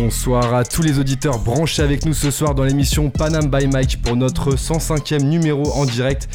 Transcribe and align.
Bonsoir 0.00 0.54
à 0.54 0.64
tous 0.64 0.82
les 0.82 1.00
auditeurs 1.00 1.40
branchés 1.40 1.82
avec 1.82 2.04
nous 2.04 2.14
ce 2.14 2.30
soir 2.30 2.54
dans 2.54 2.62
l'émission 2.62 3.10
Panam 3.10 3.50
by 3.50 3.66
Mike 3.66 4.00
pour 4.00 4.14
notre 4.14 4.54
105e 4.54 5.24
numéro 5.24 5.72
en 5.72 5.86
direct. 5.86 6.28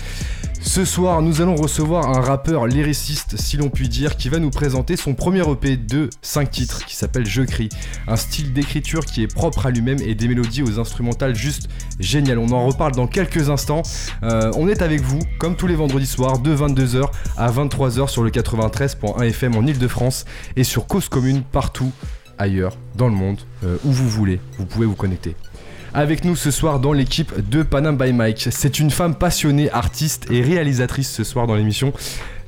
Ce 0.61 0.83
soir, 0.83 1.21
nous 1.21 1.41
allons 1.41 1.55
recevoir 1.55 2.09
un 2.09 2.19
rappeur 2.19 2.67
lyriciste, 2.67 3.37
si 3.39 3.55
l'on 3.55 3.69
peut 3.69 3.85
dire, 3.85 4.17
qui 4.17 4.27
va 4.27 4.39
nous 4.39 4.49
présenter 4.49 4.97
son 4.97 5.13
premier 5.13 5.49
EP 5.49 5.77
de 5.77 6.09
5 6.21 6.51
titres 6.51 6.85
qui 6.85 6.97
s'appelle 6.97 7.25
Je 7.25 7.41
crie. 7.41 7.69
Un 8.05 8.17
style 8.17 8.51
d'écriture 8.51 9.05
qui 9.05 9.23
est 9.23 9.33
propre 9.33 9.65
à 9.65 9.71
lui-même 9.71 9.99
et 10.01 10.13
des 10.13 10.27
mélodies 10.27 10.63
aux 10.63 10.79
instrumentales 10.79 11.35
juste 11.35 11.69
géniales. 12.01 12.39
On 12.39 12.51
en 12.51 12.65
reparle 12.67 12.93
dans 12.93 13.07
quelques 13.07 13.49
instants. 13.49 13.83
Euh, 14.23 14.51
on 14.55 14.67
est 14.67 14.81
avec 14.81 14.99
vous, 15.01 15.19
comme 15.39 15.55
tous 15.55 15.67
les 15.67 15.75
vendredis 15.75 16.07
soirs, 16.07 16.39
de 16.39 16.53
22h 16.53 17.05
à 17.37 17.49
23h 17.49 18.09
sur 18.09 18.23
le 18.23 18.29
93.1 18.29 19.23
FM 19.23 19.55
en 19.55 19.65
Ile-de-France 19.65 20.25
et 20.57 20.65
sur 20.65 20.85
Cause 20.85 21.07
Commune 21.07 21.43
partout 21.43 21.93
ailleurs 22.43 22.77
dans 22.95 23.07
le 23.07 23.15
monde, 23.15 23.39
euh, 23.63 23.77
où 23.83 23.91
vous 23.91 24.09
voulez. 24.09 24.39
Vous 24.57 24.65
pouvez 24.65 24.85
vous 24.85 24.95
connecter. 24.95 25.35
Avec 25.93 26.25
nous 26.25 26.35
ce 26.35 26.51
soir 26.51 26.79
dans 26.79 26.91
l'équipe 26.91 27.31
de 27.49 27.61
Panam 27.61 27.97
by 27.97 28.13
Mike. 28.13 28.47
C'est 28.51 28.79
une 28.79 28.89
femme 28.89 29.15
passionnée, 29.15 29.69
artiste 29.71 30.29
et 30.31 30.41
réalisatrice 30.41 31.09
ce 31.09 31.23
soir 31.23 31.45
dans 31.45 31.55
l'émission. 31.55 31.93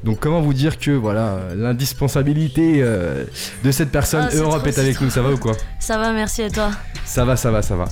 Donc 0.06 0.20
comment 0.20 0.40
vous 0.40 0.54
dire 0.54 0.78
que 0.78 0.92
voilà 0.92 1.40
l'indispensabilité 1.56 2.76
euh, 2.84 3.26
de 3.64 3.72
cette 3.72 3.90
personne 3.92 4.28
Ah, 4.32 4.36
Europe 4.36 4.60
trop, 4.60 4.68
est 4.68 4.78
avec 4.78 5.02
nous, 5.02 5.10
ça 5.10 5.22
va 5.24 5.32
ou 5.32 5.38
quoi 5.38 5.54
Ça 5.80 5.98
va, 5.98 6.12
merci 6.12 6.44
et 6.44 6.52
toi 6.52 6.70
Ça 7.06 7.26
va, 7.26 7.36
ça 7.36 7.50
va, 7.50 7.64
ça 7.64 7.76
va. 7.76 7.86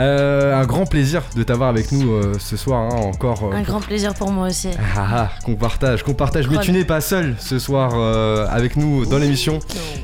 Euh, 0.00 0.60
un 0.60 0.66
grand 0.66 0.86
plaisir 0.86 1.22
de 1.36 1.42
t'avoir 1.44 1.68
avec 1.68 1.92
nous 1.92 2.12
euh, 2.12 2.32
ce 2.40 2.56
soir 2.56 2.80
hein, 2.80 2.96
encore. 2.96 3.44
euh, 3.44 3.52
Un 3.56 3.62
grand 3.62 3.80
plaisir 3.80 4.12
pour 4.14 4.32
moi 4.32 4.48
aussi. 4.48 4.70
ah, 4.96 5.06
ah, 5.14 5.30
qu'on 5.44 5.54
partage, 5.54 6.02
qu'on 6.02 6.14
partage. 6.14 6.48
Mais 6.48 6.58
tu 6.58 6.72
n'es 6.72 6.84
pas 6.84 7.00
seul 7.00 7.36
ce 7.38 7.60
soir 7.60 7.92
euh, 7.94 8.46
avec 8.50 8.76
nous 8.76 9.06
dans 9.06 9.18
l'émission. 9.18 9.60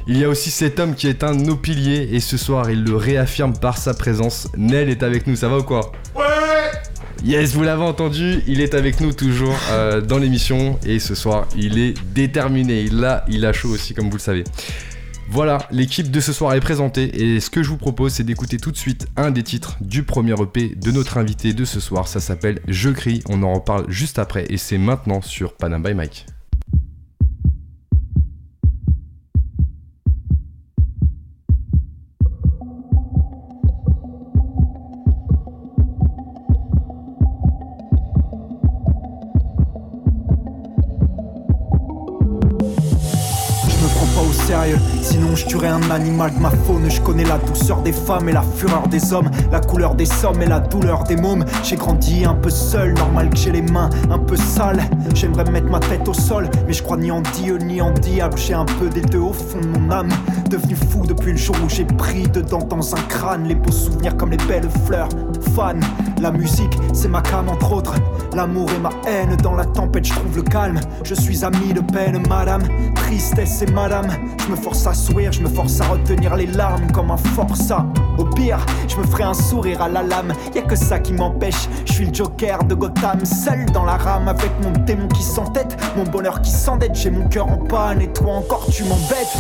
Il 0.06 0.16
y 0.18 0.24
a 0.24 0.28
aussi 0.28 0.50
cet 0.52 0.78
homme 0.78 0.94
qui 0.94 1.08
est 1.08 1.24
un 1.24 1.34
de 1.34 1.42
nos 1.42 1.56
piliers 1.56 2.08
et 2.12 2.20
ce 2.20 2.36
soir 2.36 2.70
il 2.70 2.84
le 2.84 2.94
réaffirme 2.96 3.52
par 3.54 3.78
sa 3.78 3.94
présence. 3.94 4.48
Nel 4.56 4.88
est 4.88 5.02
avec 5.02 5.26
nous, 5.26 5.34
ça 5.34 5.48
va 5.48 5.58
ou 5.58 5.64
quoi? 5.64 5.90
Ouais 6.14 6.22
Yes, 7.24 7.54
vous 7.54 7.62
l'avez 7.62 7.84
entendu, 7.84 8.42
il 8.48 8.60
est 8.60 8.74
avec 8.74 9.00
nous 9.00 9.12
toujours 9.12 9.54
euh, 9.70 10.00
dans 10.00 10.18
l'émission 10.18 10.76
et 10.84 10.98
ce 10.98 11.14
soir 11.14 11.46
il 11.56 11.78
est 11.78 11.94
déterminé. 12.12 12.82
Il 12.82 13.04
a, 13.04 13.24
il 13.28 13.46
a 13.46 13.52
chaud 13.52 13.68
aussi 13.68 13.94
comme 13.94 14.06
vous 14.06 14.16
le 14.16 14.20
savez. 14.20 14.42
Voilà, 15.28 15.58
l'équipe 15.70 16.10
de 16.10 16.18
ce 16.20 16.32
soir 16.32 16.52
est 16.54 16.60
présentée 16.60 17.22
et 17.22 17.38
ce 17.38 17.48
que 17.48 17.62
je 17.62 17.68
vous 17.68 17.76
propose 17.76 18.12
c'est 18.12 18.24
d'écouter 18.24 18.56
tout 18.56 18.72
de 18.72 18.76
suite 18.76 19.06
un 19.16 19.30
des 19.30 19.44
titres 19.44 19.76
du 19.80 20.02
premier 20.02 20.34
EP 20.34 20.74
de 20.74 20.90
notre 20.90 21.16
invité 21.16 21.52
de 21.52 21.64
ce 21.64 21.78
soir. 21.78 22.08
Ça 22.08 22.18
s'appelle 22.18 22.60
Je 22.66 22.90
crie, 22.90 23.22
on 23.28 23.44
en 23.44 23.54
reparle 23.54 23.84
juste 23.88 24.18
après 24.18 24.46
et 24.50 24.56
c'est 24.56 24.78
maintenant 24.78 25.22
sur 25.22 25.52
Panam 25.54 25.80
by 25.80 25.94
Mike. 25.94 26.26
Je 45.42 45.46
tuerais 45.46 45.68
un 45.68 45.90
animal 45.90 46.32
de 46.34 46.38
ma 46.38 46.50
faune. 46.50 46.88
Je 46.88 47.00
connais 47.00 47.24
la 47.24 47.38
douceur 47.38 47.82
des 47.82 47.92
femmes 47.92 48.28
et 48.28 48.32
la 48.32 48.42
fureur 48.42 48.86
des 48.88 49.12
hommes, 49.12 49.30
la 49.50 49.60
couleur 49.60 49.94
des 49.94 50.06
sommes 50.06 50.40
et 50.42 50.46
la 50.46 50.60
douleur 50.60 51.04
des 51.04 51.16
mômes. 51.16 51.44
J'ai 51.62 51.76
grandi 51.76 52.24
un 52.24 52.34
peu 52.34 52.50
seul, 52.50 52.94
normal 52.94 53.30
que 53.30 53.36
j'ai 53.36 53.50
les 53.50 53.62
mains 53.62 53.90
un 54.10 54.18
peu 54.18 54.36
sales. 54.36 54.82
J'aimerais 55.14 55.44
mettre 55.50 55.68
ma 55.68 55.80
tête 55.80 56.06
au 56.08 56.14
sol, 56.14 56.48
mais 56.66 56.72
je 56.72 56.82
crois 56.82 56.96
ni 56.96 57.10
en 57.10 57.22
Dieu 57.42 57.58
ni 57.58 57.80
en 57.80 57.90
diable. 57.92 58.36
J'ai 58.36 58.54
un 58.54 58.64
peu 58.64 58.88
des 58.88 59.00
deux 59.00 59.18
au 59.18 59.32
fond 59.32 59.60
de 59.60 59.78
mon 59.78 59.90
âme. 59.90 60.10
Devenu 60.48 60.76
fou 60.76 61.06
depuis 61.06 61.32
le 61.32 61.38
jour 61.38 61.56
où 61.64 61.68
j'ai 61.68 61.84
pris 61.84 62.28
dedans 62.28 62.62
dans 62.62 62.94
un 62.94 63.02
crâne 63.08 63.44
les 63.44 63.54
beaux 63.54 63.72
souvenirs 63.72 64.16
comme 64.16 64.30
les 64.30 64.44
belles 64.48 64.68
fleurs. 64.86 65.08
Fan, 65.56 65.80
la 66.20 66.30
musique, 66.30 66.78
c'est 66.92 67.08
ma 67.08 67.20
cam 67.20 67.48
entre 67.48 67.72
autres. 67.72 67.94
L'amour 68.34 68.70
et 68.74 68.78
ma 68.78 68.90
haine, 69.06 69.36
dans 69.42 69.54
la 69.54 69.64
tempête, 69.64 70.06
je 70.06 70.12
trouve 70.12 70.36
le 70.36 70.42
calme. 70.42 70.80
Je 71.04 71.14
suis 71.14 71.44
ami 71.44 71.72
de 71.74 71.80
peine, 71.80 72.22
madame. 72.28 72.62
Tristesse 72.94 73.62
et 73.62 73.70
madame. 73.72 74.06
Je 74.38 74.50
me 74.50 74.56
force 74.56 74.86
à 74.86 74.94
sourire, 74.94 75.31
je 75.32 75.40
me 75.40 75.48
force 75.48 75.80
à 75.80 75.86
retenir 75.86 76.36
les 76.36 76.46
larmes 76.46 76.90
comme 76.92 77.10
un 77.10 77.16
forçat. 77.16 77.86
Au 78.18 78.24
pire, 78.24 78.64
je 78.88 78.96
me 78.96 79.04
ferai 79.04 79.24
un 79.24 79.34
sourire 79.34 79.80
à 79.80 79.88
la 79.88 80.02
lame. 80.02 80.32
Y 80.54 80.58
a 80.58 80.62
que 80.62 80.76
ça 80.76 80.98
qui 80.98 81.12
m'empêche. 81.12 81.68
Je 81.86 81.92
suis 81.92 82.06
le 82.06 82.14
joker 82.14 82.62
de 82.64 82.74
Gotham, 82.74 83.24
seul 83.24 83.66
dans 83.72 83.84
la 83.84 83.96
rame 83.96 84.28
avec 84.28 84.50
mon 84.62 84.72
démon 84.84 85.08
qui 85.08 85.22
s'entête. 85.22 85.76
Mon 85.96 86.04
bonheur 86.04 86.42
qui 86.42 86.50
s'endette, 86.50 86.94
j'ai 86.94 87.10
mon 87.10 87.28
cœur 87.28 87.48
en 87.48 87.56
panne 87.56 88.02
et 88.02 88.08
toi 88.08 88.34
encore 88.34 88.66
tu 88.70 88.84
m'embêtes. 88.84 89.32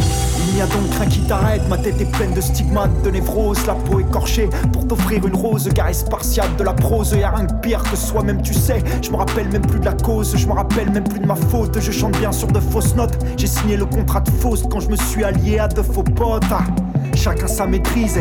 Il 0.48 0.54
n'y 0.54 0.62
a 0.62 0.66
donc 0.66 0.94
rien 0.98 1.08
qui 1.08 1.20
t'arrête, 1.20 1.68
ma 1.68 1.76
tête 1.76 2.00
est 2.00 2.10
pleine 2.10 2.32
de 2.32 2.40
stigmates, 2.40 3.02
de 3.02 3.10
névrose, 3.10 3.66
la 3.66 3.74
peau 3.74 4.00
écorchée 4.00 4.48
pour 4.72 4.86
t'offrir 4.86 5.26
une 5.26 5.36
rose, 5.36 5.68
carré 5.74 5.92
spartiate 5.92 6.56
de 6.56 6.64
la 6.64 6.72
prose. 6.72 7.12
Y 7.12 7.22
a 7.22 7.30
rien 7.30 7.44
de 7.44 7.54
pire 7.60 7.82
que 7.82 7.96
soi-même, 7.96 8.40
tu 8.42 8.54
sais. 8.54 8.82
Je 9.02 9.10
me 9.10 9.16
rappelle 9.16 9.48
même 9.50 9.66
plus 9.66 9.80
de 9.80 9.84
la 9.84 9.94
cause, 9.94 10.34
je 10.36 10.46
me 10.46 10.52
rappelle 10.52 10.90
même 10.90 11.04
plus 11.04 11.20
de 11.20 11.26
ma 11.26 11.36
faute. 11.36 11.78
Je 11.78 11.92
chante 11.92 12.18
bien 12.18 12.32
sur 12.32 12.48
de 12.48 12.60
fausses 12.60 12.94
notes. 12.94 13.18
J'ai 13.36 13.46
signé 13.46 13.76
le 13.76 13.84
contrat 13.86 14.20
de 14.20 14.30
fausse 14.30 14.64
quand 14.70 14.80
je 14.80 14.88
me 14.88 14.96
suis 14.96 15.24
allié 15.24 15.58
à 15.58 15.68
de 15.68 15.81
faux 15.82 16.02
potes. 16.02 16.44
Ah, 16.50 16.64
Chacun 17.14 17.46
sa 17.46 17.66
maîtrise, 17.66 18.18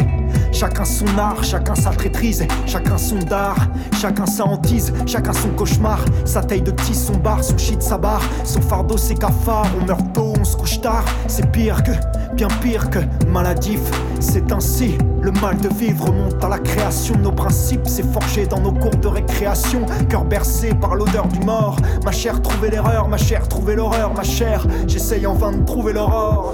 chacun 0.52 0.86
son 0.86 1.06
art, 1.18 1.44
chacun 1.44 1.76
sa 1.76 1.92
traîtrise, 1.92 2.46
chacun 2.68 2.98
son 2.98 3.18
dard, 3.18 3.58
chacun 4.00 4.26
sa 4.26 4.46
hantise, 4.46 4.94
chacun 5.06 5.34
son 5.34 5.50
cauchemar. 5.50 6.00
Sa 6.26 6.44
taille 6.44 6.62
de 6.62 6.72
tis, 6.72 6.94
son 6.94 7.16
bar, 7.18 7.44
son 7.44 7.58
shit, 7.58 7.82
sa 7.82 7.98
barre, 7.98 8.22
son 8.44 8.62
fardeau, 8.62 8.98
ses 8.98 9.16
cafards. 9.16 9.66
On 9.82 9.86
meurt 9.86 10.14
tôt, 10.14 10.34
on 10.40 10.44
se 10.44 10.56
couche 10.56 10.82
tard. 10.82 11.06
C'est 11.28 11.50
pire 11.52 11.82
que, 11.84 11.92
bien 12.36 12.48
pire 12.62 12.90
que 12.90 13.00
maladif. 13.28 13.80
C'est 14.20 14.52
ainsi, 14.52 14.98
le 15.22 15.32
mal 15.32 15.58
de 15.58 15.70
vivre 15.70 16.06
remonte 16.06 16.44
à 16.44 16.50
la 16.50 16.60
création 16.60 17.16
nos 17.18 17.32
principes. 17.32 17.88
C'est 17.88 18.06
forgé 18.12 18.46
dans 18.46 18.60
nos 18.60 18.74
cours 18.74 18.96
de 18.96 19.08
récréation. 19.08 19.86
Cœur 20.10 20.26
bercé 20.26 20.74
par 20.74 20.96
l'odeur 20.96 21.28
du 21.28 21.40
mort. 21.40 21.78
Ma 22.06 22.12
chère, 22.12 22.42
trouver 22.42 22.70
l'erreur, 22.70 23.08
ma 23.08 23.18
chère, 23.18 23.48
trouver 23.48 23.76
l'horreur, 23.76 24.14
ma 24.14 24.24
chère. 24.24 24.68
J'essaye 24.86 25.26
en 25.26 25.34
vain 25.34 25.54
de 25.54 25.66
trouver 25.66 25.94
l'aurore. 25.94 26.54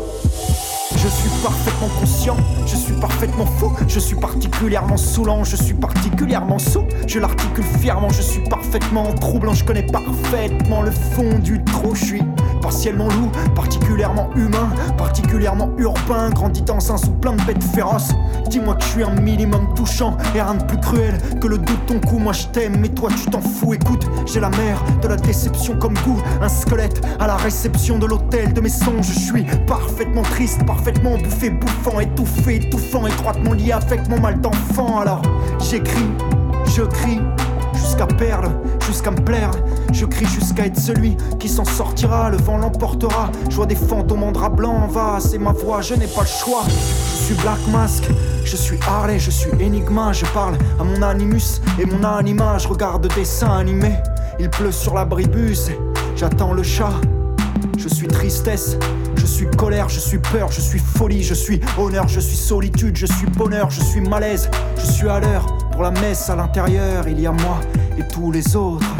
Je 0.97 1.07
suis 1.07 1.29
parfaitement 1.43 1.87
conscient, 1.99 2.35
je 2.65 2.75
suis 2.75 2.93
parfaitement 2.93 3.45
fou, 3.45 3.71
je 3.87 3.99
suis 3.99 4.15
particulièrement 4.15 4.97
saoulant, 4.97 5.43
je 5.43 5.55
suis 5.55 5.75
particulièrement 5.75 6.57
sous, 6.57 6.83
je 7.05 7.19
l'articule 7.19 7.63
fièrement, 7.79 8.09
je 8.09 8.21
suis 8.21 8.41
parfaitement 8.49 9.13
troublant, 9.13 9.53
je 9.53 9.63
connais 9.63 9.85
parfaitement 9.85 10.81
le 10.81 10.91
fond 10.91 11.37
du 11.39 11.63
trou, 11.63 11.93
je 11.93 12.03
suis 12.03 12.23
partiellement 12.61 13.07
loup, 13.09 13.31
particulièrement 13.55 14.29
humain, 14.35 14.69
particulièrement 14.97 15.69
urbain, 15.77 16.31
grandi 16.31 16.63
dans 16.63 16.91
un 16.91 16.97
sous 16.97 17.11
plein 17.11 17.33
de 17.33 17.43
bêtes 17.43 17.63
féroces. 17.63 18.11
Dis-moi 18.49 18.75
que 18.75 18.83
je 18.83 18.89
suis 18.89 19.03
un 19.03 19.13
minimum 19.21 19.73
touchant 19.75 20.17
et 20.35 20.41
rien 20.41 20.55
de 20.55 20.63
plus 20.63 20.79
cruel 20.79 21.17
que 21.39 21.47
le 21.47 21.59
doute 21.59 21.85
ton 21.85 21.99
coup. 21.99 22.17
Moi 22.17 22.33
je 22.33 22.47
t'aime, 22.47 22.77
mais 22.79 22.89
toi 22.89 23.09
tu 23.11 23.29
t'en 23.29 23.41
fous. 23.41 23.75
Écoute, 23.75 24.05
j'ai 24.25 24.39
la 24.39 24.49
mer 24.49 24.83
de 25.01 25.07
la 25.07 25.15
déception 25.15 25.77
comme 25.77 25.93
goût, 26.05 26.21
un 26.41 26.49
squelette 26.49 27.05
à 27.19 27.27
la 27.27 27.35
réception 27.35 27.99
de 27.99 28.07
l'hôtel 28.07 28.51
de 28.51 28.61
mes 28.61 28.69
songes. 28.69 29.07
Je 29.13 29.19
suis 29.19 29.45
parfaitement 29.67 30.23
triste, 30.23 30.65
parfaitement 30.65 30.86
bouffé, 30.93 31.49
bouffant, 31.49 31.99
étouffé, 31.99 32.55
étouffant, 32.55 33.07
étroitement 33.07 33.53
lié 33.53 33.71
avec 33.71 34.07
mon 34.09 34.19
mal 34.19 34.39
d'enfant. 34.39 34.99
Alors 34.99 35.21
j'écris, 35.59 36.07
je 36.75 36.83
crie 36.83 37.19
jusqu'à 37.73 38.07
perdre, 38.07 38.51
jusqu'à 38.85 39.11
me 39.11 39.21
plaire. 39.21 39.51
Je 39.91 40.05
crie 40.05 40.25
jusqu'à 40.25 40.65
être 40.65 40.79
celui 40.79 41.17
qui 41.39 41.49
s'en 41.49 41.65
sortira. 41.65 42.29
Le 42.29 42.37
vent 42.37 42.57
l'emportera. 42.57 43.29
Je 43.49 43.55
vois 43.55 43.65
des 43.65 43.75
fantômes 43.75 44.23
en 44.23 44.31
drap 44.31 44.49
blanc. 44.49 44.87
Va, 44.87 45.19
c'est 45.19 45.37
ma 45.37 45.51
voix, 45.51 45.81
je 45.81 45.93
n'ai 45.93 46.07
pas 46.07 46.21
le 46.21 46.27
choix. 46.27 46.63
Je 46.67 47.23
suis 47.23 47.35
Black 47.35 47.59
Mask, 47.71 48.03
je 48.43 48.55
suis 48.55 48.79
Harley, 48.87 49.19
je 49.19 49.31
suis 49.31 49.51
Enigma. 49.51 50.13
Je 50.13 50.25
parle 50.27 50.57
à 50.79 50.83
mon 50.83 51.01
animus 51.01 51.61
et 51.79 51.85
mon 51.85 52.03
anima. 52.03 52.57
Je 52.57 52.67
regarde 52.67 53.07
dessins 53.15 53.51
animés. 53.51 53.95
Il 54.39 54.49
pleut 54.49 54.71
sur 54.71 54.93
l'abribus. 54.93 55.69
J'attends 56.15 56.53
le 56.53 56.63
chat. 56.63 56.93
Je 57.77 57.87
suis 57.87 58.07
tristesse, 58.07 58.77
je 59.17 59.25
suis 59.25 59.47
colère, 59.47 59.89
je 59.89 59.99
suis 59.99 60.19
peur, 60.19 60.51
je 60.51 60.61
suis 60.61 60.79
folie, 60.79 61.23
je 61.23 61.33
suis 61.33 61.59
honneur, 61.77 62.07
je 62.07 62.19
suis 62.19 62.37
solitude, 62.37 62.95
je 62.95 63.05
suis 63.05 63.27
bonheur, 63.27 63.69
je 63.69 63.81
suis 63.81 64.01
malaise, 64.01 64.49
je 64.77 64.85
suis 64.85 65.09
à 65.09 65.19
l'heure. 65.19 65.45
Pour 65.71 65.83
la 65.83 65.91
messe 65.91 66.29
à 66.29 66.35
l'intérieur, 66.35 67.07
il 67.07 67.19
y 67.19 67.27
a 67.27 67.31
moi 67.31 67.59
et 67.97 68.07
tous 68.07 68.31
les 68.31 68.55
autres. 68.55 68.96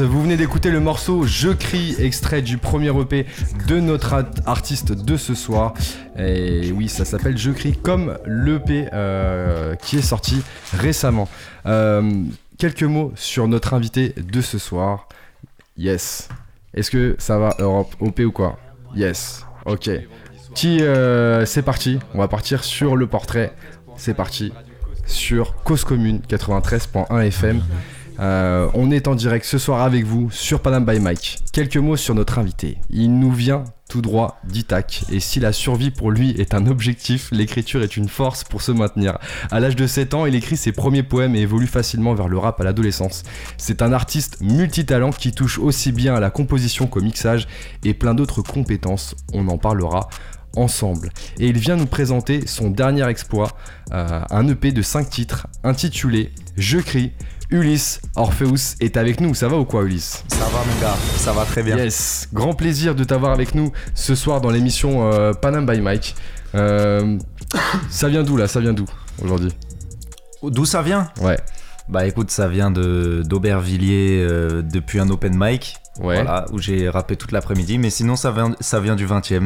Vous 0.00 0.22
venez 0.22 0.36
d'écouter 0.36 0.70
le 0.70 0.80
morceau 0.80 1.24
Je 1.24 1.48
crie, 1.48 1.96
extrait 1.98 2.42
du 2.42 2.58
premier 2.58 2.88
EP 3.00 3.26
de 3.66 3.80
notre 3.80 4.12
art- 4.12 4.24
artiste 4.44 4.92
de 4.92 5.16
ce 5.16 5.34
soir. 5.34 5.74
Et 6.18 6.70
oui, 6.72 6.88
ça 6.88 7.04
s'appelle 7.04 7.38
Je 7.38 7.50
crie 7.50 7.72
comme 7.76 8.18
l'EP 8.26 8.88
euh, 8.92 9.74
qui 9.76 9.96
est 9.98 10.02
sorti 10.02 10.42
récemment. 10.76 11.28
Euh, 11.66 12.10
quelques 12.58 12.82
mots 12.82 13.12
sur 13.16 13.48
notre 13.48 13.74
invité 13.74 14.12
de 14.16 14.40
ce 14.40 14.58
soir. 14.58 15.08
Yes. 15.78 16.28
Est-ce 16.74 16.90
que 16.90 17.16
ça 17.18 17.38
va 17.38 17.54
Europe 17.58 17.94
OP 18.00 18.20
ou 18.20 18.32
quoi? 18.32 18.58
Yes. 18.94 19.46
Ok. 19.64 19.88
Euh, 20.64 21.44
c'est 21.46 21.62
parti. 21.62 21.98
On 22.14 22.18
va 22.18 22.28
partir 22.28 22.64
sur 22.64 22.96
le 22.96 23.06
portrait. 23.06 23.52
C'est 23.96 24.14
parti 24.14 24.52
sur 25.06 25.54
Cause 25.64 25.84
Commune 25.84 26.20
93.1 26.28 27.20
FM. 27.26 27.62
Euh, 28.18 28.68
on 28.74 28.90
est 28.90 29.08
en 29.08 29.14
direct 29.14 29.44
ce 29.44 29.58
soir 29.58 29.82
avec 29.82 30.04
vous 30.04 30.30
sur 30.30 30.60
Panam 30.60 30.84
by 30.84 31.00
Mike. 31.00 31.38
Quelques 31.52 31.76
mots 31.76 31.96
sur 31.96 32.14
notre 32.14 32.38
invité. 32.38 32.78
Il 32.90 33.18
nous 33.18 33.32
vient 33.32 33.64
tout 33.88 34.02
droit 34.02 34.40
d'Itac. 34.44 35.04
Et 35.12 35.20
si 35.20 35.38
la 35.38 35.52
survie 35.52 35.90
pour 35.90 36.10
lui 36.10 36.30
est 36.32 36.54
un 36.54 36.66
objectif, 36.66 37.28
l'écriture 37.30 37.82
est 37.82 37.96
une 37.96 38.08
force 38.08 38.42
pour 38.42 38.62
se 38.62 38.72
maintenir. 38.72 39.18
À 39.50 39.60
l'âge 39.60 39.76
de 39.76 39.86
7 39.86 40.14
ans, 40.14 40.26
il 40.26 40.34
écrit 40.34 40.56
ses 40.56 40.72
premiers 40.72 41.02
poèmes 41.02 41.36
et 41.36 41.40
évolue 41.40 41.66
facilement 41.66 42.14
vers 42.14 42.28
le 42.28 42.38
rap 42.38 42.60
à 42.60 42.64
l'adolescence. 42.64 43.22
C'est 43.58 43.82
un 43.82 43.92
artiste 43.92 44.40
multitalent 44.40 45.10
qui 45.10 45.32
touche 45.32 45.58
aussi 45.58 45.92
bien 45.92 46.14
à 46.14 46.20
la 46.20 46.30
composition 46.30 46.86
qu'au 46.86 47.00
mixage 47.00 47.46
et 47.84 47.94
plein 47.94 48.14
d'autres 48.14 48.42
compétences. 48.42 49.14
On 49.32 49.46
en 49.48 49.58
parlera 49.58 50.08
ensemble. 50.56 51.10
Et 51.38 51.48
il 51.48 51.58
vient 51.58 51.76
nous 51.76 51.86
présenter 51.86 52.46
son 52.46 52.70
dernier 52.70 53.06
exploit, 53.08 53.52
euh, 53.92 54.20
un 54.30 54.48
EP 54.48 54.72
de 54.72 54.82
5 54.82 55.08
titres 55.08 55.46
intitulé 55.62 56.32
Je 56.56 56.78
crie. 56.78 57.12
Ulysse 57.50 58.00
Orpheus 58.16 58.74
est 58.80 58.96
avec 58.96 59.20
nous, 59.20 59.34
ça 59.34 59.46
va 59.48 59.56
ou 59.56 59.64
quoi 59.64 59.84
Ulysse? 59.84 60.24
Ça 60.28 60.44
va 60.46 60.64
mon 60.64 60.80
gars, 60.80 60.96
ça 61.16 61.32
va 61.32 61.44
très 61.44 61.62
bien. 61.62 61.76
Yes, 61.76 62.28
grand 62.32 62.54
plaisir 62.54 62.94
de 62.96 63.04
t'avoir 63.04 63.32
avec 63.32 63.54
nous 63.54 63.70
ce 63.94 64.14
soir 64.16 64.40
dans 64.40 64.50
l'émission 64.50 65.12
euh, 65.12 65.32
Panam 65.32 65.64
by 65.64 65.80
Mike. 65.80 66.16
Euh, 66.56 67.16
ça 67.88 68.08
vient 68.08 68.24
d'où 68.24 68.36
là? 68.36 68.48
Ça 68.48 68.60
vient 68.60 68.72
d'où 68.72 68.86
aujourd'hui? 69.22 69.52
D'où 70.42 70.64
ça 70.64 70.82
vient? 70.82 71.08
Ouais, 71.20 71.38
Bah 71.88 72.06
écoute, 72.06 72.30
ça 72.32 72.48
vient 72.48 72.70
de 72.72 73.22
d'Aubervilliers 73.24 74.24
euh, 74.28 74.62
depuis 74.62 74.98
un 74.98 75.08
open 75.08 75.34
mic. 75.38 75.76
ouais. 76.00 76.16
Voilà, 76.16 76.46
où 76.52 76.58
j'ai 76.58 76.88
rappé 76.88 77.16
toute 77.16 77.30
l'après-midi. 77.30 77.78
Mais 77.78 77.90
sinon, 77.90 78.16
ça 78.16 78.32
vient, 78.32 78.56
ça 78.60 78.80
vient 78.80 78.96
du 78.96 79.06
20 79.06 79.30
e 79.32 79.40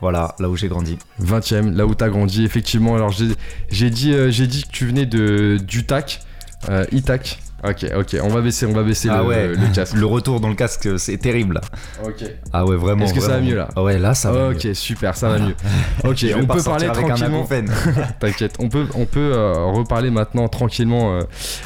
Voilà, 0.00 0.34
là 0.40 0.48
où 0.50 0.56
j'ai 0.56 0.68
grandi. 0.68 0.98
20ème, 1.22 1.74
là 1.74 1.86
où 1.86 1.94
t'as 1.94 2.08
grandi, 2.08 2.44
effectivement. 2.44 2.96
Alors 2.96 3.10
j'ai 3.12 3.28
j'ai 3.70 3.90
dit, 3.90 4.12
euh, 4.12 4.30
j'ai 4.32 4.48
dit 4.48 4.64
que 4.64 4.70
tu 4.70 4.86
venais 4.86 5.06
de 5.06 5.58
d'Utac, 5.62 6.20
euh, 6.68 6.84
Itac. 6.92 7.38
Ok, 7.62 7.84
ok, 7.94 8.16
on 8.22 8.28
va 8.28 8.40
baisser, 8.40 8.64
on 8.64 8.72
va 8.72 8.82
baisser 8.82 9.10
ah 9.10 9.18
le, 9.18 9.24
ouais, 9.28 9.48
le 9.48 9.74
casque. 9.74 9.94
le 9.94 10.06
retour 10.06 10.40
dans 10.40 10.48
le 10.48 10.54
casque, 10.54 10.98
c'est 10.98 11.18
terrible. 11.18 11.54
là. 11.56 11.60
Ok. 12.06 12.24
Ah 12.54 12.64
ouais, 12.64 12.76
vraiment. 12.76 13.04
Est-ce 13.04 13.12
que 13.12 13.20
ça 13.20 13.28
va 13.28 13.32
vraiment. 13.34 13.50
mieux, 13.50 13.56
là 13.56 13.68
Ah 13.76 13.82
Ouais, 13.82 13.98
là, 13.98 14.14
ça 14.14 14.32
va. 14.32 14.48
Ok, 14.48 14.64
mieux. 14.64 14.74
super, 14.74 15.14
ça 15.14 15.28
va 15.28 15.38
mieux. 15.40 15.54
Ok, 16.04 16.24
on 16.36 16.46
peut 16.46 16.62
parler 16.62 16.86
avec 16.86 17.06
tranquillement. 17.06 17.46
T'inquiète, 18.20 18.54
on 18.60 18.70
peut, 18.70 18.86
on 18.94 19.04
peut 19.04 19.32
euh, 19.34 19.66
reparler 19.66 20.10
maintenant 20.10 20.48
tranquillement 20.48 21.12
euh, 21.18 21.22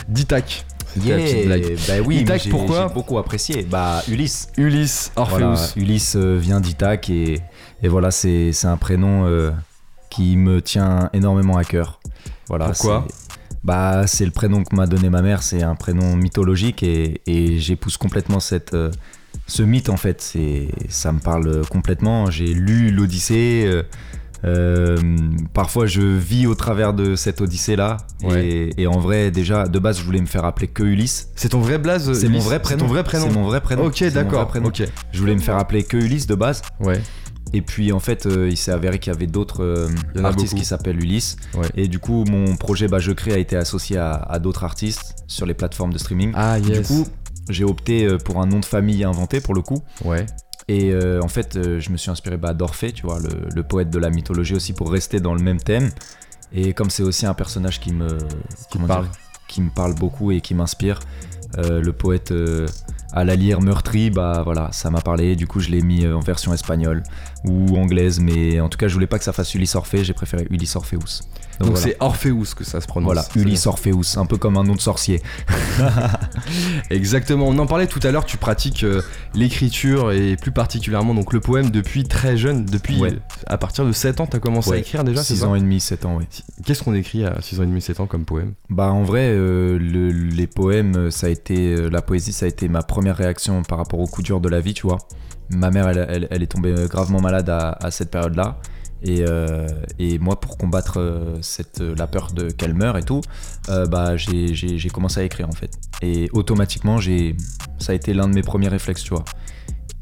d'Itac. 0.08 0.64
Yeah, 1.00 1.16
bah 1.88 1.94
oui, 2.04 2.18
Itac, 2.18 2.48
pourquoi 2.50 2.86
j'ai 2.88 2.94
beaucoup 2.94 3.18
apprécié. 3.18 3.62
Bah 3.62 4.02
Ulysse. 4.08 4.48
Ulysse 4.56 5.10
Orpheus. 5.16 5.38
Voilà, 5.38 5.60
Ulysse 5.76 6.14
euh, 6.16 6.36
vient 6.36 6.60
d'Ithac 6.60 7.10
et, 7.10 7.40
et 7.82 7.88
voilà, 7.88 8.10
c'est 8.12 8.52
un 8.64 8.76
prénom 8.76 9.26
euh, 9.26 9.50
qui 10.10 10.36
me 10.36 10.62
tient 10.62 11.10
énormément 11.12 11.56
à 11.56 11.64
cœur. 11.64 12.00
Voilà, 12.48 12.66
Pourquoi 12.66 13.06
Bah, 13.64 14.06
c'est 14.06 14.26
le 14.26 14.30
prénom 14.30 14.62
que 14.62 14.76
m'a 14.76 14.86
donné 14.86 15.08
ma 15.10 15.22
mère, 15.22 15.42
c'est 15.42 15.62
un 15.62 15.74
prénom 15.74 16.16
mythologique 16.16 16.82
et, 16.82 17.22
et 17.26 17.58
j'épouse 17.58 17.96
complètement 17.96 18.38
cette, 18.38 18.74
euh, 18.74 18.90
ce 19.46 19.62
mythe 19.62 19.88
en 19.88 19.96
fait. 19.96 20.20
C'est- 20.20 20.68
Ça 20.90 21.12
me 21.12 21.18
parle 21.20 21.62
complètement. 21.70 22.30
J'ai 22.30 22.52
lu 22.52 22.90
l'Odyssée. 22.90 23.64
euh, 23.66 23.82
euh, 24.44 24.98
parfois, 25.54 25.86
je 25.86 26.02
vis 26.02 26.46
au 26.46 26.54
travers 26.54 26.92
de 26.92 27.16
cette 27.16 27.40
Odyssée-là. 27.40 27.96
Ouais. 28.22 28.44
Et, 28.46 28.82
et 28.82 28.86
en 28.86 28.98
vrai, 28.98 29.30
déjà, 29.30 29.66
de 29.66 29.78
base, 29.78 29.98
je 29.98 30.04
voulais 30.04 30.20
me 30.20 30.26
faire 30.26 30.44
appeler 30.44 30.66
que 30.68 30.82
Ulysse. 30.82 31.30
C'est 31.34 31.48
ton 31.48 31.60
vrai 31.60 31.78
blaze 31.78 32.12
C'est 32.12 32.28
mon 32.28 32.40
vrai 32.40 32.60
prénom. 32.60 32.80
C'est 32.80 32.84
ton 32.84 32.90
vrai 32.92 33.02
prénom 33.04 33.26
C'est 33.28 33.32
mon 33.34 33.44
vrai 33.44 33.62
prénom. 33.62 33.86
Ok, 33.86 34.04
d'accord. 34.12 34.52
Ok. 34.62 34.82
Je 35.12 35.18
voulais 35.18 35.34
me 35.34 35.40
faire 35.40 35.56
appeler 35.56 35.82
que 35.84 35.96
Ulysse 35.96 36.26
de 36.26 36.34
base. 36.34 36.60
Ouais. 36.80 37.00
Et 37.56 37.62
puis 37.62 37.92
en 37.92 38.00
fait, 38.00 38.26
euh, 38.26 38.48
il 38.50 38.56
s'est 38.56 38.72
avéré 38.72 38.98
qu'il 38.98 39.12
y 39.12 39.16
avait 39.16 39.26
d'autres 39.28 39.62
euh, 39.62 39.88
Il 40.14 40.18
y 40.18 40.22
en 40.22 40.24
a 40.24 40.28
artistes 40.28 40.50
beaucoup. 40.50 40.60
qui 40.62 40.66
s'appellent 40.66 40.98
Ulysse. 41.00 41.36
Ouais. 41.54 41.68
Et 41.76 41.88
du 41.88 41.98
coup, 42.00 42.24
mon 42.24 42.56
projet 42.56 42.88
bah, 42.88 42.98
Je 42.98 43.12
crée 43.12 43.32
a 43.32 43.38
été 43.38 43.56
associé 43.56 43.96
à, 43.96 44.12
à 44.14 44.38
d'autres 44.38 44.64
artistes 44.64 45.14
sur 45.28 45.46
les 45.46 45.54
plateformes 45.54 45.92
de 45.92 45.98
streaming. 45.98 46.32
Ah 46.34 46.58
yes. 46.58 46.80
Du 46.80 46.94
coup, 46.94 47.06
j'ai 47.48 47.64
opté 47.64 48.06
euh, 48.06 48.18
pour 48.18 48.40
un 48.42 48.46
nom 48.46 48.58
de 48.60 48.64
famille 48.64 49.04
inventé 49.04 49.40
pour 49.40 49.54
le 49.54 49.62
coup. 49.62 49.80
ouais. 50.04 50.26
Et 50.66 50.92
euh, 50.92 51.20
en 51.22 51.28
fait, 51.28 51.56
euh, 51.56 51.78
je 51.78 51.90
me 51.90 51.98
suis 51.98 52.10
inspiré 52.10 52.38
bah, 52.38 52.54
d'Orphée, 52.54 52.92
tu 52.92 53.02
vois, 53.06 53.20
le, 53.20 53.28
le 53.54 53.62
poète 53.62 53.90
de 53.90 53.98
la 53.98 54.08
mythologie 54.08 54.54
aussi, 54.54 54.72
pour 54.72 54.90
rester 54.90 55.20
dans 55.20 55.34
le 55.34 55.42
même 55.42 55.60
thème. 55.60 55.90
Et 56.54 56.72
comme 56.72 56.88
c'est 56.88 57.02
aussi 57.02 57.26
un 57.26 57.34
personnage 57.34 57.80
qui 57.80 57.92
me, 57.92 58.16
comment 58.72 58.86
parle. 58.86 59.04
dire, 59.04 59.12
qui 59.46 59.60
me 59.60 59.68
parle 59.68 59.94
beaucoup 59.94 60.32
et 60.32 60.40
qui 60.40 60.54
m'inspire, 60.54 61.00
euh, 61.58 61.82
le 61.82 61.92
poète 61.92 62.32
à 63.14 63.22
la 63.22 63.36
lyre 63.36 63.60
meurtrie, 63.60 64.10
bah 64.10 64.42
voilà, 64.44 64.68
ça 64.72 64.90
m'a 64.90 65.00
parlé. 65.00 65.36
Du 65.36 65.46
coup, 65.46 65.60
je 65.60 65.70
l'ai 65.70 65.82
mis 65.82 66.04
euh, 66.04 66.16
en 66.16 66.20
version 66.20 66.52
espagnole 66.52 67.04
ou 67.44 67.76
anglaise, 67.76 68.18
mais 68.18 68.60
en 68.60 68.68
tout 68.68 68.76
cas, 68.76 68.88
je 68.88 68.94
voulais 68.94 69.06
pas 69.06 69.18
que 69.18 69.24
ça 69.24 69.32
fasse 69.32 69.54
Ulysse 69.54 69.76
Orphée, 69.76 70.02
j'ai 70.02 70.14
préféré 70.14 70.46
Ulysse 70.50 70.74
Orpheus. 70.74 71.22
Donc, 71.60 71.70
voilà. 71.70 71.82
c'est 71.84 71.96
Orpheus 72.00 72.54
que 72.56 72.64
ça 72.64 72.80
se 72.80 72.86
prononce. 72.86 73.06
Voilà, 73.06 73.24
Ulysse 73.36 73.66
Orpheus, 73.66 74.16
un 74.18 74.26
peu 74.26 74.36
comme 74.36 74.56
un 74.56 74.64
nom 74.64 74.74
de 74.74 74.80
sorcier. 74.80 75.22
Exactement, 76.90 77.46
on 77.48 77.58
en 77.58 77.66
parlait 77.66 77.86
tout 77.86 78.00
à 78.02 78.10
l'heure, 78.10 78.24
tu 78.24 78.36
pratiques 78.36 78.84
euh, 78.84 79.02
l'écriture 79.34 80.12
et 80.12 80.36
plus 80.36 80.50
particulièrement 80.52 81.14
donc 81.14 81.32
le 81.32 81.40
poème 81.40 81.70
depuis 81.70 82.04
très 82.04 82.36
jeune, 82.36 82.64
depuis 82.64 83.00
Ouais. 83.00 83.12
euh, 83.12 83.18
à 83.46 83.58
partir 83.58 83.84
de 83.84 83.92
7 83.92 84.20
ans, 84.20 84.26
t'as 84.26 84.38
commencé 84.38 84.72
à 84.72 84.76
écrire 84.76 85.04
déjà, 85.04 85.22
c'est 85.22 85.34
6 85.34 85.40
ça 85.40 85.48
ans 85.48 85.54
et 85.54 85.60
demi, 85.60 85.80
7 85.80 86.04
ans, 86.06 86.16
ouais. 86.18 86.28
Qu'est-ce 86.64 86.82
qu'on 86.82 86.94
écrit 86.94 87.24
à 87.24 87.40
6 87.40 87.60
ans 87.60 87.64
et 87.64 87.66
demi, 87.66 87.80
7 87.80 88.00
ans 88.00 88.06
comme 88.06 88.24
poème? 88.24 88.54
Bah 88.70 88.90
en 88.92 89.02
vrai, 89.02 89.28
euh, 89.30 89.78
le- 89.78 90.10
les 90.10 90.46
poèmes, 90.46 91.10
ça 91.10 91.26
a 91.26 91.30
été, 91.30 91.88
la 91.90 92.02
poésie, 92.02 92.32
ça 92.32 92.46
a 92.46 92.48
été 92.48 92.68
ma 92.68 92.82
première 92.82 93.16
réaction 93.16 93.62
par 93.62 93.78
rapport 93.78 94.00
au 94.00 94.06
coup 94.06 94.22
dur 94.22 94.40
de 94.40 94.48
la 94.48 94.60
vie, 94.60 94.74
tu 94.74 94.86
vois. 94.86 94.98
Ma 95.50 95.70
mère, 95.70 95.88
elle, 95.88 96.06
elle- 96.08 96.28
elle 96.30 96.42
est 96.42 96.46
tombée 96.46 96.74
gravement 96.88 97.20
malade 97.20 97.48
à, 97.50 97.76
à 97.82 97.90
cette 97.90 98.10
période-là. 98.10 98.58
Et, 99.06 99.22
euh, 99.28 99.68
et 99.98 100.18
moi, 100.18 100.40
pour 100.40 100.56
combattre 100.56 100.98
euh, 100.98 101.36
cette, 101.42 101.82
euh, 101.82 101.94
la 101.96 102.06
peur 102.06 102.32
de 102.32 102.48
qu'elle 102.50 102.72
meure 102.74 102.96
et 102.96 103.02
tout, 103.02 103.20
euh, 103.68 103.86
bah 103.86 104.16
j'ai- 104.16 104.54
commencé 104.90 105.20
à 105.20 105.24
écrire 105.24 105.48
en 105.48 105.52
fait. 105.52 105.70
Et 106.02 106.30
automatiquement, 106.32 106.98
j'ai, 106.98 107.36
ça 107.78 107.92
a 107.92 107.94
été 107.94 108.14
l'un 108.14 108.28
de 108.28 108.34
mes 108.34 108.42
premiers 108.42 108.68
réflexes, 108.68 109.02
tu 109.02 109.10
vois. 109.10 109.24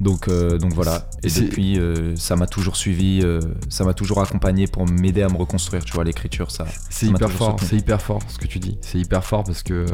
Donc, 0.00 0.28
donc 0.28 0.72
voilà. 0.72 1.08
Et 1.22 1.28
depuis, 1.42 1.78
ça 2.16 2.34
m'a 2.36 2.46
toujours 2.48 2.74
suivi, 2.76 3.22
ça 3.68 3.84
m'a 3.84 3.94
toujours 3.94 4.20
accompagné 4.20 4.66
pour 4.66 4.84
m'aider 4.88 5.22
à 5.22 5.28
me 5.28 5.36
reconstruire, 5.36 5.84
tu 5.84 5.92
vois. 5.92 6.02
L'écriture, 6.04 6.50
ça. 6.50 6.64
C'est 6.90 7.06
hyper 7.06 7.28
fort, 7.38 7.56
c'est 7.68 7.76
hyper 7.76 8.02
fort 8.02 8.20
ce 8.28 8.36
que 8.38 8.46
tu 8.48 8.58
dis. 8.58 8.78
C'est 8.82 8.98
hyper 8.98 9.24
fort 9.24 9.44
parce 9.44 9.62
que 9.62 9.86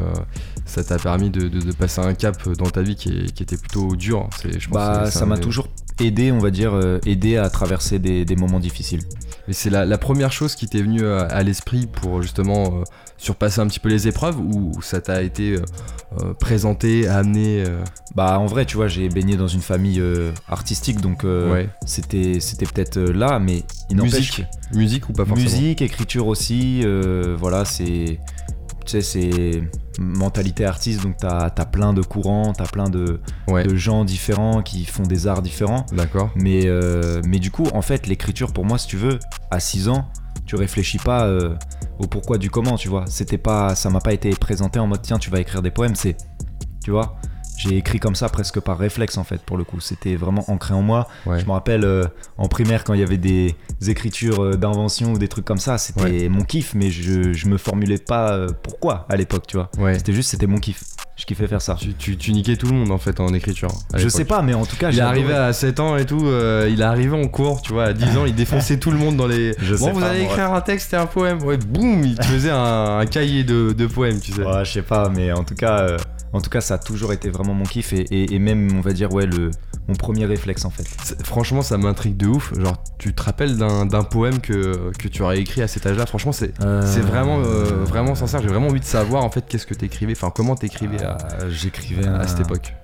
ça 0.65 0.83
t'a 0.83 0.97
permis 0.97 1.29
de, 1.29 1.47
de- 1.47 1.61
de 1.61 1.71
passer 1.73 2.01
un 2.01 2.13
cap 2.15 2.47
dans 2.57 2.69
ta 2.69 2.81
vie 2.81 2.95
qui, 2.95 3.09
est- 3.09 3.31
qui 3.33 3.43
était 3.43 3.57
plutôt 3.57 3.95
dur. 3.95 4.27
C'est, 4.41 4.59
je 4.59 4.67
pense 4.67 4.75
Bah, 4.75 5.11
ça 5.11 5.25
m'a 5.27 5.35
toujours 5.37 5.67
aidé, 6.01 6.31
on 6.31 6.39
va 6.39 6.49
dire, 6.51 6.73
euh, 6.73 6.99
aidé 7.05 7.37
à 7.37 7.49
traverser 7.49 7.99
des, 7.99 8.25
des 8.25 8.35
moments 8.35 8.59
difficiles. 8.59 9.01
Mais 9.47 9.53
c'est 9.53 9.69
la, 9.69 9.85
la 9.85 9.97
première 9.97 10.31
chose 10.31 10.55
qui 10.55 10.67
t'est 10.67 10.81
venue 10.81 11.05
à, 11.05 11.21
à 11.21 11.43
l'esprit 11.43 11.87
pour 11.87 12.21
justement 12.21 12.65
euh, 12.79 12.83
surpasser 13.17 13.59
un 13.61 13.67
petit 13.67 13.79
peu 13.79 13.89
les 13.89 14.07
épreuves 14.07 14.39
ou 14.39 14.71
ça 14.81 15.01
t'a 15.01 15.23
été 15.23 15.53
euh, 15.53 15.61
euh, 16.21 16.33
présenté, 16.33 17.07
amené 17.07 17.63
euh, 17.65 17.79
Bah, 18.15 18.37
en 18.39 18.45
vrai, 18.45 18.65
tu 18.65 18.77
vois, 18.77 18.87
j'ai 18.87 19.09
baigné 19.09 19.37
dans 19.37 19.47
une 19.47 19.61
famille 19.61 19.99
euh, 19.99 20.31
artistique, 20.47 21.01
donc 21.01 21.23
euh, 21.23 21.51
Ouais. 21.51 21.69
c'était, 21.85 22.39
c'était 22.39 22.65
peut-être 22.65 22.97
euh, 22.97 23.11
là, 23.13 23.39
mais 23.39 23.63
il 23.89 23.97
Musique, 23.97 24.43
musique 24.73 25.09
ou 25.09 25.13
pas 25.13 25.25
forcément? 25.25 25.49
Musique, 25.49 25.81
écriture 25.81 26.27
aussi, 26.27 26.81
euh, 26.83 27.35
voilà, 27.39 27.65
c'est. 27.65 28.19
Tu 28.85 28.91
sais, 28.91 29.01
c'est 29.01 29.61
mentalité 29.99 30.65
artiste, 30.65 31.03
donc 31.03 31.17
t'as 31.17 31.45
as 31.55 31.65
plein 31.65 31.93
de 31.93 32.01
courants, 32.01 32.53
t'as 32.53 32.65
plein 32.65 32.89
de, 32.89 33.19
Ouais, 33.47 33.63
de 33.63 33.75
gens 33.75 34.05
différents 34.05 34.61
qui 34.61 34.85
font 34.85 35.03
des 35.03 35.27
arts 35.27 35.41
différents. 35.41 35.85
d'accord. 35.91 36.31
Mais, 36.35 36.61
euh, 36.65 37.21
mais 37.27 37.39
du 37.39 37.51
coup, 37.51 37.67
en 37.73 37.81
fait, 37.81 38.07
l'écriture, 38.07 38.53
pour 38.53 38.65
moi, 38.65 38.77
si 38.77 38.87
tu 38.87 38.97
veux, 38.97 39.19
à 39.51 39.59
6 39.59 39.89
ans, 39.89 40.07
tu 40.45 40.55
réfléchis 40.55 40.97
pas 40.97 41.25
euh, 41.25 41.53
au 41.99 42.07
pourquoi 42.07 42.37
du 42.37 42.49
comment, 42.49 42.75
tu 42.77 42.87
vois. 42.87 43.03
C'était 43.07 43.37
pas, 43.37 43.75
ça 43.75 43.89
m'a 43.89 43.99
pas 43.99 44.13
été 44.13 44.29
présenté 44.31 44.79
en 44.79 44.87
mode 44.87 45.01
tiens, 45.01 45.19
tu 45.19 45.29
vas 45.29 45.39
écrire 45.39 45.61
des 45.61 45.71
poèmes, 45.71 45.95
c'est, 45.95 46.15
tu 46.83 46.91
vois. 46.91 47.17
J'ai 47.59 47.75
écrit 47.77 47.99
comme 47.99 48.15
ça 48.15 48.29
presque 48.29 48.59
par 48.61 48.77
réflexe 48.77 49.17
en 49.17 49.23
fait 49.25 49.41
pour 49.41 49.57
le 49.57 49.65
coup. 49.65 49.81
C'était 49.81 50.15
vraiment 50.15 50.49
ancré 50.49 50.73
en 50.73 50.81
moi. 50.81 51.07
Ouais. 51.25 51.39
Je 51.39 51.45
me 51.45 51.51
rappelle 51.51 51.83
euh, 51.83 52.05
en 52.37 52.47
primaire 52.47 52.85
quand 52.85 52.93
il 52.93 53.01
y 53.01 53.03
avait 53.03 53.17
des 53.17 53.55
écritures 53.87 54.43
euh, 54.43 54.55
d'invention 54.55 55.11
ou 55.11 55.17
des 55.17 55.27
trucs 55.27 55.45
comme 55.45 55.57
ça, 55.57 55.77
c'était 55.77 56.29
mon 56.29 56.43
kiff, 56.43 56.73
mais 56.73 56.89
je, 56.89 57.33
je 57.33 57.47
me 57.47 57.57
formulais 57.57 57.97
pas 57.97 58.31
euh, 58.31 58.47
pourquoi 58.63 59.05
à 59.09 59.17
l'époque, 59.17 59.45
tu 59.47 59.57
vois. 59.57 59.69
Ouais. 59.77 59.97
C'était 59.97 60.13
juste, 60.13 60.29
c'était 60.31 60.47
mon 60.47 60.57
kiff. 60.57 60.83
Je 61.17 61.25
kiffais 61.25 61.47
faire 61.47 61.61
ça. 61.61 61.75
Tu, 61.75 61.93
tu, 61.95 62.15
tu 62.15 62.31
niquais 62.31 62.55
tout 62.55 62.67
le 62.67 62.73
monde 62.73 62.91
en 62.91 62.97
fait 62.97 63.19
en 63.19 63.33
écriture. 63.33 63.67
Je 63.93 64.07
sais 64.07 64.23
pas, 64.23 64.41
mais 64.41 64.53
en 64.53 64.65
tout 64.65 64.77
cas, 64.77 64.89
Il 64.89 64.99
est 64.99 65.01
arrivé 65.01 65.33
à 65.33 65.51
7 65.51 65.81
ans 65.81 65.97
et 65.97 66.05
tout, 66.05 66.25
euh, 66.27 66.69
il 66.71 66.79
est 66.79 66.83
arrivé 66.85 67.13
en 67.21 67.27
cours, 67.27 67.61
tu 67.61 67.73
vois, 67.73 67.85
à 67.87 67.93
10 67.93 68.17
ans, 68.17 68.25
il 68.25 68.33
défonçait 68.35 68.77
tout 68.77 68.89
le 68.89 68.97
monde 68.97 69.17
dans 69.17 69.27
les. 69.27 69.53
Je 69.59 69.75
bon, 69.75 69.85
sais 69.87 69.91
vous 69.91 69.99
pas, 69.99 70.11
allez 70.11 70.21
écrire 70.21 70.53
un 70.53 70.61
texte 70.61 70.93
et 70.93 70.95
un 70.95 71.07
poème. 71.07 71.43
Ouais, 71.43 71.57
boum, 71.57 72.05
il 72.05 72.15
te 72.15 72.23
faisait 72.25 72.51
un, 72.51 72.99
un 72.99 73.05
cahier 73.05 73.43
de, 73.43 73.73
de 73.73 73.85
poèmes, 73.85 74.21
tu 74.21 74.31
sais. 74.31 74.43
Ouais, 74.43 74.63
je 74.63 74.71
sais 74.71 74.81
pas, 74.81 75.09
mais 75.09 75.33
en 75.33 75.43
tout 75.43 75.55
cas, 75.55 75.79
euh, 75.79 75.97
en 76.33 76.41
tout 76.41 76.49
cas, 76.49 76.61
ça 76.61 76.75
a 76.75 76.77
toujours 76.77 77.11
été 77.13 77.29
vraiment 77.29 77.53
mon 77.53 77.63
kiff 77.65 77.93
et, 77.93 78.01
et- 78.01 78.33
et 78.35 78.39
même, 78.39 78.69
on 78.77 78.81
va 78.81 78.93
dire, 78.93 79.11
ouais, 79.13 79.25
le, 79.25 79.51
mon 79.87 79.95
premier 79.95 80.25
réflexe 80.25 80.65
en 80.65 80.69
fait. 80.69 80.85
Franchement, 81.23 81.61
ça 81.63 81.77
m'intrigue 81.77 82.15
de 82.17 82.27
ouf. 82.27 82.53
Genre, 82.59 82.77
tu 82.99 83.13
te 83.13 83.23
rappelles 83.23 83.57
d'un 83.57 84.03
poème 84.03 84.39
que, 84.39 84.91
que 84.97 85.07
tu 85.07 85.21
aurais 85.23 85.39
écrit 85.39 85.61
à 85.63 85.67
cet 85.67 85.85
âge-là? 85.87 86.05
Franchement, 86.05 86.31
c'est. 86.31 86.53
C'est 86.59 87.01
vraiment, 87.01 87.39
euh, 87.39 87.83
vraiment 87.85 88.13
sincère. 88.15 88.41
J'ai 88.41 88.47
vraiment 88.49 88.67
envie 88.67 88.79
de 88.79 88.85
savoir 88.85 89.23
en 89.23 89.31
fait 89.31 89.45
qu'est-ce 89.47 89.65
que 89.65 89.73
t'écrivais, 89.73 90.13
enfin 90.13 90.31
comment 90.35 90.55
t'écrivais 90.55 91.03
à, 91.03 91.17
Euh, 91.41 91.49
J'écrivais 91.49 92.05
un- 92.07 92.19
à 92.19 92.27
cette 92.27 92.41
époque? 92.41 92.75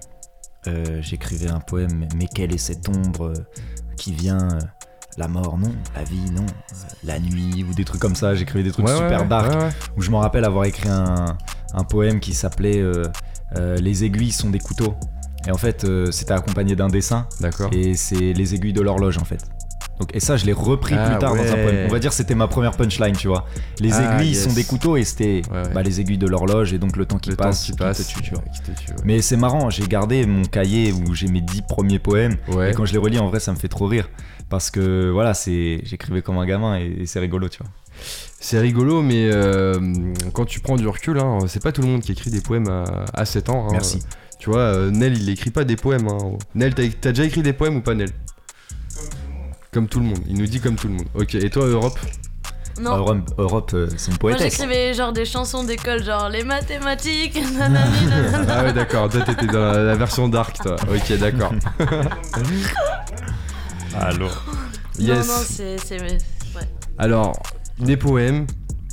euh, 0.68 1.00
J'écrivais 1.02 1.50
un 1.50 1.60
poème, 1.60 2.08
mais 2.16 2.28
quelle 2.34 2.54
est 2.54 2.58
cette 2.58 2.90
ombre 2.90 3.28
euh, 3.28 3.34
qui 3.98 4.12
vient 4.14 4.50
euh, 4.54 4.60
La 5.18 5.28
mort, 5.28 5.58
non. 5.60 5.72
La 5.96 6.04
vie, 6.04 6.32
non. 6.32 6.46
euh, 6.46 6.76
La 7.04 7.20
nuit, 7.20 7.64
ou 7.70 7.74
des 7.76 7.86
trucs 7.86 8.02
comme 8.02 8.16
ça. 8.16 8.34
J'écrivais 8.34 8.64
des 8.64 8.72
trucs 8.72 8.88
Ouais, 8.88 8.96
super 8.98 9.22
ouais, 9.22 9.28
dark. 9.28 9.52
ouais. 9.54 9.70
Où 9.98 10.02
je 10.02 10.10
me 10.10 10.16
rappelle 10.18 10.44
avoir 10.46 10.66
écrit 10.66 10.90
un, 10.90 11.38
un 11.74 11.84
poème 11.84 12.20
qui 12.20 12.34
s'appelait 12.34 12.82
euh, 12.82 13.04
euh, 13.58 13.78
Les 13.78 14.04
aiguilles 14.04 14.32
sont 14.32 14.50
des 14.50 14.60
couteaux. 14.60 14.96
Et 15.48 15.52
en 15.52 15.58
fait, 15.58 15.84
euh, 15.84 16.12
c'était 16.12 16.34
accompagné 16.34 16.76
d'un 16.76 16.88
dessin. 16.88 17.28
D'accord. 17.40 17.70
Et 17.72 17.94
c'est 17.96 18.34
les 18.34 18.56
aiguilles 18.56 18.74
de 18.74 18.82
l'horloge 18.82 19.18
en 19.20 19.26
fait. 19.26 19.46
Donc, 20.00 20.14
et 20.14 20.20
ça, 20.20 20.36
je 20.36 20.46
l'ai 20.46 20.52
repris 20.52 20.96
Ah, 20.98 21.10
plus 21.12 21.20
tard 21.20 21.36
dans 21.36 21.42
un 21.44 21.54
poème. 21.54 21.86
On 21.88 21.92
va 21.94 22.00
dire 22.00 22.10
que 22.10 22.16
c'était 22.18 22.36
ma 22.36 22.48
première 22.50 22.72
punchline, 22.76 23.16
tu 23.16 23.30
vois. 23.30 23.46
Les 23.80 23.94
Ah, 23.94 24.18
aiguilles 24.18 24.34
yes. 24.34 24.44
sont 24.44 24.52
des 24.54 24.66
couteaux 24.66 24.98
et 24.98 25.06
c'était 25.06 25.42
Ouais, 25.50 25.62
ouais. 25.64 25.74
bah, 25.74 25.84
les 25.84 26.02
aiguilles 26.02 26.18
de 26.18 26.28
l'horloge 26.28 26.74
et 26.74 26.80
donc 26.80 26.98
le 26.98 27.06
temps 27.06 27.18
qui 27.18 27.30
Le 27.30 27.38
temps 27.38 27.46
passe, 27.46 27.64
qui 27.64 27.72
passe, 27.74 28.00
te 28.06 28.12
tue, 28.12 28.22
tu 28.22 28.32
vois. 28.34 28.44
qui 28.54 28.60
te 28.60 28.78
tue. 28.78 28.92
Mais 29.06 29.22
c'est 29.22 29.38
marrant, 29.38 29.70
j'ai 29.70 29.88
gardé 29.88 30.26
mon 30.26 30.42
cahier 30.44 30.92
où 30.92 31.14
j'ai 31.14 31.28
mes 31.28 31.40
10 31.42 31.62
premiers 31.62 32.00
poèmes. 32.00 32.36
Et 32.68 32.74
quand 32.74 32.84
je 32.86 32.92
les 32.92 32.98
relis, 33.00 33.20
en 33.20 33.30
vrai, 33.30 33.40
ça 33.40 33.54
me 33.54 33.58
fait 33.58 33.70
trop 33.70 33.86
rire. 33.88 34.10
Parce 34.50 34.70
que 34.70 35.10
voilà, 35.12 35.34
c'est 35.34 35.80
j'écrivais 35.86 36.22
comme 36.22 36.38
un 36.40 36.46
gamin 36.46 36.78
et, 36.78 36.98
et 37.02 37.06
c'est 37.06 37.20
rigolo, 37.20 37.48
tu 37.48 37.60
vois. 37.60 37.72
C'est 38.48 38.60
rigolo, 38.60 39.02
mais 39.02 39.28
euh, 39.32 39.80
quand 40.34 40.46
tu 40.46 40.60
prends 40.60 40.76
du 40.76 40.88
recul, 40.88 41.18
hein, 41.18 41.40
c'est 41.48 41.64
pas 41.64 41.72
tout 41.72 41.82
le 41.82 41.88
monde 41.88 42.02
qui 42.02 42.12
écrit 42.12 42.30
des 42.30 42.42
poèmes 42.42 42.68
à, 42.70 42.84
à 43.16 43.26
7 43.26 43.50
ans. 43.50 43.66
hein. 43.66 43.72
Merci. 43.72 44.04
Tu 44.38 44.52
vois, 44.52 44.60
euh, 44.60 44.92
Nel, 44.92 45.18
il 45.20 45.28
écrit 45.30 45.50
pas 45.50 45.64
des 45.64 45.76
poèmes. 45.76 46.08
hein. 46.08 46.38
Nel, 46.54 46.76
t'as 46.76 46.84
t'as 47.02 47.10
déjà 47.10 47.24
écrit 47.24 47.42
des 47.42 47.54
poèmes 47.54 47.78
ou 47.78 47.82
pas, 47.82 47.96
Nel? 47.96 48.12
Comme 49.74 49.88
tout 49.88 50.00
le 50.00 50.06
monde. 50.06 50.20
Il 50.28 50.38
nous 50.38 50.46
dit 50.46 50.60
comme 50.60 50.76
tout 50.76 50.88
le 50.88 50.94
monde. 50.94 51.08
Ok, 51.16 51.34
et 51.34 51.50
toi, 51.50 51.66
Europe? 51.66 51.98
Non. 52.80 52.96
Europe, 52.98 53.18
Europe, 53.40 53.72
euh, 53.74 53.88
c'est 53.98 54.12
une 54.12 54.18
Moi 54.22 54.38
j'écrivais 54.38 54.94
genre 54.94 55.12
des 55.12 55.26
chansons 55.26 55.64
d'école, 55.64 56.04
genre 56.04 56.30
les 56.30 56.44
mathématiques, 56.44 57.40
nanani, 57.58 58.06
nanana. 58.06 58.46
Ah 58.60 58.64
ouais, 58.66 58.74
d'accord. 58.74 59.10
Toi, 59.10 59.22
t'étais 59.22 59.48
dans 59.48 59.72
la, 59.72 59.82
la 59.82 59.96
version 59.96 60.28
dark, 60.30 60.58
toi. 60.62 60.76
Ok, 60.94 61.18
d'accord. 61.18 61.54
Allô 64.00 64.28
Yes. 65.00 65.28
Non, 65.28 65.34
non, 65.34 65.40
c'est. 65.44 65.78
c'est- 65.84 65.98
Ouais. 66.56 66.62
Alors, 67.00 67.34
des 67.80 67.98
poèmes, 67.98 68.46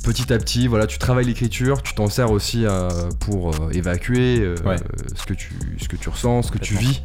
petit 0.03 0.33
à 0.33 0.37
petit, 0.37 0.67
voilà, 0.67 0.87
tu 0.87 0.97
travailles 0.97 1.25
l'écriture, 1.25 1.81
tu 1.81 1.93
t'en 1.93 2.09
sers 2.09 2.31
aussi 2.31 2.65
euh, 2.65 2.89
pour 3.21 3.51
euh, 3.55 3.69
évacuer 3.71 4.39
euh, 4.41 4.55
Ouais. 4.65 4.75
ce, 5.15 5.25
que 5.25 5.33
tu, 5.33 5.53
ce 5.81 5.87
que 5.87 5.95
tu 5.95 6.09
ressens, 6.09 6.43
ce 6.43 6.51
que 6.51 6.57
tu 6.57 6.75
vis 6.75 7.01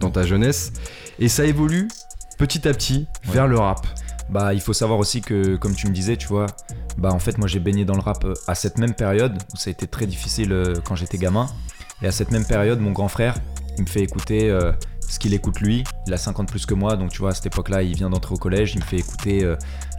dans 0.00 0.10
ta 0.10 0.24
jeunesse. 0.24 0.72
Et 1.18 1.28
ça 1.28 1.44
évolue 1.44 1.88
petit 2.38 2.66
à 2.68 2.72
petit 2.74 3.06
Ouais. 3.26 3.32
vers 3.34 3.46
le 3.48 3.58
rap. 3.58 3.86
Bah, 4.28 4.52
il 4.54 4.60
faut 4.60 4.72
savoir 4.72 4.98
aussi 4.98 5.20
que, 5.20 5.54
comme 5.56 5.74
tu 5.74 5.86
me 5.86 5.92
disais, 5.92 6.16
tu 6.16 6.26
vois, 6.26 6.46
bah 6.98 7.12
en 7.12 7.18
fait, 7.20 7.38
moi 7.38 7.46
j'ai 7.46 7.60
baigné 7.60 7.84
dans 7.84 7.94
le 7.94 8.00
rap 8.00 8.26
à 8.48 8.54
cette 8.56 8.76
même 8.78 8.92
période 8.94 9.38
où 9.54 9.56
ça 9.56 9.70
a 9.70 9.72
été 9.72 9.86
très 9.86 10.06
difficile 10.06 10.74
quand 10.84 10.96
j'étais 10.96 11.16
gamin. 11.18 11.46
Et 12.02 12.06
à 12.08 12.12
cette 12.12 12.30
même 12.32 12.44
période, 12.44 12.80
mon 12.80 12.90
grand 12.90 13.08
frère, 13.08 13.36
il 13.78 13.82
me 13.84 13.86
fait 13.88 14.02
écouter 14.02 14.50
euh, 14.50 14.72
ce 15.08 15.18
qu'il 15.20 15.32
écoute 15.32 15.60
lui. 15.60 15.84
Il 16.08 16.12
a 16.12 16.16
50 16.18 16.48
plus 16.48 16.66
que 16.66 16.74
moi, 16.74 16.96
donc 16.96 17.10
tu 17.10 17.18
vois, 17.20 17.30
à 17.30 17.34
cette 17.34 17.46
époque-là, 17.46 17.82
il 17.82 17.94
vient 17.94 18.10
d'entrer 18.10 18.34
au 18.34 18.38
collège. 18.38 18.72
Il 18.74 18.80
me 18.80 18.84
fait 18.84 18.96
écouter 18.98 19.44
euh, 19.44 19.54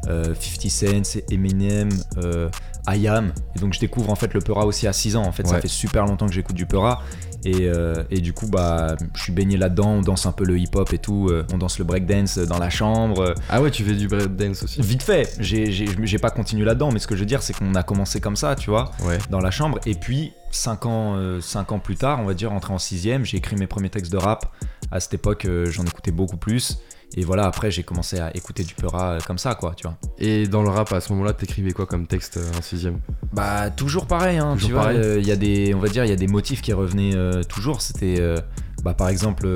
euh, 0.08 0.34
50 0.40 0.70
Cent, 1.06 1.20
Eminem, 1.32 1.90
euh, 2.24 2.50
I 2.88 3.08
Am. 3.08 3.34
Et 3.56 3.60
donc 3.60 3.74
je 3.74 3.80
découvre 3.80 4.10
en 4.10 4.16
fait 4.16 4.34
le 4.34 4.40
Peura 4.40 4.66
aussi 4.66 4.88
à 4.88 4.94
6 4.94 5.16
ans. 5.16 5.24
En 5.24 5.32
fait, 5.32 5.46
ça 5.48 5.60
fait 5.62 5.68
super 5.68 6.06
longtemps 6.06 6.28
que 6.28 6.34
j'écoute 6.34 6.56
du 6.56 6.66
Peura. 6.66 7.02
Et, 7.46 7.68
euh, 7.70 8.04
et 8.10 8.20
du 8.20 8.34
coup, 8.34 8.48
bah, 8.48 8.96
je 9.14 9.22
suis 9.22 9.32
baigné 9.32 9.58
là-dedans. 9.58 9.90
On 9.92 10.02
danse 10.02 10.26
un 10.26 10.32
peu 10.32 10.44
le 10.44 10.58
hip-hop 10.58 10.92
et 10.92 10.98
tout. 10.98 11.28
euh, 11.30 11.46
on 11.54 11.58
danse 11.58 11.78
le 11.80 11.86
breakdance 11.86 12.38
dans 12.40 12.58
la 12.58 12.70
chambre. 12.70 13.22
euh, 13.22 13.34
Ah 13.50 13.62
ouais, 13.62 13.72
tu 13.72 13.84
fais 13.84 13.94
du 13.94 14.08
breakdance 14.08 14.64
aussi. 14.64 14.82
Vite 14.82 15.04
fait, 15.04 15.36
j'ai- 15.40 16.18
pas 16.20 16.30
continué 16.32 16.66
là-dedans, 16.66 16.92
mais 16.92 17.00
ce 17.00 17.08
que 17.08 17.16
je 17.16 17.20
veux 17.22 17.26
dire, 17.28 17.44
c'est 17.44 17.54
qu'on 17.54 17.76
a 17.76 17.84
commencé 17.84 18.20
comme 18.20 18.36
ça, 18.36 18.56
tu 18.56 18.70
vois, 18.70 18.92
Ouais. 19.06 19.18
dans 19.30 19.40
la 19.40 19.52
chambre. 19.52 19.80
Et 19.86 19.94
puis, 19.94 20.34
5 20.52 20.86
ans, 20.88 21.16
euh, 21.16 21.40
cinq 21.42 21.72
ans 21.72 21.80
plus 21.80 21.96
tard, 21.96 22.20
on 22.22 22.26
va 22.26 22.34
dire, 22.34 22.52
entré 22.52 22.74
en 22.74 22.80
6ème, 22.80 23.24
j'ai 23.24 23.38
écrit 23.38 23.56
mes 23.56 23.68
premiers 23.68 23.90
textes 23.90 24.12
de 24.12 24.18
rap. 24.18 24.52
À 24.92 25.00
cette 25.00 25.14
époque, 25.14 25.46
euh, 25.46 25.66
j'en 25.70 25.84
écoutais 25.86 26.12
beaucoup 26.12 26.38
plus. 26.38 26.80
Et 27.16 27.24
voilà, 27.24 27.46
après, 27.46 27.72
j'ai 27.72 27.84
commencé 27.84 28.20
à 28.20 28.36
écouter 28.36 28.64
du 28.64 28.76
Peura 28.76 29.12
euh, 29.14 29.20
comme 29.26 29.38
ça, 29.38 29.56
quoi, 29.56 29.74
tu 29.76 29.84
vois. 29.88 29.98
Et 30.20 30.48
dans 30.48 30.62
le 30.62 30.70
rap, 30.70 30.92
à 30.92 31.00
ce 31.00 31.12
moment-là, 31.14 31.34
t'écrivais 31.34 31.72
quoi 31.72 31.86
comme 31.86 32.06
texte 32.06 32.38
euh, 32.38 32.52
en 32.58 32.62
sixième? 32.62 33.00
Bah, 33.34 33.70
toujours 33.72 34.06
pareil, 34.06 34.38
hein, 34.38 34.54
Toujours 34.54 34.68
tu 34.68 34.74
vois. 34.74 34.82
pareil. 34.84 34.98
euh, 35.00 35.20
Il 35.20 35.26
y 35.28 35.32
a 35.32 35.36
des, 35.38 35.74
on 35.74 35.80
va 35.80 35.88
dire, 35.90 36.04
il 36.06 36.10
y 36.10 36.14
a 36.14 36.18
des 36.18 36.28
motifs 36.28 36.62
qui 36.62 36.74
revenaient 36.74 37.16
euh, 37.16 37.42
toujours. 37.44 37.82
C'était, 37.82 38.18
euh, 38.20 38.38
bah, 38.84 38.94
par 38.94 39.08
exemple, 39.10 39.48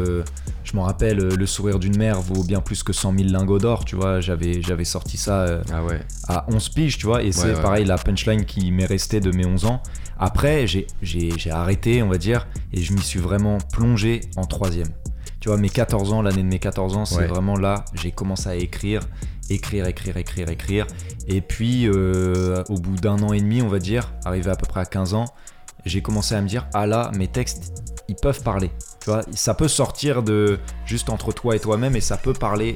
je 0.64 0.76
m'en 0.76 0.84
rappelle, 0.84 1.18
le 1.18 1.46
sourire 1.46 1.78
d'une 1.78 1.98
mère 1.98 2.22
vaut 2.22 2.44
bien 2.44 2.62
plus 2.62 2.84
que 2.84 2.94
100 2.94 3.16
000 3.18 3.30
lingots 3.30 3.60
d'or, 3.60 3.84
tu 3.86 3.96
vois. 3.98 4.22
J'avais, 4.22 4.62
j'avais 4.62 4.86
sorti 4.86 5.18
ça. 5.18 5.62
Ah 5.74 5.84
ouais. 5.84 6.00
à 6.30 6.46
11 6.50 6.70
piges, 6.70 6.98
tu 6.98 7.06
vois, 7.06 7.22
et 7.22 7.32
c'est 7.34 7.54
ouais. 7.54 7.62
pareil 7.62 7.86
la 7.86 7.98
punchline 7.98 8.46
qui 8.46 8.72
m'est 8.72 8.86
restée 8.86 9.20
de 9.20 9.32
mes 9.32 9.46
11 9.46 9.66
ans. 9.66 9.84
Après, 10.18 10.68
j'ai- 10.68 10.88
j'ai 11.02 11.32
j'ai 11.38 11.52
arrêté, 11.52 12.02
on 12.02 12.08
va 12.10 12.18
dire, 12.18 12.48
et 12.74 12.82
je 12.82 12.94
m'y 12.94 13.02
suis 13.02 13.20
vraiment 13.20 13.58
plongé 13.74 14.22
en 14.38 14.46
troisième. 14.46 14.88
Tu 15.42 15.50
vois, 15.50 15.58
mes 15.58 15.70
14 15.70 16.14
ans, 16.14 16.22
l'année 16.22 16.44
de 16.44 16.48
mes 16.48 16.60
14 16.60 16.96
ans, 16.96 17.04
c'est 17.06 17.18
Ouais. 17.18 17.28
vraiment 17.28 17.58
là, 17.58 17.84
j'ai 17.96 18.12
commencé 18.12 18.48
à 18.48 18.56
écrire, 18.56 19.02
écrire, 19.50 19.88
écrire, 19.88 20.16
écrire, 20.16 20.50
écrire. 20.50 20.88
Et 21.28 21.42
puis, 21.42 21.88
euh, 21.88 22.64
au 22.70 22.76
bout 22.76 22.96
d'un 22.96 23.22
an 23.24 23.34
et 23.34 23.42
demi, 23.42 23.62
on 23.64 23.68
va 23.68 23.80
dire, 23.80 24.14
arrivé 24.24 24.50
à 24.52 24.56
peu 24.56 24.68
près 24.68 24.82
à 24.82 24.86
15 24.86 25.16
ans, 25.16 25.26
j'ai 25.84 26.02
commencé 26.04 26.36
à 26.36 26.42
me 26.42 26.48
dire, 26.48 26.68
ah 26.76 26.86
là, 26.86 27.12
mes 27.18 27.28
textes, 27.28 27.74
ils 28.08 28.16
peuvent 28.16 28.44
parler. 28.44 28.70
Tu 29.00 29.10
vois, 29.10 29.24
ça 29.34 29.56
peut 29.56 29.68
sortir 29.68 30.22
de 30.22 30.60
juste 30.86 31.10
entre 31.10 31.32
toi 31.32 31.56
et 31.56 31.60
toi-même, 31.60 31.96
et 31.96 32.02
ça 32.02 32.18
peut 32.18 32.34
parler 32.34 32.76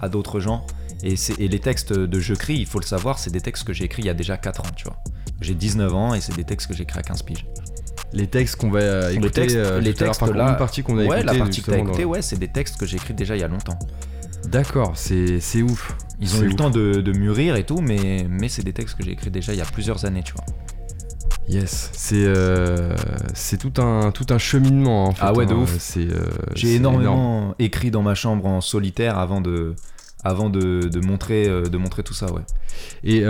à 0.00 0.08
d'autres 0.08 0.40
gens. 0.40 0.66
Et, 1.02 1.14
et 1.38 1.46
les 1.46 1.60
textes 1.60 1.92
de 1.92 2.20
Je 2.20 2.32
crie, 2.32 2.56
il 2.56 2.66
faut 2.66 2.80
le 2.80 2.86
savoir, 2.86 3.18
c'est 3.18 3.30
des 3.30 3.42
textes 3.42 3.64
que 3.64 3.74
j'ai 3.74 3.84
écrits 3.84 4.02
il 4.02 4.06
y 4.06 4.10
a 4.10 4.14
déjà 4.14 4.38
4 4.38 4.60
ans, 4.62 4.70
tu 4.74 4.84
vois. 4.84 4.96
J'ai 5.42 5.54
19 5.54 5.94
ans 5.94 6.14
et 6.14 6.20
c'est 6.22 6.34
des 6.34 6.44
textes 6.44 6.68
que 6.68 6.74
j'ai 6.74 6.84
écrits 6.84 6.98
à 7.00 7.02
15 7.02 7.22
piges. 7.22 7.46
Les 8.12 8.26
textes 8.26 8.56
qu'on 8.56 8.70
va 8.70 8.80
euh, 8.80 9.10
écouter 9.10 9.30
textes- 9.42 9.56
euh, 9.56 9.80
les 9.80 9.90
à 9.90 9.92
l'heure, 9.92 9.94
textes, 9.94 10.20
par 10.20 10.28
contre, 10.28 10.38
là- 10.38 10.50
une 10.50 10.56
partie 10.56 10.82
qu'on 10.82 10.94
a 10.98 11.04
ouais, 11.04 11.20
écoutée, 11.20 11.22
la 11.24 11.34
partie 11.34 11.60
que 11.60 11.66
t'as 11.66 11.72
justement, 11.72 11.88
écoutée, 11.90 12.04
dans- 12.04 12.08
ouais, 12.10 12.22
c'est 12.22 12.38
des 12.38 12.48
textes 12.48 12.78
que 12.78 12.86
j'ai 12.86 12.96
écrits 12.96 13.14
déjà 13.14 13.36
il 13.36 13.40
y 13.40 13.44
a 13.44 13.48
longtemps. 13.48 13.78
D'accord, 14.46 14.92
c'est 14.94 15.40
c'est 15.40 15.62
ouf. 15.62 15.94
Ils 16.20 16.34
ont 16.36 16.42
eu 16.42 16.48
le 16.48 16.54
temps 16.54 16.70
de, 16.70 16.94
de 17.00 17.12
mûrir 17.12 17.56
et 17.56 17.64
tout, 17.64 17.80
mais, 17.80 18.26
mais 18.30 18.48
c'est 18.48 18.62
des 18.64 18.72
textes 18.72 18.96
que 18.96 19.04
j'ai 19.04 19.12
écrits 19.12 19.30
déjà 19.30 19.52
il 19.52 19.58
y 19.58 19.62
a 19.62 19.64
plusieurs 19.66 20.04
années, 20.04 20.22
tu 20.24 20.32
vois. 20.32 20.44
Yes, 21.48 21.90
c'est 21.92 22.24
euh, 22.26 22.94
c'est 23.34 23.56
tout 23.58 23.80
un 23.80 24.10
tout 24.10 24.26
un 24.30 24.38
cheminement 24.38 25.04
en 25.06 25.12
fait. 25.12 25.22
Ah 25.24 25.32
ouais, 25.34 25.46
de 25.46 25.52
hein. 25.54 25.58
ouf. 25.62 25.96
Euh, 25.98 26.26
J'ai 26.54 26.74
énormément 26.76 27.40
énorme. 27.40 27.54
écrit 27.58 27.90
dans 27.90 28.02
ma 28.02 28.14
chambre 28.14 28.46
en 28.46 28.60
solitaire 28.60 29.18
avant 29.18 29.40
de, 29.40 29.74
avant 30.24 30.50
de, 30.50 30.88
de 30.92 31.00
montrer, 31.06 31.46
de 31.46 31.76
montrer 31.78 32.02
tout 32.02 32.14
ça, 32.14 32.32
ouais. 32.32 32.42
Et 33.04 33.22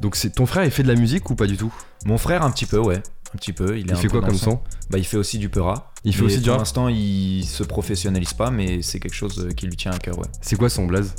donc 0.00 0.16
c'est 0.16 0.30
ton 0.30 0.46
frère, 0.46 0.64
il 0.64 0.70
fait 0.70 0.82
de 0.82 0.88
la 0.88 0.94
musique 0.98 1.28
ou 1.30 1.34
pas 1.34 1.46
du 1.46 1.56
tout? 1.56 1.72
Mon 2.04 2.18
frère, 2.18 2.42
un 2.42 2.50
petit 2.50 2.66
peu, 2.66 2.78
ouais. 2.78 3.00
Un 3.34 3.38
petit 3.38 3.52
peu. 3.52 3.78
Il, 3.78 3.90
est 3.90 3.94
Il 3.94 3.96
fait 3.96 4.08
quoi 4.08 4.20
comme 4.22 4.34
son? 4.36 4.60
Bah, 4.90 4.98
il 4.98 5.04
fait 5.04 5.16
aussi 5.16 5.38
du 5.38 5.48
peura. 5.48 5.92
Il 6.04 6.14
fait 6.14 6.20
Mais 6.22 6.26
aussi 6.26 6.40
du 6.40 6.48
Pour 6.48 6.58
l'instant, 6.58 6.88
il 6.88 7.44
se 7.44 7.62
professionnalise 7.64 8.32
pas, 8.34 8.50
mais 8.50 8.82
c'est 8.82 9.00
quelque 9.00 9.14
chose 9.14 9.38
euh, 9.48 9.52
qui 9.52 9.66
lui 9.66 9.76
tient 9.76 9.92
à 9.92 9.98
cœur, 9.98 10.18
ouais. 10.18 10.26
C'est 10.40 10.56
quoi 10.56 10.68
son 10.70 10.86
blaze? 10.86 11.14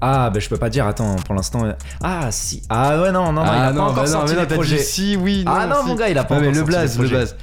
Ah, 0.00 0.30
bah 0.30 0.38
je 0.38 0.48
peux 0.48 0.56
pas 0.58 0.70
dire, 0.70 0.86
attends, 0.86 1.16
pour 1.16 1.34
l'instant. 1.34 1.64
euh, 1.64 1.72
Ah, 2.02 2.28
si. 2.30 2.62
Ah, 2.68 3.00
ouais, 3.02 3.10
non, 3.10 3.32
non, 3.32 3.42
non, 3.44 3.52
il 3.52 3.58
a 3.58 3.72
pas 3.72 3.80
encore 3.80 3.94
bah 3.94 4.06
sorti 4.06 4.34
mais 4.34 4.40
les 4.42 4.46
t'as 4.46 4.54
dit 4.54 4.60
projets. 4.60 4.78
si, 4.78 5.16
oui, 5.16 5.42
non. 5.44 5.52
ah, 5.52 5.66
non, 5.66 5.82
si. 5.82 5.88
mon 5.88 5.94
gars, 5.96 6.08
il 6.08 6.16
a 6.18 6.22
pas 6.24 6.34
mais 6.38 6.46
encore 6.48 6.52
le 6.52 6.58
sorti 6.58 6.68
blaze, 6.70 6.90
les 6.98 7.02
le 7.02 7.08
projets. 7.08 7.16
blaze. 7.16 7.36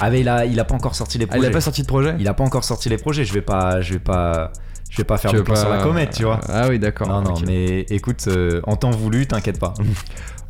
Ah, 0.00 0.10
mais 0.10 0.20
il 0.20 0.28
a, 0.28 0.44
il 0.46 0.58
a 0.58 0.64
pas 0.64 0.74
encore 0.74 0.94
sorti 0.96 1.18
les 1.18 1.24
Ah, 1.24 1.28
projets. 1.28 1.46
il 1.46 1.50
a 1.50 1.52
pas 1.52 1.60
sorti 1.60 1.82
de 1.82 1.86
projet? 1.86 2.16
Il 2.18 2.26
a 2.26 2.34
pas 2.34 2.42
encore 2.42 2.64
sorti 2.64 2.88
les 2.88 2.96
projets, 2.98 3.24
je 3.24 3.32
vais 3.32 3.42
pas. 3.42 3.80
Je 3.80 3.92
vais 3.92 3.98
pas. 4.00 4.50
Je 4.90 4.96
vais 4.96 5.04
pas 5.04 5.18
faire 5.18 5.30
Tu 5.30 5.36
de 5.36 5.42
plan 5.42 5.54
sur 5.54 5.68
pas- 5.68 5.76
la 5.76 5.82
comète, 5.84 6.16
tu 6.16 6.24
vois. 6.24 6.40
Ah 6.48 6.66
oui, 6.68 6.80
d'accord. 6.80 7.06
Non, 7.06 7.22
non, 7.22 7.34
ok. 7.34 7.44
mais 7.46 7.82
écoute, 7.90 8.24
euh, 8.26 8.60
en 8.64 8.74
temps 8.74 8.90
voulu, 8.90 9.24
t'inquiète 9.28 9.60
pas. 9.60 9.72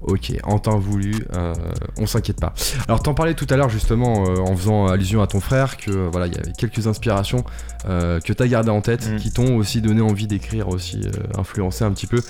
Ok, 0.03 0.33
en 0.45 0.59
temps 0.59 0.79
voulu, 0.79 1.13
euh, 1.35 1.53
on 1.99 2.07
s'inquiète 2.07 2.41
pas. 2.41 2.55
Alors 2.89 3.03
t'en 3.03 3.13
parlais 3.13 3.35
tout 3.35 3.47
à 3.51 3.57
l'heure 3.57 3.69
justement 3.69 4.25
euh, 4.27 4.37
en 4.41 4.57
faisant 4.57 4.87
allusion 4.87 5.21
à 5.21 5.27
ton 5.27 5.41
frère 5.41 5.77
que 5.77 5.91
euh, 5.91 6.09
voilà 6.11 6.27
il 6.27 6.35
y 6.35 6.39
avait 6.39 6.53
quelques 6.53 6.87
inspirations 6.87 7.45
euh, 7.87 8.19
que 8.21 8.33
t'as 8.33 8.47
gardées 8.47 8.71
en 8.71 8.81
tête, 8.81 9.07
Mm. 9.11 9.17
qui 9.17 9.31
t'ont 9.31 9.57
aussi 9.57 9.83
donné 9.83 10.01
envie 10.01 10.27
d'écrire 10.27 10.69
aussi, 10.69 11.03
influencé 11.37 11.85
un 11.85 11.91
petit 11.93 12.07
peu. 12.07 12.21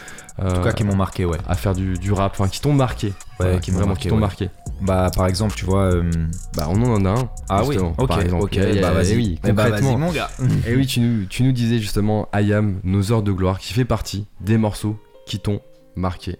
En 0.42 0.52
tout 0.54 0.62
cas, 0.62 0.72
qui 0.72 0.84
m'ont 0.84 0.96
marqué, 0.96 1.26
ouais. 1.26 1.36
à 1.46 1.54
faire 1.54 1.74
du, 1.74 1.94
du 1.98 2.12
rap, 2.12 2.32
enfin 2.32 2.48
qui 2.48 2.60
t'ont 2.62 2.72
marqué. 2.72 3.12
Voilà, 3.38 3.58
qui 3.58 3.70
m'ont 3.72 3.76
vraiment 3.78 3.88
marqué, 3.90 4.02
qui 4.04 4.08
t'ont 4.08 4.14
ouais. 4.14 4.20
marqué. 4.20 4.50
Bah, 4.80 5.10
par 5.14 5.26
exemple, 5.26 5.54
tu 5.54 5.66
vois. 5.66 5.82
euh, 5.82 6.10
Bah 6.56 6.66
on 6.70 6.82
en 6.82 7.04
a 7.04 7.10
un. 7.10 7.28
Ah 7.50 7.62
oui, 7.64 7.76
ok, 7.76 8.08
par 8.08 8.20
exemple. 8.22 8.44
ok, 8.44 8.56
Eh, 8.56 8.80
bah 8.80 8.88
eh 8.92 8.94
vas-y. 8.94 9.16
oui, 9.16 9.38
Eh 9.46 9.52
bah, 9.52 9.64
concrètement. 9.64 9.90
vas-y, 9.90 10.00
mon 10.00 10.12
gars. 10.12 10.30
Et 10.66 10.74
oui, 10.74 10.86
tu 10.86 11.00
nous, 11.00 11.26
tu 11.26 11.42
nous 11.42 11.52
disais 11.52 11.78
justement 11.78 12.28
I 12.34 12.52
Am, 12.54 12.80
Nos 12.84 13.12
heures 13.12 13.22
de 13.22 13.32
gloire, 13.32 13.58
qui 13.58 13.74
fait 13.74 13.84
partie 13.84 14.26
des 14.40 14.56
morceaux 14.56 14.96
qui 15.26 15.38
t'ont 15.40 15.60
marqué. 15.94 16.38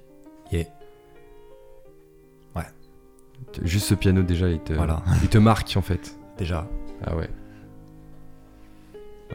Juste 3.63 3.87
ce 3.87 3.95
piano 3.95 4.23
déjà, 4.23 4.49
il 4.49 4.61
te, 4.61 4.73
Voilà. 4.73 5.03
il 5.23 5.29
te 5.29 5.39
marque 5.39 5.73
en 5.77 5.83
fait. 5.83 6.17
Déjà. 6.39 6.67
Ah 7.05 7.17
ouais. 7.17 7.29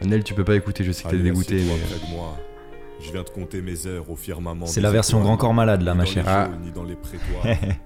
Nel, 0.04 0.22
tu 0.24 0.34
peux 0.34 0.44
pas 0.44 0.54
écouter, 0.56 0.84
je 0.84 0.92
sais 0.92 1.04
que 1.04 1.08
t'es 1.08 1.18
dégoûté. 1.18 1.56
assieds-toi 1.56 1.76
mais- 1.90 1.96
près 1.98 2.06
de 2.08 2.12
moi. 2.14 2.36
Je 3.00 3.12
viens 3.12 3.22
de 3.22 3.28
compter 3.28 3.60
mes 3.62 3.86
heures 3.86 4.10
au 4.10 4.16
firmament. 4.16 4.66
C'est 4.66 4.80
la 4.80 4.90
version 4.90 5.20
Grand 5.20 5.36
Corps 5.36 5.52
Malade 5.54 5.82
là, 5.82 5.94
ma 5.94 6.04
chère. 6.04 6.24
Ah. 6.26 6.46
geôles, 6.46 6.58
ni 6.64 6.72
dans 6.72 6.84
les 6.84 6.96
prétoires. 6.96 7.44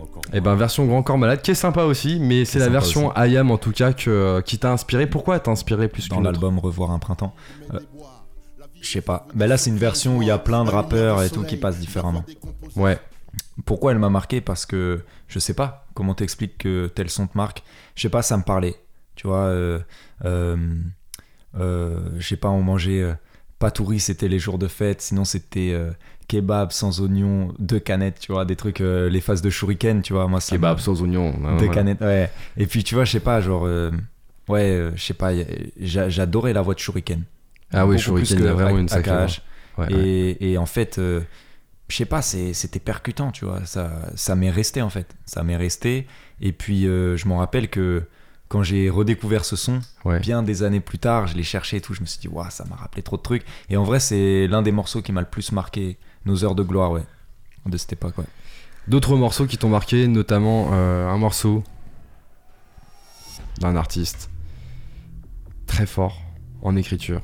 Encore 0.00 0.22
Eh 0.32 0.40
ben 0.40 0.54
version 0.56 0.86
Grand 0.86 1.02
Corps 1.02 1.18
Malade 1.18 1.42
qui 1.42 1.50
est 1.52 1.54
sympa 1.54 1.84
aussi, 1.84 2.18
mais 2.18 2.44
c'est 2.44 2.58
la 2.58 2.68
version 2.68 3.12
IAM 3.14 3.50
en 3.50 3.58
tout 3.58 3.72
cas 3.72 3.92
que, 3.92 4.40
qui 4.40 4.58
t'a 4.58 4.72
inspiré. 4.72 5.06
Pourquoi 5.06 5.38
t'a 5.38 5.50
inspiré 5.50 5.88
plus 5.88 6.08
Dans 6.08 6.20
l'album 6.20 6.58
Revoir 6.58 6.90
un 6.90 6.98
printemps. 6.98 7.34
Euh, 7.74 7.78
Je 8.80 8.88
sais 8.90 9.00
pas. 9.02 9.26
Ben 9.34 9.46
là, 9.46 9.56
c'est 9.58 9.70
une 9.70 9.76
version 9.78 10.18
où 10.18 10.22
il 10.22 10.28
y 10.28 10.30
a 10.32 10.38
plein 10.38 10.64
de 10.64 10.70
rappeurs 10.70 11.22
et 11.22 11.30
tout 11.30 11.42
qui 11.44 11.56
passent 11.56 11.78
différemment. 11.78 12.24
Ouais. 12.74 12.98
Pourquoi 13.66 13.92
elle 13.92 13.98
m'a 13.98 14.08
marqué? 14.10 14.40
Parce 14.40 14.66
que 14.66 15.02
je 15.28 15.38
sais 15.38 15.54
pas 15.54 15.86
comment 15.94 16.14
t'expliques 16.14 16.58
que 16.58 16.86
tel 16.88 17.10
son 17.10 17.26
te 17.26 17.36
marque. 17.36 17.62
Je 17.94 18.02
sais 18.02 18.08
pas, 18.08 18.22
ça 18.22 18.36
me 18.36 18.42
parlait. 18.42 18.76
Tu 19.14 19.26
vois, 19.26 19.44
euh, 19.44 19.78
euh, 20.24 20.56
euh, 21.58 22.00
je 22.18 22.26
sais 22.26 22.36
pas, 22.36 22.48
on 22.48 22.62
mangeait 22.62 23.04
patouri, 23.58 24.00
c'était 24.00 24.28
les 24.28 24.38
jours 24.38 24.58
de 24.58 24.68
fête. 24.68 25.02
Sinon, 25.02 25.24
c'était 25.24 25.76
kebab 26.28 26.72
sans 26.72 27.00
oignon, 27.00 27.52
deux 27.58 27.78
canettes, 27.78 28.20
tu 28.20 28.32
vois, 28.32 28.44
des 28.44 28.56
trucs, 28.56 28.80
les 28.80 29.20
phases 29.20 29.42
de 29.42 29.50
shuriken, 29.50 30.02
tu 30.02 30.12
vois. 30.14 30.26
Moi, 30.28 30.40
ça 30.40 30.56
Kebab 30.56 30.78
sans 30.78 31.02
oignon. 31.02 31.34
hein, 31.44 31.56
Deux 31.58 31.66
voilà. 31.66 31.72
canettes, 31.74 32.00
ouais. 32.00 32.30
Et 32.56 32.66
puis, 32.66 32.82
tu 32.84 32.94
vois, 32.94 33.04
je 33.04 33.12
sais 33.12 33.20
pas, 33.20 33.40
genre, 33.40 33.68
ouais, 34.48 34.90
je 34.94 35.02
sais 35.02 35.14
pas, 35.14 35.32
j'adorais 35.78 36.52
la 36.54 36.62
voix 36.62 36.74
de 36.74 36.78
shuriken. 36.80 37.22
Ah 37.72 37.86
oui, 37.86 37.96
Beaucoup 37.96 38.18
Shuriken, 38.18 38.38
il 38.40 38.46
a 38.48 38.52
vraiment 38.54 38.78
une 38.78 38.88
sacrée. 38.88 39.12
Ouais, 39.78 39.86
ouais. 39.86 39.92
Et, 39.94 40.52
et 40.52 40.58
en 40.58 40.66
fait, 40.66 40.98
euh, 40.98 41.22
je 41.92 41.98
sais 41.98 42.06
pas, 42.06 42.22
c'était 42.22 42.80
percutant, 42.80 43.32
tu 43.32 43.44
vois. 43.44 43.66
Ça, 43.66 44.08
ça 44.14 44.34
m'est 44.34 44.48
resté 44.50 44.80
en 44.80 44.88
fait. 44.88 45.14
Ça 45.26 45.42
m'est 45.42 45.56
resté. 45.58 46.06
Et 46.40 46.52
puis, 46.52 46.86
euh, 46.86 47.18
je 47.18 47.28
m'en 47.28 47.36
rappelle 47.36 47.68
que 47.68 48.08
quand 48.48 48.62
j'ai 48.62 48.88
redécouvert 48.88 49.44
ce 49.44 49.56
son, 49.56 49.80
Ouais. 50.06 50.18
bien 50.18 50.42
des 50.42 50.62
années 50.62 50.80
plus 50.80 50.98
tard, 50.98 51.26
je 51.26 51.36
l'ai 51.36 51.42
cherché 51.42 51.76
et 51.76 51.80
tout. 51.82 51.92
Je 51.92 52.00
me 52.00 52.06
suis 52.06 52.18
dit, 52.18 52.28
waouh, 52.28 52.48
ça 52.50 52.64
m'a 52.64 52.76
rappelé 52.76 53.02
trop 53.02 53.18
de 53.18 53.22
trucs. 53.22 53.44
Et 53.68 53.76
en 53.76 53.84
vrai, 53.84 54.00
c'est 54.00 54.46
l'un 54.46 54.62
des 54.62 54.72
morceaux 54.72 55.02
qui 55.02 55.12
m'a 55.12 55.20
le 55.20 55.26
plus 55.28 55.52
marqué. 55.52 55.98
Nos 56.24 56.44
heures 56.44 56.54
de 56.54 56.62
gloire, 56.62 56.92
ouais. 56.92 57.04
De 57.66 57.76
cette 57.76 57.92
époque, 57.92 58.16
ouais. 58.16 58.24
D'autres 58.88 59.14
morceaux 59.16 59.44
qui 59.46 59.58
t'ont 59.58 59.68
marqué, 59.68 60.08
notamment 60.08 60.70
euh, 60.72 61.06
un 61.08 61.18
morceau 61.18 61.62
d'un 63.60 63.76
artiste 63.76 64.30
très 65.66 65.84
fort 65.86 66.22
en 66.62 66.74
écriture, 66.74 67.20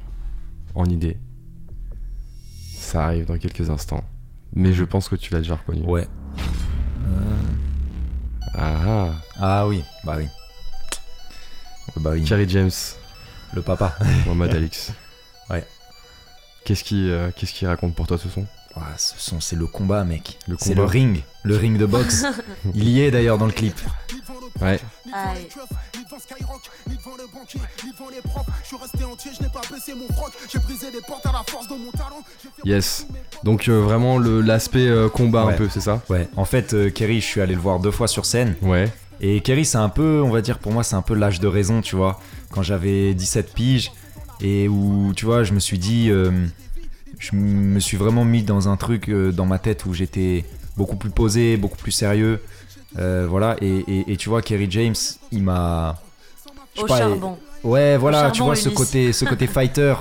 en 0.74 0.84
idée. 0.84 1.16
Ça 2.74 3.06
arrive 3.06 3.24
dans 3.24 3.38
quelques 3.38 3.70
instants. 3.70 4.04
Mais 4.54 4.72
je 4.72 4.84
pense 4.84 5.08
que 5.08 5.16
tu 5.16 5.32
l'as 5.32 5.40
déjà 5.40 5.56
reconnu. 5.56 5.82
Ouais. 5.82 6.06
Ah, 8.54 8.76
ah. 8.86 9.12
Ah 9.40 9.66
oui, 9.68 9.84
bah 10.04 10.14
oui. 10.18 10.26
Bah 11.96 12.10
oui. 12.12 12.24
Kerry 12.24 12.48
James, 12.48 12.70
Le 13.54 13.62
papa. 13.62 13.96
Mohamed 14.26 14.54
Alix. 14.54 14.92
Ouais. 15.50 15.66
Qu'est-ce 16.66 16.84
qui, 16.84 17.08
euh, 17.10 17.30
qu'est-ce 17.34 17.54
qui 17.54 17.66
raconte 17.66 17.94
pour 17.94 18.06
toi 18.06 18.18
ce 18.18 18.28
son? 18.28 18.44
Ouah, 18.76 18.82
ce 18.98 19.14
son, 19.16 19.40
c'est 19.40 19.56
le 19.56 19.66
combat, 19.66 20.04
mec. 20.04 20.38
Le 20.46 20.56
C'est 20.58 20.74
combat. 20.74 20.82
le 20.82 20.86
ring. 20.88 21.22
Le 21.42 21.56
ring 21.56 21.78
de 21.78 21.86
boxe. 21.86 22.26
Il 22.74 22.86
y 22.86 23.00
est 23.00 23.10
d'ailleurs 23.10 23.38
dans 23.38 23.46
le 23.46 23.52
clip. 23.52 23.74
Ouais. 24.60 24.80
Aïe. 25.12 25.46
Yes. 32.64 33.06
Donc 33.44 33.68
euh, 33.68 33.80
vraiment 33.80 34.18
le- 34.18 34.40
l'aspect 34.40 34.88
euh, 34.88 35.08
combat 35.08 35.42
un 35.42 35.56
peu, 35.56 35.68
c'est 35.68 35.80
ça? 35.80 36.02
Ouais. 36.08 36.28
En 36.36 36.44
fait, 36.44 36.74
euh, 36.74 36.90
Kerry, 36.90 37.20
je 37.20 37.26
suis 37.26 37.40
allé 37.40 37.54
le 37.54 37.60
voir 37.60 37.78
deux 37.80 37.90
fois 37.90 38.08
sur 38.08 38.24
scène. 38.26 38.56
Ouais. 38.62 38.90
Et 39.20 39.40
Kerry, 39.40 39.64
c'est 39.64 39.78
un 39.78 39.88
peu, 39.88 40.22
on 40.24 40.30
va 40.30 40.40
dire, 40.40 40.58
pour 40.58 40.72
moi, 40.72 40.82
c'est 40.84 40.94
un 40.96 41.02
peu 41.02 41.14
l'âge 41.14 41.40
de 41.40 41.46
raison, 41.48 41.80
tu 41.80 41.96
vois. 41.96 42.20
Quand 42.50 42.62
j'avais 42.62 43.14
17 43.14 43.52
piges, 43.52 43.92
et 44.40 44.68
où, 44.68 45.12
tu 45.16 45.24
vois, 45.24 45.42
je 45.42 45.52
me 45.52 45.58
suis 45.58 45.78
dit, 45.78 46.08
euh, 46.10 46.30
je 47.18 47.34
me 47.34 47.80
suis 47.80 47.96
vraiment 47.96 48.24
mis 48.24 48.44
dans 48.44 48.68
un 48.68 48.76
truc 48.76 49.08
euh, 49.08 49.32
dans 49.32 49.46
ma 49.46 49.58
tête 49.58 49.84
où 49.86 49.94
j'étais 49.94 50.44
beaucoup 50.76 50.94
plus 50.96 51.10
posé, 51.10 51.56
beaucoup 51.56 51.76
plus 51.76 51.90
sérieux. 51.90 52.40
Euh, 52.98 53.26
voilà, 53.28 53.56
et, 53.60 53.84
et- 53.86 54.12
et 54.12 54.16
tu 54.16 54.28
vois, 54.28 54.40
Kerry 54.42 54.66
James, 54.70 54.94
il 55.32 55.42
m'a. 55.42 55.96
Au 56.78 56.86
pas, 56.86 56.98
charbon. 56.98 57.38
Ouais, 57.64 57.96
voilà, 57.96 58.30
tu 58.30 58.42
vois, 58.42 58.54
ce 58.56 58.68
côté, 58.70 59.12
ce 59.12 59.24
côté 59.24 59.46
fighter, 59.48 59.94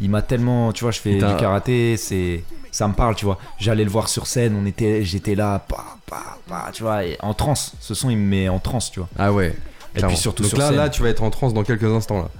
il 0.00 0.10
m'a 0.10 0.20
tellement, 0.20 0.72
tu 0.72 0.84
vois, 0.84 0.90
je 0.90 0.98
fais 1.00 1.14
du 1.14 1.36
karaté, 1.36 1.96
c'est, 1.96 2.42
ça 2.70 2.86
me 2.88 2.92
parle, 2.94 3.14
tu 3.14 3.24
vois. 3.24 3.38
J'allais 3.58 3.84
le 3.84 3.90
voir 3.90 4.08
sur 4.08 4.26
scène, 4.26 4.56
on 4.60 4.66
était, 4.66 5.04
j'étais 5.04 5.34
là, 5.36 5.58
pa, 5.60 5.84
pa, 6.06 6.38
pa, 6.48 6.70
tu 6.72 6.82
vois, 6.82 7.04
et 7.04 7.16
en 7.20 7.32
transe. 7.34 7.72
Ce 7.80 7.94
son, 7.94 8.10
il 8.10 8.16
me 8.18 8.26
met 8.28 8.48
en 8.48 8.58
transe, 8.58 8.90
tu 8.90 8.98
vois. 9.00 9.08
Ah 9.18 9.32
ouais. 9.32 9.54
Et 9.96 10.02
puis 10.02 10.16
surtout 10.16 10.42
Donc 10.42 10.50
sur 10.50 10.58
là, 10.58 10.68
scène. 10.68 10.76
là, 10.76 10.88
tu 10.88 11.02
vas 11.02 11.08
être 11.08 11.22
en 11.22 11.30
transe 11.30 11.54
dans 11.54 11.62
quelques 11.64 11.84
instants 11.84 12.18
là. 12.22 12.28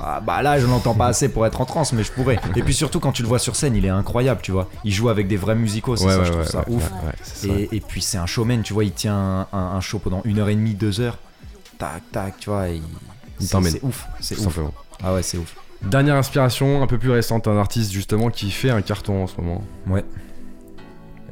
Ah, 0.00 0.20
bah 0.20 0.40
là, 0.42 0.58
je 0.58 0.66
l'entends 0.66 0.94
pas 0.94 1.06
assez 1.06 1.28
pour 1.28 1.46
être 1.46 1.60
en 1.60 1.66
transe, 1.66 1.92
mais 1.92 2.02
je 2.02 2.10
pourrais. 2.10 2.36
Et 2.56 2.62
puis 2.62 2.72
surtout, 2.72 2.98
quand 2.98 3.12
tu 3.12 3.20
le 3.22 3.28
vois 3.28 3.38
sur 3.38 3.54
scène, 3.56 3.76
il 3.76 3.84
est 3.84 3.90
incroyable, 3.90 4.40
tu 4.42 4.50
vois. 4.50 4.68
Il 4.84 4.90
joue 4.92 5.10
avec 5.10 5.28
des 5.28 5.36
vrais 5.36 5.54
musicaux, 5.54 5.96
c'est 5.96 6.08
ça, 6.08 6.24
je 6.24 6.32
trouve 6.32 6.46
ça 6.46 6.58
ouais, 6.60 6.74
ouf. 6.74 6.90
ouais, 6.90 7.06
ouais, 7.08 7.12
c'est 7.22 7.46
ça. 7.48 7.52
Et, 7.54 7.68
et 7.72 7.80
puis 7.80 8.00
c'est 8.00 8.16
un 8.16 8.24
showman, 8.24 8.62
tu 8.62 8.72
vois, 8.72 8.84
il 8.84 8.92
tient 8.92 9.14
un, 9.14 9.40
un- 9.52 9.76
un 9.76 9.80
show 9.80 9.98
pendant 9.98 10.22
une 10.24 10.38
heure 10.38 10.48
et 10.48 10.54
demie, 10.56 10.72
deux 10.74 11.00
heures. 11.00 11.18
Tac, 11.78 12.02
tac, 12.10 12.38
tu 12.38 12.48
vois, 12.48 12.70
et 12.70 12.76
Il 13.38 13.46
c'est- 13.46 13.52
t'emmène. 13.52 13.72
C'est 13.72 13.84
ouf, 13.84 14.06
c'est 14.18 14.38
ouf. 14.38 14.44
simplement. 14.44 14.72
Ah 15.04 15.12
ouais, 15.12 15.22
c'est 15.22 15.36
ouf. 15.36 15.54
Dernière 15.82 16.16
inspiration, 16.16 16.82
un 16.82 16.86
peu 16.86 16.96
plus 16.98 17.10
récente, 17.10 17.46
un 17.46 17.58
artiste 17.58 17.92
justement 17.92 18.30
qui 18.30 18.50
fait 18.50 18.70
un 18.70 18.80
carton 18.80 19.22
en 19.22 19.26
ce 19.26 19.36
moment. 19.40 19.62
Ouais. 19.86 20.04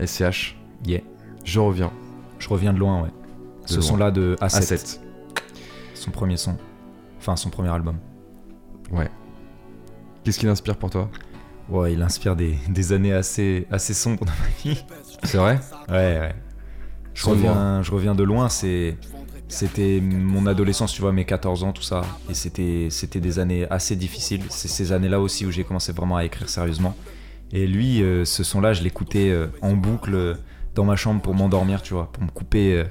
SCH. 0.05 0.57
Yeah. 0.85 1.01
Je 1.45 1.59
reviens. 1.61 1.91
Je 2.39 2.49
reviens 2.49 2.73
de 2.75 2.79
loin, 2.79 3.03
ouais. 3.03 3.09
De 3.09 3.69
Ce 3.69 3.75
loin. 3.77 3.83
son-là 3.83 4.11
de 4.11 4.37
A7, 4.41 4.61
A7. 4.75 4.99
Son 6.01 6.11
premier 6.11 6.37
son. 6.37 6.57
Enfin, 7.19 7.37
son 7.37 7.51
premier 7.51 7.69
album. 7.69 7.97
Qu'est-ce 10.25 10.39
qui 10.39 10.47
l'inspire 10.47 10.77
pour 10.77 10.91
toi? 10.91 11.11
Ouais, 11.69 11.93
il 11.93 12.03
inspire 12.03 12.35
des, 12.35 12.57
des 12.69 12.93
années 12.93 13.13
assez, 13.13 13.67
assez 13.71 13.95
sombres 13.95 14.25
dans 14.25 14.33
ma 14.33 14.49
vie. 14.65 14.85
C'est 15.23 15.39
vrai? 15.39 15.61
Ouais, 15.89 16.19
ouais. 16.19 16.35
Je 17.15 17.27
reviens, 17.27 17.83
je 17.83 17.91
reviens 17.93 18.15
de 18.15 18.25
loin, 18.25 18.49
c'est. 18.49 18.97
C'était 19.49 20.01
mon 20.01 20.47
adolescence, 20.47 20.93
tu 20.93 21.03
vois, 21.03 21.13
mes 21.13 21.25
14 21.25 21.65
ans, 21.65 21.73
tout 21.73 21.83
ça. 21.83 22.03
Et 22.29 22.35
c'était, 22.35 22.87
c'était 22.89 23.19
des 23.19 23.41
années 23.41 23.67
assez 23.69 23.97
difficiles. 23.97 24.45
C'est 24.49 24.69
ces 24.69 24.93
années-là 24.93 25.21
aussi 25.21 25.45
où 25.45 25.51
j'ai 25.51 25.65
commencé 25.65 25.93
vraiment 25.93 26.17
à 26.17 26.25
écrire 26.25 26.49
sérieusement. 26.49 26.95
Et 27.53 27.67
lui, 27.67 28.01
euh, 28.01 28.25
ce 28.25 28.45
son-là, 28.45 28.75
je 28.75 28.85
l'écoutais 28.85 29.31
euh, 29.31 29.49
en 29.61 29.73
boucle 29.73 30.15
euh, 30.15 30.35
dans 30.77 30.85
ma 30.85 30.95
chambre 30.95 31.21
pour 31.21 31.35
m'endormir, 31.35 31.83
tu 31.83 31.95
vois, 31.95 32.13
pour 32.13 32.23
me 32.23 32.31
couper, 32.31 32.85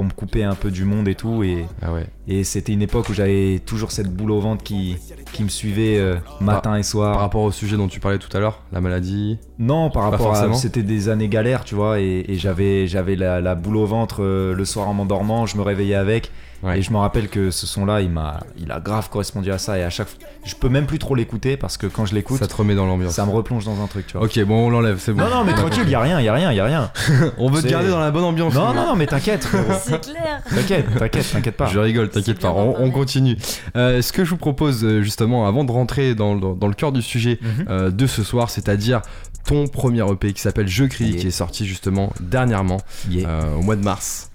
pour 0.00 0.06
me 0.06 0.12
couper 0.12 0.44
un 0.44 0.54
peu 0.54 0.70
du 0.70 0.86
monde 0.86 1.08
et 1.08 1.14
tout. 1.14 1.42
Et, 1.42 1.66
Ah 1.82 1.92
ouais. 1.92 2.06
et 2.26 2.42
c'était 2.42 2.72
une 2.72 2.80
époque 2.80 3.10
où 3.10 3.12
j'avais 3.12 3.60
toujours 3.66 3.92
cette 3.92 4.10
boule 4.10 4.30
au 4.30 4.40
ventre 4.40 4.62
qui, 4.64 4.96
qui 5.34 5.44
me 5.44 5.50
suivait 5.50 5.98
euh, 5.98 6.16
matin 6.40 6.76
et 6.76 6.82
soir. 6.82 7.12
Par 7.12 7.20
rapport 7.20 7.42
au 7.42 7.52
sujet 7.52 7.76
dont 7.76 7.86
tu 7.86 8.00
parlais 8.00 8.16
tout 8.16 8.34
à 8.34 8.40
l'heure, 8.40 8.62
la 8.72 8.80
maladie. 8.80 9.36
Non, 9.58 9.90
par 9.90 10.10
rapport 10.10 10.34
à. 10.34 10.54
C'était 10.54 10.82
des 10.82 11.10
années 11.10 11.28
galères, 11.28 11.64
tu 11.64 11.74
vois, 11.74 12.00
et, 12.00 12.24
et 12.28 12.36
j'avais, 12.36 12.86
j'avais 12.86 13.14
la, 13.14 13.42
la 13.42 13.54
boule 13.54 13.76
au 13.76 13.84
ventre 13.84 14.22
euh, 14.22 14.54
le 14.54 14.64
soir 14.64 14.88
en 14.88 14.94
m'endormant, 14.94 15.44
je 15.44 15.58
me 15.58 15.62
réveillais 15.62 15.96
avec. 15.96 16.30
Ouais. 16.62 16.78
Et 16.78 16.82
je 16.82 16.90
me 16.92 16.98
rappelle 16.98 17.28
que 17.28 17.50
ce 17.50 17.66
son-là, 17.66 18.00
il 18.02 18.10
m'a, 18.10 18.40
il 18.58 18.70
a 18.70 18.80
grave 18.80 19.08
correspondu 19.08 19.50
à 19.50 19.58
ça. 19.58 19.78
Et 19.78 19.82
à 19.82 19.90
chaque 19.90 20.08
fois. 20.08 20.18
Je 20.44 20.54
peux 20.54 20.68
même 20.68 20.86
plus 20.86 20.98
trop 20.98 21.14
l'écouter 21.14 21.56
parce 21.56 21.76
que 21.76 21.86
quand 21.86 22.06
je 22.06 22.14
l'écoute, 22.14 22.38
Ça 22.38 22.44
ça, 22.46 22.50
te 22.50 22.56
remet 22.56 22.74
dans 22.74 22.86
l'ambiance. 22.86 23.18
me 23.18 23.24
replonge 23.30 23.64
dans 23.64 23.82
un 23.82 23.86
truc, 23.86 24.06
tu 24.06 24.16
vois. 24.16 24.26
Ok, 24.26 24.38
bon, 24.44 24.66
on 24.66 24.70
l'enlève, 24.70 24.98
c'est 24.98 25.12
bon. 25.12 25.22
Non, 25.22 25.28
non, 25.30 25.44
mais 25.44 25.52
tranquille, 25.54 25.88
y 25.88 25.94
a 25.94 26.00
rien, 26.00 26.20
y 26.20 26.28
a 26.28 26.34
rien, 26.34 26.52
y 26.52 26.60
a 26.60 26.64
rien. 26.64 26.90
On 27.38 27.50
veut 27.50 27.62
te 27.62 27.68
garder 27.68 27.88
dans 27.90 28.00
la 28.00 28.10
bonne 28.10 28.24
ambiance. 28.24 28.54
Non, 28.54 28.72
non, 28.74 28.86
non, 28.88 28.96
mais 28.96 29.06
t'inquiète. 29.06 29.46
C'est 29.82 30.00
clair. 30.00 30.42
T'inquiète, 30.48 30.86
t'inquiète, 30.98 31.30
t'inquiète 31.32 31.56
pas. 31.56 31.66
Je 31.66 31.78
rigole, 31.78 32.08
t'inquiète 32.10 32.38
pas, 32.40 32.52
on, 32.52 32.90
continue. 32.90 33.36
Euh, 33.76 34.00
ce 34.02 34.12
que 34.12 34.24
je 34.24 34.30
vous 34.30 34.36
propose 34.38 34.84
euh, 34.84 35.02
justement, 35.02 35.46
avant 35.46 35.64
de 35.64 35.70
rentrer 35.72 36.14
dans, 36.14 36.36
dans- 36.36 36.54
dans 36.54 36.68
le 36.68 36.74
cœur 36.74 36.92
du 36.92 37.02
sujet 37.02 37.38
Mhm. 37.42 37.64
euh, 37.68 37.90
de 37.90 38.06
ce 38.06 38.22
soir, 38.22 38.50
c'est-à-dire 38.50 39.02
ton 39.46 39.66
premier 39.66 40.02
EP 40.10 40.32
qui 40.32 40.40
s'appelle 40.40 40.68
Je 40.68 40.84
crie, 40.84 41.06
Yeah. 41.10 41.20
qui 41.20 41.26
est 41.28 41.30
sorti 41.30 41.66
justement 41.66 42.12
dernièrement, 42.20 42.78
Yeah. 43.08 43.28
euh, 43.28 43.54
au 43.56 43.62
mois 43.62 43.76
de 43.76 43.82
mars, 43.84 44.30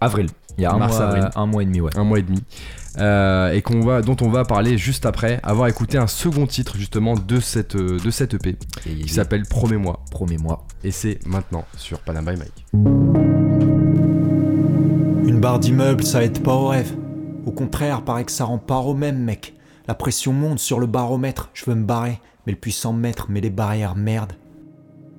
Avril. 0.00 0.28
Il 0.58 0.62
y 0.62 0.66
a 0.66 0.72
un 0.72 0.78
Mars, 0.78 0.96
mois, 0.96 1.06
avril. 1.06 1.30
un 1.34 1.46
mois 1.46 1.62
et 1.62 1.66
demi, 1.66 1.80
ouais. 1.80 1.90
un 1.96 2.04
mois 2.04 2.18
et 2.18 2.22
demi, 2.22 2.42
euh, 2.98 3.52
et 3.52 3.62
qu'on 3.62 3.80
va, 3.80 4.02
dont 4.02 4.16
on 4.20 4.28
va 4.28 4.44
parler 4.44 4.76
juste 4.78 5.06
après 5.06 5.40
avoir 5.42 5.68
écouté 5.68 5.96
un 5.98 6.06
second 6.06 6.46
titre 6.46 6.76
justement 6.76 7.14
de 7.14 7.40
cette, 7.40 7.76
euh, 7.76 7.98
de 7.98 8.10
cette 8.10 8.34
EP 8.34 8.56
Et- 8.86 8.94
qui 8.96 9.08
s'appelle 9.08 9.42
Promets-moi, 9.48 10.00
Promets-moi. 10.10 10.66
et 10.84 10.90
c'est 10.90 11.18
maintenant 11.26 11.64
sur 11.76 12.00
Panam 12.00 12.24
by 12.24 12.36
Mike. 12.36 12.66
Une 15.24 15.38
barre 15.40 15.58
d'immeuble, 15.60 16.02
ça 16.02 16.22
aide 16.24 16.42
pas 16.42 16.54
au 16.54 16.68
rêve. 16.68 16.92
Au 17.46 17.52
contraire, 17.52 18.02
paraît 18.02 18.24
que 18.24 18.32
ça 18.32 18.44
rend 18.44 18.58
pas 18.58 18.78
au 18.78 18.94
même, 18.94 19.18
mec. 19.18 19.54
La 19.88 19.94
pression 19.94 20.32
monte 20.32 20.58
sur 20.58 20.78
le 20.80 20.86
baromètre, 20.86 21.50
je 21.54 21.64
veux 21.66 21.74
me 21.74 21.84
barrer, 21.84 22.20
mais 22.46 22.52
le 22.52 22.58
puissant 22.58 22.92
maître 22.92 23.26
met 23.30 23.40
les 23.40 23.50
barrières, 23.50 23.96
merde. 23.96 24.32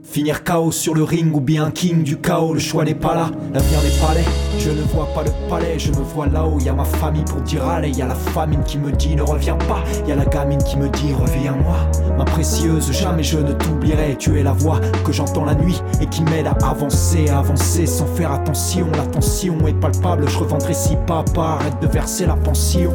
Finir 0.04 0.44
chaos 0.44 0.72
sur 0.72 0.94
le 0.94 1.04
ring 1.04 1.34
ou 1.34 1.40
bien 1.40 1.72
king 1.72 2.04
du 2.04 2.18
chaos, 2.18 2.54
le 2.54 2.60
choix 2.60 2.84
n'est 2.84 2.96
pas 2.96 3.14
là, 3.14 3.32
l'avenir 3.54 3.80
n'est 3.82 4.06
pas 4.06 4.14
laid. 4.14 4.26
Je 4.60 4.72
ne 4.72 4.82
vois 4.94 5.08
pas 5.14 5.24
le 5.24 5.32
palais, 5.48 5.78
je 5.78 5.92
me 5.92 6.04
vois 6.04 6.28
là-haut. 6.28 6.60
Y 6.60 6.70
a 6.70 6.74
ma 6.74 6.84
famille 6.84 7.24
pour 7.24 7.40
dire 7.42 7.66
allez, 7.68 7.92
y 7.92 8.02
a 8.02 8.08
la 8.08 8.16
famine 8.16 8.64
qui 8.64 8.78
me 8.78 8.92
dit 8.92 9.16
ne 9.16 9.22
reviens 9.22 9.56
pas. 9.56 9.84
Y 10.08 10.12
a 10.12 10.16
la 10.16 10.26
gamine 10.26 10.62
qui 10.64 10.78
me 10.78 10.90
dit 10.90 11.14
reviens-moi. 11.14 11.78
Ma 12.18 12.26
précieuse, 12.26 12.92
jamais 12.92 13.24
je 13.24 13.38
ne 13.38 13.54
t'oublierai. 13.54 14.18
Tu 14.18 14.38
es 14.40 14.44
la 14.44 14.54
voix 14.54 14.82
que 15.06 15.12
j'entends 15.12 15.46
la 15.46 15.56
nuit 15.56 15.82
et 16.02 16.08
qui 16.08 16.24
m'aide 16.24 16.48
à 16.48 16.58
avancer, 16.66 17.30
avancer 17.30 17.86
sans 17.86 18.08
faire 18.08 18.32
attention. 18.32 18.88
La 18.98 19.06
tension 19.06 19.66
est 19.68 19.80
palpable, 19.80 20.28
je 20.28 20.38
revendrai 20.38 20.74
si 20.74 20.98
papa 21.08 21.60
arrête 21.60 21.80
de 21.82 21.88
verser 21.88 22.26
la 22.26 22.36
pension. 22.36 22.92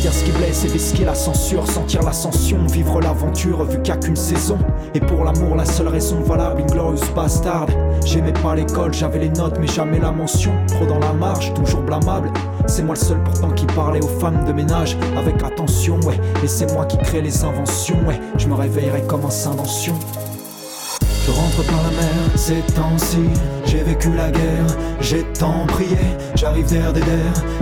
Dire 0.00 0.12
ce 0.12 0.24
qui 0.24 0.30
blesse 0.30 0.64
et 0.64 0.68
risquer 0.68 1.04
la 1.04 1.14
censure, 1.14 1.66
sentir 1.66 2.02
l'ascension, 2.02 2.58
vivre 2.66 3.00
l'aventure 3.00 3.64
vu 3.64 3.80
qu'il 3.82 3.84
n'y 3.84 3.90
a 3.90 3.96
qu'une 3.96 4.14
saison. 4.14 4.58
Et 4.94 5.00
pour 5.00 5.24
l'amour, 5.24 5.56
la 5.56 5.64
seule 5.64 5.88
raison 5.88 6.20
valable, 6.20 6.62
Inglorious 6.62 7.12
Bastard. 7.14 7.66
J'aimais 8.04 8.34
pas 8.34 8.54
l'école, 8.54 8.92
j'avais 8.94 9.18
les 9.18 9.30
notes 9.30 9.56
mais 9.58 9.66
jamais 9.66 9.98
la 9.98 10.12
mention. 10.12 10.52
Trop 10.68 10.86
dans 10.86 11.00
la 11.00 11.12
marge, 11.12 11.52
toujours 11.54 11.80
blâmable. 11.80 12.30
C'est 12.68 12.82
moi 12.82 12.94
le 12.94 13.00
seul 13.00 13.22
pourtant 13.24 13.50
qui 13.50 13.66
parlait 13.66 14.04
aux 14.04 14.20
femmes 14.20 14.44
de 14.44 14.52
ménage 14.52 14.96
avec 15.16 15.42
attention, 15.42 15.98
ouais. 16.00 16.20
Et 16.44 16.48
c'est 16.48 16.72
moi 16.72 16.84
qui 16.84 16.98
crée 16.98 17.22
les 17.22 17.42
inventions, 17.42 17.98
ouais. 18.06 18.20
Je 18.36 18.46
me 18.48 18.54
réveillerai 18.54 19.02
comme 19.08 19.24
un 19.24 19.30
saint. 19.30 19.56
Je 21.26 21.32
rentre 21.32 21.64
par 21.64 21.82
la 21.82 21.90
mer 21.90 22.36
ces 22.36 22.62
temps-ci, 22.74 23.18
j'ai 23.64 23.82
vécu 23.82 24.12
la 24.14 24.30
guerre, 24.30 24.66
j'ai 25.00 25.24
tant 25.36 25.66
prié, 25.66 25.98
j'arrive 26.36 26.66
d'air 26.66 26.92
des 26.92 27.00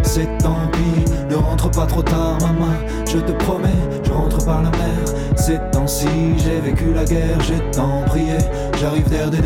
c'est 0.02 0.28
tant 0.36 0.68
pis, 0.70 1.10
ne 1.30 1.36
rentre 1.36 1.70
pas 1.70 1.86
trop 1.86 2.02
tard 2.02 2.36
maman, 2.42 2.74
je 3.06 3.16
te 3.16 3.32
promets, 3.32 3.68
je 4.04 4.12
rentre 4.12 4.44
par 4.44 4.60
la 4.60 4.70
mer 4.70 5.36
ces 5.36 5.58
temps-ci, 5.72 6.06
j'ai 6.36 6.60
vécu 6.60 6.92
la 6.94 7.06
guerre, 7.06 7.40
j'ai 7.40 7.70
tant 7.70 8.02
prié, 8.06 8.36
j'arrive 8.78 9.08
d'air 9.08 9.30
des 9.30 9.38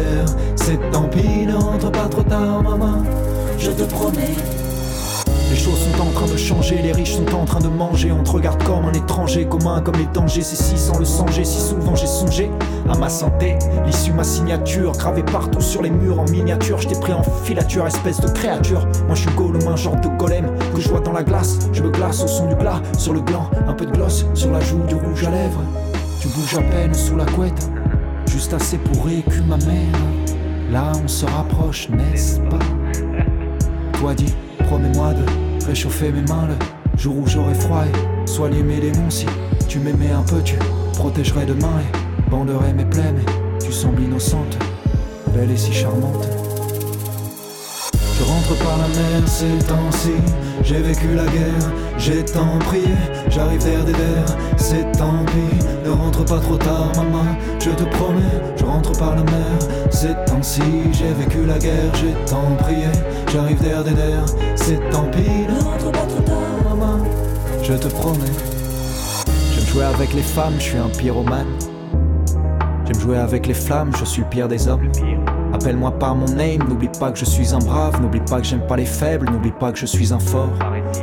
c'est 0.57 0.91
tant 0.91 1.05
pis, 1.05 1.47
ne 1.47 1.55
rentre 1.55 1.93
pas 1.93 2.09
trop 2.09 2.25
tard 2.25 2.61
maman, 2.65 3.05
je 3.57 3.71
te 3.71 3.85
promets. 3.85 4.58
Les 5.51 5.57
choses 5.57 5.79
sont 5.79 6.03
en 6.03 6.11
train 6.11 6.27
de 6.27 6.37
changer, 6.37 6.83
les 6.83 6.93
riches 6.93 7.15
sont 7.15 7.35
en 7.35 7.45
train 7.45 7.61
de 7.61 7.69
manger. 7.69 8.13
On 8.13 8.23
te 8.23 8.31
regarde 8.31 8.63
comme 8.65 8.85
un 8.85 8.93
étranger, 8.93 9.47
commun 9.47 9.81
comme 9.81 9.97
les 9.97 10.07
dangers. 10.07 10.43
C'est 10.43 10.63
si 10.63 10.77
sans 10.77 10.99
le 10.99 11.05
songer, 11.05 11.45
si 11.45 11.61
souvent 11.61 11.95
j'ai 11.95 12.07
songé 12.07 12.51
à 12.89 12.97
ma 12.97 13.09
santé. 13.09 13.59
L'issue, 13.87 14.13
ma 14.13 14.25
signature, 14.25 14.93
gravée 14.93 15.23
partout 15.23 15.61
sur 15.61 15.83
les 15.83 15.91
murs 15.91 16.21
en 16.21 16.25
miniature. 16.25 16.79
Je 16.81 16.89
t'ai 16.89 17.01
pris 17.01 17.13
en 17.13 17.23
filature, 17.45 17.87
espèce 17.87 18.21
de 18.21 18.29
créature. 18.29 18.87
Moi 19.07 19.15
je 19.15 19.23
suis 19.23 19.31
Gollum, 19.37 19.67
un 19.67 19.77
genre 19.77 19.97
de 19.97 20.09
golem 20.19 20.47
que 20.75 20.81
je 20.81 20.89
vois 20.89 21.01
dans 21.01 21.13
la 21.13 21.23
glace. 21.23 21.59
Je 21.73 21.83
me 21.83 21.91
glace 21.91 22.23
au 22.23 22.29
son 22.29 22.47
du 22.49 22.55
glas, 22.55 22.83
sur 22.99 23.15
le 23.15 23.21
gland, 23.21 23.51
un 23.67 23.73
peu 23.73 23.87
de 23.87 23.93
gloss, 23.93 24.27
sur 24.35 24.51
la 24.51 24.61
joue, 24.61 24.83
du 24.87 24.95
rouge 24.95 25.25
à 25.25 25.31
lèvres. 25.31 25.63
Tu 26.21 26.29
bouges 26.29 26.57
à 26.57 26.63
peine 26.63 26.93
sous 26.93 27.17
la 27.17 27.25
couette, 27.25 27.71
juste 28.27 28.53
assez 28.53 28.77
pour 28.77 29.07
récumer 29.07 29.47
ma 29.47 29.57
mère. 29.57 29.99
Là 30.71 30.93
on 31.03 31.09
se 31.09 31.25
rapproche, 31.25 31.89
n'est-ce 31.89 32.39
pas? 32.41 32.59
Toi 33.99 34.15
dis 34.15 34.35
promets-moi 34.69 35.15
de 35.15 35.67
réchauffer 35.67 36.13
mes 36.13 36.21
mains 36.23 36.47
le 36.47 36.99
jour 36.99 37.17
où 37.17 37.27
j'aurai 37.27 37.55
froid 37.55 37.85
et 37.87 38.27
soigner 38.27 38.63
mes 38.63 38.79
démons. 38.79 39.09
Si 39.09 39.25
tu 39.67 39.79
m'aimais 39.79 40.11
un 40.11 40.23
peu, 40.23 40.43
tu 40.43 40.57
protégerais 40.93 41.47
demain 41.47 41.81
et 41.81 42.31
banderais 42.31 42.75
mes 42.75 42.85
plaies, 42.85 43.15
mais 43.15 43.59
tu 43.65 43.73
sembles 43.73 44.03
innocente, 44.03 44.59
belle 45.35 45.51
et 45.51 45.57
si 45.57 45.73
charmante. 45.73 46.38
Je 48.19 48.25
rentre 48.25 48.57
par 48.59 48.77
la 48.79 48.89
mer 48.89 49.23
ces 49.27 49.65
temps-ci, 49.65 50.11
j'ai 50.65 50.81
vécu 50.81 51.15
la 51.15 51.25
guerre, 51.27 51.71
j'ai 51.99 52.25
tant 52.25 52.59
prié, 52.67 52.89
j'arrive 53.31 53.63
vers 53.63 53.85
des 53.85 53.93
verres, 53.93 54.37
c'est 54.57 54.91
tant 54.99 55.25
pis, 55.25 55.65
ne 55.85 55.91
rentre 55.91 56.25
pas 56.25 56.41
trop 56.41 56.57
tard 56.57 56.91
maman, 56.97 57.25
je 57.61 57.71
te 57.71 57.85
promets, 57.85 58.43
je 58.57 58.65
rentre 58.65 58.91
par 58.99 59.15
la 59.15 59.23
mer, 59.23 59.59
ces 59.91 60.15
temps-ci, 60.27 60.63
j'ai 60.91 61.13
vécu 61.13 61.47
la 61.47 61.59
guerre, 61.59 61.95
j'ai 61.95 62.13
tant 62.29 62.57
prié, 62.59 62.89
j'arrive 63.33 63.63
vers 63.63 63.85
des 63.85 63.95
verres, 63.95 64.27
c'est 64.57 64.81
tant 64.91 65.05
pis, 65.05 65.47
ne 65.49 65.63
rentre 65.63 65.93
pas 65.93 66.07
trop 66.07 66.23
tard 66.23 66.77
maman, 66.77 67.05
je 67.63 67.75
te 67.75 67.87
promets. 67.87 68.35
J'aime 69.55 69.67
jouer 69.67 69.85
avec 69.85 70.13
les 70.13 70.23
femmes, 70.23 70.55
je 70.59 70.65
suis 70.65 70.79
un 70.79 70.89
pyromane. 70.89 71.47
J'aime 72.85 73.01
jouer 73.01 73.19
avec 73.19 73.47
les 73.47 73.55
flammes, 73.55 73.93
je 73.97 74.05
suis 74.05 74.23
le 74.23 74.29
pire 74.29 74.49
des 74.49 74.67
hommes. 74.67 74.91
Appelle-moi 75.53 75.93
par 75.93 76.15
mon 76.15 76.27
name, 76.27 76.69
n'oublie 76.69 76.91
pas 77.01 77.11
que 77.11 77.19
je 77.19 77.25
suis 77.25 77.55
un 77.55 77.59
brave, 77.59 78.01
n'oublie 78.03 78.21
pas 78.21 78.41
que 78.41 78.47
j'aime 78.47 78.67
pas 78.67 78.77
les 78.77 78.85
faibles, 78.85 79.31
n'oublie 79.31 79.53
pas 79.53 79.73
que 79.73 79.79
je 79.79 79.87
suis 79.87 80.13
un 80.13 80.19
fort. 80.19 80.53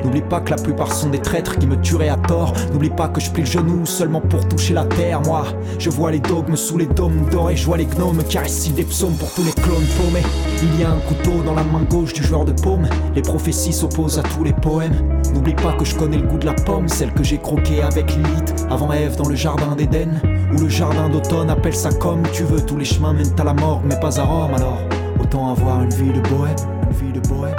N'oublie 0.04 0.22
pas 0.22 0.40
que 0.40 0.52
la 0.52 0.58
plupart 0.58 0.92
sont 0.92 1.10
des 1.10 1.20
traîtres 1.20 1.58
qui 1.58 1.68
me 1.68 1.80
tueraient 1.82 2.10
à 2.10 2.18
tort. 2.18 2.54
N'oublie 2.72 2.90
pas 2.90 3.08
que 3.08 3.20
je 3.20 3.32
plie 3.32 3.44
le 3.44 3.50
genou 3.50 3.86
seulement 3.86 4.22
pour 4.22 4.48
toucher 4.48 4.74
la 4.74 4.86
terre. 4.86 5.22
Moi, 5.22 5.46
je 5.80 5.90
vois 5.90 6.12
les 6.12 6.20
dogmes 6.20 6.56
sous 6.56 6.78
les 6.78 6.86
dômes 6.86 7.26
dorés, 7.32 7.56
je 7.56 7.66
vois 7.66 7.78
les 7.78 7.86
gnomes 7.86 8.22
récitent 8.36 8.76
des 8.76 8.84
psaumes 8.84 9.16
pour 9.16 9.32
tous 9.34 9.44
les 9.44 9.54
clones 9.54 9.86
paumés. 9.98 10.26
Il 10.62 10.80
y 10.80 10.84
a 10.84 10.92
un 10.92 11.00
couteau 11.00 11.42
dans 11.44 11.54
la 11.54 11.64
main 11.64 11.84
gauche 11.90 12.14
du 12.14 12.24
joueur 12.24 12.46
de 12.46 12.52
paume. 12.52 12.88
Les 13.16 13.22
prophéties 13.22 13.74
s'opposent 13.74 14.20
à 14.20 14.24
tous 14.24 14.44
les 14.44 14.54
poèmes. 14.54 14.94
N'oublie 15.34 15.56
pas 15.56 15.74
que 15.74 15.86
je 15.86 15.96
connais 15.96 16.18
le 16.18 16.28
goût 16.28 16.38
de 16.38 16.46
la 16.46 16.54
pomme, 16.54 16.88
celle 16.88 17.14
que 17.14 17.24
j'ai 17.24 17.38
croquée 17.38 17.82
avec 17.82 18.12
Lilith 18.16 18.66
avant 18.70 18.92
Ève 18.92 19.16
dans 19.16 19.28
le 19.28 19.36
jardin 19.36 19.76
d'Éden. 19.76 20.22
Ou 20.54 20.62
le 20.62 20.70
jardin 20.70 21.10
d'automne, 21.10 21.50
appelle 21.50 21.76
ça 21.76 21.90
comme 21.90 22.24
tu 22.34 22.44
veux. 22.44 22.62
Tous 22.62 22.78
les 22.78 22.86
chemins 22.86 23.14
mènent 23.14 23.40
à 23.40 23.44
la 23.44 23.54
mort, 23.54 23.82
mais 23.84 24.00
pas 24.00 24.20
à 24.20 24.24
Rome 24.24 24.54
alors. 24.56 24.80
Autant 25.20 25.52
avoir 25.52 25.84
une 25.84 25.94
vie 25.94 26.14
de 26.14 26.22
bohème, 26.30 26.56
une 26.84 27.08
vie 27.08 27.14
de 27.14 27.28
bohème. 27.28 27.56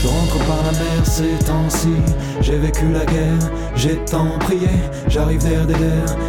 Je 0.00 0.06
rentre 0.06 0.38
par 0.46 0.58
la 0.64 0.72
mer 0.72 1.04
ces 1.04 1.44
temps-ci, 1.44 1.94
j'ai 2.40 2.56
vécu 2.56 2.92
la 2.92 3.04
guerre, 3.04 3.50
j'ai 3.74 3.96
tant 4.04 4.38
prié, 4.38 4.68
j'arrive 5.08 5.42
vers 5.42 5.66
des 5.66 5.74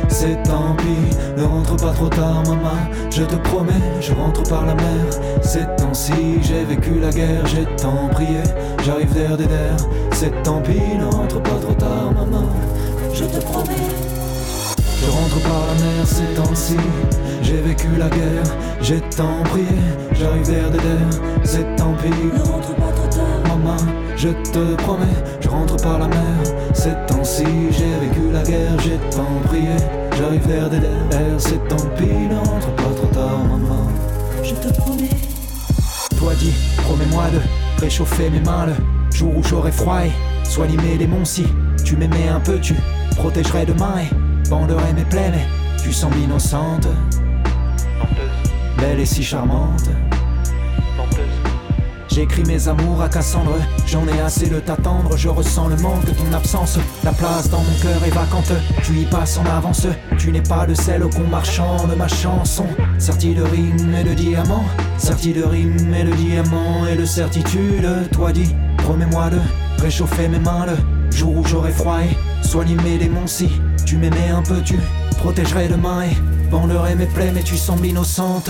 c'est 0.07 0.41
tant 0.41 0.75
pis, 0.75 1.15
ne 1.38 1.43
rentre 1.43 1.75
pas 1.75 1.91
trop 1.91 2.09
tard 2.09 2.41
maman, 2.47 2.79
je 3.12 3.23
te 3.23 3.35
promets, 3.35 3.71
je 4.01 4.12
rentre 4.13 4.41
par 4.49 4.65
la 4.65 4.73
mer, 4.73 5.05
ces 5.43 5.65
temps-ci, 5.77 6.41
j'ai 6.41 6.63
vécu 6.65 6.99
la 6.99 7.12
guerre, 7.12 7.45
j'ai 7.45 7.65
tant 7.77 8.07
prié, 8.12 8.41
j'arrive 8.83 9.13
vers 9.13 9.38
des 9.38 9.45
c'est 10.13 10.41
tant 10.41 10.62
pis, 10.62 10.97
ne 10.97 11.05
rentre 11.05 11.39
pas 11.41 11.59
trop 11.62 11.73
tard 11.73 11.98
te 13.39 13.45
promets. 13.45 13.89
Je 15.02 15.12
rentre 15.12 15.39
par 15.41 15.67
la 15.67 15.73
mer 15.73 16.06
ces 16.06 16.34
temps-ci, 16.36 16.75
j'ai 17.41 17.62
vécu 17.62 17.88
la 17.97 18.10
guerre, 18.10 18.43
j'ai 18.82 19.02
tant 19.15 19.43
prié, 19.45 19.65
j'arrive 20.13 20.49
vers 20.49 20.69
des 20.71 20.80
c'est 21.43 21.75
tant 21.78 21.93
pis, 21.93 22.10
ne 22.10 22.43
rentre 22.43 22.75
pas 22.75 22.91
trop 22.91 23.08
tard, 23.08 23.58
maman, 23.58 23.78
je 24.17 24.30
te 24.30 24.75
promets, 24.75 25.06
je 25.39 25.49
rentre 25.49 25.78
par 25.78 25.99
la 25.99 26.08
mer, 26.08 26.17
ces 26.73 26.95
temps-ci, 27.08 27.45
j'ai 27.71 28.08
vécu 28.08 28.32
la 28.32 28.43
guerre, 28.43 28.78
j'ai 28.84 28.97
tant 29.15 29.47
prié, 29.47 29.75
j'arrive 30.17 30.47
vers 30.47 30.69
des 30.69 30.80
c'est 31.38 31.67
tant 31.69 31.88
pis, 31.97 32.06
ne 32.06 32.38
rentre 32.38 32.75
pas 32.75 32.93
trop 32.95 33.08
tard, 33.13 33.39
maman, 33.45 33.88
je 34.43 34.54
te 34.54 34.73
promets. 34.80 35.10
Toi 36.17 36.34
dis, 36.38 36.54
promets-moi 36.78 37.23
de 37.30 37.82
réchauffer 37.82 38.30
mes 38.30 38.41
mains 38.41 38.65
le 38.65 39.15
jour 39.15 39.32
où 39.38 39.43
j'aurai 39.43 39.71
froid 39.71 40.02
et 40.06 40.12
soigner 40.45 40.78
mes 40.78 40.97
démons 40.97 41.23
si 41.23 41.45
tu 41.86 41.95
m'aimais 41.95 42.28
un 42.28 42.41
peu, 42.41 42.60
tu 42.60 42.75
protégerais 43.19 43.65
demain 43.65 43.95
et 44.01 44.49
banderais 44.49 44.93
mes 44.93 45.03
plaies, 45.03 45.32
mais 45.32 45.45
tu 45.84 45.91
sembles 45.91 46.17
innocente, 46.17 46.88
belle 48.77 48.99
et 48.99 49.05
si 49.05 49.23
charmante. 49.23 49.89
J'écris 52.08 52.43
mes 52.43 52.67
amours 52.67 53.01
à 53.01 53.10
Cassandre, 53.10 53.58
j'en 53.86 54.08
ai 54.08 54.19
assez 54.21 54.47
de 54.47 54.60
t'attendre, 54.60 55.15
je 55.15 55.29
ressens 55.29 55.67
le 55.67 55.75
manque 55.77 56.05
de 56.05 56.12
ton 56.12 56.34
absence. 56.34 56.79
La 57.03 57.12
place 57.12 57.49
dans 57.49 57.60
mon 57.60 57.77
cœur 57.82 58.03
est 58.05 58.10
vacante, 58.10 58.51
tu 58.84 58.93
y 58.93 59.05
passes 59.05 59.38
en 59.38 59.45
avance, 59.45 59.86
tu 60.17 60.32
n'es 60.32 60.41
pas 60.41 60.65
de 60.65 60.73
celle 60.73 61.01
qu'on 61.01 61.27
marchande 61.27 61.93
ma 61.97 62.08
chanson. 62.08 62.65
Serti 62.97 63.36
de 63.36 63.43
rimes 63.43 63.95
et 63.99 64.03
de 64.03 64.13
diamants, 64.13 64.65
serti 64.97 65.34
de 65.34 65.43
rimes 65.43 65.93
et 65.93 66.03
de 66.03 66.13
diamants 66.13 66.88
et 66.91 66.95
de 66.95 67.05
certitude. 67.05 67.88
Toi 68.12 68.32
dis, 68.32 68.55
promets-moi 68.77 69.29
de 69.29 69.39
réchauffer 69.82 70.27
mes 70.29 70.39
mains 70.39 70.65
jour 71.12 71.38
où 71.38 71.45
j'aurai 71.45 71.72
froid 71.72 72.00
et 72.02 72.45
soigner 72.45 72.76
mes 72.76 72.98
démons 72.98 73.28
si 73.28 73.50
tu 73.86 73.98
m'aimais 73.98 74.30
un 74.30 74.41
peu, 74.41 74.62
tu 74.62 74.76
protégerais 75.17 75.67
demain 75.67 76.04
et 76.04 76.50
banderais 76.50 76.95
mes 76.95 77.08
plaies, 77.08 77.32
mais 77.34 77.43
tu 77.43 77.58
sembles 77.58 77.86
innocente. 77.86 78.50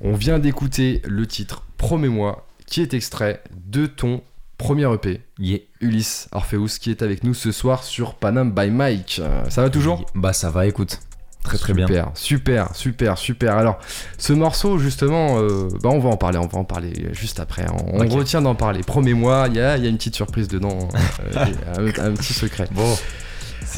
On 0.00 0.14
vient 0.14 0.38
d'écouter 0.38 1.02
le 1.04 1.26
titre 1.26 1.64
Promets-moi, 1.76 2.46
qui 2.66 2.80
est 2.80 2.94
extrait 2.94 3.42
de 3.66 3.86
ton 3.86 4.22
premier 4.58 4.92
EP, 4.92 5.22
Yeah. 5.38 5.60
Ulysse 5.80 6.28
Orpheus, 6.32 6.78
qui 6.80 6.90
est 6.90 7.02
avec 7.02 7.24
nous 7.24 7.32
ce 7.34 7.52
soir 7.52 7.84
sur 7.84 8.14
Panam 8.14 8.52
by 8.52 8.70
Mike. 8.70 9.20
Euh, 9.22 9.48
ça 9.48 9.62
va 9.62 9.70
toujours? 9.70 10.04
Bah 10.14 10.32
ça 10.32 10.50
va, 10.50 10.66
écoute. 10.66 10.98
Très 11.44 11.56
très 11.56 11.72
bien. 11.72 11.86
Super, 11.86 12.10
super, 12.14 12.74
super, 12.74 13.16
super. 13.16 13.56
Alors, 13.56 13.78
ce 14.18 14.32
morceau, 14.34 14.76
justement, 14.78 15.38
euh, 15.38 15.68
bah, 15.82 15.88
on 15.90 15.98
va 15.98 16.10
en 16.10 16.16
parler, 16.16 16.36
on 16.36 16.46
va 16.46 16.58
en 16.58 16.64
parler 16.64 17.08
juste 17.12 17.40
après. 17.40 17.64
On, 17.70 18.02
on 18.02 18.08
retient 18.08 18.42
d'en 18.42 18.54
parler. 18.54 18.80
Promets-moi, 18.80 19.46
il 19.48 19.56
y 19.56 19.60
a, 19.60 19.78
y 19.78 19.86
a 19.86 19.88
une 19.88 19.96
petite 19.96 20.16
surprise 20.16 20.48
dedans, 20.48 20.88
euh, 21.36 21.46
et 21.86 22.00
un, 22.00 22.06
un 22.06 22.12
petit 22.14 22.34
secret. 22.34 22.68
Bon. 22.72 22.96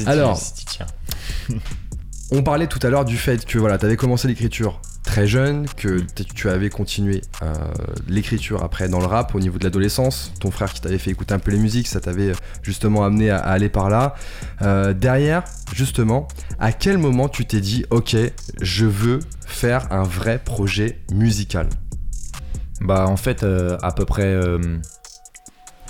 Alors. 0.07 0.41
tiens. 0.67 0.87
On 2.33 2.43
parlait 2.43 2.67
tout 2.69 2.79
à 2.83 2.91
l'heure 2.91 3.05
du 3.05 3.17
fait 3.17 3.45
que 3.45 3.59
voilà, 3.59 3.77
tu 3.79 3.87
avais 3.87 3.97
commencé 3.97 4.27
l'écriture 4.29 4.81
très 5.05 5.27
jeune, 5.27 5.67
que 5.69 6.01
tu 6.35 6.49
avais 6.49 6.71
continué 6.71 7.23
euh, 7.43 7.53
l'écriture 8.07 8.63
après 8.63 8.89
dans 8.89 9.01
le 9.01 9.07
rap 9.07 9.35
au 9.35 9.41
niveau 9.41 9.59
de 9.59 9.65
l'adolescence. 9.65 10.33
Ton 10.41 10.51
frère 10.51 10.73
qui 10.73 10.81
t'avait 10.81 10.99
fait 10.99 11.11
écouter 11.11 11.35
un 11.35 11.39
peu 11.39 11.51
les 11.51 11.59
musiques, 11.59 11.89
ça 11.89 12.01
t'avait 12.01 12.31
euh, 12.31 12.35
justement 12.63 13.05
amené 13.05 13.31
à, 13.31 13.39
à 13.39 13.51
aller 13.53 13.69
par 13.69 13.89
là. 13.91 14.15
Euh, 14.63 14.93
derrière, 14.93 15.43
justement, 15.75 16.29
à 16.59 16.73
quel 16.73 16.99
moment 16.99 17.29
tu 17.29 17.47
t'es 17.47 17.61
dit, 17.61 17.85
ok, 17.91 18.17
je 18.61 18.87
veux 18.87 19.21
faire 19.47 19.91
un 19.93 20.03
vrai 20.05 20.39
projet 20.39 21.01
musical? 21.13 21.69
Bah 22.83 23.07
en 23.07 23.17
fait 23.17 23.43
euh, 23.43 23.77
à 23.83 23.93
peu 23.93 24.07
près 24.07 24.35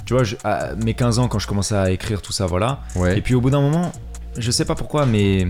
tu 0.04 0.14
vois 0.14 0.24
je- 0.24 0.34
à 0.44 0.74
mes 0.74 0.94
15 0.94 1.18
ans 1.20 1.28
quand 1.28 1.38
je 1.38 1.46
commençais 1.46 1.76
à 1.76 1.90
écrire 1.90 2.20
tout 2.22 2.32
ça 2.32 2.46
voilà 2.46 2.80
Ouais. 2.96 3.16
et 3.18 3.20
puis 3.20 3.34
au 3.36 3.40
bout 3.40 3.50
d'un 3.50 3.60
moment 3.60 3.92
je 4.36 4.50
sais 4.50 4.64
pas 4.64 4.74
pourquoi 4.74 5.06
mais 5.06 5.46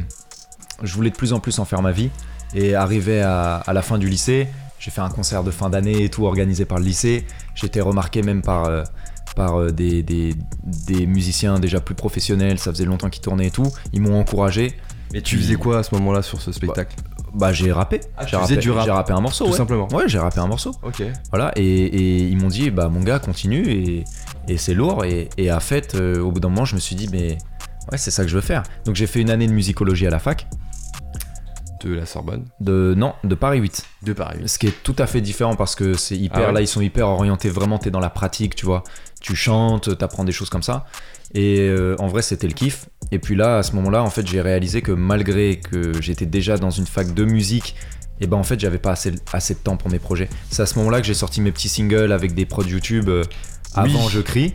je 0.83 0.95
voulais 0.95 1.09
de 1.11 1.17
plus 1.17 1.33
en 1.33 1.41
plus 1.41 1.59
en 1.59 1.65
faire 1.65 1.81
ma 1.81 1.93
vie 1.93 2.11
et 2.55 2.75
arrivé 2.75 3.21
à, 3.23 3.57
à 3.57 3.73
la 3.73 3.83
fin 3.83 3.99
du 3.99 4.09
lycée 4.09 4.49
j'ai 4.79 4.91
fait 4.91 5.01
un 5.03 5.11
concert 5.11 5.45
de 5.45 5.51
fin 5.51 5.69
d'année 5.71 6.05
et 6.05 6.09
tout 6.09 6.25
organisé 6.25 6.65
par 6.65 6.79
le 6.79 6.85
lycée 6.85 7.25
j'étais 7.55 7.81
remarqué 7.81 8.23
même 8.23 8.43
par 8.43 8.65
euh, 8.67 8.83
par 9.37 9.61
euh, 9.61 9.71
des, 9.71 10.03
des, 10.03 10.35
des 10.65 11.07
musiciens 11.07 11.59
déjà 11.61 11.81
plus 11.81 11.95
professionnels 11.95 12.59
ça 12.59 12.73
faisait 12.73 12.85
longtemps 12.87 13.11
qu'ils 13.11 13.23
tournaient 13.23 13.47
et 13.49 13.51
tout 13.51 13.71
ils 13.93 14.01
m'ont 14.01 14.19
encouragé 14.19 14.75
Mais 15.13 15.23
tu 15.23 15.37
faisais 15.37 15.55
quoi 15.57 15.79
à 15.79 15.83
ce 15.83 15.95
moment-là 15.97 16.23
sur 16.23 16.41
ce 16.41 16.51
spectacle? 16.53 16.97
Bah 17.33 17.53
j'ai 17.53 17.71
rappé 17.71 18.01
Ah, 18.17 18.27
j'ai 18.27 18.37
rappé, 18.37 18.55
rap, 18.71 18.85
j'ai 18.85 18.91
rappé 18.91 19.13
un 19.13 19.21
morceau 19.21 19.45
Tout 19.45 19.51
ouais. 19.53 19.57
simplement. 19.57 19.87
ouais 19.95 20.05
j'ai 20.09 20.19
rappé 20.19 20.41
un 20.41 20.49
morceau 20.49 20.73
Ok. 20.83 21.03
voilà, 21.31 21.53
et, 21.55 21.63
et 21.63 22.19
ils 22.27 22.37
m'ont 22.37 22.49
dit, 22.49 22.71
bah 22.73 22.89
mon 22.89 22.99
gars, 23.01 23.21
continue, 23.21 23.69
et, 23.71 24.05
et 24.49 24.59
c'est 24.59 24.75
lourd. 24.75 25.05
Et, 25.05 25.29
et 25.37 25.53
en 25.53 25.61
fait, 25.61 25.95
euh, 25.95 26.19
au 26.21 26.33
bout 26.33 26.41
d'un 26.41 26.49
moment, 26.49 26.65
je 26.65 26.75
me 26.75 26.81
suis 26.81 26.97
dit, 26.97 27.09
mais 27.13 27.39
ouais, 27.93 27.99
c'est 27.99 28.11
ça 28.11 28.25
que 28.25 28.29
je 28.29 28.35
veux 28.35 28.41
faire. 28.41 28.65
Donc 28.85 28.97
j'ai 28.97 29.07
fait 29.07 29.21
une 29.21 29.31
année 29.31 29.47
de 29.47 29.53
musicologie 29.53 30.09
à 30.09 30.11
la 30.11 30.19
fac, 30.19 30.49
De 31.85 31.95
la 31.95 32.07
Sorbonne. 32.07 32.45
de 32.61 32.95
non, 32.97 33.15
de 33.25 33.35
Paris 33.35 33.59
8. 33.59 33.85
De 34.03 34.13
Paris. 34.13 34.41
Ce 34.47 34.59
qui 34.59 34.67
est 34.67 34.83
tout 34.83 34.97
à 34.99 35.07
fait 35.07 35.21
différent 35.21 35.57
parce 35.57 35.75
que 35.75 35.95
c'est 35.95 36.17
hyper, 36.17 36.41
Ah 36.43 36.47
ouais 36.49 36.53
là, 36.53 36.61
ils 36.61 36.67
sont 36.69 36.81
hyper 36.81 37.09
orientés, 37.09 37.49
vraiment, 37.49 37.79
t'es 37.79 37.91
dans 37.91 38.01
la 38.01 38.11
pratique, 38.11 38.55
tu 38.55 38.67
vois. 38.67 38.85
Tu 39.21 39.35
chantes, 39.37 39.97
t'apprends 39.99 40.25
des 40.25 40.33
choses 40.33 40.51
comme 40.51 40.63
ça. 40.63 40.87
Et 41.35 41.61
euh, 41.61 41.95
en 41.99 42.09
vrai, 42.09 42.23
c'était 42.23 42.47
le 42.49 42.53
kiff. 42.55 42.87
Et 43.13 43.19
puis 43.19 43.37
là, 43.37 43.59
à 43.59 43.63
ce 43.63 43.75
moment-là, 43.77 44.03
en 44.03 44.11
fait, 44.11 44.27
j'ai 44.27 44.41
réalisé 44.41 44.83
que 44.83 44.93
malgré 44.93 45.61
que 45.61 46.01
j'étais 46.01 46.27
déjà 46.27 46.57
dans 46.57 46.71
une 46.71 46.87
fac 46.87 47.15
de 47.15 47.25
musique, 47.25 47.77
et 48.21 48.27
ben 48.27 48.37
en 48.37 48.43
fait, 48.43 48.59
j'avais 48.61 48.79
pas 48.79 48.93
assez, 48.93 49.13
assez 49.33 49.55
de 49.55 49.61
temps 49.61 49.77
pour 49.77 49.91
mes 49.91 49.99
projets. 49.99 50.29
C'est 50.51 50.63
à 50.63 50.67
ce 50.67 50.79
moment-là 50.79 51.01
que 51.01 51.07
j'ai 51.07 51.15
sorti 51.15 51.41
mes 51.41 51.53
petits 51.53 51.69
singles 51.71 52.13
avec 52.13 52.35
des 52.35 52.45
prods 52.47 52.65
YouTube 52.65 53.09
euh, 53.09 53.23
Oui. 53.77 53.95
avant 53.95 54.09
Je 54.09 54.21
crie. 54.21 54.55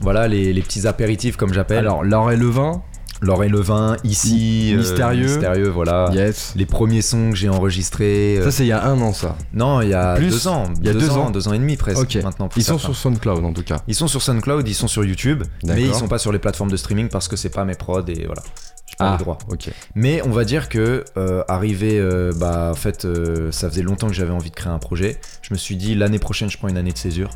Voilà, 0.00 0.28
les, 0.28 0.52
les 0.52 0.62
petits 0.62 0.86
apéritifs 0.86 1.36
comme 1.36 1.52
j'appelle. 1.52 1.78
Alors, 1.78 2.02
Laure 2.04 2.30
et 2.32 2.36
Levin. 2.36 2.82
Laure 3.22 3.44
et 3.44 3.48
Levin, 3.48 3.96
ici. 4.04 4.72
euh, 4.74 4.78
Mystérieux. 4.78 5.26
mystérieux, 5.26 5.68
voilà. 5.68 6.10
Yes. 6.12 6.52
Les 6.56 6.66
premiers 6.66 7.02
sons 7.02 7.30
que 7.30 7.36
j'ai 7.36 7.48
enregistrés. 7.48 8.38
euh, 8.38 8.44
Ça, 8.44 8.50
c'est 8.50 8.64
il 8.64 8.68
y 8.68 8.72
a 8.72 8.84
un 8.84 9.00
an, 9.00 9.12
ça. 9.12 9.36
non, 9.54 9.80
il 9.80 9.90
y 9.90 9.94
a 9.94 10.16
Plus 10.16 10.28
deux 10.30 10.48
ans. 10.48 10.64
Il 10.80 10.86
y 10.86 10.90
a 10.90 10.92
deux 10.92 11.08
ans. 11.10 11.30
Deux 11.30 11.46
ans 11.48 11.52
et 11.52 11.58
demi 11.58 11.76
presque 11.76 12.16
maintenant. 12.22 12.48
Ils 12.56 12.64
sont 12.64 12.78
sur 12.78 12.96
SoundCloud 12.96 13.44
en 13.44 13.52
tout 13.52 13.62
cas. 13.62 13.78
Ils 13.86 13.94
sont 13.94 14.08
sur 14.08 14.20
SoundCloud, 14.22 14.66
ils 14.68 14.74
sont 14.74 14.88
sur 14.88 15.04
YouTube, 15.04 15.44
mais 15.64 15.82
ils 15.82 15.94
sont 15.94 16.08
pas 16.08 16.18
sur 16.18 16.32
les 16.32 16.38
plateformes 16.40 16.70
de 16.70 16.76
streaming 16.76 17.08
parce 17.08 17.28
que 17.28 17.36
c'est 17.36 17.48
pas 17.50 17.64
mes 17.64 17.74
prods 17.74 18.04
et 18.08 18.24
voilà. 18.26 18.42
J'ai 18.88 18.96
pas 18.96 19.06
Ah, 19.10 19.16
les 19.18 19.24
droits. 19.24 19.38
ok. 19.50 19.70
Mais 19.94 20.20
on 20.26 20.30
va 20.32 20.44
dire 20.44 20.68
que 20.68 21.04
euh, 21.16 21.42
arrivé, 21.48 21.98
bah 22.36 22.70
en 22.72 22.74
fait, 22.74 23.06
ça 23.52 23.70
faisait 23.70 23.82
longtemps 23.82 24.08
que 24.08 24.14
j'avais 24.14 24.32
envie 24.32 24.50
de 24.50 24.54
créer 24.56 24.72
un 24.72 24.78
projet. 24.78 25.18
Je 25.42 25.54
me 25.54 25.58
suis 25.58 25.76
dit 25.76 25.94
l'année 25.94 26.18
prochaine, 26.18 26.50
je 26.50 26.58
prends 26.58 26.68
une 26.68 26.76
année 26.76 26.92
de 26.92 26.98
césure 26.98 27.30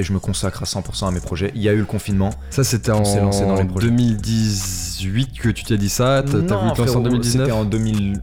et 0.00 0.02
je 0.02 0.12
me 0.12 0.18
consacre 0.18 0.62
à 0.62 0.66
100% 0.66 1.06
à 1.08 1.10
mes 1.12 1.20
projets. 1.20 1.52
Il 1.54 1.62
y 1.62 1.68
a 1.68 1.72
eu 1.72 1.78
le 1.78 1.84
confinement. 1.84 2.30
Ça, 2.50 2.64
c'était 2.64 2.90
On 2.90 3.04
s'est 3.04 3.20
lancé 3.20 3.42
dans 3.44 3.54
les 3.54 3.62
en 3.62 3.66
projets. 3.66 3.88
2018 3.88 5.38
que 5.38 5.48
tu 5.50 5.64
t'es 5.64 5.76
dit 5.78 5.88
ça. 5.88 6.22
T'as 6.24 6.32
voulu 6.32 6.46
te 6.46 6.52
lancer 6.52 6.70
en 6.70 6.74
frérot, 6.74 7.00
2019 7.02 7.46
C'était 7.46 7.56
en 7.58 7.64
2000. 7.64 8.20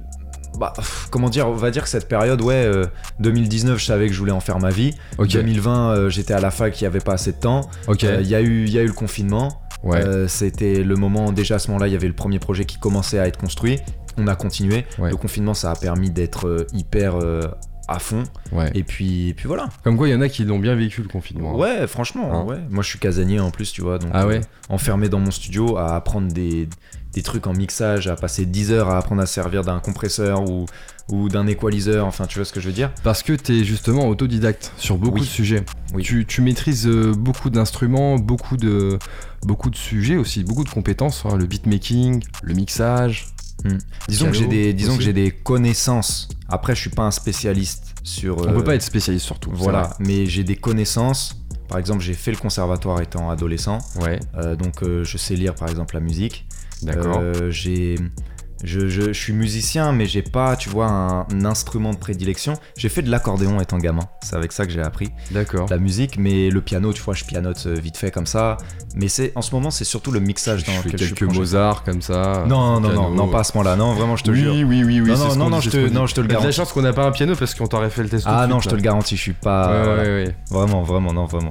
Bah, 0.60 0.74
comment 1.12 1.30
dire, 1.30 1.48
on 1.48 1.54
va 1.54 1.70
dire 1.70 1.84
que 1.84 1.90
cette 1.90 2.08
période, 2.08 2.42
ouais, 2.42 2.56
euh, 2.66 2.86
2019, 3.20 3.78
je 3.80 3.86
savais 3.86 4.08
que 4.08 4.13
je 4.13 4.20
voulais 4.20 4.32
en 4.32 4.40
faire 4.40 4.60
ma 4.60 4.72
vie. 4.72 4.96
Ok. 5.20 5.28
2020, 5.30 5.90
euh, 5.92 6.10
j'étais 6.10 6.34
à 6.34 6.40
la 6.40 6.50
fac, 6.50 6.80
il 6.82 6.84
y 6.84 6.88
avait 6.88 7.00
pas 7.00 7.13
assez 7.13 7.32
de 7.32 7.38
temps. 7.38 7.70
Euh, 7.90 7.94
Il 8.22 8.28
y, 8.28 8.34
a 8.34 8.42
eu- 8.42 8.63
il 8.66 8.72
y 8.72 8.80
a 8.80 8.82
eu 8.82 8.88
le 8.88 8.94
confinement. 8.94 9.62
ouais. 9.84 10.04
Euh, 10.04 10.28
C'était 10.28 10.84
le 10.84 10.96
moment, 10.96 11.32
déjà 11.32 11.56
à 11.56 11.60
ce 11.60 11.68
moment-là, 11.68 11.88
il 11.88 11.94
y 11.94 11.96
avait 11.96 12.08
le 12.08 12.16
premier 12.16 12.40
projet 12.40 12.66
qui 12.66 12.80
commençait 12.80 13.20
à 13.20 13.28
être 13.28 13.38
construit. 13.38 13.80
On 14.18 14.28
a 14.28 14.36
continué. 14.36 14.86
Ouais. 14.98 15.12
Le 15.12 15.16
confinement, 15.16 15.54
ça 15.54 15.70
a 15.70 15.76
permis 15.76 16.10
d'être 16.10 16.48
euh, 16.48 16.66
hyper 16.74 17.18
euh, 17.22 17.42
à 17.88 18.00
fond. 18.00 18.23
ouais. 18.52 18.69
Et 18.76 18.84
puis, 18.84 19.30
et 19.30 19.34
puis 19.34 19.47
voilà. 19.47 19.69
Comme 19.84 19.97
quoi, 19.97 20.08
il 20.08 20.12
y 20.12 20.15
en 20.15 20.21
a 20.21 20.30
qui 20.30 20.43
l'ont 20.43 20.60
bien 20.60 20.76
vécu 20.76 21.02
le 21.02 21.08
confinement. 21.08 21.56
Ouais, 21.56 21.88
franchement, 21.88 22.30
Hein 22.34 22.43
ouais. 22.45 22.60
Moi, 22.69 22.84
je 22.84 22.89
suis 22.89 23.00
casanier 23.00 23.39
en 23.39 23.50
plus, 23.52 23.71
tu 23.71 23.82
vois. 23.82 23.97
Donc, 24.00 24.10
Ah 24.13 24.28
ouais 24.28 24.38
euh, 24.39 24.41
enfermé 24.73 25.08
dans 25.10 25.19
mon 25.19 25.32
studio 25.32 25.78
à 25.78 25.95
apprendre 25.95 26.32
des, 26.32 26.67
des 27.13 27.21
trucs 27.23 27.47
en 27.47 27.54
mixage, 27.54 28.08
à 28.08 28.15
passer 28.15 28.45
10 28.45 28.71
heures 28.71 28.89
à 28.89 28.97
apprendre 28.97 29.21
à 29.21 29.26
servir 29.26 29.63
d'un 29.63 29.80
compresseur 29.80 30.41
ou, 30.50 30.65
ou 31.10 31.30
d'un 31.30 31.47
equalizer. 31.47 32.06
Enfin, 32.06 32.26
tu 32.28 32.39
vois 32.39 32.45
ce 32.45 32.52
que 32.52 32.60
je 32.60 32.67
veux 32.67 32.73
dire 32.73 32.91
Parce 33.04 33.23
que 33.23 33.32
t'es 33.34 33.63
justement 33.63 34.08
autodidacte 34.10 34.73
sur 34.78 34.97
beaucoup 34.97 35.15
Oui. 35.15 35.21
de 35.21 35.26
sujets. 35.26 35.63
Oui. 35.93 36.04
Tu, 36.04 36.26
tu 36.26 36.41
maîtrises 36.41 36.88
euh, 36.88 37.13
beaucoup 37.13 37.50
d'instruments, 37.50 38.17
beaucoup 38.17 38.58
de, 38.58 39.00
beaucoup 39.43 39.69
de 39.69 39.78
sujets 39.78 40.17
aussi, 40.17 40.43
beaucoup 40.43 40.65
de 40.65 40.69
compétences. 40.69 41.23
hein, 41.26 41.38
le 41.38 41.45
beatmaking, 41.45 42.21
le 42.43 42.54
mixage. 42.54 43.28
Disons 44.08 44.28
que 44.28 44.34
j'ai 44.34 44.48
des, 44.48 44.74
disons 44.74 44.98
que 44.98 45.04
j'ai 45.04 45.13
des 45.13 45.32
connaissances. 45.32 46.30
Après, 46.48 46.76
je 46.76 46.82
suis 46.82 46.89
pas 46.89 47.04
un 47.04 47.12
spécialiste 47.12 47.96
sur. 48.04 48.38
On 48.38 48.50
euh, 48.50 48.54
peut 48.54 48.63
pas 48.63 48.76
être 48.76 48.84
spécialiste 48.84 49.26
sur 49.26 49.39
tout. 49.39 49.52
Voilà, 49.54 49.96
mais 50.00 50.26
j'ai 50.26 50.43
des 50.43 50.56
connaissances. 50.56 51.36
Par 51.67 51.80
exemple, 51.80 52.02
j'ai 52.02 52.13
fait 52.13 52.32
le 52.32 52.38
conservatoire 52.38 53.02
étant 53.02 53.30
adolescent. 53.30 53.80
Ouais, 54.00 54.20
euh, 54.36 54.56
donc 54.56 54.84
euh, 54.84 55.04
je 55.04 55.17
sais 55.17 55.36
lire 55.36 55.54
par 55.54 55.70
exemple 55.70 55.96
la 55.96 56.00
musique. 56.00 56.48
d'accord. 56.82 57.20
Euh, 57.22 57.52
j'ai, 57.52 57.96
je, 58.63 58.88
je- 58.89 59.02
je 59.13 59.20
suis 59.20 59.34
musicien, 59.34 59.91
mais 59.91 60.06
j'ai 60.08 60.22
pas, 60.24 60.56
tu 60.56 60.70
vois, 60.70 60.88
un, 60.88 61.20
un 61.32 61.46
instrument 61.46 61.91
de 61.93 61.98
prédilection. 61.98 62.54
J'ai 62.76 62.89
fait 62.89 63.02
de 63.04 63.10
l'accordéon 63.12 63.60
étant 63.62 63.78
gamin. 63.78 64.04
C'est 64.24 64.36
avec 64.36 64.52
ça 64.52 64.65
que 64.65 64.72
j'ai 64.72 64.82
appris 64.82 65.10
d'accord. 65.32 65.67
la 65.70 65.78
musique, 65.78 66.17
mais 66.17 66.50
le 66.50 66.62
piano, 66.62 66.91
tu 66.93 67.02
vois, 67.02 67.13
je 67.13 67.24
pianote 67.24 67.63
euh, 67.67 67.74
vite 67.76 67.98
fait 67.98 68.10
comme 68.12 68.26
ça. 68.26 68.58
Mais 68.96 69.08
c'est, 69.10 69.32
en 69.36 69.41
ce 69.41 69.54
moment, 69.54 69.70
c'est 69.70 69.84
surtout 69.84 70.12
le 70.12 70.20
mixage 70.20 70.62
Je 70.62 70.65
dans 70.65 70.72
fais 70.74 70.86
lequel 70.89 71.00
je 71.00 71.06
suis 71.06 71.13
quelques 71.13 71.30
plongé. 71.30 71.39
Mozart 71.39 71.84
comme 71.84 72.02
ça. 72.02 72.46
Non, 72.48 72.80
non, 72.80 72.89
piano. 72.89 73.02
non, 73.04 73.10
non, 73.12 73.28
pas 73.30 73.41
à 73.41 73.43
ce 73.43 73.56
moment-là. 73.58 73.76
Non, 73.76 73.93
vraiment, 73.93 74.15
je 74.15 74.24
te 74.24 74.32
oui, 74.32 74.39
jure. 74.39 74.54
Oui, 74.54 74.63
oui, 74.63 75.02
oui, 75.02 75.12
Non, 75.12 75.36
non, 75.36 75.50
non, 75.50 75.62
je 75.62 75.70
te- 75.70 75.89
non, 75.89 76.08
je 76.08 76.15
te 76.15 76.22
le 76.22 76.28
de 76.28 76.34
la 76.34 76.39
garantis. 76.39 76.56
chance 76.58 76.74
qu'on 76.74 76.82
n'a 76.82 76.93
pas 76.93 77.06
un 77.06 77.12
piano 77.12 77.36
parce 77.38 77.54
qu'on 77.54 77.67
t'aurait 77.67 77.89
fait 77.91 78.04
le 78.04 78.10
test. 78.10 78.24
tout 78.26 78.32
Ah 78.34 78.39
suite, 78.43 78.50
non, 78.52 78.60
je 78.60 78.65
te 78.70 78.72
là. 78.74 78.78
le 78.78 78.82
garantis, 78.84 79.15
je 79.17 79.22
suis 79.22 79.34
pas. 79.34 79.70
Ouais, 79.72 79.84
voilà. 79.84 80.02
ouais, 80.04 80.24
ouais. 80.26 80.36
Vraiment, 80.50 80.82
vraiment, 80.84 81.13
non, 81.13 81.26
vraiment. 81.26 81.50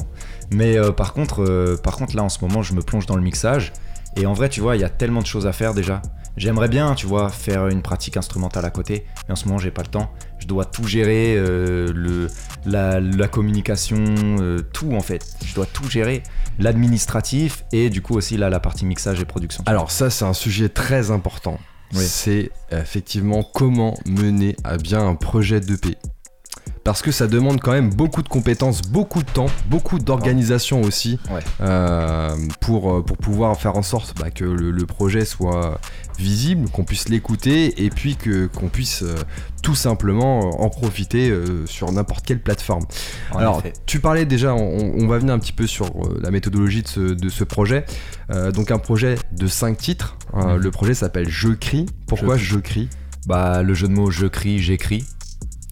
Mais 0.50 0.76
euh, 0.76 0.90
par 0.92 1.12
contre, 1.12 1.42
euh, 1.44 1.76
par 1.76 1.96
contre, 1.96 2.16
là, 2.16 2.22
en 2.24 2.28
ce 2.28 2.38
moment, 2.44 2.62
je 2.62 2.72
me 2.74 2.82
plonge 2.82 3.06
dans 3.06 3.16
le 3.16 3.22
mixage. 3.22 3.72
Et 4.16 4.24
en 4.26 4.32
vrai, 4.32 4.48
tu 4.48 4.60
vois, 4.60 4.76
il 4.76 4.80
y 4.80 4.84
a 4.84 4.88
tellement 4.88 5.20
de 5.20 5.26
choses 5.26 5.46
à 5.46 5.52
faire 5.52 5.74
déjà. 5.74 6.00
J'aimerais 6.36 6.68
bien, 6.68 6.94
tu 6.94 7.06
vois, 7.06 7.30
faire 7.30 7.68
une 7.68 7.82
pratique 7.82 8.16
instrumentale 8.16 8.64
à 8.64 8.70
côté. 8.70 9.06
Mais 9.26 9.32
en 9.32 9.36
ce 9.36 9.46
moment, 9.46 9.58
j'ai 9.58 9.70
pas 9.70 9.82
le 9.82 9.88
temps. 9.88 10.10
Je 10.38 10.46
dois 10.46 10.64
tout 10.66 10.86
gérer, 10.86 11.34
euh, 11.36 11.90
le, 11.94 12.28
la, 12.66 13.00
la 13.00 13.28
communication, 13.28 14.04
euh, 14.40 14.60
tout 14.72 14.92
en 14.92 15.00
fait. 15.00 15.24
Je 15.44 15.54
dois 15.54 15.66
tout 15.66 15.88
gérer. 15.88 16.22
L'administratif 16.58 17.64
et 17.72 17.90
du 17.90 18.02
coup 18.02 18.14
aussi 18.14 18.36
là, 18.36 18.50
la 18.50 18.60
partie 18.60 18.84
mixage 18.86 19.20
et 19.20 19.24
production. 19.24 19.62
Alors 19.66 19.90
ça, 19.90 20.10
c'est 20.10 20.24
un 20.24 20.34
sujet 20.34 20.68
très 20.68 21.10
important. 21.10 21.58
Oui. 21.94 22.04
C'est 22.04 22.50
effectivement 22.70 23.42
comment 23.42 23.96
mener 24.06 24.56
à 24.64 24.76
bien 24.76 25.06
un 25.06 25.14
projet 25.14 25.60
d'EP. 25.60 25.96
Parce 26.86 27.02
que 27.02 27.10
ça 27.10 27.26
demande 27.26 27.60
quand 27.60 27.72
même 27.72 27.90
beaucoup 27.92 28.22
de 28.22 28.28
compétences, 28.28 28.80
beaucoup 28.80 29.24
de 29.24 29.28
temps, 29.28 29.46
beaucoup 29.68 29.98
d'organisation 29.98 30.82
aussi 30.82 31.18
Ouais. 31.30 31.40
euh, 31.60 32.36
pour, 32.60 32.92
euh, 32.92 33.02
pour 33.02 33.16
pouvoir 33.16 33.56
faire 33.60 33.76
en 33.76 33.82
sorte 33.82 34.14
bah, 34.20 34.30
que 34.30 34.44
le, 34.44 34.70
le 34.70 34.86
projet 34.86 35.24
soit 35.24 35.80
visible, 36.16 36.70
qu'on 36.70 36.84
puisse 36.84 37.08
l'écouter 37.08 37.84
et 37.84 37.90
puis 37.90 38.14
que 38.14 38.46
qu'on 38.46 38.68
puisse 38.68 39.02
euh, 39.02 39.16
tout 39.64 39.74
simplement 39.74 40.62
en 40.62 40.68
profiter 40.70 41.28
euh, 41.28 41.66
sur 41.66 41.90
n'importe 41.90 42.24
quelle 42.24 42.40
plateforme. 42.40 42.84
En 43.32 43.38
Alors, 43.38 43.58
effet. 43.58 43.72
tu 43.86 43.98
parlais 43.98 44.24
déjà, 44.24 44.54
on, 44.54 44.92
on 44.96 45.08
va 45.08 45.18
venir 45.18 45.34
un 45.34 45.40
petit 45.40 45.52
peu 45.52 45.66
sur 45.66 45.90
la 46.22 46.30
méthodologie 46.30 46.82
de 46.84 46.88
ce, 46.88 47.00
de 47.00 47.28
ce 47.28 47.42
projet. 47.42 47.84
Donc, 48.54 48.70
un 48.70 48.78
projet 48.78 49.16
de 49.32 49.46
5 49.48 49.76
titres. 49.76 50.16
Euh, 50.34 50.54
Mhm. 50.56 50.62
Le 50.62 50.70
projet 50.70 50.94
s'appelle 50.94 51.28
Je 51.28 51.48
crie. 51.48 51.86
Pourquoi 52.06 52.36
Je 52.36 52.44
Je 52.44 52.58
crie? 52.60 52.88
Bah, 53.26 53.62
le 53.64 53.74
jeu 53.74 53.88
de 53.88 53.92
mots 53.92 54.10
je 54.12 54.26
crie, 54.26 54.60
j'écris. 54.60 55.04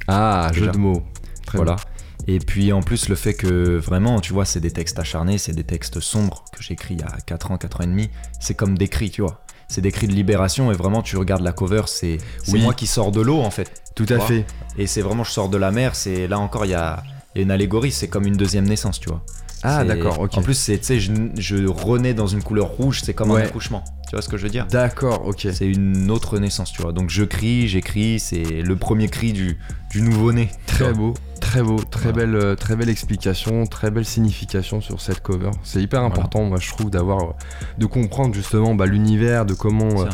Ah, 0.09 0.51
jeu 0.53 0.69
de 0.69 0.77
mots. 0.79 1.03
Très 1.47 1.59
voilà. 1.59 1.75
bien. 1.77 1.85
Et 2.27 2.39
puis 2.39 2.73
en 2.73 2.81
plus 2.81 3.09
le 3.09 3.17
fait 3.17 3.35
que 3.35 3.77
vraiment, 3.77 4.21
tu 4.21 4.33
vois, 4.33 4.45
c'est 4.47 4.61
des 4.61 4.71
textes 4.71 4.99
acharnés, 4.99 5.37
c'est 5.37 5.53
des 5.53 5.65
textes 5.65 6.01
sombres 6.01 6.45
que 6.57 6.63
j'écris 6.63 6.95
il 6.95 7.01
y 7.01 7.05
a 7.05 7.19
4 7.27 7.51
ans, 7.51 7.59
4 7.59 7.81
ans 7.81 7.85
et 7.85 7.87
demi. 7.89 8.09
C'est 8.41 8.55
comme 8.55 8.79
des 8.79 8.89
cris, 8.89 9.11
tu 9.11 9.21
vois. 9.23 9.43
C'est 9.69 9.81
des 9.83 9.93
cris 9.93 10.07
de 10.09 10.13
libération 10.13 10.71
et 10.73 10.75
vraiment 10.75 11.03
tu 11.03 11.17
regardes 11.17 11.43
la 11.43 11.53
cover, 11.53 11.83
c'est 11.87 12.19
Oui. 12.49 12.61
moi 12.63 12.73
qui 12.75 12.87
sors 12.87 13.13
de 13.13 13.21
l'eau 13.21 13.41
en 13.41 13.51
fait. 13.51 13.83
Tout 13.95 14.07
à 14.09 14.17
vois 14.17 14.27
fait. 14.27 14.47
Et 14.79 14.87
c'est 14.87 15.03
vraiment 15.03 15.25
je 15.25 15.31
sors 15.31 15.49
de 15.49 15.57
la 15.59 15.71
mer, 15.71 15.95
c'est 15.95 16.27
là 16.29 16.39
encore 16.39 16.65
il 16.65 16.71
y 16.71 16.75
a, 16.75 17.03
il 17.35 17.39
y 17.39 17.41
a 17.41 17.43
une 17.45 17.51
allégorie, 17.51 17.93
c'est 17.93 18.09
comme 18.09 18.27
une 18.27 18.37
deuxième 18.37 18.67
naissance, 18.67 19.01
tu 19.01 19.09
vois. 19.09 19.23
Ah, 19.65 19.83
d'accord, 19.85 20.21
ok. 20.21 20.37
En 20.39 20.43
plus, 20.43 20.55
c'est, 20.55 20.79
tu 20.79 20.85
sais, 20.85 21.01
je, 21.01 21.11
je 21.39 21.67
renais 21.67 22.13
dans 22.15 22.27
une 22.27 22.43
couleur 22.43 22.69
rouge, 22.69 23.01
c'est 23.03 23.15
comme 23.15 23.31
Ouais. 23.31 23.43
un 23.43 23.45
accouchement. 23.47 23.83
Tu 24.09 24.11
vois 24.15 24.21
ce 24.23 24.29
que 24.29 24.37
je 24.37 24.43
veux 24.45 24.51
dire? 24.51 24.67
D'accord, 24.67 25.27
ok. 25.27 25.49
C'est 25.53 25.67
une 25.67 26.11
autre 26.11 26.39
naissance, 26.39 26.71
tu 26.73 26.83
vois. 26.83 26.93
Donc 26.93 27.09
je 27.11 27.25
crie, 27.25 27.67
j'écris, 27.67 28.21
c'est 28.21 28.43
le 28.45 28.77
premier 28.77 29.09
cri 29.09 29.33
du, 29.33 29.57
du 29.91 30.03
nouveau-né. 30.03 30.51
Très 30.67 30.93
beau, 30.93 31.15
très 31.41 31.63
beau, 31.63 31.77
très 31.83 32.13
Voilà. 32.13 32.27
belle, 32.27 32.37
euh, 32.37 32.55
très 32.55 32.77
belle 32.77 32.91
explication, 32.91 33.65
très 33.67 33.91
belle 33.91 34.05
signification 34.05 34.81
sur 34.83 35.01
cette 35.01 35.21
cover. 35.23 35.51
C'est 35.63 35.81
hyper 35.81 36.01
Voilà. 36.01 36.15
important, 36.15 36.45
moi 36.45 36.59
je 36.61 36.69
trouve, 36.71 36.91
d'avoir, 36.91 37.23
euh, 37.23 37.33
de 37.79 37.87
comprendre 37.87 38.35
justement 38.35 38.75
bah, 38.75 38.87
l'univers, 38.87 39.47
de 39.47 39.55
comment, 39.55 40.03
euh, 40.03 40.09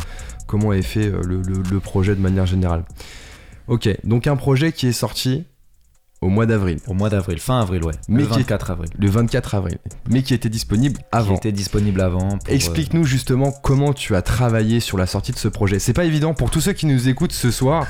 comment 0.47 0.71
est 0.71 0.81
fait 0.81 1.09
le, 1.09 1.41
le- 1.41 1.63
le 1.69 1.79
projet 1.79 2.15
de 2.15 2.21
manière 2.21 2.45
générale. 2.45 2.83
Ok, 3.67 3.89
donc 4.05 4.27
un 4.27 4.35
projet 4.37 4.71
qui 4.71 4.87
est 4.87 4.91
sorti 4.93 5.45
au 6.21 6.29
mois 6.29 6.45
d'avril, 6.45 6.77
Au 6.87 6.93
mois 6.93 7.09
d'avril, 7.09 7.39
fin 7.39 7.59
avril, 7.61 7.83
ouais. 7.83 7.93
Mais 8.07 8.21
le 8.21 8.27
qui 8.27 8.33
est- 8.33 8.37
24 8.37 8.69
avril. 8.71 8.89
le 8.97 9.09
24 9.09 9.55
avril, 9.55 9.77
mais 10.09 10.21
qui 10.21 10.33
était 10.35 10.49
disponible 10.49 10.97
Qui 10.97 11.03
avant. 11.11 11.35
était 11.35 11.51
disponible 11.51 11.99
avant. 11.99 12.33
euh, 12.33 12.37
Explique-nous 12.47 13.05
justement 13.05 13.51
comment 13.51 13.91
tu 13.93 14.15
as 14.15 14.21
travaillé 14.21 14.79
sur 14.81 14.97
la 14.99 15.07
sortie 15.07 15.31
de 15.31 15.37
ce 15.39 15.47
projet. 15.47 15.79
C'est 15.79 15.93
pas 15.93 16.05
évident 16.05 16.33
pour 16.35 16.51
tous 16.51 16.61
ceux 16.61 16.73
qui 16.73 16.85
nous 16.85 17.09
écoutent 17.09 17.31
ce 17.33 17.49
soir. 17.49 17.87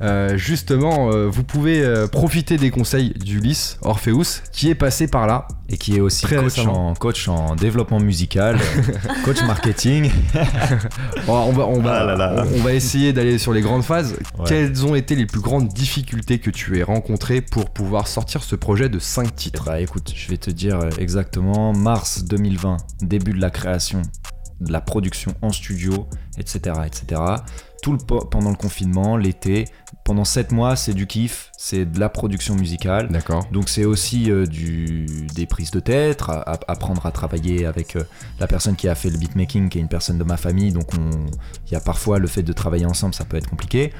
Euh, 0.00 0.36
justement, 0.38 1.10
euh, 1.12 1.28
vous 1.28 1.44
pouvez 1.44 1.82
euh, 1.82 2.06
profiter 2.06 2.56
des 2.56 2.70
conseils 2.70 3.10
d'Ulysse 3.10 3.76
Orpheus 3.82 4.42
qui 4.50 4.70
est 4.70 4.74
passé 4.74 5.06
par 5.06 5.26
là. 5.26 5.46
et 5.70 5.76
qui 5.78 5.96
est 5.96 6.00
aussi 6.00 6.26
coach 6.26 6.38
récemment. 6.40 6.88
en, 6.90 6.94
coach 6.94 7.26
en 7.28 7.54
développement 7.56 7.98
musical, 8.00 8.58
coach 9.24 9.42
marketing. 9.46 10.10
On, 11.28 11.52
va, 11.52 11.66
on, 11.66 11.80
va, 11.80 12.00
Ah 12.00 12.04
là 12.04 12.16
là. 12.16 12.44
on- 12.46 12.60
on 12.60 12.62
va 12.62 12.72
essayer 12.74 13.12
d'aller 13.12 13.38
sur 13.38 13.52
les 13.52 13.60
grandes 13.62 13.82
phases. 13.82 14.14
Ouais. 14.38 14.44
Quelles 14.46 14.84
ont 14.84 14.94
été 14.94 15.14
les 15.16 15.26
plus 15.26 15.40
grandes 15.40 15.68
difficultés 15.68 16.38
que 16.38 16.50
tu 16.50 16.78
aies 16.78 16.82
rencontrées 16.82 17.40
pour 17.40 17.70
pouvoir 17.74 18.06
sortir 18.08 18.42
ce 18.42 18.56
projet 18.56 18.88
de 18.88 18.98
5 18.98 19.34
titres 19.34 19.64
Bah 19.66 19.80
écoute, 19.80 20.12
je 20.14 20.28
vais 20.28 20.36
te 20.38 20.50
dire 20.50 20.78
euh, 20.80 20.90
exactement 20.98 21.72
mars 21.72 22.24
2020, 22.24 22.76
début 23.02 23.32
de 23.32 23.40
la 23.40 23.50
création, 23.50 24.00
de 24.60 24.72
la 24.72 24.80
production 24.80 25.34
en 25.42 25.50
studio, 25.50 26.08
etc. 26.38 26.76
etc. 26.86 27.20
Tout 27.82 27.92
le 27.92 27.98
pendant 27.98 28.48
le 28.50 28.56
confinement, 28.56 29.18
l'été, 29.18 29.66
pendant 30.04 30.24
7 30.24 30.52
mois, 30.52 30.74
c'est 30.74 30.94
du 30.94 31.06
kiff, 31.06 31.50
c'est 31.58 31.84
de 31.84 32.00
la 32.00 32.08
production 32.08 32.54
musicale. 32.54 33.08
D'accord. 33.10 33.44
Donc 33.52 33.68
c'est 33.68 33.84
aussi 33.84 34.30
euh, 34.30 34.46
du, 34.46 35.04
des 35.34 35.44
prises 35.46 35.70
de 35.70 35.80
tête, 35.80 36.22
à- 36.28 36.40
à- 36.52 36.58
apprendre 36.68 37.04
à 37.04 37.10
travailler 37.12 37.66
avec 37.66 37.96
euh, 37.96 38.04
la 38.40 38.46
personne 38.46 38.74
qui 38.76 38.88
a 38.88 38.94
fait 38.94 39.10
le 39.10 39.18
beatmaking, 39.18 39.68
qui 39.68 39.78
est 39.78 39.80
une 39.82 39.88
personne 39.88 40.16
de 40.16 40.24
ma 40.24 40.38
famille. 40.38 40.72
Donc 40.72 40.94
on- 40.94 41.26
il 41.66 41.72
y 41.72 41.76
a 41.76 41.80
parfois 41.80 42.18
le 42.18 42.26
fait 42.26 42.42
de 42.42 42.52
travailler 42.54 42.86
ensemble, 42.86 43.12
ça 43.14 43.26
peut 43.26 43.36
être 43.36 43.50
compliqué. 43.50 43.92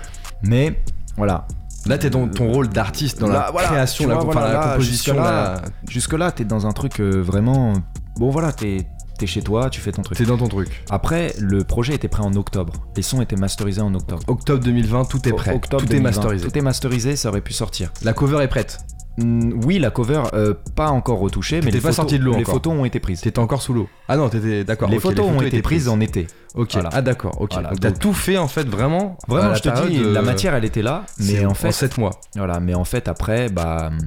Mais 0.43 0.81
voilà, 1.19 1.47
Là, 1.87 1.99
t'es 1.99 2.11
dans 2.11 2.27
ton 2.29 2.51
rôle 2.51 2.69
d'artiste 2.69 3.21
dans 3.21 3.29
Là, 3.29 3.45
la 3.47 3.51
voilà, 3.51 3.69
création, 3.69 4.09
la, 4.09 4.15
vois, 4.17 4.25
voilà, 4.25 4.41
la 4.49 4.53
là, 4.55 4.61
composition. 4.73 5.15
jusque-là, 5.15 5.55
la- 5.63 5.91
jusque-là, 5.91 6.33
t'es 6.33 6.45
dans 6.45 6.67
un 6.67 6.73
truc 6.73 7.01
euh, 7.01 7.21
vraiment. 7.21 7.75
Bon 8.17 8.31
voilà, 8.31 8.53
t'es 8.53 8.87
es 9.21 9.27
chez 9.27 9.43
toi, 9.43 9.71
tu 9.71 9.81
fais 9.81 9.91
ton 9.93 10.03
truc. 10.03 10.19
T'es 10.19 10.25
dans 10.27 10.37
ton 10.37 10.49
truc. 10.49 10.85
Après, 10.91 11.35
le 11.39 11.65
projet 11.65 11.95
était 11.95 12.09
prêt 12.09 12.23
en 12.23 12.35
octobre. 12.35 12.75
Les 12.95 13.03
sons 13.03 13.23
étaient 13.23 13.37
masterisés 13.37 13.81
en 13.81 13.95
octobre. 13.95 14.23
Octobre 14.27 14.63
2020, 14.63 15.05
tout 15.07 15.27
est 15.29 15.33
O- 15.33 15.37
prêt. 15.37 15.55
octobre 15.55 15.83
tout 15.83 15.89
2020, 15.89 15.99
est 15.99 16.03
masterisé. 16.15 16.47
Tout 16.49 16.59
est 16.59 16.63
masterisé, 16.63 17.17
ça 17.17 17.31
aurait 17.31 17.41
pu 17.41 17.55
sortir. 17.55 17.91
La 18.03 18.13
cover 18.13 18.43
est 18.43 18.49
prête. 18.49 18.81
Mm, 19.17 19.65
oui, 19.65 19.79
la 19.79 19.91
cover, 19.91 20.23
euh, 20.33 20.55
pas 20.75 20.89
encore 20.89 21.19
retouchée, 21.21 21.61
mais 21.61 21.71
les 21.71 21.79
pas 21.79 21.91
photos, 21.91 21.97
sorti 21.97 22.19
de 22.19 22.25
l'eau 22.25 22.33
les 22.33 22.41
encore. 22.41 22.55
photos 22.55 22.73
ont 22.73 22.85
été 22.85 22.99
prises. 22.99 23.21
T'étais 23.21 23.39
encore 23.39 23.63
sous 23.63 23.73
l'eau. 23.73 23.89
Ah 24.09 24.17
non, 24.17 24.29
t'étais 24.29 24.65
d'accord. 24.65 24.89
les 24.91 24.99
photos 24.99 25.27
ont 25.27 25.41
été 25.41 25.63
prises 25.63 25.89
en 25.89 26.01
été. 26.01 26.27
Ok. 26.55 26.73
Voilà. 26.73 26.91
Ah 26.93 27.01
d'accord. 27.03 27.41
Ok. 27.41 27.53
Voilà, 27.53 27.71
donc 27.71 27.81
t'as 27.81 27.93
tout 27.93 28.13
fait 28.13 28.39
en 28.39 28.49
fait 28.49 28.67
vraiment. 28.69 29.17
Vraiment, 29.29 29.55
je 29.55 29.63
te 29.63 29.89
dis, 29.89 30.03
la 30.03 30.23
matière, 30.23 30.55
elle 30.55 30.65
était 30.65 30.83
là, 30.83 31.05
mais 31.21 31.45
en 31.47 31.51
en 31.53 31.55
fait, 31.55 31.71
7 31.73 31.99
mois. 31.99 32.21
Voilà, 32.37 32.59
mais 32.61 32.75
en 32.75 32.85
fait 32.85 33.07
après, 33.09 33.49
bah, 33.51 33.89
hum, 33.93 33.99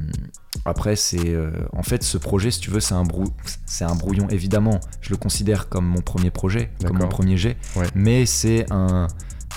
après 0.65 0.97
c'est, 0.97 1.29
euh, 1.29 1.51
en 1.71 1.83
fait, 1.83 2.03
ce 2.03 2.17
projet, 2.17 2.51
si 2.51 2.59
tu 2.59 2.69
veux, 2.69 2.81
c'est 2.81 2.95
un 2.95 3.03
brou, 3.03 3.25
c'est 3.65 3.85
un 3.85 3.95
brouillon. 3.95 4.27
Évidemment, 4.29 4.79
je 4.99 5.11
le 5.11 5.17
considère 5.17 5.69
comme 5.69 5.85
mon 5.85 6.01
premier 6.01 6.31
projet, 6.31 6.71
comme 6.85 6.97
mon 6.99 7.07
premier 7.07 7.37
jet, 7.37 7.55
Ouais. 7.77 7.87
mais 7.95 8.25
c'est 8.25 8.65
un, 8.71 9.07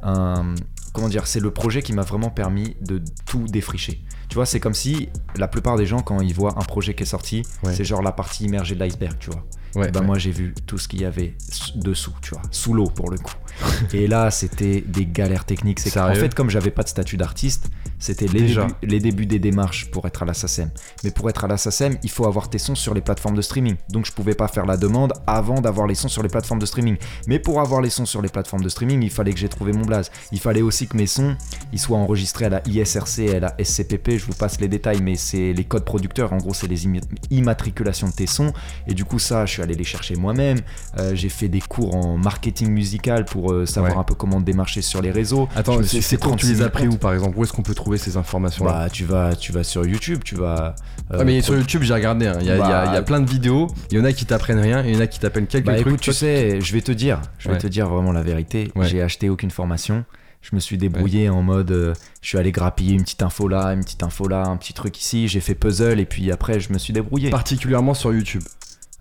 un, 0.05 0.55
comment 0.93 1.09
dire, 1.09 1.27
c'est 1.27 1.41
le 1.41 1.51
projet 1.51 1.83
qui 1.83 1.93
m'a 1.93 2.03
vraiment 2.03 2.31
permis 2.31 2.77
de 2.83 3.03
tout 3.27 3.47
défricher. 3.49 4.03
Tu 4.31 4.37
vois, 4.37 4.47
c'est 4.47 4.61
comme 4.61 4.75
si 4.75 5.09
la 5.37 5.49
plupart 5.49 5.77
des 5.77 5.87
gens, 5.87 6.01
quand 6.01 6.21
ils 6.21 6.33
voient 6.33 6.55
un 6.57 6.63
projet 6.63 6.95
qui 6.95 7.03
est 7.03 7.07
sorti, 7.07 7.43
Ouais. 7.65 7.75
c'est 7.75 7.85
genre 7.85 8.01
la 8.01 8.13
partie 8.13 8.45
immergée 8.45 8.75
de 8.77 8.81
l'iceberg, 8.81 9.17
tu 9.19 9.29
vois. 9.31 9.45
Ouais. 9.75 9.89
Et 9.89 9.91
bah 9.93 10.01
ouais. 10.01 10.07
moi 10.07 10.19
j'ai 10.19 10.31
vu 10.33 10.55
tout 10.67 10.79
ce 10.79 10.89
qu'il 10.89 11.01
y 11.01 11.05
avait 11.05 11.37
dessous, 11.77 12.13
tu 12.23 12.31
vois, 12.35 12.43
sous 12.51 12.73
l'eau 12.73 12.87
pour 12.87 13.11
le 13.11 13.19
coup. 13.19 13.35
Et 13.93 14.07
là 14.09 14.31
c'était 14.31 14.81
des 14.87 15.05
galères 15.07 15.45
techniques. 15.45 15.79
C'est 15.81 15.91
Sérieux? 15.91 16.19
fait 16.19 16.35
comme 16.35 16.49
j'avais 16.51 16.71
pas 16.73 16.83
de 16.83 16.89
statut 16.89 17.17
d'artiste, 17.17 17.71
c'était 18.01 18.27
les 18.27 18.41
Déjà. 18.41 18.63
débuts, 18.67 18.75
les 18.83 18.99
débuts 18.99 19.27
des 19.27 19.39
démarches 19.39 19.91
pour 19.93 20.07
être 20.07 20.23
à 20.23 20.27
la 20.27 20.35
SACEM. 20.35 20.71
Mais 21.05 21.13
pour 21.13 21.31
être 21.31 21.45
à 21.45 21.49
la 21.49 21.57
SACEM, 21.57 21.97
il 22.03 22.11
faut 22.11 22.27
avoir 22.27 22.51
tes 22.51 22.59
sons 22.59 22.75
sur 22.75 22.93
les 22.95 23.01
plateformes 23.01 23.37
de 23.37 23.43
streaming. 23.43 23.77
Donc 23.91 24.07
je 24.07 24.13
pouvais 24.13 24.35
pas 24.35 24.49
faire 24.49 24.67
la 24.67 24.77
demande 24.77 25.13
avant 25.29 25.61
d'avoir 25.61 25.87
les 25.87 25.95
sons 25.95 26.09
sur 26.09 26.23
les 26.25 26.29
plateformes 26.29 26.59
de 26.59 26.67
streaming. 26.67 26.97
Mais 27.29 27.39
pour 27.39 27.61
avoir 27.61 27.81
les 27.81 27.91
sons 27.91 28.07
sur 28.07 28.21
les 28.23 28.29
plateformes 28.29 28.63
de 28.65 28.69
streaming, 28.69 29.03
il 29.03 29.11
fallait 29.11 29.33
que 29.33 29.39
j'ai 29.39 29.49
trouvé 29.49 29.73
mon 29.73 29.85
blaze. 29.85 30.11
Il 30.33 30.41
fallait 30.41 30.63
aussi 30.63 30.89
que 30.89 30.97
mes 30.97 31.07
sons 31.07 31.37
ils 31.73 31.79
soient 31.79 31.99
enregistrés 31.99 32.47
à 32.47 32.49
la 32.49 32.63
ISRC 32.67 33.19
et 33.21 33.37
à 33.37 33.41
la 33.41 33.55
SCPP. 33.63 34.19
Je 34.19 34.25
vous 34.27 34.33
passe 34.33 34.61
les 34.61 34.69
détails, 34.69 35.01
mais 35.03 35.17
c'est 35.17 35.53
les 35.53 35.65
codes 35.65 35.85
producteurs. 35.85 36.33
En 36.33 36.39
gros, 36.39 36.55
c'est 36.55 36.67
les 36.69 36.87
immatriculations 37.31 38.09
de 38.09 38.13
tes 38.13 38.27
sons. 38.27 38.53
Et 38.87 38.95
du 38.95 39.05
coup, 39.05 39.19
ça, 39.19 39.47
je 39.47 39.53
suis 39.53 39.63
allé 39.63 39.75
les 39.75 39.85
chercher 39.85 40.17
moi-même. 40.17 40.59
Euh, 40.99 41.15
j'ai 41.15 41.29
fait 41.29 41.49
des 41.49 41.61
cours 41.61 41.95
en 41.95 42.17
marketing 42.17 42.69
musical 42.71 43.25
pour 43.25 43.53
euh, 43.53 43.67
savoir 43.67 43.93
Ouais. 43.93 43.99
un 43.99 44.05
peu 44.05 44.15
comment 44.15 44.41
démarcher 44.41 44.83
sur 44.83 45.03
les 45.03 45.11
réseaux. 45.11 45.49
Attends, 45.57 45.83
c'est 45.83 46.17
quand 46.19 46.37
tu 46.37 46.47
36 46.47 46.49
les 46.49 46.55
000 46.57 46.67
as 46.67 46.71
pris 46.71 46.87
où 46.89 46.97
par 46.97 47.13
exemple? 47.13 47.37
Où 47.39 47.43
est-ce 47.45 47.53
qu'on 47.53 47.63
peut 47.63 47.75
trouver 47.75 47.90
ces 47.99 48.17
informations 48.17 48.65
là 48.65 48.73
Bah, 48.73 48.91
tu 48.91 49.05
vas, 49.05 49.35
tu 49.35 49.53
vas 49.53 49.65
sur 49.65 49.85
YouTube, 49.87 50.21
tu 50.25 50.35
vas. 50.37 50.75
euh, 51.13 51.19
Ah 51.21 51.25
mais 51.25 51.41
sur 51.43 51.57
YouTube 51.57 51.83
j'ai 51.83 51.95
regardé, 51.95 52.27
hein. 52.27 52.37
il 52.41 52.47
y, 52.47 52.51
a- 52.51 52.55
il 52.55 52.59
y 52.59 52.63
a- 52.63 52.69
Bah, 52.69 52.85
il 52.89 52.95
y 52.95 52.97
a 52.97 53.03
plein 53.03 53.21
de 53.21 53.29
vidéos, 53.31 53.69
il 53.91 53.99
y 53.99 54.01
en 54.01 54.05
a 54.05 54.13
qui 54.13 54.27
t'apprennent 54.27 54.59
rien, 54.61 54.83
il 54.85 54.95
y 54.95 54.97
en 54.97 55.01
a 55.01 55.07
qui 55.07 55.19
t'apprennent 55.21 55.47
quelques 55.47 55.67
Bah 55.67 55.75
trucs. 55.75 55.87
écoute, 55.87 56.01
tu 56.01 56.13
sais, 56.13 56.61
je 56.61 56.73
vais 56.73 56.81
te 56.83 56.93
dire, 56.93 57.21
je 57.39 57.49
vais 57.49 57.55
Ouais. 57.55 57.61
te 57.61 57.67
dire 57.67 57.89
vraiment 57.89 58.13
la 58.13 58.23
vérité. 58.23 58.71
Ouais. 58.77 58.87
J'ai 58.89 59.03
acheté 59.03 59.29
aucune 59.29 59.51
formation. 59.51 60.05
Je 60.43 60.55
me 60.55 60.61
suis 60.61 60.79
débrouillé 60.79 61.29
en 61.29 61.43
mode, 61.43 61.71
euh, 61.71 61.93
je 62.23 62.29
suis 62.29 62.39
allé 62.39 62.51
grappiller 62.51 62.95
une 62.95 63.03
petite 63.03 63.23
info 63.23 63.47
là, 63.47 63.75
une 63.75 63.85
petite 63.85 64.03
info 64.03 64.27
là, 64.27 64.45
un 64.47 64.57
petit 64.57 64.73
truc 64.73 64.99
ici. 64.99 65.29
J'ai 65.29 65.41
fait 65.41 65.55
puzzle 65.55 66.01
et 66.01 66.07
puis 66.07 66.33
après 66.33 66.61
je 66.61 66.73
me 66.73 66.79
suis 66.79 66.95
débrouillé. 66.95 67.29
particulièrement 67.29 67.93
sur 67.93 68.11
YouTube. 68.15 68.43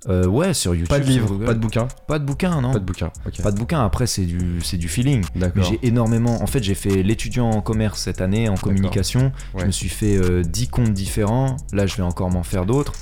Euh, 0.07 0.25
ouais, 0.27 0.53
sur 0.53 0.73
YouTube. 0.73 0.87
Pas 0.87 0.99
de 0.99 1.05
livre, 1.05 1.35
pas 1.45 1.53
de 1.53 1.59
bouquin, 1.59 1.87
Pas 2.07 2.19
de 2.19 2.23
bouquin, 2.23 2.61
non. 2.61 2.71
pas 2.71 2.79
de 2.79 2.85
bouquin. 2.85 3.11
Pas 3.43 3.51
de 3.51 3.57
bouquin. 3.57 3.83
Après 3.83 4.07
c'est 4.07 4.23
du, 4.25 4.61
c'est 4.63 4.77
du 4.77 4.87
feeling. 4.87 5.25
D'accord. 5.35 5.63
j'ai 5.63 5.79
énormément. 5.83 6.41
En 6.41 6.47
fait, 6.47 6.63
j'ai 6.63 6.75
fait 6.75 7.03
l'étudiant 7.03 7.49
en 7.49 7.61
commerce 7.61 8.01
cette 8.01 8.21
année, 8.21 8.47
en 8.47 8.55
communication. 8.55 9.31
Ouais. 9.53 9.61
Je 9.61 9.65
me 9.65 9.71
suis 9.71 9.89
fait 9.89 10.15
euh, 10.15 10.43
10 10.43 10.67
comptes 10.69 10.93
différents. 10.93 11.57
Là, 11.73 11.85
je 11.85 11.97
vais 11.97 12.03
encore 12.03 12.29
m'en 12.31 12.43
faire 12.43 12.65
d'autres. 12.65 12.93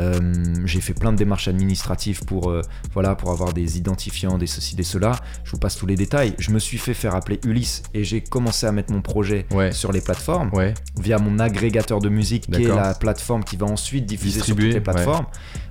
Euh, 0.00 0.20
j'ai 0.66 0.80
fait 0.80 0.92
plein 0.94 1.10
de 1.12 1.16
démarches 1.16 1.48
administratives 1.48 2.24
pour, 2.24 2.50
euh, 2.50 2.60
voilà, 2.92 3.14
pour 3.14 3.30
avoir 3.30 3.52
des 3.52 3.78
identifiants, 3.78 4.36
des 4.38 4.46
ceci, 4.46 4.76
des 4.76 4.82
cela. 4.82 5.12
Je 5.44 5.52
vous 5.52 5.58
passe 5.58 5.76
tous 5.76 5.86
les 5.86 5.94
détails. 5.94 6.34
Je 6.38 6.50
me 6.50 6.58
suis 6.58 6.78
fait 6.78 6.92
faire 6.94 7.14
appeler 7.14 7.40
Ulysse 7.46 7.82
et 7.94 8.04
j'ai 8.04 8.20
commencé 8.20 8.66
à 8.66 8.72
mettre 8.72 8.92
mon 8.92 9.00
projet 9.02 9.46
Ouais. 9.52 9.72
sur 9.72 9.92
les 9.92 10.00
plateformes 10.00 10.50
Ouais. 10.52 10.74
via 11.00 11.18
mon 11.18 11.38
agrégateur 11.38 12.00
de 12.00 12.08
musique 12.08 12.50
qui 12.50 12.64
est 12.64 12.68
la 12.68 12.94
plateforme 12.94 13.42
qui 13.44 13.56
va 13.56 13.66
ensuite 13.66 14.06
diffuser 14.06 14.36
Distribuer, 14.36 14.72
sur 14.72 14.80
toutes 14.82 14.86
les 14.88 14.92
plateformes. 14.92 15.26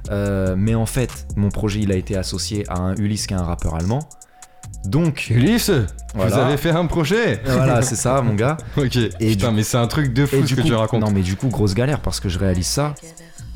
Euh, 0.09 0.55
mais 0.57 0.75
en 0.75 0.85
fait, 0.85 1.27
mon 1.35 1.49
projet 1.49 1.79
il 1.81 1.91
a 1.91 1.95
été 1.95 2.15
associé 2.15 2.63
à 2.67 2.79
un 2.79 2.95
Ulysse 2.95 3.27
qui 3.27 3.33
est 3.33 3.37
un 3.37 3.43
rappeur 3.43 3.75
allemand. 3.75 4.07
Donc, 4.85 5.27
Ulysse, 5.31 5.71
vous 6.13 6.21
avez 6.33 6.57
fait 6.57 6.69
un 6.69 6.85
projet 6.85 7.41
voilà, 7.45 7.81
c'est 7.81 7.95
ça, 7.95 8.21
mon 8.21 8.35
gars. 8.35 8.57
Ok. 8.77 8.95
Et 8.97 9.09
Putain, 9.31 9.49
du- 9.49 9.55
mais 9.55 9.63
c'est 9.63 9.77
un 9.77 9.87
truc 9.87 10.13
de 10.13 10.23
Et 10.23 10.27
fou 10.27 10.45
ce 10.47 10.53
que 10.55 10.61
coup, 10.61 10.67
tu 10.67 10.73
racontes. 10.73 11.01
non 11.01 11.11
mais 11.11 11.21
du 11.21 11.35
coup 11.35 11.47
grosse 11.49 11.73
galère 11.73 12.01
parce 12.01 12.19
que 12.19 12.29
je 12.29 12.37
réalise 12.37 12.67
ça. 12.67 12.93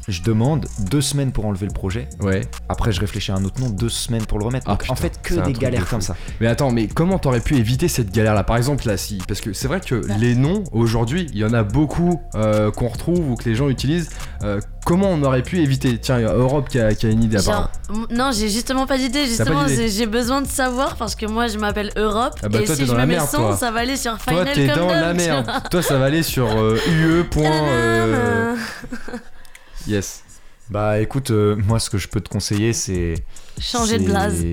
Je 0.10 0.24
demande 0.24 0.66
deux 0.80 1.02
semaines 1.02 1.32
pour 1.32 1.46
enlever 1.46 1.68
le 1.68 1.74
projet. 1.74 2.10
Ouais. 2.20 2.42
Après 2.68 2.92
je 2.92 3.00
réfléchis 3.00 3.32
à 3.32 3.36
un 3.36 3.46
autre 3.46 3.62
nom, 3.62 3.70
deux 3.70 3.90
semaines 3.90 4.26
pour 4.26 4.40
le 4.40 4.46
remettre. 4.46 4.66
Ah, 4.68 4.72
Donc, 4.72 4.82
putain, 4.82 4.94
en 4.94 4.96
fait 4.96 5.20
que 5.22 5.36
des 5.36 5.54
de 5.54 5.58
galères 5.60 5.88
comme 5.88 6.02
ça. 6.02 6.16
Mais 6.42 6.48
attends, 6.48 6.72
mais 6.72 6.88
comment 6.88 7.20
t'aurais 7.20 7.42
pu 7.42 7.58
éviter 7.58 7.88
cette 7.88 8.12
galère 8.12 8.34
là 8.34 8.44
Par 8.44 8.58
exemple, 8.58 8.88
là, 8.88 8.98
si. 8.98 9.20
Parce 9.28 9.42
que 9.42 9.54
c'est 9.54 9.68
vrai 9.68 9.80
que 9.82 9.96
Bah. 10.08 10.16
les 10.20 10.36
noms, 10.36 10.64
aujourd'hui, 10.72 11.28
il 11.32 11.38
y 11.38 11.46
en 11.46 11.54
a 11.54 11.64
beaucoup 11.64 12.20
euh, 12.36 12.72
qu'on 12.72 12.88
retrouve 12.88 13.30
ou 13.32 13.36
que 13.36 13.44
les 13.46 13.56
gens 13.56 13.70
utilisent. 13.70 14.10
Euh, 14.44 14.60
comment 14.86 15.10
on 15.12 15.22
aurait 15.24 15.44
pu 15.44 15.60
éviter? 15.60 15.98
Tiens, 16.00 16.18
il 16.20 16.24
y 16.24 16.26
a 16.26 16.34
Europe 16.34 16.70
qui 16.70 16.80
a, 16.80 16.94
qui 16.96 17.06
a 17.06 17.10
une 17.10 17.24
idée 17.24 17.38
apparemment. 17.38 17.68
Genre, 17.90 18.08
non, 18.12 18.32
j'ai 18.32 18.50
justement 18.50 18.88
pas 18.88 18.98
d'idée. 18.98 19.26
Justement, 19.26 19.66
j'ai 19.68 20.06
besoin 20.06 20.42
de 20.42 20.48
savoir 20.48 20.96
parce 20.96 21.16
que 21.16 21.26
moi, 21.26 21.48
je 21.48 21.58
m'appelle 21.58 21.92
Europe. 21.96 22.36
Ah 22.44 22.50
bah 22.50 22.62
et 22.62 22.66
toi, 22.66 22.76
si 22.76 22.82
t'es 22.82 22.88
je 22.88 22.96
me 22.96 23.06
mets 23.06 23.18
toi. 23.18 23.56
ça 23.56 23.72
va 23.72 23.82
aller 23.82 23.98
sur 23.98 24.18
Toi, 24.18 24.34
Final 24.34 24.54
t'es 24.56 24.68
comme 24.68 24.88
dans 24.88 24.88
la 24.88 25.14
merde. 25.14 25.50
Toi, 25.70 25.82
ça 25.82 25.98
va 25.98 26.06
aller 26.06 26.24
sur 26.24 26.48
euh, 26.48 26.78
UE. 26.88 27.26
Yes. 29.88 30.24
Bah 30.70 31.00
écoute, 31.00 31.32
euh, 31.32 31.56
moi 31.56 31.80
ce 31.80 31.90
que 31.90 31.98
je 31.98 32.08
peux 32.08 32.22
te 32.22 32.30
conseiller 32.30 32.74
c'est 32.74 33.16
Changer 33.60 33.98
de 33.98 34.06
blase. 34.06 34.46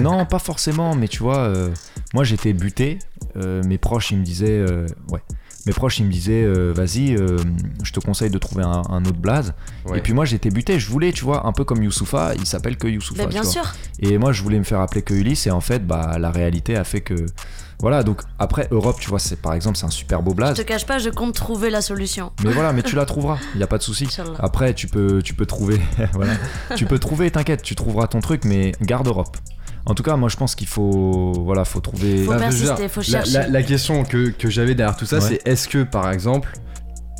non, 0.00 0.26
pas 0.26 0.40
forcément, 0.40 0.96
mais 0.96 1.06
tu 1.06 1.20
vois, 1.22 1.38
euh, 1.38 1.70
moi 2.12 2.24
j'étais 2.24 2.52
buté. 2.52 2.98
euh, 3.36 3.62
mes 3.64 3.78
proches 3.78 4.10
ils 4.10 4.18
me 4.18 4.24
disaient, 4.24 4.48
euh, 4.50 4.86
ouais, 5.10 5.20
mes 5.66 5.72
proches 5.72 6.00
ils 6.00 6.06
me 6.06 6.10
disaient, 6.10 6.42
euh, 6.44 6.72
vas-y, 6.74 7.14
euh, 7.16 7.36
je 7.84 7.92
te 7.92 8.00
conseille 8.00 8.30
de 8.30 8.38
trouver 8.38 8.64
un, 8.64 8.82
un 8.90 9.04
autre 9.04 9.18
blaze. 9.18 9.54
Ouais. 9.86 9.98
Et 9.98 10.00
puis 10.02 10.12
moi 10.12 10.24
j'étais 10.24 10.50
buté, 10.50 10.80
je 10.80 10.90
voulais, 10.90 11.12
tu 11.12 11.24
vois, 11.24 11.46
un 11.46 11.52
peu 11.52 11.62
comme 11.64 11.82
Youssoufa, 11.84 12.34
il 12.34 12.46
s'appelle 12.46 12.76
que 12.76 12.88
Youssoufa. 12.88 13.22
Bah, 13.22 13.28
tu 13.28 13.34
bien 13.34 13.42
vois. 13.42 13.50
sûr. 13.52 13.74
Et 14.00 14.18
moi, 14.18 14.32
je 14.32 14.42
voulais 14.42 14.58
me 14.58 14.64
faire 14.64 14.80
appeler 14.80 15.02
que 15.02 15.14
Ulysse, 15.14 15.46
et 15.46 15.50
en 15.52 15.60
fait, 15.60 15.86
bah, 15.86 16.16
la 16.18 16.30
réalité 16.32 16.74
a 16.76 16.82
fait 16.84 17.00
que. 17.00 17.14
Voilà, 17.80 18.02
donc 18.02 18.22
après, 18.38 18.68
Europe, 18.70 18.96
tu 19.00 19.08
vois, 19.10 19.18
c'est 19.18 19.36
par 19.36 19.52
exemple, 19.54 19.76
c'est 19.76 19.86
un 19.86 19.90
super 19.90 20.22
beau 20.22 20.30
Je 20.32 20.36
blaze. 20.36 20.56
te 20.56 20.62
cache 20.62 20.86
pas, 20.86 20.98
je 20.98 21.10
compte 21.10 21.34
trouver 21.34 21.70
la 21.70 21.80
solution. 21.82 22.32
Mais 22.44 22.52
voilà, 22.52 22.72
mais 22.72 22.82
tu 22.82 22.96
la 22.96 23.04
trouveras, 23.06 23.38
il 23.54 23.58
n'y 23.58 23.62
a 23.62 23.66
pas 23.66 23.78
de 23.78 23.82
souci. 23.82 24.08
Après, 24.38 24.74
tu 24.74 24.86
peux, 24.86 25.20
tu 25.22 25.34
peux 25.34 25.46
trouver. 25.46 25.80
voilà. 26.14 26.32
Tu 26.76 26.86
peux 26.86 26.98
trouver, 26.98 27.30
t'inquiète, 27.30 27.62
tu 27.62 27.74
trouveras 27.74 28.06
ton 28.06 28.20
truc, 28.20 28.44
mais 28.44 28.72
garde 28.82 29.06
Europe. 29.08 29.36
En 29.86 29.94
tout 29.94 30.02
cas, 30.02 30.16
moi, 30.16 30.30
je 30.30 30.36
pense 30.36 30.54
qu'il 30.54 30.66
faut. 30.66 31.32
Voilà, 31.44 31.66
faut 31.66 31.80
trouver. 31.80 32.24
Faut 32.24 32.32
je 32.32 32.38
persister, 32.38 32.74
dire, 32.76 32.90
faut 32.90 33.00
la, 33.00 33.06
chercher. 33.06 33.32
la- 33.32 33.48
la 33.48 33.62
question 33.62 34.04
que, 34.04 34.30
que 34.30 34.48
j'avais 34.48 34.74
derrière 34.74 34.96
tout 34.96 35.04
ça, 35.04 35.16
Ouais. 35.16 35.20
c'est 35.22 35.46
est-ce 35.46 35.68
que 35.68 35.82
par 35.82 36.10
exemple, 36.10 36.52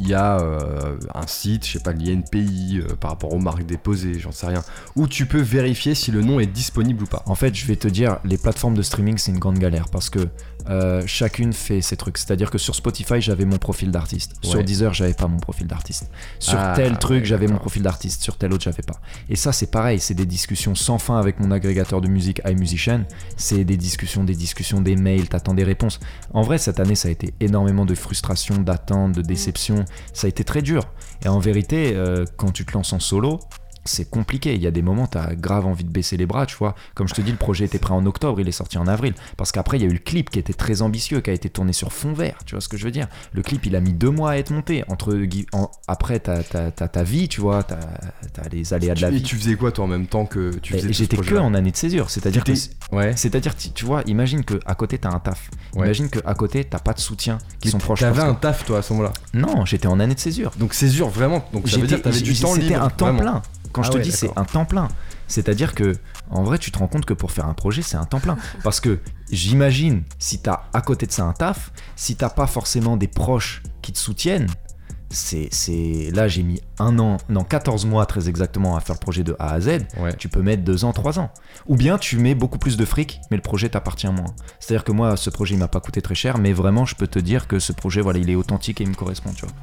il 0.00 0.08
y 0.08 0.14
a 0.14 0.40
euh, 0.40 0.96
un 1.14 1.26
site, 1.26 1.66
je 1.66 1.72
sais 1.72 1.80
pas, 1.80 1.92
l'INPI, 1.92 2.80
euh, 2.80 2.96
par 2.96 3.12
rapport 3.12 3.32
aux 3.32 3.38
marques 3.38 3.64
déposées, 3.64 4.18
j'en 4.18 4.32
sais 4.32 4.46
rien, 4.46 4.62
où 4.96 5.06
tu 5.06 5.26
peux 5.26 5.40
vérifier 5.40 5.94
si 5.94 6.10
le 6.10 6.20
nom 6.20 6.40
est 6.40 6.46
disponible 6.46 7.04
ou 7.04 7.06
pas. 7.06 7.22
En 7.26 7.34
fait, 7.34 7.54
je 7.54 7.64
vais 7.66 7.76
te 7.76 7.88
dire, 7.88 8.18
les 8.24 8.38
plateformes 8.38 8.74
de 8.74 8.82
streaming, 8.82 9.18
c'est 9.18 9.30
une 9.30 9.38
grande 9.38 9.58
galère 9.58 9.88
parce 9.88 10.10
que 10.10 10.28
euh, 10.68 11.02
chacune 11.06 11.52
fait 11.52 11.80
ses 11.82 11.96
trucs. 11.96 12.18
C'est-à-dire 12.18 12.50
que 12.50 12.58
sur 12.58 12.74
Spotify, 12.74 13.20
j'avais 13.20 13.44
mon 13.44 13.58
profil 13.58 13.90
d'artiste. 13.90 14.34
Sur. 14.42 14.64
Deezer, 14.64 14.94
j'avais 14.94 15.12
pas 15.12 15.26
mon 15.26 15.38
profil 15.38 15.66
d'artiste. 15.66 16.10
Sur 16.38 16.58
Ah, 16.58 16.72
tel 16.74 16.98
truc, 16.98 17.20
ouais, 17.20 17.24
j'avais 17.24 17.46
mon 17.46 17.58
profil 17.58 17.82
d'artiste. 17.82 18.22
Sur 18.22 18.38
tel 18.38 18.52
autre, 18.52 18.64
j'avais 18.64 18.82
pas. 18.82 18.98
Et 19.28 19.36
ça, 19.36 19.52
c'est 19.52 19.70
pareil. 19.70 20.00
C'est 20.00 20.14
des 20.14 20.24
discussions 20.24 20.74
sans 20.74 20.98
fin 20.98 21.18
avec 21.18 21.38
mon 21.38 21.50
agrégateur 21.50 22.00
de 22.00 22.08
musique 22.08 22.40
iMusician. 22.46 23.04
C'est 23.36 23.64
des 23.64 23.76
discussions, 23.76 24.24
des 24.24 24.34
discussions, 24.34 24.80
des 24.80 24.96
mails. 24.96 25.28
T'attends 25.28 25.52
des 25.52 25.64
réponses. 25.64 26.00
En 26.32 26.42
vrai, 26.42 26.56
cette 26.56 26.80
année, 26.80 26.94
ça 26.94 27.08
a 27.08 27.10
été 27.10 27.34
énormément 27.40 27.84
de 27.84 27.94
frustration, 27.94 28.56
d'attente, 28.56 29.12
de 29.12 29.22
déception. 29.22 29.83
Ça 30.12 30.26
a 30.26 30.28
été 30.28 30.44
très 30.44 30.62
dur. 30.62 30.84
Et 31.24 31.28
en 31.28 31.38
vérité, 31.38 31.92
euh, 31.94 32.24
quand 32.36 32.52
tu 32.52 32.64
te 32.64 32.72
lances 32.72 32.92
en 32.92 33.00
solo, 33.00 33.40
c'est 33.84 34.08
compliqué. 34.08 34.54
Il 34.54 34.62
y 34.62 34.66
a 34.66 34.70
des 34.70 34.82
moments, 34.82 35.06
tu 35.06 35.18
as 35.18 35.34
grave 35.34 35.66
envie 35.66 35.84
de 35.84 35.90
baisser 35.90 36.16
les 36.16 36.26
bras, 36.26 36.46
tu 36.46 36.56
vois. 36.56 36.74
Comme 36.94 37.08
je 37.08 37.14
te 37.14 37.20
dis, 37.20 37.30
le 37.30 37.36
projet 37.36 37.64
était 37.66 37.78
prêt 37.78 37.94
en 37.94 38.04
octobre, 38.06 38.40
il 38.40 38.48
est 38.48 38.52
sorti 38.52 38.78
en 38.78 38.86
avril. 38.86 39.14
Parce 39.36 39.52
qu'après, 39.52 39.78
il 39.78 39.82
y 39.82 39.86
a 39.86 39.88
eu 39.88 39.92
le 39.92 39.98
clip 39.98 40.30
qui 40.30 40.38
était 40.38 40.52
très 40.54 40.82
ambitieux, 40.82 41.20
qui 41.20 41.30
a 41.30 41.32
été 41.32 41.48
tourné 41.50 41.72
sur 41.72 41.92
fond 41.92 42.12
vert, 42.12 42.38
tu 42.46 42.54
vois 42.54 42.60
ce 42.60 42.68
que 42.68 42.76
je 42.76 42.84
veux 42.84 42.90
dire. 42.90 43.08
Le 43.32 43.42
clip, 43.42 43.64
il 43.66 43.76
a 43.76 43.80
mis 43.80 43.92
deux 43.92 44.10
mois 44.10 44.30
à 44.32 44.36
être 44.36 44.50
monté. 44.50 44.84
Entre, 44.88 45.16
en- 45.52 45.70
après, 45.88 46.20
tu 46.20 46.30
as, 46.30 46.42
ta 46.72 47.02
vie, 47.02 47.28
tu 47.28 47.40
vois, 47.40 47.62
tu 47.64 47.74
as, 47.74 48.48
les 48.50 48.72
aléas 48.72 48.94
de 48.94 49.02
la 49.02 49.08
Et 49.08 49.12
vie. 49.16 49.22
tu 49.22 49.36
faisais 49.36 49.56
quoi 49.56 49.72
toi 49.72 49.84
en 49.84 49.88
même 49.88 50.06
temps 50.06 50.26
que 50.26 50.54
tu 50.58 50.74
Et 50.74 50.78
faisais 50.78 50.92
J'étais 50.92 51.16
que 51.16 51.34
en 51.36 51.54
année 51.54 51.70
de 51.70 51.76
césure, 51.76 52.10
c'est-à-dire 52.10 52.44
que. 52.44 52.52
Ouais. 52.92 53.12
C'est-à-dire, 53.16 53.54
tu 53.56 53.70
tu 53.70 53.84
vois, 53.84 54.02
imagine 54.06 54.44
que 54.44 54.60
à 54.66 54.74
côté 54.74 54.98
t'as 54.98 55.10
un 55.10 55.18
taf. 55.18 55.50
Ouais. 55.74 55.84
Imagine 55.86 56.08
que 56.08 56.20
à 56.24 56.34
côté 56.34 56.64
t'as 56.64 56.78
pas 56.78 56.92
de 56.92 57.00
soutien 57.00 57.38
qui 57.60 57.68
Mais 57.68 57.72
sont 57.72 57.78
proches. 57.78 58.00
T'avais 58.00 58.22
un 58.22 58.34
taf 58.34 58.64
toi 58.64 58.78
à 58.78 58.82
ce 58.82 58.92
moment-là. 58.92 59.12
Non, 59.32 59.64
j'étais 59.64 59.88
en 59.88 59.98
année 60.00 60.14
de 60.14 60.20
césure. 60.20 60.52
Donc 60.58 60.74
césure 60.74 61.08
vraiment. 61.08 61.44
Donc 61.52 61.68
ça 61.68 61.78
veut 61.78 61.86
dire 61.86 62.00
t'avais 62.02 62.20
du 62.20 62.34
temps 62.34 62.54
libre. 62.54 62.62
C'était 62.66 62.74
un 62.76 62.90
temps 62.90 63.14
plein. 63.16 63.42
Quand 63.74 63.82
je 63.82 63.88
Ah 63.88 63.92
te 63.92 63.96
ouais, 63.98 64.02
dis 64.04 64.12
c'est 64.12 64.30
un 64.38 64.44
temps 64.44 64.64
plein, 64.64 64.88
c'est-à-dire 65.26 65.74
que 65.74 65.92
en 66.30 66.42
vrai 66.44 66.58
tu 66.58 66.70
te 66.70 66.78
rends 66.78 66.86
compte 66.88 67.04
que 67.04 67.12
pour 67.12 67.30
faire 67.32 67.46
un 67.46 67.54
projet 67.54 67.82
c'est 67.82 67.96
un 67.96 68.04
temps 68.04 68.20
plein. 68.20 68.38
Parce 68.62 68.80
que 68.80 69.00
j'imagine 69.30 70.04
si 70.18 70.38
t'as 70.38 70.62
à 70.72 70.80
côté 70.80 71.06
de 71.06 71.12
ça 71.12 71.24
un 71.24 71.32
taf, 71.32 71.72
si 71.96 72.16
t'as 72.16 72.30
pas 72.30 72.46
forcément 72.46 72.96
des 72.96 73.08
proches 73.08 73.62
qui 73.82 73.92
te 73.92 73.98
soutiennent, 73.98 74.46
c'est 75.10 75.48
c'est 75.50 76.10
là 76.12 76.28
j'ai 76.28 76.42
mis 76.42 76.60
un 76.78 76.98
an, 76.98 77.18
non 77.28 77.44
14 77.44 77.84
mois 77.86 78.06
très 78.06 78.28
exactement 78.28 78.76
à 78.76 78.80
faire 78.80 78.94
le 78.94 79.00
projet 79.00 79.22
de 79.24 79.36
A 79.38 79.52
à 79.52 79.60
Z. 79.60 79.68
Ouais. 79.98 80.14
Tu 80.18 80.28
peux 80.28 80.42
mettre 80.42 80.62
deux 80.64 80.84
ans, 80.84 80.92
trois 80.92 81.18
ans. 81.18 81.30
Ou 81.66 81.76
bien 81.76 81.98
tu 81.98 82.16
mets 82.18 82.34
beaucoup 82.34 82.58
plus 82.58 82.76
de 82.76 82.84
fric, 82.84 83.20
mais 83.30 83.36
le 83.36 83.42
projet 83.42 83.68
t'appartient 83.68 84.08
moins. 84.08 84.34
C'est-à-dire 84.60 84.84
que 84.84 84.92
moi, 84.92 85.16
ce 85.16 85.30
projet, 85.30 85.54
il 85.54 85.58
m'a 85.58 85.68
pas 85.68 85.80
coûté 85.80 86.02
très 86.02 86.14
cher, 86.16 86.38
mais 86.38 86.52
vraiment, 86.52 86.84
je 86.84 86.94
peux 86.96 87.06
te 87.06 87.18
dire 87.18 87.46
que 87.46 87.58
ce 87.58 87.72
projet, 87.72 88.00
voilà, 88.00 88.18
il 88.18 88.28
est 88.30 88.34
authentique 88.34 88.80
et 88.80 88.84
il 88.84 88.90
me 88.90 88.94
correspond, 88.94 89.32
tu 89.34 89.44
vois. 89.46 89.54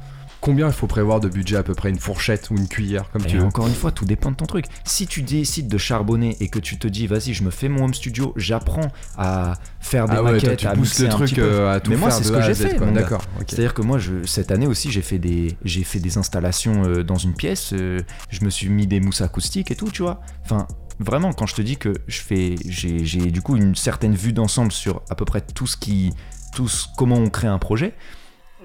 Combien 0.42 0.66
il 0.66 0.72
faut 0.72 0.88
prévoir 0.88 1.20
de 1.20 1.28
budget 1.28 1.56
à 1.56 1.62
peu 1.62 1.72
près 1.74 1.88
une 1.88 1.98
fourchette 2.00 2.50
ou 2.50 2.56
une 2.56 2.66
cuillère 2.68 3.08
comme 3.12 3.22
Et 3.22 3.26
tu 3.28 3.38
veux. 3.38 3.44
encore 3.44 3.68
une 3.68 3.74
fois, 3.74 3.92
tout 3.92 4.04
dépend 4.04 4.30
de 4.32 4.36
ton 4.36 4.44
truc. 4.46 4.66
Si 4.84 5.06
tu 5.06 5.22
décides 5.22 5.68
de 5.68 5.78
charbonner 5.78 6.36
et 6.40 6.48
que 6.48 6.58
tu 6.58 6.78
te 6.78 6.88
dis, 6.88 7.06
vas-y, 7.06 7.32
je 7.32 7.44
me 7.44 7.50
fais 7.50 7.68
mon 7.68 7.84
home 7.84 7.94
studio, 7.94 8.34
j'apprends 8.36 8.88
à 9.16 9.54
faire 9.78 10.06
des 10.08 10.16
Ah 10.16 10.22
ouais, 10.24 10.38
toi, 10.38 10.48
maquettes, 10.48 10.58
tu 10.58 10.66
à 10.66 10.74
pousses 10.74 10.98
le 10.98 11.08
truc 11.08 11.38
euh, 11.38 11.72
à 11.72 11.78
tout 11.80 11.90
Mais 11.90 11.96
moi, 11.96 12.10
c'est 12.10 12.24
ce 12.24 12.32
que 12.32 12.42
j'ai 12.42 12.54
fait. 12.54 12.76
D'accord. 12.92 13.22
C'est-à-dire 13.46 13.72
que 13.72 13.82
moi, 13.82 13.98
je, 13.98 14.24
cette 14.26 14.50
année 14.50 14.66
aussi, 14.66 14.90
j'ai 14.90 15.00
fait 15.02 15.18
des, 15.20 15.56
j'ai 15.64 15.84
fait 15.84 16.00
des 16.00 16.18
installations 16.18 16.82
euh, 16.84 17.04
dans 17.04 17.16
une 17.18 17.34
pièce. 17.34 17.72
euh, 17.72 18.00
je 18.28 18.44
me 18.44 18.50
suis 18.50 18.68
mis 18.68 18.88
des 18.88 18.98
mousses 18.98 19.20
acoustiques 19.22 19.70
et 19.70 19.76
tout, 19.76 19.90
tu 19.92 20.02
vois. 20.02 20.20
Enfin, 20.44 20.66
vraiment, 20.98 21.32
quand 21.32 21.46
je 21.46 21.54
te 21.54 21.62
dis 21.62 21.76
que 21.76 21.94
je 22.08 22.20
fais, 22.20 22.56
j'ai, 22.68 23.04
j'ai 23.04 23.30
du 23.30 23.42
coup 23.42 23.56
une 23.56 23.76
certaine 23.76 24.14
vue 24.16 24.32
d'ensemble 24.32 24.72
sur 24.72 25.02
à 25.08 25.14
peu 25.14 25.24
près 25.24 25.40
tout 25.40 25.68
ce 25.68 25.76
qui, 25.76 26.12
tout 26.52 26.66
ce- 26.66 26.86
comment 26.96 27.16
on 27.16 27.30
crée 27.30 27.46
un 27.48 27.58
projet. 27.58 27.94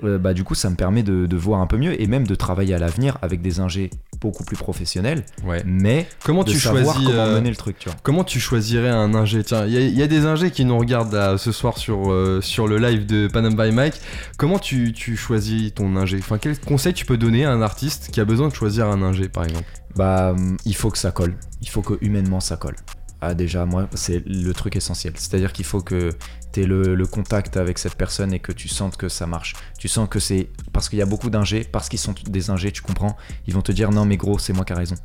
Euh, 0.03 0.17
bah 0.17 0.33
du 0.33 0.43
coup, 0.43 0.55
ça 0.55 0.69
me 0.69 0.75
permet 0.75 1.03
de, 1.03 1.25
de 1.25 1.35
voir 1.37 1.61
un 1.61 1.67
peu 1.67 1.77
mieux 1.77 1.99
et 2.01 2.07
même 2.07 2.25
de 2.27 2.35
travailler 2.35 2.73
à 2.73 2.79
l'avenir 2.79 3.17
avec 3.21 3.41
des 3.41 3.59
ingés 3.59 3.89
beaucoup 4.21 4.43
plus 4.43 4.55
professionnels, 4.57 5.23
Ouais. 5.45 5.61
mais 5.65 6.07
Comment 6.23 6.43
de 6.43 6.51
tu 6.51 6.59
savoir 6.59 6.83
choisis 6.95 7.07
comment 7.07 7.19
euh, 7.19 7.35
mener 7.37 7.49
le 7.49 7.55
truc, 7.55 7.77
tu 7.79 7.89
vois. 7.89 7.97
Comment 8.03 8.23
tu 8.23 8.39
choisirais 8.39 8.89
un 8.89 9.13
ingé? 9.13 9.43
Tiens, 9.43 9.65
il 9.65 9.73
y, 9.73 9.77
a- 9.77 9.81
il 9.81 9.93
y 9.97 10.01
a 10.01 10.07
des 10.07 10.25
ingés 10.25 10.51
qui 10.51 10.65
nous 10.65 10.77
regardent 10.77 11.13
là, 11.13 11.37
ce 11.37 11.51
soir 11.51 11.77
sur, 11.77 12.11
euh, 12.11 12.41
sur 12.41 12.67
le 12.67 12.77
live 12.79 13.05
de 13.05 13.27
Panam 13.27 13.55
by 13.55 13.71
Mike. 13.71 13.99
Comment 14.37 14.59
tu, 14.59 14.93
tu 14.93 15.15
choisis 15.17 15.73
ton 15.73 15.95
ingé? 15.95 16.17
Enfin, 16.19 16.37
quel 16.39 16.59
conseil 16.59 16.93
tu 16.93 17.05
peux 17.05 17.17
donner 17.17 17.45
à 17.45 17.51
un 17.51 17.61
artiste 17.61 18.09
qui 18.11 18.19
a 18.19 18.25
besoin 18.25 18.47
de 18.47 18.53
choisir 18.55 18.87
un 18.87 19.01
ingé, 19.03 19.29
par 19.29 19.43
exemple? 19.43 19.69
Bah, 19.95 20.35
il 20.65 20.75
faut 20.75 20.89
que 20.89 20.97
ça 20.97 21.11
colle. 21.11 21.35
Il 21.61 21.69
faut 21.69 21.81
que 21.81 21.97
humainement 22.01 22.39
ça 22.39 22.55
colle. 22.57 22.75
Ah, 23.19 23.33
déjà, 23.33 23.65
moi, 23.65 23.87
c'est 23.95 24.21
le 24.27 24.51
truc 24.53 24.75
essentiel. 24.75 25.13
C'est-à-dire 25.15 25.51
qu'il 25.51 25.65
faut 25.65 25.81
que 25.81 26.11
tu 26.51 26.65
le, 26.65 26.95
le 26.95 27.05
contact 27.05 27.57
avec 27.57 27.77
cette 27.77 27.95
personne 27.95 28.33
et 28.33 28.39
que 28.39 28.51
tu 28.51 28.67
sentes 28.67 28.97
que 28.97 29.09
ça 29.09 29.27
marche. 29.27 29.55
Tu 29.77 29.87
sens 29.87 30.07
que 30.09 30.19
c'est. 30.19 30.49
Parce 30.73 30.89
qu'il 30.89 30.99
y 30.99 31.01
a 31.01 31.05
beaucoup 31.05 31.29
d'ingés, 31.29 31.63
parce 31.63 31.89
qu'ils 31.89 31.99
sont 31.99 32.15
des 32.29 32.49
ingés, 32.49 32.71
tu 32.71 32.81
comprends 32.81 33.15
Ils 33.47 33.53
vont 33.53 33.61
te 33.61 33.71
dire 33.71 33.91
non, 33.91 34.05
mais 34.05 34.17
gros, 34.17 34.39
c'est 34.39 34.53
moi 34.53 34.65
qui 34.65 34.73
a 34.73 34.75
raison. 34.75 34.95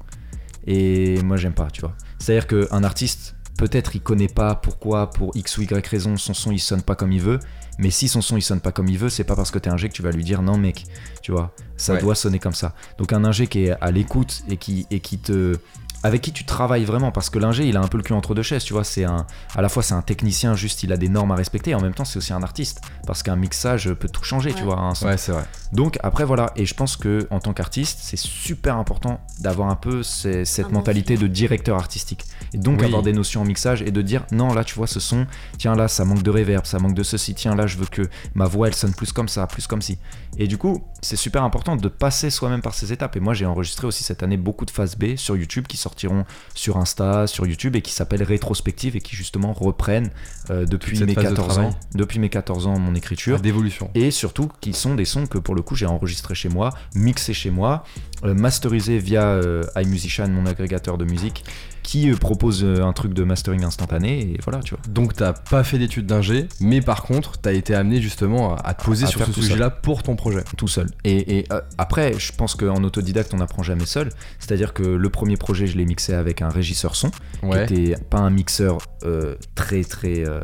Et 0.66 1.20
moi, 1.22 1.36
j'aime 1.36 1.54
pas, 1.54 1.68
tu 1.70 1.80
vois. 1.80 1.94
C'est-à-dire 2.18 2.46
qu'un 2.46 2.84
artiste, 2.84 3.34
peut-être 3.58 3.96
il 3.96 4.00
connaît 4.00 4.28
pas 4.28 4.54
pourquoi, 4.54 5.10
pour 5.10 5.36
X 5.36 5.58
ou 5.58 5.62
Y 5.62 5.86
raison, 5.86 6.16
son 6.16 6.34
son 6.34 6.52
il 6.52 6.60
sonne 6.60 6.82
pas 6.82 6.94
comme 6.94 7.12
il 7.12 7.20
veut. 7.20 7.38
Mais 7.78 7.90
si 7.90 8.06
son 8.06 8.20
son 8.22 8.36
il 8.36 8.42
sonne 8.42 8.60
pas 8.60 8.70
comme 8.70 8.88
il 8.88 8.98
veut, 8.98 9.08
c'est 9.08 9.24
pas 9.24 9.34
parce 9.34 9.50
que 9.50 9.58
t'es 9.58 9.70
ingé 9.70 9.88
que 9.88 9.94
tu 9.94 10.02
vas 10.02 10.10
lui 10.12 10.24
dire 10.24 10.42
non, 10.42 10.56
mec, 10.58 10.84
tu 11.22 11.32
vois. 11.32 11.54
Ça 11.76 11.94
Ouais. 11.94 12.00
doit 12.00 12.14
sonner 12.14 12.38
comme 12.38 12.52
ça. 12.54 12.74
Donc 12.98 13.12
un 13.12 13.24
ingé 13.24 13.46
qui 13.48 13.64
est 13.64 13.74
à 13.80 13.90
l'écoute 13.90 14.44
et 14.48 14.56
qui, 14.56 14.86
et 14.90 15.00
qui 15.00 15.18
te 15.18 15.56
avec 16.04 16.20
qui 16.22 16.32
tu 16.32 16.44
travailles 16.44 16.84
vraiment 16.84 17.12
parce 17.12 17.30
que 17.30 17.38
l'ingé 17.38 17.66
il 17.66 17.76
a 17.76 17.80
un 17.80 17.86
peu 17.88 17.96
le 17.96 18.02
cul 18.02 18.12
entre 18.12 18.34
deux 18.34 18.42
chaises 18.42 18.64
tu 18.64 18.72
vois 18.72 18.84
c'est 18.84 19.04
un 19.04 19.26
à 19.54 19.62
la 19.62 19.68
fois 19.68 19.82
c'est 19.82 19.94
un 19.94 20.02
technicien 20.02 20.54
juste 20.54 20.82
il 20.82 20.92
a 20.92 20.96
des 20.96 21.08
normes 21.08 21.30
à 21.32 21.36
respecter 21.36 21.70
et 21.70 21.74
en 21.74 21.80
même 21.80 21.94
temps 21.94 22.04
c'est 22.04 22.16
aussi 22.18 22.32
un 22.32 22.42
artiste 22.42 22.80
parce 23.06 23.22
qu'un 23.22 23.36
mixage 23.36 23.92
peut 23.94 24.08
tout 24.08 24.24
changer 24.24 24.52
tu 24.52 24.62
vois 24.64 24.78
un 24.80 24.94
son. 24.94 25.06
Ouais, 25.06 25.16
c'est 25.16 25.32
vrai. 25.32 25.44
donc 25.72 25.98
après 26.02 26.24
voilà 26.24 26.52
et 26.56 26.66
je 26.66 26.74
pense 26.74 26.96
que 26.96 27.26
en 27.30 27.38
tant 27.40 27.52
qu'artiste 27.52 27.98
c'est 28.02 28.18
super 28.18 28.76
important 28.76 29.20
d'avoir 29.40 29.68
un 29.68 29.76
peu 29.76 30.02
ces- 30.02 30.44
cette 30.44 30.66
Un 30.66 30.70
mentalité 30.70 31.16
de 31.16 31.26
directeur 31.26 31.76
artistique 31.76 32.24
et 32.54 32.58
donc 32.58 32.80
Oui. 32.80 32.86
avoir 32.86 33.02
des 33.02 33.12
notions 33.12 33.40
en 33.40 33.44
mixage 33.44 33.82
et 33.82 33.90
de 33.90 34.02
dire 34.02 34.24
non 34.32 34.52
là 34.54 34.64
tu 34.64 34.74
vois 34.74 34.86
ce 34.86 35.00
son 35.00 35.26
tiens 35.58 35.74
là 35.74 35.88
ça 35.88 36.04
manque 36.04 36.22
de 36.22 36.30
reverb 36.30 36.64
ça 36.66 36.78
manque 36.78 36.94
de 36.94 37.02
ceci 37.02 37.34
tiens 37.34 37.54
là 37.54 37.66
je 37.66 37.76
veux 37.78 37.86
que 37.86 38.02
ma 38.34 38.46
voix 38.46 38.68
elle 38.68 38.74
sonne 38.74 38.92
plus 38.94 39.12
comme 39.12 39.28
ça 39.28 39.46
plus 39.46 39.66
comme 39.66 39.82
ci 39.82 39.98
et 40.38 40.46
du 40.46 40.58
coup 40.58 40.82
c'est 41.00 41.16
super 41.16 41.42
important 41.42 41.76
de 41.76 41.88
passer 41.88 42.30
soi-même 42.30 42.62
par 42.62 42.74
ces 42.74 42.92
étapes 42.92 43.16
et 43.16 43.20
moi 43.20 43.34
j'ai 43.34 43.46
enregistré 43.46 43.86
aussi 43.86 44.04
cette 44.04 44.22
année 44.22 44.36
beaucoup 44.36 44.64
de 44.64 44.70
phases 44.70 44.96
B 44.96 45.16
sur 45.16 45.36
YouTube 45.36 45.66
qui 45.66 45.76
sortiront 45.76 46.24
sur 46.54 46.76
Insta 46.76 47.26
sur 47.26 47.46
YouTube 47.46 47.76
et 47.76 47.82
qui 47.82 47.92
s'appellent 47.92 48.22
rétrospectives 48.22 48.96
et 48.96 49.00
qui 49.00 49.16
justement 49.16 49.52
reprennent 49.52 50.10
euh, 50.50 50.64
depuis 50.66 50.98
mes 51.04 51.14
phase 51.14 51.24
de 51.24 51.30
14 51.30 51.48
travail. 51.48 51.66
ans 51.72 51.76
depuis 51.94 52.18
mes 52.18 52.28
14 52.28 52.66
ans 52.66 52.78
mon 52.78 52.94
écriture 52.94 53.40
D'évolution. 53.40 53.90
et 53.94 54.10
surtout 54.10 54.48
qui 54.60 54.72
sont 54.72 54.94
des 54.94 55.04
sons 55.04 55.26
que 55.26 55.38
pour 55.38 55.54
le 55.54 55.62
coup 55.62 55.74
j'ai 55.76 55.86
enregistrés 55.86 56.34
chez 56.34 56.48
moi, 56.48 56.70
mixés 56.94 57.34
chez 57.34 57.50
moi, 57.50 57.84
euh, 58.24 58.34
masterisés 58.34 58.98
via 58.98 59.22
euh, 59.24 59.64
iMusician, 59.76 60.28
mon 60.28 60.46
agrégateur 60.46 60.98
de 60.98 61.04
musique, 61.04 61.44
qui 61.82 62.10
euh, 62.10 62.16
propose 62.16 62.62
euh, 62.64 62.82
un 62.84 62.92
truc 62.92 63.14
de 63.14 63.24
mastering 63.24 63.64
instantané 63.64 64.20
et 64.20 64.38
voilà 64.42 64.60
tu 64.60 64.74
vois. 64.74 64.82
Donc 64.88 65.14
t'as 65.14 65.32
pas 65.32 65.64
fait 65.64 65.78
d'études 65.78 66.06
d'ingé, 66.06 66.48
mais 66.60 66.80
par 66.80 67.02
contre 67.02 67.38
t'as 67.38 67.52
été 67.52 67.74
amené 67.74 68.00
justement 68.00 68.54
à, 68.56 68.74
te 68.74 68.84
poser 68.84 69.04
À 69.04 69.08
sur 69.08 69.24
ce 69.24 69.32
sujet-là 69.32 69.70
pour 69.70 70.02
ton 70.02 70.16
projet. 70.16 70.42
Tout 70.56 70.68
seul. 70.68 70.88
Et, 71.04 71.38
et, 71.38 71.52
euh, 71.52 71.60
après, 71.78 72.14
je 72.18 72.32
pense 72.32 72.54
qu'en 72.54 72.82
autodidacte, 72.84 73.32
on 73.34 73.38
n'apprend 73.38 73.62
jamais 73.62 73.86
seul. 73.86 74.10
C'est-à-dire 74.38 74.72
que 74.72 74.82
le 74.82 75.10
premier 75.10 75.36
projet, 75.36 75.66
je 75.66 75.76
l'ai 75.76 75.84
mixé 75.84 76.14
avec 76.14 76.42
un 76.42 76.48
régisseur 76.48 76.96
son, 76.96 77.10
Ouais. 77.42 77.66
qui 77.66 77.74
était 77.74 77.96
pas 78.02 78.18
un 78.18 78.30
mixeur 78.30 78.78
euh, 79.04 79.34
très 79.54 79.82
très 79.84 80.26
euh, 80.26 80.40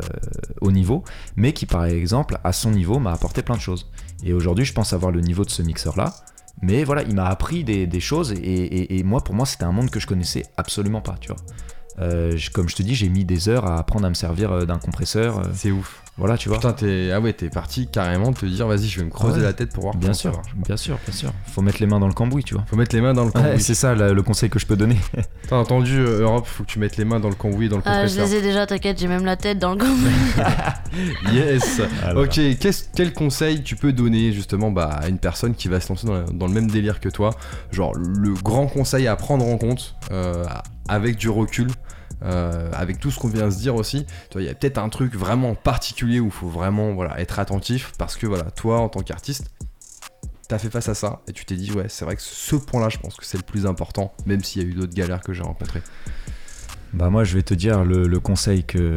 haut 0.60 0.72
niveau, 0.72 1.04
mais 1.36 1.52
qui 1.52 1.66
par 1.66 1.84
exemple, 1.84 2.38
à 2.44 2.52
son 2.52 2.70
niveau, 2.70 2.98
m'a 2.98 3.12
apporté 3.12 3.42
plein 3.42 3.56
de 3.56 3.60
choses. 3.60 3.90
Et 4.24 4.32
aujourd'hui, 4.32 4.64
je 4.64 4.72
pense 4.72 4.92
avoir 4.92 5.12
le 5.12 5.20
niveau 5.20 5.44
de 5.44 5.50
ce 5.50 5.62
mixeur-là. 5.62 6.14
Mais 6.60 6.84
voilà, 6.84 7.02
il 7.02 7.14
m'a 7.14 7.26
appris 7.26 7.64
des, 7.64 8.00
choses 8.00 8.32
et, 8.32 9.02
moi, 9.04 9.22
pour 9.22 9.34
moi, 9.34 9.46
c'était 9.46 9.64
un 9.64 9.72
monde 9.72 9.90
que 9.90 10.00
je 10.00 10.06
connaissais 10.06 10.44
absolument 10.56 11.00
pas, 11.00 11.16
tu 11.20 11.28
vois. 11.28 11.40
Euh, 12.00 12.38
comme 12.52 12.68
je 12.68 12.76
te 12.76 12.82
dis, 12.82 12.94
j'ai 12.94 13.08
mis 13.08 13.24
des 13.24 13.48
heures 13.48 13.66
à 13.66 13.78
apprendre 13.78 14.06
à 14.06 14.08
me 14.08 14.14
servir 14.14 14.52
euh, 14.52 14.64
d'un 14.64 14.78
compresseur. 14.78 15.38
euh, 15.38 15.42
C'est 15.52 15.72
ouf. 15.72 16.02
Voilà, 16.18 16.36
tu 16.36 16.48
vois. 16.48 16.58
Putain, 16.58 16.72
t'es 16.72 17.10
ah 17.14 17.20
ouais, 17.20 17.32
t'es 17.32 17.48
parti 17.48 17.86
carrément 17.86 18.32
te 18.32 18.44
dire 18.44 18.66
vas-y, 18.66 18.86
je 18.88 18.98
vais 19.00 19.06
me 19.06 19.10
creuser 19.10 19.38
ouais. 19.38 19.44
la 19.44 19.52
tête 19.52 19.72
pour 19.72 19.84
voir 19.84 19.94
Bien 19.96 20.12
sûr, 20.12 20.32
marche. 20.32 20.54
bien 20.56 20.76
sûr, 20.76 20.98
bien 21.06 21.14
sûr. 21.14 21.32
Faut 21.46 21.62
mettre 21.62 21.78
les 21.80 21.86
mains 21.86 22.00
dans 22.00 22.08
le 22.08 22.12
cambouis, 22.12 22.42
tu 22.44 22.54
vois. 22.54 22.64
Faut 22.68 22.76
mettre 22.76 22.94
les 22.94 23.00
mains 23.00 23.14
dans 23.14 23.22
le 23.24 23.28
Ouais, 23.28 23.32
cambouis. 23.42 23.60
c'est 23.60 23.74
ça 23.74 23.94
le 23.94 24.22
conseil 24.22 24.50
que 24.50 24.58
je 24.58 24.66
peux 24.66 24.76
donner. 24.76 24.96
T'as 25.48 25.56
entendu 25.56 25.98
euh, 25.98 26.20
Europe, 26.22 26.46
faut 26.46 26.64
que 26.64 26.68
tu 26.68 26.78
mettes 26.78 26.96
les 26.96 27.04
mains 27.04 27.20
dans 27.20 27.28
le 27.28 27.34
cambouis 27.36 27.68
dans 27.68 27.76
le 27.76 27.82
Ah, 27.86 28.06
je 28.06 28.14
compresseur. 28.16 28.26
les 28.26 28.34
ai 28.34 28.42
déjà, 28.42 28.66
t'inquiète, 28.66 28.98
j'ai 28.98 29.08
même 29.08 29.24
la 29.24 29.36
tête 29.36 29.58
dans 29.58 29.72
le 29.72 29.78
cambouis. 29.78 30.10
Yes. 31.32 31.80
Alors. 32.02 32.24
Ok, 32.24 32.40
qu'est-ce- 32.58 32.84
quel 32.94 33.12
conseil 33.12 33.62
tu 33.62 33.76
peux 33.76 33.92
donner 33.92 34.32
justement 34.32 34.70
bah, 34.70 34.86
à 35.00 35.08
une 35.08 35.18
personne 35.18 35.54
qui 35.54 35.68
va 35.68 35.80
se 35.80 35.88
lancer 35.90 36.06
dans, 36.06 36.24
dans 36.24 36.46
le 36.46 36.52
même 36.52 36.70
délire 36.70 37.00
que 37.00 37.08
toi? 37.08 37.30
Genre 37.72 37.92
le 37.94 38.32
grand 38.34 38.66
conseil 38.66 39.06
à 39.06 39.16
prendre 39.16 39.44
en 39.46 39.58
compte 39.58 39.94
euh, 40.10 40.44
avec 40.88 41.16
du 41.16 41.28
recul, 41.28 41.68
euh, 42.22 42.70
avec 42.72 42.98
tout 43.00 43.10
ce 43.10 43.18
qu'on 43.18 43.28
vient 43.28 43.46
de 43.46 43.50
se 43.52 43.58
dire 43.58 43.74
aussi. 43.74 44.06
Il 44.34 44.42
y 44.42 44.48
a 44.48 44.54
peut-être 44.54 44.78
un 44.78 44.88
truc 44.88 45.14
vraiment 45.14 45.54
particulier 45.54 46.20
où 46.20 46.26
il 46.26 46.30
faut 46.32 46.48
vraiment 46.48 46.92
voilà, 46.94 47.20
être 47.20 47.38
attentif 47.38 47.92
parce 47.98 48.16
que 48.16 48.26
voilà, 48.26 48.50
toi 48.50 48.80
en 48.80 48.88
tant 48.88 49.00
qu'artiste, 49.02 49.50
t'as 50.48 50.58
fait 50.58 50.70
face 50.70 50.88
à 50.88 50.94
ça 50.94 51.20
et 51.28 51.32
tu 51.32 51.44
t'es 51.44 51.56
dit 51.56 51.70
ouais, 51.72 51.86
c'est 51.88 52.04
vrai 52.04 52.16
que 52.16 52.22
ce 52.22 52.56
point-là, 52.56 52.88
je 52.88 52.98
pense 52.98 53.16
que 53.16 53.24
c'est 53.24 53.36
le 53.38 53.42
plus 53.44 53.66
important, 53.66 54.12
même 54.26 54.42
s'il 54.42 54.62
y 54.62 54.64
a 54.64 54.68
eu 54.68 54.74
d'autres 54.74 54.94
galères 54.94 55.20
que 55.20 55.32
j'ai 55.32 55.42
rencontrées. 55.42 55.82
Bah 56.94 57.10
moi 57.10 57.22
je 57.22 57.34
vais 57.34 57.42
te 57.42 57.52
dire 57.52 57.84
le, 57.84 58.06
le 58.08 58.18
conseil 58.20 58.64
que, 58.64 58.96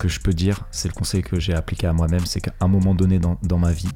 que 0.00 0.08
je 0.08 0.18
peux 0.20 0.32
dire, 0.32 0.66
c'est 0.72 0.88
le 0.88 0.94
conseil 0.94 1.22
que 1.22 1.38
j'ai 1.38 1.54
appliqué 1.54 1.86
à 1.86 1.92
moi-même, 1.92 2.26
c'est 2.26 2.40
qu'à 2.40 2.52
un 2.60 2.66
moment 2.66 2.96
donné 2.96 3.20
dans, 3.20 3.38
dans 3.44 3.58
ma 3.58 3.70
vie, 3.70 3.88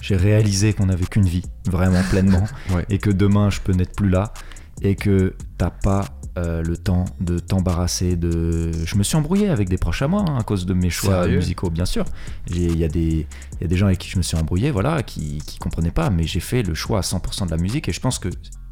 J'ai 0.00 0.16
réalisé 0.16 0.72
qu'on 0.72 0.86
n'avait 0.86 1.04
qu'une 1.04 1.26
vie, 1.26 1.42
vraiment 1.66 2.02
pleinement, 2.08 2.44
Ouais. 2.70 2.86
et 2.88 2.96
que 2.98 3.10
demain 3.10 3.50
je 3.50 3.60
peux 3.60 3.72
n'être 3.74 3.94
plus 3.94 4.08
là, 4.08 4.32
et 4.80 4.94
que 4.96 5.34
t'as 5.58 5.68
pas 5.70 6.06
euh, 6.38 6.62
le 6.62 6.76
temps 6.76 7.04
de 7.20 7.38
t'embarrasser 7.38 8.16
de. 8.16 8.70
Je 8.84 8.96
me 8.96 9.02
suis 9.02 9.16
embrouillé 9.16 9.48
avec 9.48 9.68
des 9.68 9.78
proches 9.78 10.02
à 10.02 10.08
moi 10.08 10.24
hein, 10.28 10.36
à 10.38 10.42
cause 10.42 10.64
de 10.66 10.74
mes 10.74 10.90
choix 10.90 11.22
Sérieux 11.22 11.36
musicaux, 11.36 11.70
bien 11.70 11.84
sûr. 11.84 12.04
Il 12.48 12.76
y, 12.78 12.84
a 12.84 12.88
des- 12.88 13.26
il 13.54 13.60
y 13.60 13.64
a 13.64 13.68
des 13.68 13.76
gens 13.76 13.86
avec 13.86 13.98
qui 13.98 14.08
je 14.08 14.16
me 14.16 14.22
suis 14.22 14.36
embrouillé, 14.36 14.70
voilà, 14.70 15.02
qui, 15.02 15.38
qui 15.46 15.58
comprenaient 15.58 15.90
pas, 15.90 16.10
mais 16.10 16.24
j'ai 16.24 16.40
fait 16.40 16.62
le 16.62 16.74
choix 16.74 16.98
à 16.98 17.02
100% 17.02 17.46
de 17.46 17.50
la 17.50 17.56
musique, 17.56 17.88
et 17.88 17.92
je 17.92 18.00
pense 18.00 18.18
que 18.18 18.28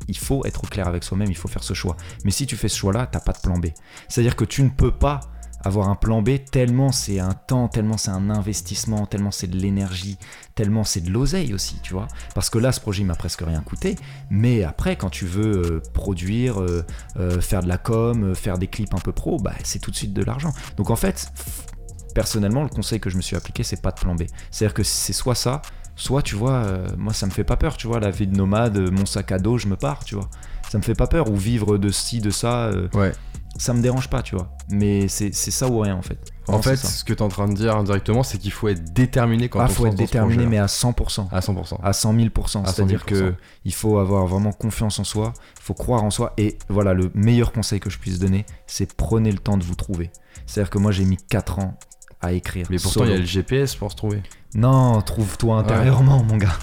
il 0.08 0.16
faut 0.16 0.44
être 0.46 0.62
au 0.62 0.66
clair 0.68 0.86
avec 0.86 1.02
soi-même, 1.02 1.28
il 1.30 1.36
faut 1.36 1.48
faire 1.48 1.64
ce 1.64 1.74
choix. 1.74 1.96
Mais 2.24 2.30
si 2.30 2.46
tu 2.46 2.54
fais 2.56 2.68
ce 2.68 2.76
choix-là, 2.76 3.06
t'as 3.06 3.18
pas 3.20 3.32
de 3.32 3.38
plan 3.38 3.58
B. 3.58 3.66
C'est-à-dire 4.08 4.36
que 4.36 4.44
tu 4.44 4.62
ne 4.62 4.68
peux 4.68 4.92
pas 4.92 5.18
avoir 5.66 5.88
un 5.88 5.94
plan 5.94 6.22
B 6.22 6.38
tellement 6.50 6.92
c'est 6.92 7.18
un 7.18 7.32
temps, 7.32 7.68
tellement 7.68 7.96
c'est 7.96 8.10
un 8.10 8.30
investissement, 8.30 9.06
tellement 9.06 9.30
c'est 9.30 9.48
de 9.48 9.56
l'énergie, 9.56 10.16
tellement 10.54 10.84
c'est 10.84 11.00
de 11.00 11.10
l'oseille 11.10 11.52
aussi, 11.52 11.78
tu 11.82 11.92
vois. 11.92 12.08
Parce 12.34 12.50
que 12.50 12.58
là, 12.58 12.72
ce 12.72 12.80
projet 12.80 13.04
m'a 13.04 13.14
presque 13.14 13.42
rien 13.42 13.60
coûté, 13.60 13.96
mais 14.30 14.62
après, 14.62 14.96
quand 14.96 15.10
tu 15.10 15.26
veux 15.26 15.56
euh, 15.56 15.82
produire, 15.92 16.60
euh, 16.60 16.84
euh, 17.18 17.40
faire 17.40 17.62
de 17.62 17.68
la 17.68 17.78
com, 17.78 18.34
faire 18.34 18.58
des 18.58 18.68
clips 18.68 18.94
un 18.94 18.98
peu 18.98 19.12
pro, 19.12 19.38
bah, 19.38 19.52
c'est 19.64 19.80
tout 19.80 19.90
de 19.90 19.96
suite 19.96 20.12
de 20.14 20.22
l'argent. 20.22 20.52
Donc 20.76 20.90
en 20.90 20.96
fait, 20.96 21.32
personnellement, 22.14 22.62
le 22.62 22.68
conseil 22.68 23.00
que 23.00 23.10
je 23.10 23.16
me 23.16 23.22
suis 23.22 23.36
appliqué, 23.36 23.62
c'est 23.62 23.82
pas 23.82 23.90
de 23.90 24.00
plan 24.00 24.14
B. 24.14 24.22
C'est-à-dire 24.50 24.74
que 24.74 24.84
c'est 24.84 25.12
soit 25.12 25.34
ça, 25.34 25.62
soit 25.96 26.22
tu 26.22 26.34
vois, 26.34 26.64
moi 26.96 27.12
ça 27.12 27.26
me 27.26 27.30
fait 27.30 27.44
pas 27.44 27.56
peur, 27.56 27.76
tu 27.76 27.86
vois, 27.86 28.00
la 28.00 28.10
vie 28.10 28.26
de 28.26 28.36
nomade, 28.36 28.78
mon 28.92 29.06
sac 29.06 29.32
à 29.32 29.38
dos, 29.38 29.58
je 29.58 29.66
me 29.66 29.76
pars, 29.76 30.04
tu 30.04 30.14
vois. 30.14 30.28
Ça 30.70 30.78
me 30.78 30.82
fait 30.82 30.94
pas 30.94 31.06
peur, 31.06 31.30
ou 31.30 31.36
vivre 31.36 31.78
de 31.78 31.90
ci, 31.90 32.20
de 32.20 32.30
ça, 32.30 32.70
Ouais. 32.94 33.12
Ça 33.58 33.72
me 33.72 33.82
dérange 33.82 34.08
pas, 34.08 34.22
tu 34.22 34.34
vois. 34.34 34.50
Mais 34.70 35.08
c'est 35.08 35.32
ça 35.32 35.68
ou 35.68 35.80
rien 35.80 35.96
en 35.96 36.02
fait. 36.02 36.18
En 36.48 36.62
fait, 36.62 36.76
ce 36.76 37.02
que 37.02 37.12
tu 37.12 37.18
es 37.18 37.22
en 37.22 37.28
train 37.28 37.48
de 37.48 37.54
dire 37.54 37.76
indirectement, 37.76 38.22
c'est 38.22 38.38
qu'il 38.38 38.52
faut 38.52 38.68
être 38.68 38.92
déterminé 38.92 39.48
quand 39.48 39.60
ah, 39.60 39.64
on 39.64 39.68
faut 39.68 39.86
être 39.86 39.96
déterminé, 39.96 40.46
mais 40.46 40.58
à 40.58 40.66
100%. 40.66 41.28
à 41.32 41.40
100%. 41.40 41.78
À 41.82 41.92
100 41.92 42.14
000%. 42.14 42.28
À 42.28 42.48
100 42.48 42.64
C'est-à-dire 42.66 43.00
000%. 43.00 43.04
que 43.04 43.34
il 43.64 43.74
faut 43.74 43.98
avoir 43.98 44.26
vraiment 44.26 44.52
confiance 44.52 44.98
en 44.98 45.04
soi, 45.04 45.32
il 45.58 45.62
faut 45.62 45.74
croire 45.74 46.04
en 46.04 46.10
soi. 46.10 46.32
Et 46.36 46.58
voilà, 46.68 46.94
le 46.94 47.10
meilleur 47.14 47.52
conseil 47.52 47.80
que 47.80 47.90
je 47.90 47.98
puisse 47.98 48.18
donner, 48.18 48.46
c'est 48.66 48.94
prenez 48.94 49.32
le 49.32 49.38
temps 49.38 49.56
de 49.56 49.64
vous 49.64 49.74
trouver. 49.74 50.10
C'est-à-dire 50.46 50.70
que 50.70 50.78
moi, 50.78 50.92
j'ai 50.92 51.04
mis 51.04 51.16
4 51.16 51.58
ans 51.58 51.76
à 52.20 52.32
écrire. 52.32 52.66
Mais 52.70 52.78
pourtant, 52.78 53.04
il 53.04 53.10
y 53.10 53.14
a 53.14 53.18
le 53.18 53.24
GPS 53.24 53.74
pour 53.74 53.90
se 53.90 53.96
trouver. 53.96 54.22
Non, 54.54 55.02
trouve-toi 55.02 55.58
intérieurement, 55.58 56.22
mon 56.22 56.38
gars. 56.38 56.56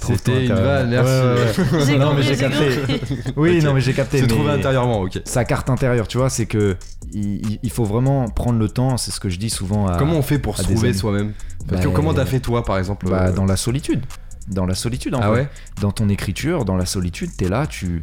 Trouve-toi 0.00 0.16
C'était 0.16 0.46
une 0.46 0.54
vanne, 0.54 0.90
merci. 0.90 1.12
Ouais, 1.12 1.72
ouais, 1.72 1.78
ouais. 1.78 1.84
J'ai 1.86 1.98
non, 1.98 2.14
mais 2.14 2.22
j'ai 2.22 2.36
capté. 2.36 2.80
Oui, 3.36 3.62
non, 3.62 3.74
mais 3.74 3.80
j'ai 3.80 3.92
capté. 3.92 4.20
Se 4.20 4.24
trouver 4.24 4.50
intérieurement, 4.50 5.00
ok. 5.02 5.20
Sa 5.24 5.44
carte 5.44 5.70
intérieure, 5.70 6.08
tu 6.08 6.18
vois, 6.18 6.30
c'est 6.30 6.46
que 6.46 6.76
il, 7.12 7.70
faut 7.70 7.84
vraiment 7.84 8.28
prendre 8.28 8.58
le 8.58 8.68
temps. 8.68 8.96
C'est 8.96 9.12
ce 9.12 9.20
que 9.20 9.28
je 9.28 9.38
dis 9.38 9.50
souvent 9.50 9.86
à. 9.86 9.98
Comment 9.98 10.16
on 10.16 10.22
fait 10.22 10.40
pour 10.40 10.56
se 10.56 10.64
trouver 10.64 10.92
soi-même 10.92 11.32
Parce 11.68 11.82
que 11.82 11.86
Bah, 11.86 11.92
comment 11.94 12.12
t'as 12.12 12.26
fait 12.26 12.40
toi, 12.40 12.64
par 12.64 12.78
exemple 12.78 13.08
bah, 13.08 13.26
euh, 13.26 13.32
dans 13.32 13.44
la 13.44 13.56
solitude. 13.56 14.00
Dans 14.48 14.66
la 14.66 14.74
solitude, 14.74 15.14
en 15.14 15.20
Ah 15.22 15.28
vrai. 15.28 15.40
ouais 15.42 15.48
Dans 15.80 15.92
ton 15.92 16.08
écriture, 16.08 16.64
dans 16.64 16.76
la 16.76 16.86
solitude, 16.86 17.30
t'es 17.36 17.48
là, 17.48 17.66
tu 17.66 18.02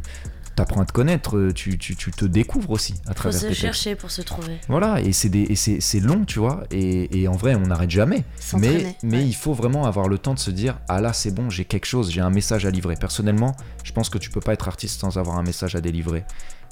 t'apprends 0.54 0.80
à 0.80 0.84
te 0.84 0.92
connaître, 0.92 1.36
euh, 1.36 1.52
tu, 1.52 1.78
tu, 1.78 1.96
tu 1.96 2.10
te 2.10 2.24
découvres 2.24 2.70
aussi 2.70 2.94
à 3.06 3.08
Faut 3.08 3.14
travers 3.14 3.34
se 3.38 3.40
tes 3.42 3.48
textes. 3.48 3.60
chercher 3.62 3.94
pour 3.96 4.10
se 4.10 4.22
trouver. 4.22 4.58
Voilà, 4.68 5.00
et 5.00 5.12
c'est 5.12 5.28
des- 5.28 5.42
et 5.50 5.56
c'est 5.56 5.80
c'est 5.80 6.00
long, 6.00 6.24
tu 6.24 6.38
vois, 6.38 6.64
et, 6.70 7.20
et 7.20 7.28
en 7.28 7.32
vrai, 7.36 7.54
on 7.54 7.66
n'arrête 7.66 7.90
jamais. 7.90 8.24
Mais, 8.56 8.96
mais 9.02 9.18
ouais. 9.18 9.26
il 9.26 9.34
faut 9.34 9.52
vraiment 9.54 9.84
avoir 9.86 10.08
le 10.08 10.18
temps 10.18 10.34
de 10.34 10.38
se 10.38 10.50
dire 10.50 10.78
Ah 10.88 11.00
là, 11.00 11.12
c'est 11.12 11.32
bon, 11.32 11.50
j'ai 11.50 11.64
quelque 11.64 11.86
chose, 11.86 12.10
j'ai 12.10 12.20
un 12.20 12.30
message 12.30 12.66
à 12.66 12.70
livrer. 12.70 12.94
Personnellement, 12.96 13.56
je 13.82 13.92
pense 13.92 14.08
que 14.10 14.18
tu 14.18 14.30
peux 14.30 14.40
pas 14.40 14.52
être 14.52 14.68
artiste 14.68 15.00
sans 15.00 15.18
avoir 15.18 15.38
un 15.38 15.42
message 15.42 15.74
à 15.76 15.80
délivrer. 15.80 16.24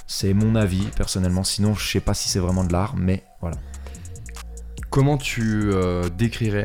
C'est 0.06 0.34
mon 0.34 0.54
avis, 0.56 0.84
personnellement. 0.96 1.44
Sinon, 1.44 1.74
je 1.74 1.86
sais 1.88 2.00
pas 2.00 2.12
si 2.14 2.28
c'est 2.28 2.38
vraiment 2.40 2.64
de 2.64 2.72
l'art, 2.72 2.94
mais 2.96 3.22
voilà. 3.40 3.56
Comment 4.90 5.16
tu 5.16 5.70
euh, 5.72 6.08
décrirais 6.10 6.64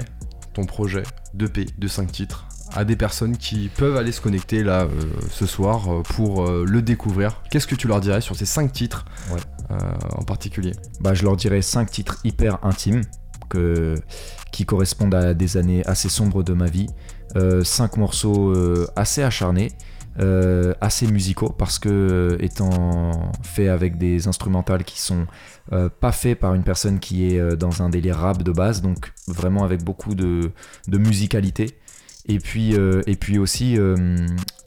ton 0.54 0.66
projet 0.66 1.04
d'EP 1.34 1.68
de 1.78 1.88
5 1.88 2.12
titres? 2.12 2.47
À 2.76 2.84
des 2.86 2.96
personnes 2.96 3.38
qui 3.38 3.70
peuvent 3.70 3.96
aller 3.98 4.12
se 4.12 4.22
connecter 4.22 4.64
là 4.64 4.82
euh, 4.84 4.90
ce 5.32 5.46
soir 5.46 5.92
euh, 5.92 6.02
pour 6.04 6.46
euh, 6.46 6.66
le 6.68 6.82
découvrir 6.82 7.42
Qu'est-ce 7.50 7.68
que 7.68 7.76
tu 7.76 7.88
leur 7.88 8.02
dirais 8.02 8.22
sur 8.22 8.36
ces 8.36 8.46
5 8.46 8.72
titres 8.72 9.06
Ouais. 9.32 9.40
en 10.18 10.24
particulier? 10.24 10.74
Bah, 11.02 11.14
je 11.14 11.24
leur 11.24 11.36
dirais 11.36 11.62
cinq 11.62 11.92
titres 11.92 12.18
hyper 12.24 12.64
intimes 12.64 13.02
que, 13.50 13.96
qui 14.52 14.66
correspondent 14.66 15.16
à 15.16 15.34
des 15.34 15.58
années 15.58 15.86
assez 15.86 16.10
sombres 16.10 16.44
de 16.44 16.54
ma 16.54 16.68
vie. 16.68 16.88
Euh, 17.36 17.64
cinq 17.64 17.98
morceaux 17.98 18.54
assez 18.96 19.24
acharnés, 19.24 19.72
assez 20.82 21.08
musicaux, 21.08 21.50
parce 21.50 21.80
que 21.80 22.38
étant 22.40 23.32
fait 23.44 23.68
avec 23.68 23.98
des 23.98 24.28
instrumentales 24.28 24.84
qui 24.84 25.00
sont 25.02 25.28
euh, 25.74 25.90
pas 25.90 26.14
faits 26.14 26.40
par 26.40 26.54
une 26.54 26.64
personne 26.64 27.00
qui 27.00 27.28
est 27.34 27.40
euh, 27.40 27.58
dans 27.58 27.82
un 27.82 27.90
délire 27.90 28.18
rap 28.18 28.42
de 28.42 28.52
base, 28.54 28.82
donc 28.82 29.12
vraiment 29.28 29.66
avec 29.66 29.84
beaucoup 29.84 30.16
de, 30.16 30.52
de 30.88 30.98
musicalité. 30.98 31.78
Et 32.28 32.40
puis, 32.40 32.76
euh, 32.76 33.02
et 33.08 33.16
puis 33.16 33.38
aussi, 33.38 33.78
euh, 33.78 33.96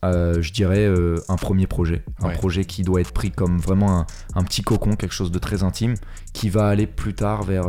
euh, 0.05 0.41
je 0.41 0.53
dirais, 0.53 0.89
un 1.29 1.37
premier 1.37 1.67
projet. 1.67 2.03
Un 2.23 2.29
Ouais. 2.29 2.35
projet 2.35 2.65
qui 2.65 2.83
doit 2.83 3.01
être 3.01 3.13
pris 3.13 3.31
comme 3.31 3.59
vraiment 3.59 3.99
un, 4.01 4.07
un 4.35 4.45
petit 4.45 4.63
cocon, 4.63 4.97
quelque 4.97 5.13
chose 5.15 5.31
de 5.31 5.39
très 5.39 5.63
intime, 5.63 5.95
qui 6.33 6.49
va 6.49 6.69
aller 6.69 6.87
plus 6.87 7.15
tard 7.15 7.43
vers 7.43 7.67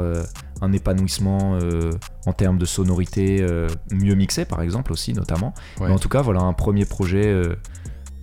un 0.61 0.71
épanouissement 0.71 1.57
en 2.25 2.33
termes 2.33 2.57
de 2.57 2.65
sonorité 2.65 3.45
mieux 3.91 4.15
mixé, 4.15 4.45
par 4.45 4.61
exemple, 4.61 4.91
aussi, 4.93 5.13
notamment. 5.13 5.53
Ouais. 5.79 5.87
Mais 5.87 5.93
en 5.93 5.99
tout 5.99 6.09
cas, 6.09 6.21
voilà, 6.21 6.41
un 6.41 6.53
premier 6.53 6.85
projet, 6.85 7.33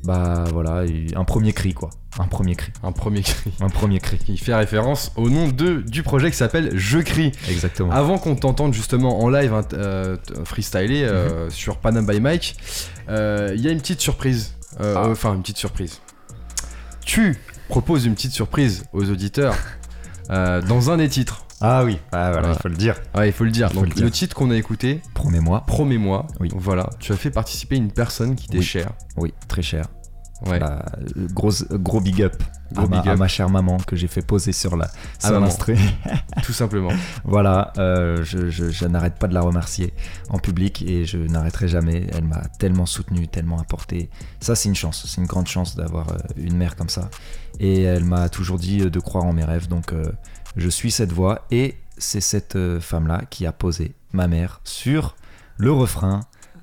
bah 0.05 0.45
voilà, 0.53 0.85
un 1.17 1.25
premier 1.25 1.53
cri, 1.53 1.75
quoi. 1.75 1.91
Un 2.19 2.27
premier 2.27 2.57
cri. 2.57 2.73
Un 2.83 2.93
premier 2.93 3.23
cri. 3.23 3.51
Un 3.61 3.69
premier 3.69 4.01
cri. 4.01 4.19
Il 4.29 4.39
fait 4.41 4.55
référence 4.55 5.13
au 5.17 5.29
nom 5.31 5.49
de, 5.49 5.83
du 5.83 6.03
projet 6.03 6.31
qui 6.31 6.37
s'appelle 6.37 6.71
Je 6.75 6.99
crie. 6.99 7.33
Exactement. 7.49 7.91
Avant 7.93 8.19
qu'on 8.19 8.35
t'entende 8.35 8.75
justement 8.75 9.21
en 9.23 9.29
live 9.29 9.53
hein, 9.55 9.63
euh, 9.75 10.17
freestyler 10.45 11.03
Mhm. 11.03 11.09
euh, 11.09 11.51
sur 11.51 11.77
Panam 11.79 12.07
by 12.07 12.21
Mike, 12.21 12.57
euh, 13.09 13.53
il 13.55 13.61
y 13.61 13.69
a 13.69 13.71
une 13.71 13.81
petite 13.81 14.01
surprise. 14.01 14.55
Euh, 14.81 14.95
Ah. 14.97 15.09
Enfin, 15.11 15.35
une 15.35 15.43
petite 15.43 15.59
surprise. 15.59 16.01
Tu 17.05 17.37
proposes 17.69 18.05
une 18.05 18.15
petite 18.15 18.33
surprise 18.33 18.85
aux 18.93 19.09
auditeurs 19.11 19.55
dans 20.29 20.91
un 20.91 20.97
des 20.99 21.09
titres. 21.09 21.45
Ah 21.61 21.85
oui, 21.85 21.99
ah, 22.13 22.31
voilà, 22.33 22.51
il 22.53 22.59
faut 22.59 22.69
le 22.69 22.77
dire. 22.77 22.95
Ouais, 23.17 23.29
il 23.29 23.33
faut 23.33 23.45
le 23.45 23.51
dire. 23.51 23.69
Faut 23.73 23.81
Donc, 23.81 23.89
le 23.89 23.95
dire. 23.95 24.11
titre 24.11 24.37
qu'on 24.37 24.51
a 24.51 24.57
écouté, 24.57 25.01
Promets-moi. 25.15 25.65
Promets-moi. 25.67 26.27
Oui. 26.41 26.51
Voilà, 26.55 26.89
tu 27.01 27.13
as 27.13 27.17
fait 27.17 27.31
participer 27.31 27.77
une 27.77 27.91
personne 27.91 28.37
qui 28.37 28.47
t'est 28.49 28.59
Oui. 28.59 28.65
chère. 28.65 28.93
Oui, 29.17 29.35
très 29.49 29.63
cher. 29.63 29.87
Ouais. 30.47 30.61
Gros, 31.33 31.51
gros 31.73 32.01
big 32.01 32.23
up, 32.23 32.41
Gros 32.73 32.85
à, 32.85 32.89
ma, 32.89 33.01
à 33.01 33.17
ma 33.17 33.27
chère 33.27 33.49
maman 33.51 33.77
que 33.79 33.97
j'ai 33.97 34.07
fait 34.07 34.23
poser 34.23 34.53
sur 34.53 34.77
la 34.77 34.89
sur 35.19 35.33
maman. 35.33 35.47
l'instru. 35.47 35.77
Tout 36.45 36.53
simplement. 36.53 36.91
voilà, 37.25 37.73
euh, 37.79 38.23
je, 38.23 38.49
je- 38.49 38.71
je 38.71 38.85
n'arrête 38.87 39.17
pas 39.19 39.27
de 39.27 39.35
la 39.35 39.41
remercier 39.41 39.93
en 40.31 40.39
public 40.39 40.83
et 40.87 41.05
je 41.07 41.19
n'arrêterai 41.19 41.67
jamais. 41.67 42.07
Elle 42.15 42.23
m'a 42.23 42.43
tellement 42.61 42.87
soutenu, 42.87 43.27
tellement 43.27 43.59
apporté. 43.59 44.11
Ça, 44.39 44.55
c'est 44.55 44.69
une 44.69 44.77
chance, 44.77 45.05
c'est 45.09 45.21
une 45.21 45.27
grande 45.27 45.49
chance 45.49 45.75
d'avoir 45.75 46.11
euh, 46.13 46.19
une 46.37 46.57
mère 46.57 46.77
comme 46.77 46.89
ça. 46.89 47.11
Et 47.59 47.83
elle 47.83 48.05
m'a 48.05 48.29
toujours 48.29 48.59
dit 48.59 48.83
euh, 48.83 48.91
de 48.91 49.01
croire 49.01 49.25
en 49.25 49.33
mes 49.33 49.45
rêves, 49.45 49.67
donc 49.67 49.93
euh, 49.93 50.05
je 50.59 50.69
suis 50.69 50.91
cette 50.91 51.13
voix 51.13 51.47
et 51.51 51.77
c'est 51.97 52.21
cette 52.21 52.57
euh, 52.57 52.81
femme-là 52.81 53.23
qui 53.31 53.47
a 53.47 53.53
posé 53.53 53.95
ma 54.13 54.29
mère 54.29 54.61
sur 54.65 55.17
le 55.57 55.73
refrain. 55.73 56.21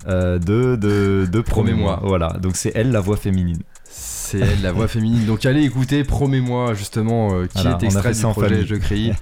euh, 0.08 0.38
de, 0.38 0.76
de, 0.76 1.28
de 1.32 1.42
Promets-moi. 1.42 2.00
Voilà, 2.04 2.30
donc 2.40 2.56
c'est 2.56 2.72
elle 2.76 2.92
la 2.92 3.00
voix 3.00 3.18
féminine. 3.18 3.62
C'est 3.86 4.40
elle, 4.40 4.62
la 4.62 4.72
voix 4.72 4.88
féminine. 4.88 5.26
Donc 5.26 5.46
allez 5.46 5.64
écouter 5.64 6.04
Promets-moi 6.04 6.74
justement 6.74 7.34
euh, 7.34 7.46
qui 7.48 7.62
Voilà, 7.62 7.78
est 7.82 7.84
extrait 7.86 8.14
du 8.14 8.22
projet. 8.22 8.66
Je 8.66 8.76
crie 8.76 9.14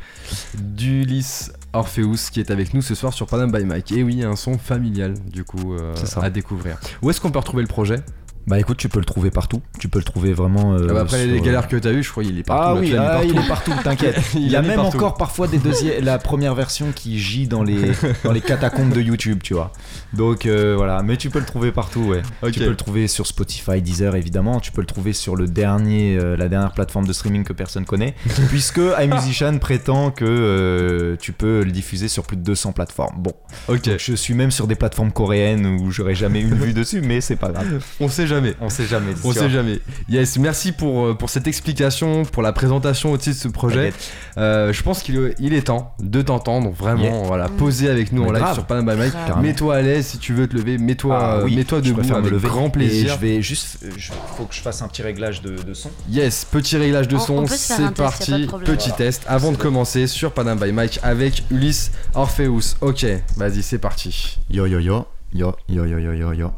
d'Ulysse 0.56 1.52
Orpheus 1.74 2.30
qui 2.32 2.40
est 2.40 2.52
avec 2.52 2.74
nous 2.74 2.82
ce 2.82 2.96
soir 2.96 3.14
sur 3.14 3.28
Panam 3.28 3.52
by 3.52 3.66
Mike. 3.66 3.92
Et 3.92 4.04
oui, 4.04 4.24
un 4.24 4.36
son 4.36 4.58
familial 4.58 5.14
du 5.32 5.44
coup 5.44 5.74
euh, 5.74 5.94
à 6.22 6.30
découvrir. 6.30 6.78
Où 7.02 7.10
est-ce 7.10 7.22
qu'on 7.22 7.32
peut 7.32 7.40
retrouver 7.40 7.64
le 7.64 7.68
projet? 7.70 7.98
Bah 8.46 8.60
écoute, 8.60 8.78
tu 8.78 8.90
peux 8.90 9.00
le 9.00 9.06
trouver 9.06 9.32
partout. 9.32 9.62
Tu 9.80 9.88
peux 9.88 10.00
le 10.00 10.04
trouver 10.04 10.34
vraiment. 10.34 10.74
euh, 10.74 10.88
Ah 10.90 10.94
bah 10.94 11.02
Après 11.02 11.24
sur- 11.24 11.32
les 11.34 11.40
galères 11.42 11.68
que 11.68 11.78
t'as 11.78 11.92
eu, 11.92 12.04
je 12.04 12.12
crois 12.12 12.24
qu'il 12.24 12.38
est 12.38 12.44
partout. 12.44 12.64
Ah 12.78 12.80
oui, 12.80 12.90
flemme 12.90 13.04
ah, 13.10 13.24
il 13.24 13.38
est 13.38 13.48
partout, 13.48 13.72
t'inquiète. 13.84 14.18
Il 14.36 14.42
Il 14.44 14.52
y 14.52 14.56
a 14.56 14.62
même 14.62 14.76
partout. 14.76 14.98
encore 14.98 15.16
parfois 15.16 15.48
des 15.48 15.60
deuxièmes, 15.60 16.04
la 16.04 16.18
première 16.18 16.54
version 16.54 16.92
qui 16.94 17.18
gît 17.20 17.48
dans 17.48 17.64
les, 17.64 17.92
dans 18.26 18.32
les 18.34 18.42
catacombes 18.42 18.92
de 18.94 19.00
YouTube, 19.02 19.40
tu 19.44 19.54
vois. 19.54 19.72
Donc 20.14 20.46
euh, 20.46 20.74
voilà, 20.76 21.02
mais 21.04 21.16
tu 21.16 21.30
peux 21.30 21.40
le 21.40 21.46
trouver 21.46 21.72
partout, 21.72 22.02
ouais. 22.02 22.22
Tu 22.52 22.60
peux 22.60 22.70
le 22.70 22.76
trouver 22.76 23.08
sur 23.08 23.26
Spotify, 23.28 23.82
Deezer 23.82 24.16
évidemment. 24.16 24.60
Tu 24.60 24.72
peux 24.74 24.82
le 24.82 24.88
trouver 24.88 25.14
sur 25.14 25.36
le 25.38 25.48
dernier, 25.48 26.18
euh, 26.18 26.36
la 26.36 26.50
dernière 26.50 26.74
plateforme 26.74 27.08
de 27.08 27.14
streaming 27.14 27.44
que 27.46 27.54
personne 27.54 27.86
connaît, 27.86 28.14
puisque 28.50 28.82
iMusician 29.02 29.58
prétend 29.60 30.12
que 30.12 30.26
euh, 30.28 31.16
tu 31.18 31.32
peux 31.32 31.64
le 31.64 31.72
diffuser 31.72 32.10
sur 32.10 32.24
plus 32.24 32.36
de 32.38 32.42
200 32.44 32.74
plateformes. 32.74 33.16
Bon, 33.20 33.34
Ok, 33.70 33.90
je 33.98 34.14
suis 34.16 34.34
même 34.34 34.52
sur 34.52 34.68
des 34.68 34.76
plateformes 34.76 35.12
coréennes 35.14 35.66
où 35.66 35.92
j'aurais 35.92 36.16
jamais 36.16 36.42
une 36.42 36.56
vue 36.56 36.74
dessus, 36.74 37.02
mais 37.02 37.22
c'est 37.22 37.38
pas 37.38 37.50
grave. 37.50 37.82
on 38.02 38.10
sait 38.10 38.28
jamais. 38.28 38.33
On 38.62 38.70
sait 38.70 38.86
jamais. 38.86 39.14
On 39.24 39.32
sait 39.34 39.50
jamais. 39.50 39.80
Yes, 40.10 40.38
merci 40.38 40.72
pour, 40.72 41.06
euh, 41.08 41.14
pour 41.14 41.30
cette 41.30 41.48
explication, 41.48 42.24
pour 42.26 42.42
la 42.44 42.54
présentation 42.54 43.12
aussi 43.12 43.30
de 43.30 43.36
ce 43.36 43.48
projet. 43.48 43.94
Euh, 44.38 44.72
je 44.74 44.82
pense 44.84 45.04
qu'il 45.04 45.18
est, 45.18 45.36
il 45.40 45.54
est 45.54 45.64
temps 45.64 45.94
de 46.00 46.22
t'entendre 46.22 46.70
vraiment, 46.72 47.04
Yeah. 47.04 47.24
voilà, 47.24 47.50
poser 47.50 47.90
avec 47.90 48.12
nous 48.12 48.24
Mais 48.24 48.30
en 48.30 48.34
live 48.34 48.54
sur 48.54 48.66
Panam 48.66 48.86
by 48.86 48.96
Mike. 48.98 49.14
Mets-toi 49.42 49.76
à 49.76 49.82
l'aise 49.82 50.06
si 50.08 50.18
tu 50.18 50.34
veux 50.34 50.48
te 50.48 50.56
lever, 50.56 50.78
mets-toi 50.78 51.18
Ah 51.20 51.34
euh, 51.38 51.44
oui, 51.46 51.56
mets-toi 51.56 51.80
je 51.84 51.90
debout 51.90 52.02
me 52.08 52.16
avec 52.16 52.32
lever. 52.32 52.48
grand 52.48 52.68
Et 52.68 52.72
plaisir. 52.72 53.14
je 53.16 53.20
vais 53.20 53.42
juste, 53.42 53.80
il 53.84 54.02
faut 54.38 54.46
que 54.46 54.54
je 54.56 54.62
fasse 54.62 54.82
un 54.82 54.88
petit 54.88 55.02
réglage 55.02 55.42
de, 55.42 55.56
de 55.62 55.74
son. 55.74 55.90
Yes, 56.10 56.46
petit 56.46 56.78
réglage 56.78 57.08
de 57.08 57.16
On- 57.16 57.20
son, 57.20 57.48
c'est 57.48 57.76
test, 57.78 57.94
parti. 57.96 58.48
Petit 58.66 58.90
Voilà. 58.90 58.96
test 58.96 59.24
avant 59.28 59.52
de 59.52 59.58
commencer 59.58 60.08
sur 60.08 60.32
Panam 60.32 60.58
by 60.60 60.72
Mike 60.72 61.00
avec 61.04 61.44
Ulysse 61.52 61.92
Orpheus. 62.14 62.76
Ok, 62.82 63.06
vas-y, 63.38 63.62
c'est 63.64 63.78
parti. 63.80 64.40
Yo 64.50 64.66
yo 64.68 64.80
yo. 64.80 65.06
Yo, 65.36 65.56
yo, 65.68 65.86
yo, 65.86 65.98
yo, 65.98 66.14
yo, 66.14 66.34
yo. 66.34 66.52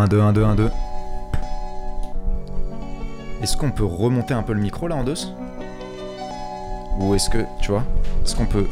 1, 0.00 0.08
2, 0.08 0.20
1, 0.20 0.32
2, 0.32 0.44
1, 0.44 0.54
2. 0.54 0.70
Est-ce 3.42 3.56
qu'on 3.56 3.70
peut 3.70 3.84
remonter 3.84 4.32
un 4.34 4.42
peu 4.42 4.52
le 4.54 4.60
micro 4.60 4.88
là 4.88 4.96
en 4.96 5.04
deux? 5.04 5.14
Ou 6.98 7.14
est-ce 7.14 7.28
que, 7.30 7.38
tu 7.60 7.70
vois, 7.70 7.84
est-ce 8.24 8.34
qu'on 8.34 8.46
peut? 8.46 8.66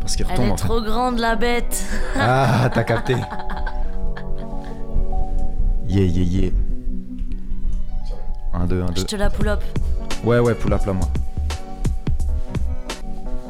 Parce 0.00 0.16
qu'il 0.16 0.26
Elle 0.26 0.32
retombe 0.32 0.48
est 0.48 0.52
en 0.52 0.56
fait. 0.56 0.64
trop 0.66 0.80
grande 0.80 1.18
la 1.18 1.34
bête. 1.36 1.84
Ah, 2.16 2.70
t'as 2.72 2.84
capté. 2.84 3.16
Yeah, 5.88 6.04
yeah, 6.04 6.24
yeah. 6.24 6.50
1, 8.52 8.66
2, 8.66 8.82
1, 8.82 8.86
2. 8.86 8.92
Je 8.96 9.04
te 9.04 9.16
la 9.16 9.30
pull 9.30 9.48
up. 9.48 9.62
Ouais, 10.24 10.38
ouais, 10.38 10.54
pull 10.54 10.72
up 10.72 10.84
là, 10.86 10.92
moi. 10.92 11.08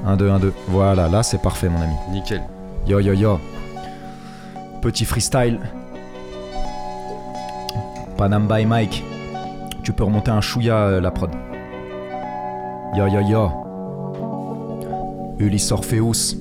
1, 0.07 0.17
2, 0.17 0.31
1, 0.31 0.39
2. 0.39 0.53
Voilà, 0.69 1.09
là 1.09 1.23
c'est 1.23 1.39
parfait, 1.41 1.69
mon 1.69 1.81
ami. 1.81 1.95
Nickel. 2.11 2.43
Yo, 2.87 3.01
yo, 3.01 3.13
yo. 3.15 3.39
Petit 4.83 5.05
freestyle. 5.05 5.59
Panam 8.17 8.47
by 8.47 8.65
Mike. 8.65 9.03
Tu 9.83 9.93
peux 9.93 10.05
remonter 10.05 10.31
un 10.31 10.41
chouïa 10.41 10.77
euh, 10.77 11.01
la 11.01 11.11
prod. 11.11 11.31
Yo, 12.97 13.09
yo, 13.09 13.21
yo. 13.21 13.51
Ulysse 15.39 15.73
Orpheus. 15.73 16.37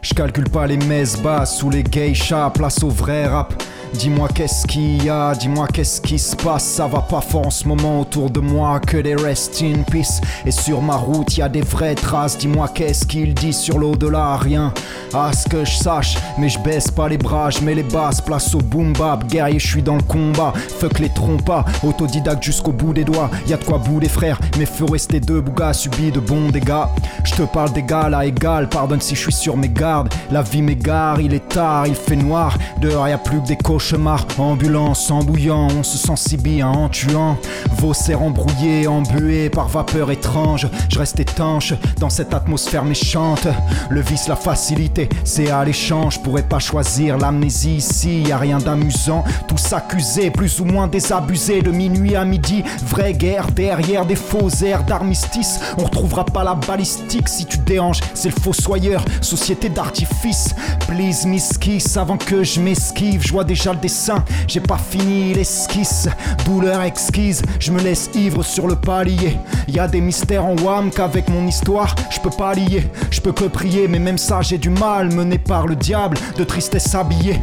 Je 0.00 0.14
pas 0.50 0.66
les 0.66 0.76
messes 0.76 1.20
basses 1.20 1.62
ou 1.62 1.70
les 1.70 1.82
geishas, 1.82 2.50
place 2.50 2.82
au 2.82 2.88
vrai 2.88 3.26
rap. 3.26 3.54
Dis-moi 3.94 4.28
qu'est-ce 4.34 4.66
qu'il 4.66 5.02
y 5.04 5.08
a, 5.08 5.34
dis-moi 5.34 5.66
qu'est-ce 5.72 6.00
qui 6.00 6.18
se 6.18 6.36
passe. 6.36 6.64
Ça 6.64 6.86
va 6.86 7.00
pas 7.00 7.20
fort 7.20 7.46
en 7.46 7.50
ce 7.50 7.66
moment 7.66 8.00
autour 8.00 8.28
de 8.28 8.40
moi, 8.40 8.80
que 8.80 8.96
des 8.98 9.14
rest 9.14 9.62
in 9.62 9.82
peace. 9.90 10.20
Et 10.44 10.50
sur 10.50 10.82
ma 10.82 10.96
route, 10.96 11.36
y 11.36 11.42
a 11.42 11.48
des 11.48 11.62
vraies 11.62 11.94
traces. 11.94 12.36
Dis-moi 12.36 12.68
qu'est-ce 12.74 13.06
qu'il 13.06 13.34
dit 13.34 13.52
sur 13.52 13.78
l'au-delà, 13.78 14.36
rien. 14.36 14.74
À 15.14 15.32
ce 15.32 15.48
que 15.48 15.64
je 15.64 15.72
sache, 15.76 16.16
mais 16.38 16.48
je 16.48 16.58
baisse 16.58 16.90
pas 16.90 17.08
les 17.08 17.18
bras, 17.18 17.50
je 17.50 17.60
mets 17.60 17.74
les 17.74 17.84
basses, 17.84 18.20
place 18.20 18.54
au 18.54 18.58
boom 18.58 18.92
bap. 18.94 19.26
Guerrier, 19.28 19.58
je 19.58 19.66
suis 19.66 19.82
dans 19.82 19.96
le 19.96 20.02
combat, 20.02 20.52
fuck 20.80 20.98
les 20.98 21.08
trompas. 21.08 21.64
Autodidacte 21.82 22.42
jusqu'au 22.42 22.72
bout 22.72 22.92
des 22.92 23.04
doigts, 23.04 23.30
y 23.46 23.52
a 23.52 23.56
de 23.56 23.64
quoi 23.64 23.78
bout 23.78 24.00
des 24.00 24.08
frères. 24.08 24.40
Mais 24.58 24.66
feu 24.66 24.86
rester 24.90 25.20
deux 25.20 25.40
bougas 25.40 25.72
subis 25.72 26.10
de 26.10 26.20
bons 26.20 26.50
dégâts. 26.50 26.86
Je 27.24 27.34
te 27.34 27.42
parle 27.42 27.72
d'égal 27.72 28.12
à 28.12 28.26
égal, 28.26 28.68
pardonne 28.68 29.00
si 29.00 29.14
je 29.14 29.20
suis 29.20 29.32
sur 29.32 29.56
mes 29.56 29.68
gardes. 29.68 30.12
La 30.30 30.42
vie 30.42 30.62
m'égare, 30.62 31.20
il 31.20 31.32
est 31.32 31.48
tard, 31.48 31.86
il 31.86 31.94
fait 31.94 32.16
noir. 32.16 32.58
Dehors, 32.80 33.08
y 33.08 33.12
a 33.12 33.18
plus 33.18 33.40
que 33.40 33.46
des 33.46 33.56
cauchemars. 33.84 34.26
Ambulance, 34.38 35.10
en 35.10 35.22
bouillant, 35.22 35.68
on 35.78 35.82
se 35.82 35.98
sent 35.98 36.16
si 36.16 36.36
bien 36.36 36.68
en 36.68 36.88
tuant. 36.88 37.36
Vos 37.78 37.92
serres 37.92 38.22
embrouillées, 38.22 38.86
embuées 38.86 39.50
par 39.50 39.68
vapeur 39.68 40.10
étrange. 40.10 40.68
Je 40.88 40.98
reste 40.98 41.20
étanche 41.20 41.74
dans 41.98 42.08
cette 42.08 42.32
atmosphère 42.32 42.84
méchante. 42.84 43.46
Le 43.90 44.00
vice, 44.00 44.28
la 44.28 44.36
facilité, 44.36 45.08
c'est 45.24 45.50
à 45.50 45.64
l'échange. 45.64 46.22
Pourrais 46.22 46.42
pas 46.42 46.58
choisir 46.58 47.18
l'amnésie 47.18 47.76
ici, 47.76 48.22
y 48.22 48.32
a 48.32 48.38
rien 48.38 48.58
d'amusant. 48.58 49.24
Tous 49.48 49.72
accusés, 49.72 50.30
plus 50.30 50.60
ou 50.60 50.64
moins 50.64 50.86
désabusés 50.86 51.60
de 51.60 51.70
minuit 51.70 52.16
à 52.16 52.24
midi. 52.24 52.64
Vraie 52.86 53.12
guerre 53.12 53.50
derrière 53.50 54.06
des 54.06 54.16
faux 54.16 54.48
airs 54.64 54.84
d'armistice. 54.84 55.60
On 55.78 55.84
retrouvera 55.84 56.24
pas 56.24 56.44
la 56.44 56.54
balistique 56.54 57.28
si 57.28 57.44
tu 57.44 57.58
déranges, 57.58 58.00
c'est 58.14 58.34
le 58.34 58.40
fossoyeur. 58.40 59.04
Société 59.20 59.68
d'artifice, 59.68 60.54
please 60.88 61.26
miss 61.26 61.58
kiss 61.58 61.96
avant 61.96 62.16
que 62.16 62.42
je 62.42 62.60
m'esquive. 62.60 63.22
Dessin, 63.74 64.24
j'ai 64.46 64.60
pas 64.60 64.78
fini 64.78 65.34
l'esquisse. 65.34 66.08
Douleur 66.44 66.82
exquise, 66.82 67.42
je 67.58 67.72
me 67.72 67.80
laisse 67.80 68.10
ivre 68.14 68.42
sur 68.42 68.66
le 68.66 68.76
palier. 68.76 69.36
Y 69.68 69.78
a 69.78 69.88
des 69.88 70.00
mystères 70.00 70.44
en 70.44 70.56
WAM 70.56 70.90
qu'avec 70.90 71.28
mon 71.28 71.46
histoire, 71.46 71.94
je 72.10 72.20
peux 72.20 72.30
pas 72.30 72.54
lier. 72.54 72.88
Je 73.10 73.20
peux 73.20 73.32
que 73.32 73.44
prier, 73.44 73.88
mais 73.88 73.98
même 73.98 74.18
ça 74.18 74.42
j'ai 74.42 74.58
du 74.58 74.70
mal, 74.70 75.12
mené 75.12 75.38
par 75.38 75.66
le 75.66 75.76
diable, 75.76 76.16
de 76.36 76.44
tristesse 76.44 76.94
habillée. 76.94 77.40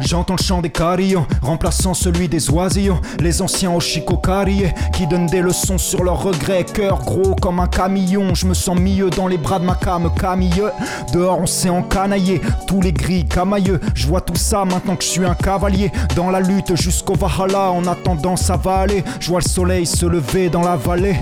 J'entends 0.00 0.36
le 0.38 0.42
chant 0.42 0.60
des 0.60 0.70
carillons, 0.70 1.26
remplaçant 1.42 1.94
celui 1.94 2.28
des 2.28 2.50
oisillons. 2.50 3.00
Les 3.20 3.42
anciens 3.42 3.72
Oshikokarie 3.72 4.72
qui 4.92 5.06
donnent 5.06 5.26
des 5.26 5.40
leçons 5.40 5.78
sur 5.78 6.04
leurs 6.04 6.22
regrets. 6.22 6.64
Cœur 6.64 6.98
gros 7.02 7.34
comme 7.34 7.60
un 7.60 7.66
camion, 7.66 8.34
je 8.34 8.46
me 8.46 8.54
sens 8.54 8.78
mieux 8.78 9.10
dans 9.10 9.26
les 9.26 9.38
bras 9.38 9.58
de 9.58 9.64
ma 9.64 9.74
cam 9.74 10.10
camille. 10.14 10.62
Dehors 11.12 11.40
on 11.40 11.46
s'est 11.46 11.68
encanaillé, 11.68 12.40
tous 12.66 12.80
les 12.80 12.92
gris 12.92 13.24
camailleux. 13.24 13.80
Je 13.94 14.06
vois 14.06 14.20
tout 14.20 14.36
ça 14.36 14.64
maintenant 14.64 14.96
que 14.96 15.04
je 15.04 15.08
suis 15.08 15.24
un 15.24 15.34
cavalier. 15.34 15.90
Dans 16.16 16.30
la 16.30 16.40
lutte 16.40 16.76
jusqu'au 16.76 17.14
Valhalla, 17.14 17.70
en 17.70 17.86
attendant 17.86 18.36
ça 18.36 18.56
va 18.56 18.80
aller. 18.80 19.04
Je 19.20 19.28
vois 19.28 19.40
le 19.40 19.48
soleil 19.48 19.86
se 19.86 20.06
lever 20.06 20.50
dans 20.50 20.62
la 20.62 20.76
vallée. 20.76 21.16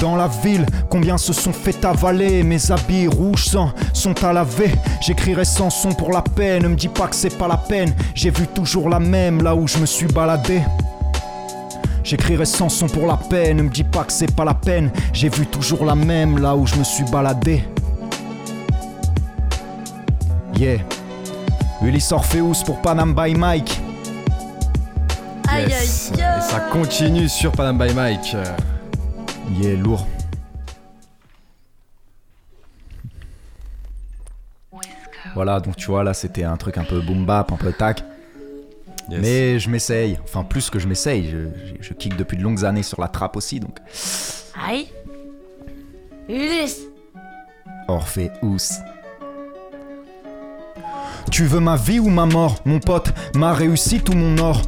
Dans 0.00 0.16
la 0.16 0.28
ville, 0.28 0.66
combien 0.90 1.18
se 1.18 1.32
sont 1.32 1.52
fait 1.52 1.84
avaler. 1.84 2.42
Mes 2.42 2.70
habits 2.70 3.06
rouges 3.06 3.46
sang 3.46 3.70
sont 3.92 4.24
à 4.24 4.32
laver. 4.32 4.72
J'écrirai 5.00 5.44
sans 5.44 5.70
son 5.70 5.92
pour 5.92 6.12
la 6.12 6.22
peine, 6.22 6.62
ne 6.64 6.68
me 6.68 6.76
dis 6.76 6.88
pas 6.88 7.06
que 7.06 7.16
c'est 7.16 7.36
pas 7.36 7.48
la 7.48 7.56
peine. 7.56 7.94
J'ai 8.24 8.30
vu 8.30 8.46
toujours 8.46 8.88
la 8.88 9.00
même 9.00 9.42
là 9.42 9.54
où 9.54 9.68
je 9.68 9.76
me 9.76 9.84
suis 9.84 10.06
baladé. 10.06 10.62
J'écrirai 12.02 12.46
sans 12.46 12.70
son 12.70 12.86
pour 12.86 13.06
la 13.06 13.18
peine, 13.18 13.58
ne 13.58 13.62
me 13.64 13.68
dis 13.68 13.84
pas 13.84 14.02
que 14.02 14.12
c'est 14.14 14.34
pas 14.34 14.46
la 14.46 14.54
peine. 14.54 14.90
J'ai 15.12 15.28
vu 15.28 15.46
toujours 15.46 15.84
la 15.84 15.94
même 15.94 16.38
là 16.38 16.56
où 16.56 16.66
je 16.66 16.74
me 16.76 16.84
suis 16.84 17.04
baladé. 17.04 17.64
Yeah. 20.56 20.78
Ulysse 21.82 22.12
Orpheus 22.12 22.64
pour 22.64 22.80
Panam 22.80 23.14
by 23.14 23.34
Mike. 23.34 23.78
Aïe 25.46 25.68
Yes. 25.68 26.12
aïe 26.14 26.22
aïe. 26.22 26.38
Et 26.38 26.40
ça 26.40 26.60
continue 26.72 27.28
sur 27.28 27.52
Panam 27.52 27.76
by 27.76 27.92
Mike. 27.92 28.34
Yeah, 29.60 29.76
lourd. 29.76 30.06
Voilà, 35.34 35.60
donc 35.60 35.76
tu 35.76 35.88
vois, 35.88 36.02
là 36.02 36.14
c'était 36.14 36.44
un 36.44 36.56
truc 36.56 36.78
un 36.78 36.84
peu 36.84 37.02
boom 37.02 37.26
bap, 37.26 37.52
un 37.52 37.56
peu 37.56 37.70
tac. 37.70 38.02
Yes. 39.10 39.20
Mais 39.20 39.58
je 39.58 39.68
m'essaye, 39.68 40.18
enfin 40.24 40.44
plus 40.44 40.70
que 40.70 40.78
je 40.78 40.88
m'essaye, 40.88 41.28
je, 41.30 41.38
je, 41.66 41.74
je 41.82 41.92
kick 41.92 42.16
depuis 42.16 42.38
de 42.38 42.42
longues 42.42 42.64
années 42.64 42.82
sur 42.82 43.00
la 43.00 43.08
trappe 43.08 43.36
aussi, 43.36 43.60
donc 43.60 43.78
Aïe. 44.66 44.88
Ulysse. 46.28 46.80
Orpheus. 47.88 48.30
Tu 51.30 51.44
veux 51.44 51.60
ma 51.60 51.76
vie 51.76 51.98
ou 51.98 52.08
ma 52.08 52.26
mort, 52.26 52.60
mon 52.64 52.80
pote? 52.80 53.12
Ma 53.34 53.52
réussite 53.52 54.08
ou 54.08 54.12
mon 54.12 54.38
or? 54.38 54.62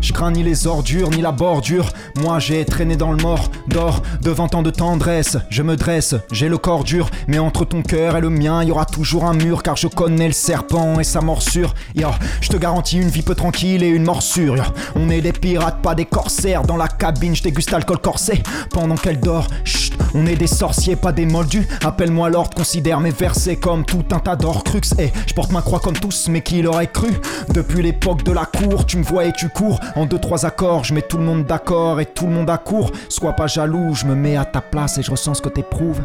Je 0.00 0.12
crains 0.12 0.32
ni 0.32 0.42
les 0.42 0.66
ordures 0.66 1.10
ni 1.10 1.20
la 1.20 1.30
bordure. 1.30 1.90
Moi 2.20 2.38
j'ai 2.38 2.64
traîné 2.64 2.96
dans 2.96 3.12
le 3.12 3.22
mort 3.22 3.50
d'or 3.68 4.02
Devant 4.20 4.48
tant 4.48 4.62
de 4.62 4.70
tendresse, 4.70 5.36
je 5.50 5.62
me 5.62 5.76
dresse 5.76 6.14
J'ai 6.32 6.48
le 6.48 6.58
corps 6.58 6.84
dur, 6.84 7.08
mais 7.28 7.38
entre 7.38 7.64
ton 7.64 7.82
cœur 7.82 8.16
et 8.16 8.20
le 8.20 8.30
mien 8.30 8.62
Il 8.62 8.68
y 8.68 8.72
aura 8.72 8.86
toujours 8.86 9.24
un 9.24 9.34
mur 9.34 9.62
car 9.62 9.76
je 9.76 9.86
connais 9.86 10.26
le 10.26 10.32
serpent 10.32 10.98
et 10.98 11.04
sa 11.04 11.20
morsure. 11.20 11.74
Yo, 11.94 12.08
je 12.40 12.48
te 12.48 12.56
garantis 12.56 12.98
une 12.98 13.08
vie 13.08 13.22
peu 13.22 13.34
tranquille 13.34 13.82
et 13.82 13.88
une 13.88 14.04
morsure. 14.04 14.72
On 14.96 15.08
est 15.10 15.20
des 15.20 15.32
pirates, 15.32 15.80
pas 15.80 15.94
des 15.94 16.06
corsaires. 16.06 16.62
Dans 16.62 16.76
la 16.76 16.88
cabine, 16.88 17.36
je 17.36 17.42
déguste 17.42 17.72
alcool 17.72 17.98
corsé. 17.98 18.42
Pendant 18.70 18.96
qu'elle 18.96 19.20
dort, 19.20 19.46
chut, 19.64 19.92
on 20.14 20.26
est 20.26 20.36
des 20.36 20.46
sorciers, 20.46 20.96
pas 20.96 21.12
des 21.12 21.26
moldus. 21.26 21.66
Appelle-moi 21.84 22.30
l'ordre, 22.30 22.54
considère 22.54 23.00
mes 23.00 23.10
versets 23.10 23.56
comme 23.56 23.84
tout 23.84 24.04
un 24.10 24.18
tas 24.18 24.36
d'orcrux 24.36 24.80
Et 24.98 25.12
je 25.26 25.34
porte 25.34 25.52
ma 25.52 25.62
croix 25.62 25.80
comme 25.80 25.96
tous, 25.96 26.28
mais 26.28 26.40
qui 26.40 26.62
l'aurait 26.62 26.88
cru? 26.88 27.10
Depuis 27.54 27.82
l'époque 27.82 28.24
de 28.24 28.32
la 28.32 28.44
cour, 28.44 28.86
tu 28.86 28.96
me 28.98 29.04
vois 29.04 29.24
et 29.26 29.32
tu 29.32 29.48
En 29.96 30.06
deux 30.06 30.18
trois 30.18 30.44
accords, 30.46 30.84
je 30.84 30.94
mets 30.94 31.02
tout 31.02 31.18
le 31.18 31.24
monde 31.24 31.44
d'accord 31.44 32.00
et 32.00 32.06
tout 32.06 32.26
le 32.26 32.32
monde 32.32 32.50
à 32.50 32.58
court 32.58 32.90
Sois 33.08 33.34
pas 33.34 33.46
jaloux, 33.46 33.94
je 33.94 34.06
me 34.06 34.14
mets 34.14 34.36
à 34.36 34.44
ta 34.44 34.60
place 34.60 34.98
et 34.98 35.02
je 35.02 35.10
ressens 35.10 35.34
ce 35.34 35.42
que 35.42 35.48
t'éprouves 35.48 36.02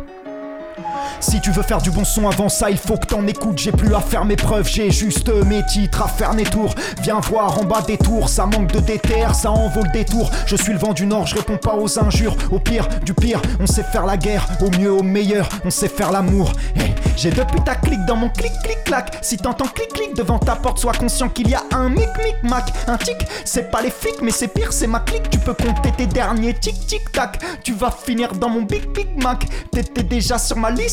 si 1.19 1.41
tu 1.41 1.51
veux 1.51 1.63
faire 1.63 1.81
du 1.81 1.91
bon 1.91 2.05
son 2.05 2.27
avant 2.27 2.49
ça, 2.49 2.69
il 2.69 2.77
faut 2.77 2.97
que 2.97 3.07
t'en 3.07 3.25
écoutes. 3.27 3.57
J'ai 3.57 3.71
plus 3.71 3.93
à 3.93 3.99
faire 3.99 4.25
mes 4.25 4.35
preuves, 4.35 4.67
j'ai 4.67 4.91
juste 4.91 5.29
mes 5.29 5.65
titres 5.65 6.01
à 6.01 6.07
faire 6.07 6.33
mes 6.33 6.43
tours. 6.43 6.73
Viens 7.01 7.19
voir 7.19 7.59
en 7.59 7.63
bas 7.63 7.81
des 7.81 7.97
tours, 7.97 8.29
ça 8.29 8.45
manque 8.45 8.71
de 8.71 8.79
déter, 8.79 9.25
ça 9.33 9.51
envole 9.51 9.91
des 9.91 10.05
tours. 10.05 10.29
Je 10.45 10.55
suis 10.55 10.73
le 10.73 10.79
vent 10.79 10.93
du 10.93 11.05
nord, 11.05 11.27
je 11.27 11.35
réponds 11.35 11.57
pas 11.57 11.75
aux 11.75 11.99
injures. 11.99 12.35
Au 12.51 12.59
pire, 12.59 12.87
du 13.03 13.13
pire, 13.13 13.41
on 13.59 13.67
sait 13.67 13.83
faire 13.83 14.05
la 14.05 14.17
guerre. 14.17 14.47
Au 14.61 14.69
mieux, 14.69 14.91
au 14.91 15.03
meilleur, 15.03 15.47
on 15.65 15.69
sait 15.69 15.87
faire 15.87 16.11
l'amour. 16.11 16.51
Hey, 16.75 16.93
j'ai 17.15 17.31
deux 17.31 17.45
putaclics 17.45 18.05
dans 18.05 18.15
mon 18.15 18.29
clic 18.29 18.51
clic 18.63 18.83
clac. 18.83 19.17
Si 19.21 19.37
t'entends 19.37 19.67
clic 19.67 19.89
clic 19.93 20.15
devant 20.15 20.39
ta 20.39 20.55
porte, 20.55 20.79
sois 20.79 20.93
conscient 20.93 21.29
qu'il 21.29 21.49
y 21.49 21.55
a 21.55 21.63
un 21.71 21.89
mic 21.89 22.09
mic 22.23 22.35
mac. 22.43 22.65
Un 22.87 22.97
tic, 22.97 23.17
c'est 23.45 23.71
pas 23.71 23.81
les 23.81 23.91
flics, 23.91 24.21
mais 24.21 24.31
c'est 24.31 24.47
pire, 24.47 24.71
c'est 24.71 24.87
ma 24.87 24.99
clique. 24.99 25.29
Tu 25.29 25.39
peux 25.39 25.53
compter 25.53 25.91
tes 25.97 26.07
derniers 26.07 26.53
tic 26.53 26.85
tic 26.87 27.11
tac. 27.11 27.39
Tu 27.63 27.73
vas 27.73 27.91
finir 27.91 28.33
dans 28.33 28.49
mon 28.49 28.61
big 28.61 28.87
big 28.93 29.21
mac. 29.21 29.45
T'étais 29.71 30.03
déjà 30.03 30.37
sur 30.37 30.57
ma 30.57 30.71
liste. 30.71 30.86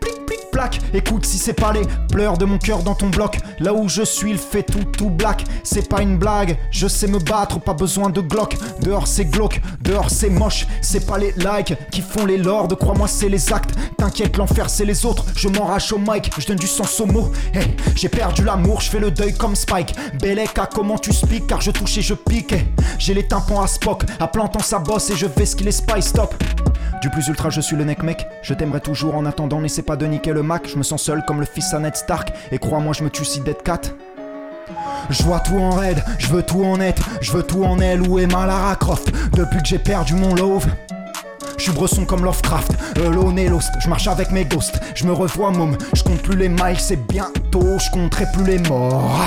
Plic 0.00 0.26
plic 0.26 0.50
plaque, 0.50 0.80
écoute 0.92 1.24
si 1.24 1.38
c'est 1.38 1.52
pas 1.52 1.72
les 1.72 1.82
pleurs 2.10 2.38
de 2.38 2.44
mon 2.44 2.58
cœur 2.58 2.82
dans 2.82 2.96
ton 2.96 3.08
bloc. 3.08 3.38
Là 3.60 3.72
où 3.72 3.88
je 3.88 4.02
suis, 4.02 4.32
il 4.32 4.38
fait 4.38 4.64
tout 4.64 4.82
tout 4.82 5.10
black. 5.10 5.44
C'est 5.62 5.88
pas 5.88 6.02
une 6.02 6.18
blague, 6.18 6.58
je 6.72 6.88
sais 6.88 7.06
me 7.06 7.20
battre, 7.20 7.60
pas 7.60 7.72
besoin 7.72 8.10
de 8.10 8.20
Glock. 8.20 8.56
Dehors 8.80 9.06
c'est 9.06 9.26
glauque, 9.26 9.60
dehors 9.80 10.10
c'est 10.10 10.28
moche. 10.28 10.66
C'est 10.82 11.06
pas 11.06 11.18
les 11.18 11.32
likes 11.36 11.74
qui 11.92 12.00
font 12.00 12.26
les 12.26 12.36
lords, 12.36 12.66
crois-moi 12.76 13.06
c'est 13.06 13.28
les 13.28 13.52
actes. 13.52 13.76
T'inquiète, 13.96 14.36
l'enfer 14.36 14.68
c'est 14.68 14.84
les 14.84 15.06
autres. 15.06 15.24
Je 15.36 15.46
m'enrache 15.46 15.92
au 15.92 15.98
mic, 15.98 16.32
je 16.36 16.46
donne 16.46 16.56
du 16.58 16.66
sens 16.66 16.98
aux 16.98 17.06
mots. 17.06 17.30
Hey, 17.54 17.76
j'ai 17.94 18.08
perdu 18.08 18.42
l'amour, 18.42 18.80
je 18.80 18.90
fais 18.90 18.98
le 19.00 19.12
deuil 19.12 19.34
comme 19.34 19.54
Spike. 19.54 19.94
Beleka, 20.20 20.68
comment 20.74 20.98
tu 20.98 21.12
speak 21.12 21.46
Car 21.46 21.60
je 21.60 21.70
touche 21.70 21.98
et 21.98 22.02
je 22.02 22.14
pique. 22.14 22.54
Hey, 22.54 22.66
j'ai 22.98 23.14
les 23.14 23.28
tympans 23.28 23.62
à 23.62 23.68
Spock, 23.68 24.02
à 24.18 24.26
plantant 24.26 24.58
sa 24.58 24.80
bosse 24.80 25.10
et 25.10 25.16
je 25.16 25.26
vais 25.26 25.46
ce 25.46 25.54
qu'il 25.54 25.68
est 25.68 25.72
Spice 25.72 26.06
Stop. 26.06 26.34
Du 27.00 27.10
plus 27.10 27.28
ultra, 27.28 27.50
je 27.50 27.60
suis 27.60 27.76
le 27.76 27.84
neck 27.84 28.02
mec. 28.02 28.26
Je 28.42 28.54
t'aimerai 28.54 28.80
toujours 28.80 29.14
en 29.14 29.24
attendant, 29.24 29.60
n'essaie 29.60 29.82
pas 29.82 29.96
de 29.96 30.06
niquer 30.06 30.32
le 30.32 30.42
Mac. 30.42 30.68
Je 30.68 30.76
me 30.76 30.82
sens 30.82 31.02
seul 31.02 31.24
comme 31.24 31.40
le 31.40 31.46
fils 31.46 31.72
à 31.72 31.78
Ned 31.78 31.96
Stark. 31.96 32.32
Et 32.50 32.58
crois-moi, 32.58 32.92
je 32.92 33.04
me 33.04 33.10
tue 33.10 33.24
si 33.24 33.40
Dead 33.40 33.62
Cat. 33.62 33.82
Je 35.10 35.22
vois 35.22 35.40
tout 35.40 35.58
en 35.58 35.70
raid, 35.70 36.02
je 36.18 36.26
veux 36.28 36.42
tout 36.42 36.62
en 36.62 36.76
net, 36.76 37.00
je 37.20 37.32
veux 37.32 37.42
tout 37.42 37.64
en 37.64 37.78
elle 37.78 38.02
ou 38.02 38.18
Emma 38.18 38.46
Lara 38.46 38.76
Croft? 38.76 39.10
Depuis 39.32 39.62
que 39.62 39.66
j'ai 39.66 39.78
perdu 39.78 40.14
mon 40.14 40.34
love. 40.34 40.66
Je 41.56 41.64
suis 41.64 41.72
bresson 41.72 42.04
comme 42.04 42.24
Lovecraft, 42.24 42.72
alone 42.96 43.38
et 43.38 43.48
lost, 43.48 43.72
je 43.80 43.88
marche 43.88 44.06
avec 44.06 44.30
mes 44.30 44.44
ghosts, 44.44 44.78
je 44.94 45.04
me 45.06 45.12
revois 45.12 45.50
môme, 45.50 45.76
je 45.92 46.04
compte 46.04 46.22
plus 46.22 46.36
les 46.36 46.48
miles, 46.48 46.78
c'est 46.78 47.04
bientôt, 47.08 47.78
je 47.78 47.90
compterai 47.90 48.26
plus 48.32 48.44
les 48.44 48.58
morts. 48.58 49.20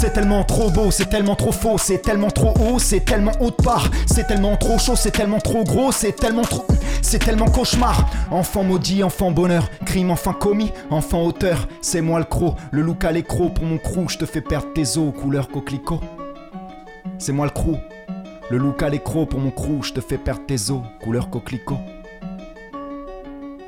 C'est 0.00 0.14
tellement 0.14 0.44
trop 0.44 0.70
beau, 0.70 0.90
c'est 0.90 1.10
tellement 1.10 1.34
trop 1.34 1.52
faux, 1.52 1.76
c'est 1.76 1.98
tellement 1.98 2.30
trop 2.30 2.54
haut, 2.58 2.78
c'est 2.78 3.04
tellement 3.04 3.32
haut 3.38 3.50
de 3.50 3.62
part, 3.62 3.90
c'est 4.06 4.26
tellement 4.26 4.56
trop 4.56 4.78
chaud, 4.78 4.96
c'est 4.96 5.10
tellement 5.10 5.40
trop 5.40 5.62
gros, 5.62 5.92
c'est 5.92 6.16
tellement 6.16 6.40
trop. 6.40 6.64
C'est 7.02 7.18
tellement 7.18 7.50
cauchemar. 7.50 8.08
Enfant 8.30 8.64
maudit, 8.64 9.04
enfant 9.04 9.30
bonheur, 9.30 9.68
crime 9.84 10.10
enfin 10.10 10.32
commis, 10.32 10.72
enfant 10.88 11.22
auteur, 11.22 11.68
c'est 11.82 12.00
moi 12.00 12.18
le 12.18 12.24
croc, 12.24 12.56
le 12.70 12.80
look 12.80 13.04
à 13.04 13.12
l'écro 13.12 13.50
pour 13.50 13.66
mon 13.66 13.76
crew, 13.76 14.08
je 14.08 14.16
te 14.16 14.24
fais 14.24 14.40
perdre 14.40 14.72
tes 14.72 14.96
os, 14.96 15.12
couleur 15.20 15.50
coquelicot. 15.50 16.00
C'est 17.18 17.32
moi 17.32 17.44
le 17.44 17.52
crew, 17.52 17.76
le 18.50 18.56
look 18.56 18.82
à 18.82 18.88
l'écro 18.88 19.26
pour 19.26 19.38
mon 19.38 19.50
crew, 19.50 19.82
je 19.82 19.92
te 19.92 20.00
fais 20.00 20.16
perdre 20.16 20.46
tes 20.46 20.70
os, 20.70 20.80
couleur 21.02 21.28
coquelicot. 21.28 21.78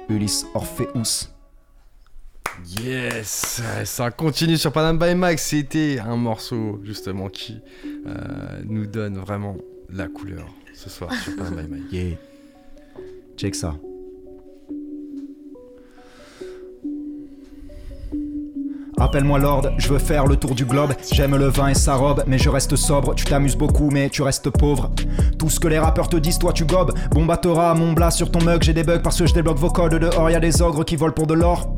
Ulysse 0.09 0.47
Orpheus. 0.55 1.29
Yes, 2.83 3.63
ça 3.85 4.11
continue 4.11 4.57
sur 4.57 4.73
Panam 4.73 4.99
by 4.99 5.15
Mike. 5.15 5.39
C'était 5.39 5.99
un 5.99 6.17
morceau 6.17 6.81
justement 6.85 7.29
qui 7.29 7.61
euh, 8.07 8.63
nous 8.65 8.87
donne 8.87 9.19
vraiment 9.19 9.57
la 9.91 10.09
couleur 10.09 10.47
ce 10.75 10.91
soir 10.91 11.13
sur 11.15 11.37
Panam 11.37 11.57
by 11.57 11.71
Mike. 11.71 11.93
Yeah. 11.93 12.17
Check 13.37 13.55
ça. 13.55 13.75
Appelle-moi 19.03 19.41
Lord, 19.41 19.71
je 19.79 19.89
veux 19.89 19.99
faire 19.99 20.29
le 20.29 20.37
tour 20.37 20.55
du 20.55 20.65
globe. 20.65 20.93
J'aime 21.13 21.35
le 21.35 21.49
vin 21.49 21.67
et 21.67 21.75
sa 21.75 21.97
robe, 21.97 22.23
mais 22.29 22.39
je 22.39 22.49
reste 22.49 22.77
sobre. 22.77 23.17
Tu 23.17 23.25
t'amuses 23.25 23.57
beaucoup, 23.57 23.91
mais 23.91 24.09
tu 24.09 24.23
restes 24.23 24.49
pauvre. 24.49 24.93
Tout 25.41 25.51
ce 25.51 25.59
que 25.59 25.67
les 25.67 25.81
rappeurs 25.81 26.09
te 26.09 26.17
disent, 26.17 26.39
toi 26.39 26.53
tu 26.53 26.65
gobes. 26.65 26.93
Bon 27.11 27.27
t'auras 27.27 27.75
mon 27.75 27.95
blas 27.95 28.13
sur 28.13 28.31
ton 28.31 28.41
mug, 28.45 28.63
j'ai 28.63 28.73
des 28.73 28.85
bugs 28.85 29.01
parce 29.03 29.19
que 29.19 29.27
je 29.27 29.35
débloque 29.35 29.59
vos 29.59 29.71
codes 29.71 29.97
dehors. 29.97 30.31
Y 30.31 30.37
a 30.37 30.41
des 30.41 30.63
ogres 30.63 30.85
qui 30.85 30.95
volent 30.95 31.15
pour 31.15 31.27
de 31.27 31.35
l'or. 31.35 31.69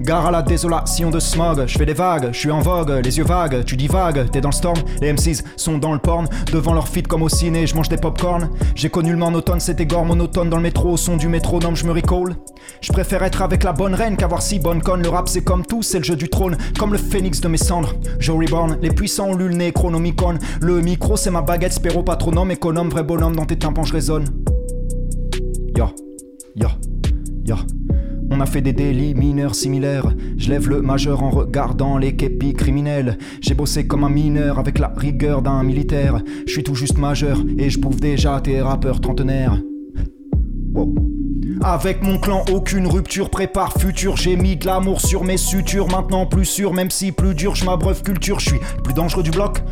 Gare 0.00 0.28
à 0.28 0.30
la 0.30 0.40
désolation 0.40 1.10
de 1.10 1.20
smog, 1.20 1.64
je 1.66 1.76
fais 1.76 1.84
des 1.84 1.92
vagues, 1.92 2.30
je 2.32 2.38
suis 2.38 2.50
en 2.50 2.60
vogue, 2.60 2.90
les 3.04 3.18
yeux 3.18 3.24
vagues, 3.24 3.66
tu 3.66 3.76
dis 3.76 3.86
vague, 3.86 4.30
t'es 4.30 4.40
dans 4.40 4.48
le 4.48 4.54
storm, 4.54 4.78
les 5.02 5.12
MCs 5.12 5.44
sont 5.58 5.76
dans 5.76 5.92
le 5.92 5.98
porn, 5.98 6.26
devant 6.50 6.72
leur 6.72 6.88
feed 6.88 7.06
comme 7.06 7.22
au 7.22 7.28
ciné, 7.28 7.66
je 7.66 7.74
mange 7.74 7.90
des 7.90 7.98
popcorn. 7.98 8.48
J'ai 8.74 8.88
connu 8.88 9.10
le 9.10 9.18
monotone, 9.18 9.60
c'était 9.60 9.84
gore 9.84 10.06
monotone 10.06 10.48
dans 10.48 10.56
le 10.56 10.62
métro, 10.62 10.92
au 10.92 10.96
son 10.96 11.18
du 11.18 11.28
métronome, 11.28 11.76
je 11.76 11.84
me 11.84 11.92
recall. 11.92 12.34
Je 12.80 12.94
préfère 12.94 13.22
être 13.24 13.42
avec 13.42 13.62
la 13.62 13.74
bonne 13.74 13.94
reine 13.94 14.16
qu'avoir 14.16 14.40
si 14.40 14.58
bonne 14.58 14.80
conne, 14.80 15.02
le 15.02 15.10
rap 15.10 15.28
c'est 15.28 15.44
comme 15.44 15.66
tout, 15.66 15.82
c'est 15.82 15.98
le 15.98 16.04
jeu 16.04 16.16
du 16.16 16.30
trône, 16.30 16.56
comme 16.78 16.92
le 16.92 16.98
phénix 16.98 17.40
de 17.40 17.48
mes 17.48 17.56
cendres. 17.56 17.94
Joe 18.18 18.38
reborn, 18.38 18.78
les 18.82 18.90
puissants 18.90 19.28
ont 19.28 19.36
lu 19.36 19.48
le. 19.48 20.38
Le 20.60 20.80
micro 20.80 21.16
c'est 21.16 21.30
ma 21.30 21.42
baguette, 21.42 21.72
spéro 21.72 22.02
patronome, 22.02 22.50
économe, 22.50 22.88
vrai 22.88 23.02
bonhomme, 23.02 23.36
dans 23.36 23.46
tes 23.46 23.56
tympans 23.56 23.84
je 23.84 23.92
résonne. 23.92 24.24
Ya, 25.76 25.90
ya, 26.56 26.70
ya. 27.44 27.56
On 28.32 28.40
a 28.40 28.46
fait 28.46 28.60
des 28.60 28.72
délits 28.72 29.14
mineurs 29.14 29.56
similaires. 29.56 30.14
Je 30.36 30.50
lève 30.50 30.68
le 30.68 30.82
majeur 30.82 31.24
en 31.24 31.30
regardant 31.30 31.98
les 31.98 32.14
képis 32.14 32.54
criminels. 32.54 33.18
J'ai 33.40 33.54
bossé 33.54 33.88
comme 33.88 34.04
un 34.04 34.08
mineur 34.08 34.60
avec 34.60 34.78
la 34.78 34.92
rigueur 34.96 35.42
d'un 35.42 35.64
militaire. 35.64 36.22
Je 36.46 36.52
suis 36.52 36.62
tout 36.62 36.76
juste 36.76 36.96
majeur 36.96 37.38
et 37.58 37.70
je 37.70 37.80
déjà 38.00 38.40
tes 38.40 38.60
rappeurs 38.60 39.00
trentenaires. 39.00 39.60
Avec 41.62 42.02
mon 42.02 42.18
clan, 42.18 42.44
aucune 42.52 42.86
rupture 42.86 43.30
prépare 43.30 43.74
futur. 43.74 44.16
J'ai 44.16 44.36
mis 44.36 44.56
de 44.56 44.66
l'amour 44.66 45.00
sur 45.00 45.24
mes 45.24 45.36
sutures, 45.36 45.88
maintenant 45.88 46.26
plus 46.26 46.44
sûr, 46.44 46.72
même 46.72 46.90
si 46.90 47.12
plus 47.12 47.34
dur, 47.34 47.54
je 47.54 47.64
m'abreuve 47.64 48.02
culture. 48.02 48.40
Je 48.40 48.50
suis 48.50 48.60
le 48.76 48.82
plus 48.82 48.94
dangereux 48.94 49.22
du 49.22 49.30
bloc, 49.30 49.62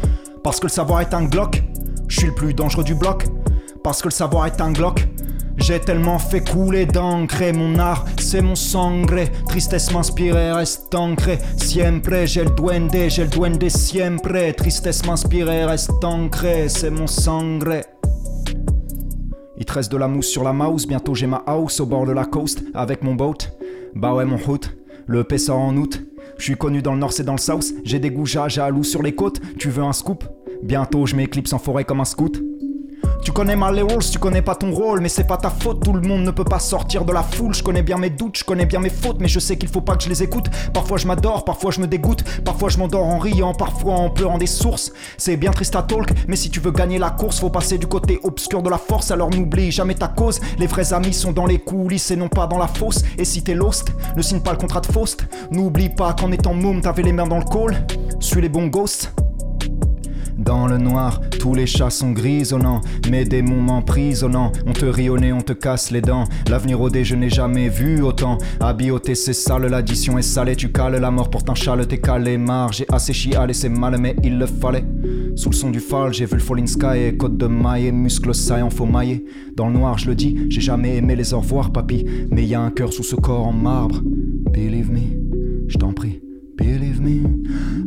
parce 0.42 0.60
que 0.60 0.66
le 0.66 0.70
savoir 0.70 1.00
est 1.00 1.14
un 1.14 1.24
glock. 1.24 1.62
Je 2.08 2.20
suis 2.20 2.28
le 2.28 2.34
plus 2.34 2.54
dangereux 2.54 2.84
du 2.84 2.94
bloc, 2.94 3.24
parce 3.82 4.00
que 4.02 4.08
le 4.08 4.12
savoir 4.12 4.46
est 4.46 4.60
un 4.60 4.72
glock. 4.72 5.06
J'ai 5.56 5.80
tellement 5.80 6.18
fait 6.18 6.48
couler 6.48 6.86
d'encre, 6.86 7.52
mon 7.52 7.78
art, 7.78 8.04
c'est 8.18 8.42
mon 8.42 8.54
sangre. 8.54 9.24
Tristesse 9.48 9.92
m'inspire, 9.92 10.36
reste 10.54 10.94
ancré. 10.94 11.38
Siempre, 11.56 12.24
j'ai 12.26 12.44
le 12.44 12.50
duende, 12.50 13.08
j'ai 13.08 13.24
le 13.24 13.28
duende 13.28 13.68
siempre. 13.68 14.52
Tristesse 14.56 15.04
m'inspire, 15.04 15.48
reste 15.48 16.04
ancré, 16.04 16.68
c'est 16.68 16.90
mon 16.90 17.08
sangre. 17.08 17.82
Il 19.58 19.64
te 19.64 19.88
de 19.88 19.96
la 19.96 20.06
mousse 20.06 20.28
sur 20.28 20.44
la 20.44 20.52
mouse, 20.52 20.86
bientôt 20.86 21.14
j'ai 21.14 21.26
ma 21.26 21.42
house 21.46 21.80
au 21.80 21.86
bord 21.86 22.06
de 22.06 22.12
la 22.12 22.24
coast 22.24 22.62
avec 22.74 23.02
mon 23.02 23.16
boat. 23.16 23.38
Bah 23.94 24.14
ouais, 24.14 24.24
mon 24.24 24.36
hood, 24.36 24.66
le 25.06 25.20
EP 25.20 25.50
en 25.50 25.76
août. 25.76 26.00
Je 26.38 26.44
suis 26.44 26.56
connu 26.56 26.80
dans 26.80 26.92
le 26.92 27.00
nord, 27.00 27.12
c'est 27.12 27.24
dans 27.24 27.32
le 27.32 27.38
south. 27.38 27.72
J'ai 27.82 27.98
des 27.98 28.10
goujages 28.10 28.58
à 28.58 28.70
loup 28.70 28.84
sur 28.84 29.02
les 29.02 29.14
côtes. 29.14 29.40
Tu 29.58 29.70
veux 29.70 29.82
un 29.82 29.92
scoop? 29.92 30.24
Bientôt 30.62 31.06
je 31.06 31.16
m'éclipse 31.16 31.52
en 31.52 31.58
forêt 31.58 31.84
comme 31.84 32.00
un 32.00 32.04
scout. 32.04 32.40
Tu 33.22 33.32
connais 33.32 33.56
mal 33.56 33.74
les 33.74 33.84
tu 34.10 34.18
connais 34.18 34.42
pas 34.42 34.54
ton 34.54 34.70
rôle, 34.70 35.00
mais 35.00 35.08
c'est 35.08 35.26
pas 35.26 35.36
ta 35.36 35.50
faute, 35.50 35.82
tout 35.84 35.92
le 35.92 36.00
monde 36.00 36.22
ne 36.22 36.30
peut 36.30 36.44
pas 36.44 36.58
sortir 36.58 37.04
de 37.04 37.12
la 37.12 37.22
foule. 37.22 37.54
Je 37.54 37.62
connais 37.62 37.82
bien 37.82 37.98
mes 37.98 38.10
doutes, 38.10 38.38
je 38.38 38.44
connais 38.44 38.66
bien 38.66 38.80
mes 38.80 38.90
fautes, 38.90 39.18
mais 39.20 39.28
je 39.28 39.38
sais 39.38 39.56
qu'il 39.56 39.68
faut 39.68 39.80
pas 39.80 39.96
que 39.96 40.04
je 40.04 40.08
les 40.08 40.22
écoute. 40.22 40.46
Parfois 40.72 40.96
je 40.96 41.06
m'adore, 41.06 41.44
parfois 41.44 41.70
je 41.70 41.80
me 41.80 41.86
dégoûte, 41.86 42.24
parfois 42.44 42.68
je 42.68 42.78
m'endors 42.78 43.04
en 43.04 43.18
riant, 43.18 43.54
parfois 43.54 43.94
en 43.94 44.10
pleurant 44.10 44.38
des 44.38 44.46
sources. 44.46 44.92
C'est 45.16 45.36
bien 45.36 45.50
triste 45.50 45.76
à 45.76 45.82
talk, 45.82 46.10
mais 46.26 46.36
si 46.36 46.50
tu 46.50 46.60
veux 46.60 46.70
gagner 46.70 46.98
la 46.98 47.10
course, 47.10 47.40
faut 47.40 47.50
passer 47.50 47.78
du 47.78 47.86
côté 47.86 48.18
obscur 48.22 48.62
de 48.62 48.70
la 48.70 48.78
force, 48.78 49.10
alors 49.10 49.30
n'oublie 49.30 49.70
jamais 49.70 49.94
ta 49.94 50.08
cause. 50.08 50.40
Les 50.58 50.66
vrais 50.66 50.92
amis 50.92 51.12
sont 51.12 51.32
dans 51.32 51.46
les 51.46 51.58
coulisses 51.58 52.10
et 52.10 52.16
non 52.16 52.28
pas 52.28 52.46
dans 52.46 52.58
la 52.58 52.68
fosse. 52.68 53.04
Et 53.18 53.24
si 53.24 53.42
t'es 53.42 53.54
lost, 53.54 53.92
ne 54.16 54.22
signe 54.22 54.40
pas 54.40 54.52
le 54.52 54.58
contrat 54.58 54.80
de 54.80 54.86
Faust. 54.86 55.24
N'oublie 55.50 55.88
pas 55.90 56.12
qu'en 56.12 56.32
étant 56.32 56.54
môme, 56.54 56.80
t'avais 56.80 57.02
les 57.02 57.12
mains 57.12 57.26
dans 57.26 57.38
le 57.38 57.44
call. 57.44 57.86
Suis 58.20 58.40
les 58.40 58.48
bons 58.48 58.66
ghosts. 58.68 59.12
Dans 60.38 60.68
le 60.68 60.78
noir, 60.78 61.20
tous 61.40 61.52
les 61.52 61.66
chats 61.66 61.90
sont 61.90 62.12
grisonnants, 62.12 62.80
mais 63.10 63.24
des 63.24 63.42
moments 63.42 63.82
prisonnants. 63.82 64.52
On 64.66 64.72
te 64.72 64.86
rit 64.86 65.10
on 65.10 65.40
te 65.40 65.52
casse 65.52 65.90
les 65.90 66.00
dents. 66.00 66.24
L'avenir 66.48 66.80
au 66.80 66.90
dé, 66.90 67.02
je 67.04 67.16
n'ai 67.16 67.28
jamais 67.28 67.68
vu 67.68 68.02
autant. 68.02 68.38
Habilloté, 68.60 69.16
c'est 69.16 69.32
sale, 69.32 69.66
l'addition 69.66 70.16
est 70.16 70.22
salée. 70.22 70.54
Tu 70.54 70.70
cales 70.70 71.00
la 71.00 71.10
mort 71.10 71.28
pour 71.28 71.42
un 71.48 71.54
châle, 71.54 71.86
t'es 71.88 71.98
calé. 71.98 72.38
Marre, 72.38 72.72
j'ai 72.72 72.86
assez 72.88 73.12
chialé, 73.12 73.52
c'est 73.52 73.68
mal, 73.68 73.98
mais 73.98 74.14
il 74.22 74.38
le 74.38 74.46
fallait. 74.46 74.84
Sous 75.34 75.50
le 75.50 75.56
son 75.56 75.70
du 75.70 75.80
fall, 75.80 76.14
j'ai 76.14 76.26
vu 76.26 76.34
le 76.34 76.40
falling 76.40 76.66
sky 76.66 77.08
et 77.08 77.16
côte 77.16 77.36
de 77.36 77.46
maille, 77.46 77.90
muscles 77.90 78.34
saillants, 78.34 78.70
faut 78.70 78.86
mailler. 78.86 79.24
Dans 79.56 79.66
le 79.66 79.72
noir, 79.72 79.98
je 79.98 80.06
le 80.06 80.14
dis, 80.14 80.46
j'ai 80.48 80.60
jamais 80.60 80.96
aimé 80.96 81.16
les 81.16 81.34
au 81.34 81.40
revoir, 81.40 81.72
papy. 81.72 82.04
Mais 82.30 82.44
y 82.44 82.54
a 82.54 82.60
un 82.60 82.70
cœur 82.70 82.92
sous 82.92 83.02
ce 83.02 83.16
corps 83.16 83.46
en 83.46 83.52
marbre. 83.52 84.00
Believe 84.04 84.92
me, 84.92 85.68
je 85.68 85.78
t'en 85.78 85.92
prie. 85.92 86.20
Believe 86.58 87.00
me. 87.00 87.22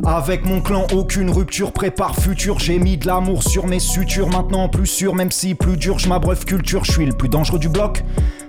Avec 0.04 0.46
mon 0.46 0.62
clan, 0.62 0.86
aucune 0.94 1.30
rupture 1.30 1.72
prépare 1.72 2.16
futur. 2.16 2.58
J'ai 2.58 2.78
mis 2.78 2.96
de 2.96 3.06
l'amour 3.06 3.42
sur 3.42 3.66
mes 3.66 3.78
sutures, 3.78 4.28
maintenant 4.28 4.68
plus 4.68 4.86
sûr, 4.86 5.14
même 5.14 5.30
si 5.30 5.54
plus 5.54 5.76
dur, 5.76 5.98
je 5.98 6.08
m'abreuve 6.08 6.44
culture. 6.46 6.84
Je 6.84 6.92
suis 6.92 7.06
le 7.06 7.12
plus 7.12 7.28
dangereux 7.28 7.58
du 7.58 7.68
bloc, 7.68 8.02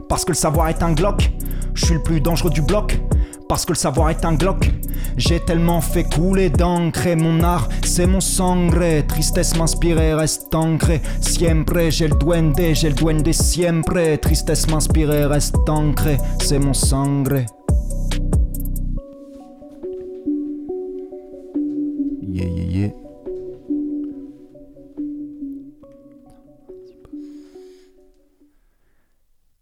parce 0.08 0.24
que 0.24 0.32
le 0.32 0.38
savoir 0.38 0.70
est 0.70 0.82
un 0.82 0.94
glock. 0.94 1.30
Je 1.74 1.86
suis 1.86 1.96
le 1.96 2.04
plus 2.04 2.22
dangereux 2.22 2.52
du 2.52 2.62
bloc, 2.62 3.00
parce 3.50 3.66
que 3.66 3.74
le 3.74 3.78
savoir 3.78 4.12
est 4.12 4.24
un 4.24 4.34
glock. 4.34 4.72
J'ai 5.18 5.42
tellement 5.42 5.82
fait 5.82 6.06
couler 6.06 6.50
d'encre, 6.50 7.16
mon 7.18 7.44
art, 7.44 7.68
c'est 7.84 8.08
mon 8.08 8.22
sangre. 8.22 9.02
Tristesse 9.08 9.58
m'inspire, 9.58 9.98
reste 10.18 10.56
ancré. 10.56 11.02
Siempre, 11.20 11.90
j'ai 11.90 12.08
le 12.08 12.16
duende, 12.16 12.62
j'ai 12.74 12.90
le 12.90 12.96
duende 12.96 13.32
siempre. 13.34 14.16
Tristesse 14.22 14.70
m'inspire, 14.70 15.10
reste 15.30 15.58
ancré, 15.68 16.18
c'est 16.40 16.60
mon 16.60 16.74
sangre. 16.74 17.46
Yeah, 22.34 22.48
yeah, 22.48 22.64
yeah. 22.64 22.92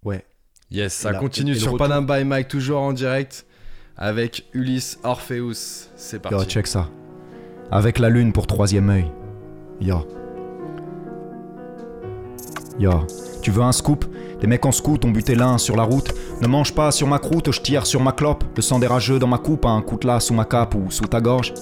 Ouais. 0.05 0.23
Yes, 0.69 0.93
ça 0.93 1.11
là, 1.11 1.19
continue 1.19 1.53
sur. 1.55 1.75
Panam 1.75 2.05
by 2.05 2.23
Mike, 2.23 2.47
toujours 2.47 2.79
en 2.79 2.93
direct 2.93 3.45
avec 3.97 4.45
Ulysse 4.53 4.99
Orpheus. 5.03 5.89
C'est 5.97 6.23
Yo, 6.23 6.29
parti. 6.29 6.47
check 6.47 6.65
ça. 6.65 6.87
Avec 7.71 7.99
la 7.99 8.07
lune 8.07 8.31
pour 8.31 8.47
troisième 8.47 8.89
œil. 8.89 9.11
Yo. 9.81 10.07
Yo. 12.79 13.05
Tu 13.41 13.51
veux 13.51 13.63
un 13.63 13.73
scoop? 13.73 14.05
Des 14.39 14.47
mecs 14.47 14.65
en 14.65 14.71
scout 14.71 15.03
ont 15.03 15.11
buté 15.11 15.35
l'un 15.35 15.57
sur 15.57 15.75
la 15.75 15.83
route. 15.83 16.13
Ne 16.41 16.47
mange 16.47 16.73
pas 16.73 16.91
sur 16.91 17.07
ma 17.07 17.19
croûte, 17.19 17.51
je 17.51 17.59
tire 17.59 17.85
sur 17.85 18.01
ma 18.01 18.13
clope. 18.13 18.45
Le 18.55 18.61
sang 18.61 18.79
des 18.79 18.87
rageux 18.87 19.19
dans 19.19 19.27
ma 19.27 19.39
coupe, 19.39 19.65
un 19.65 19.81
coup 19.81 19.97
de 19.97 20.07
là 20.07 20.21
sous 20.21 20.33
ma 20.33 20.45
cape 20.45 20.73
ou 20.75 20.89
sous 20.89 21.05
ta 21.05 21.19
gorge. 21.19 21.53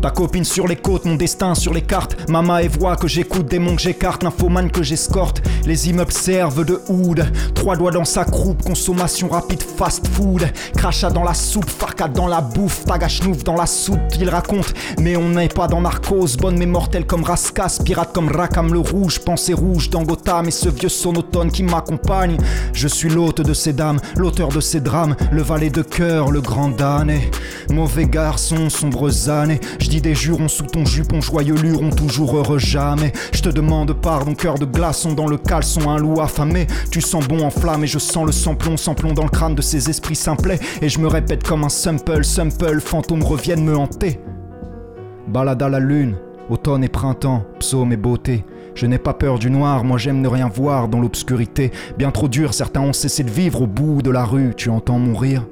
Ta 0.00 0.10
copine 0.10 0.44
sur 0.44 0.68
les 0.68 0.76
côtes, 0.76 1.04
mon 1.04 1.16
destin 1.16 1.54
sur 1.54 1.74
les 1.74 1.82
cartes. 1.82 2.16
Mama 2.28 2.62
et 2.62 2.68
voix 2.68 2.96
que 2.96 3.08
j'écoute, 3.08 3.46
démons 3.46 3.74
que 3.74 3.82
j'écarte, 3.82 4.22
l'infomane 4.22 4.70
que 4.70 4.82
j'escorte. 4.82 5.42
Les 5.66 5.88
immeubles 5.88 6.12
servent 6.12 6.64
de 6.64 6.80
hood. 6.88 7.26
Trois 7.54 7.76
doigts 7.76 7.90
dans 7.90 8.04
sa 8.04 8.24
croupe, 8.24 8.62
consommation 8.62 9.28
rapide, 9.28 9.62
fast 9.62 10.06
food. 10.08 10.48
Crachat 10.76 11.10
dans 11.10 11.24
la 11.24 11.34
soupe, 11.34 11.68
farca 11.68 12.06
dans 12.06 12.28
la 12.28 12.40
bouffe, 12.40 12.84
tagachnouf 12.84 13.42
dans 13.42 13.56
la 13.56 13.66
soupe, 13.66 13.98
il 14.20 14.28
raconte. 14.28 14.72
Mais 15.00 15.16
on 15.16 15.30
n'est 15.30 15.48
pas 15.48 15.66
dans 15.66 15.80
Narcos, 15.80 16.36
bonne 16.38 16.56
mais 16.58 16.66
mortelle 16.66 17.06
comme 17.06 17.24
Raskas, 17.24 17.80
pirate 17.84 18.12
comme 18.12 18.28
Rakam 18.28 18.72
le 18.72 18.78
Rouge, 18.78 19.18
pensée 19.18 19.54
rouge 19.54 19.90
dans 19.90 20.02
Gotham 20.02 20.46
et 20.46 20.52
ce 20.52 20.68
vieux 20.68 20.88
sonotone 20.88 21.50
qui 21.50 21.62
m'accompagne. 21.62 22.36
Je 22.72 22.86
suis 22.86 23.08
l'hôte 23.08 23.40
de 23.40 23.54
ces 23.54 23.72
dames, 23.72 23.98
l'auteur 24.16 24.48
de 24.48 24.60
ces 24.60 24.80
drames, 24.80 25.16
le 25.32 25.42
valet 25.42 25.70
de 25.70 25.82
cœur, 25.82 26.30
le 26.30 26.40
grand 26.40 26.68
damné. 26.68 27.30
Mauvais 27.70 28.06
garçon, 28.06 28.70
sombres 28.70 29.28
années. 29.28 29.60
Je 29.88 29.92
dis 29.92 30.00
des 30.02 30.14
jurons 30.14 30.48
sous 30.48 30.66
ton 30.66 30.84
jupon, 30.84 31.22
joyeux 31.22 31.54
luron, 31.54 31.88
toujours 31.88 32.36
heureux 32.36 32.58
jamais. 32.58 33.10
Je 33.32 33.40
te 33.40 33.48
demande 33.48 33.94
pardon, 33.94 34.34
cœur 34.34 34.58
de 34.58 34.66
glaçon 34.66 35.14
dans 35.14 35.26
le 35.26 35.38
caleçon, 35.38 35.88
un 35.88 35.96
loup 35.96 36.20
affamé. 36.20 36.66
Tu 36.90 37.00
sens 37.00 37.26
bon 37.26 37.40
en 37.40 37.48
flamme 37.48 37.84
et 37.84 37.86
je 37.86 37.98
sens 37.98 38.26
le 38.26 38.32
samplon, 38.32 38.76
samplon 38.76 39.14
dans 39.14 39.22
le 39.22 39.30
crâne 39.30 39.54
de 39.54 39.62
ces 39.62 39.88
esprits 39.88 40.14
simplets. 40.14 40.58
Et 40.82 40.90
je 40.90 40.98
me 40.98 41.06
répète 41.06 41.42
comme 41.42 41.64
un 41.64 41.70
sample, 41.70 42.22
sample, 42.22 42.82
fantômes 42.82 43.22
reviennent 43.22 43.64
me 43.64 43.78
hanter. 43.78 44.20
Balade 45.26 45.62
à 45.62 45.70
la 45.70 45.80
lune, 45.80 46.16
automne 46.50 46.84
et 46.84 46.90
printemps, 46.90 47.46
psaume 47.58 47.90
et 47.90 47.96
beauté. 47.96 48.44
Je 48.74 48.84
n'ai 48.84 48.98
pas 48.98 49.14
peur 49.14 49.38
du 49.38 49.50
noir, 49.50 49.84
moi 49.84 49.96
j'aime 49.96 50.20
ne 50.20 50.28
rien 50.28 50.50
voir 50.54 50.88
dans 50.88 51.00
l'obscurité. 51.00 51.72
Bien 51.96 52.10
trop 52.10 52.28
dur, 52.28 52.52
certains 52.52 52.82
ont 52.82 52.92
cessé 52.92 53.24
de 53.24 53.30
vivre 53.30 53.62
au 53.62 53.66
bout 53.66 54.02
de 54.02 54.10
la 54.10 54.26
rue, 54.26 54.52
tu 54.54 54.68
entends 54.68 54.98
mon 54.98 55.16
rire 55.16 55.46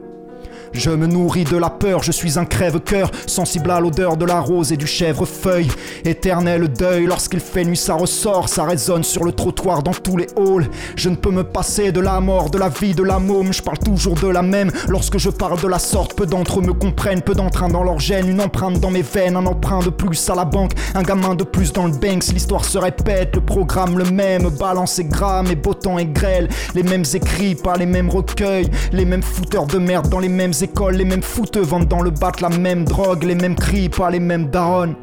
je 0.79 0.91
me 0.91 1.07
nourris 1.07 1.45
de 1.45 1.57
la 1.57 1.71
peur, 1.71 2.03
je 2.03 2.13
suis 2.13 2.39
un 2.39 2.45
crève-cœur, 2.45 3.11
sensible 3.27 3.71
à 3.71 3.81
l'odeur 3.81 4.17
de 4.17 4.25
la 4.25 4.41
rose 4.41 4.73
et 4.73 4.77
du 4.77 4.87
chèvrefeuille. 4.87 5.71
Éternel 6.05 6.69
deuil, 6.69 7.07
lorsqu'il 7.07 7.41
fait 7.41 7.65
nuit, 7.65 7.77
ça 7.77 7.95
ressort, 7.95 8.49
ça 8.49 8.65
résonne 8.65 9.05
sur 9.05 9.25
le 9.25 9.33
trottoir 9.33 9.83
dans 9.83 9.93
tous 9.93 10.17
les 10.17 10.27
halls. 10.37 10.69
Je 10.97 11.09
ne 11.09 11.17
peux 11.17 11.31
me 11.31 11.45
passer 11.45 11.93
de 11.93 12.01
la 12.01 12.21
mort, 12.21 12.51
de 12.51 12.59
la 12.59 12.69
vie, 12.69 12.95
de 12.95 13.03
la 13.03 13.19
môme, 13.19 13.53
je 13.53 13.63
parle 13.63 13.79
toujours 13.79 14.15
de 14.15 14.29
la 14.29 14.43
même. 14.43 14.71
Lorsque 14.89 15.19
je 15.19 15.31
parle 15.31 15.61
de 15.61 15.69
la 15.69 15.79
sorte, 15.79 16.15
peu 16.15 16.27
d'entre 16.27 16.61
eux 16.61 16.63
me 16.63 16.73
comprennent, 16.73 17.23
peu 17.23 17.35
d'entrain 17.35 17.69
dans 17.69 17.83
leur 17.83 17.99
gène, 17.99 18.29
une 18.29 18.41
empreinte 18.41 18.81
dans 18.81 18.91
mes 18.91 19.03
veines, 19.03 19.37
un 19.37 19.47
emprunt 19.47 19.81
de 19.81 19.91
plus 19.91 20.29
à 20.31 20.35
la 20.35 20.45
banque, 20.45 20.73
un 20.95 21.03
gamin 21.03 21.35
de 21.35 21.45
plus 21.45 21.73
dans 21.73 21.87
le 21.87 21.93
Banks. 21.93 22.29
L'histoire 22.33 22.65
se 22.65 22.79
répète, 22.79 23.35
le 23.35 23.41
programme 23.41 23.99
le 23.99 24.05
même, 24.05 24.49
balance 24.49 24.99
et 24.99 25.05
grammes 25.05 25.47
et 25.51 25.57
beau 25.57 25.75
temps 25.75 25.99
et 25.99 26.07
grêle. 26.07 26.49
Les 26.75 26.83
mêmes 26.83 27.05
écrits, 27.15 27.55
pas 27.55 27.77
les 27.77 27.87
mêmes 27.87 28.11
recueils, 28.11 28.71
les 28.93 29.05
mêmes 29.05 29.23
fouteurs 29.23 29.67
de 29.67 29.79
merde 29.79 30.09
dans 30.09 30.19
les 30.19 30.29
mêmes 30.29 30.53
les 30.91 31.05
mêmes 31.05 31.23
fouteux 31.23 31.63
vendent 31.63 31.89
dans 31.89 32.03
le 32.03 32.11
bat 32.11 32.33
la 32.41 32.49
même 32.49 32.85
drogue, 32.85 33.25
les 33.25 33.35
mêmes 33.35 33.57
cris, 33.57 33.89
pas 33.89 34.11
les 34.11 34.21
mêmes 34.21 34.51
darons. 34.51 34.95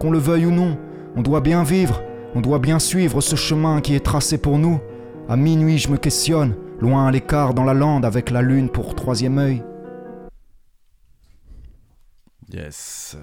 Qu'on 0.00 0.10
le 0.10 0.18
veuille 0.18 0.46
ou 0.46 0.50
non, 0.50 0.76
on 1.16 1.22
doit 1.22 1.40
bien 1.40 1.62
vivre, 1.62 2.02
on 2.34 2.40
doit 2.40 2.58
bien 2.58 2.78
suivre 2.78 3.20
ce 3.20 3.36
chemin 3.36 3.80
qui 3.80 3.94
est 3.94 4.04
tracé 4.04 4.38
pour 4.38 4.58
nous. 4.58 4.80
À 5.28 5.36
minuit, 5.36 5.78
je 5.78 5.88
me 5.88 5.96
questionne, 5.96 6.54
loin 6.80 7.06
à 7.06 7.10
l'écart 7.10 7.54
dans 7.54 7.64
la 7.64 7.74
lande 7.74 8.04
avec 8.04 8.30
la 8.30 8.42
lune 8.42 8.68
pour 8.68 8.94
troisième 8.94 9.38
œil. 9.38 9.62
Yes. 12.52 13.16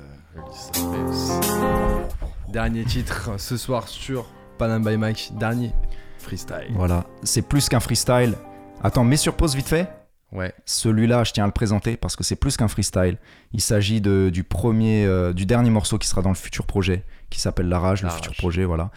Dernier 2.49 2.83
titre 2.83 3.31
ce 3.37 3.55
soir 3.55 3.87
sur 3.87 4.25
Panam 4.57 4.83
by 4.83 4.97
Mike. 4.97 5.31
Dernier 5.39 5.71
freestyle. 6.17 6.71
Voilà, 6.75 7.05
c'est 7.23 7.41
plus 7.41 7.69
qu'un 7.69 7.79
freestyle. 7.79 8.35
Attends, 8.83 9.03
mets 9.03 9.17
sur 9.17 9.35
pause 9.35 9.55
vite 9.55 9.67
fait. 9.67 9.87
Ouais. 10.31 10.53
Celui-là, 10.65 11.23
je 11.23 11.33
tiens 11.33 11.43
à 11.43 11.47
le 11.47 11.53
présenter 11.53 11.97
parce 11.97 12.15
que 12.15 12.23
c'est 12.23 12.35
plus 12.35 12.55
qu'un 12.55 12.67
freestyle. 12.67 13.17
Il 13.51 13.61
s'agit 13.61 14.01
du 14.01 14.43
premier, 14.43 15.05
euh, 15.05 15.33
du 15.33 15.45
dernier 15.45 15.69
morceau 15.69 15.97
qui 15.97 16.07
sera 16.07 16.21
dans 16.21 16.29
le 16.29 16.35
futur 16.35 16.65
projet, 16.65 17.03
qui 17.29 17.39
s'appelle 17.39 17.67
La 17.67 17.79
Rage, 17.79 18.03
le 18.03 18.09
futur 18.09 18.33
projet, 18.35 18.63
voilà. 18.63 18.91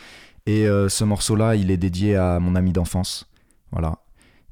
Et 0.47 0.69
euh, 0.69 0.89
ce 0.89 1.05
morceau-là, 1.05 1.57
il 1.57 1.71
est 1.71 1.77
dédié 1.77 2.17
à 2.17 2.39
mon 2.39 2.55
ami 2.55 2.73
d'enfance, 2.73 3.29
voilà. 3.73 3.99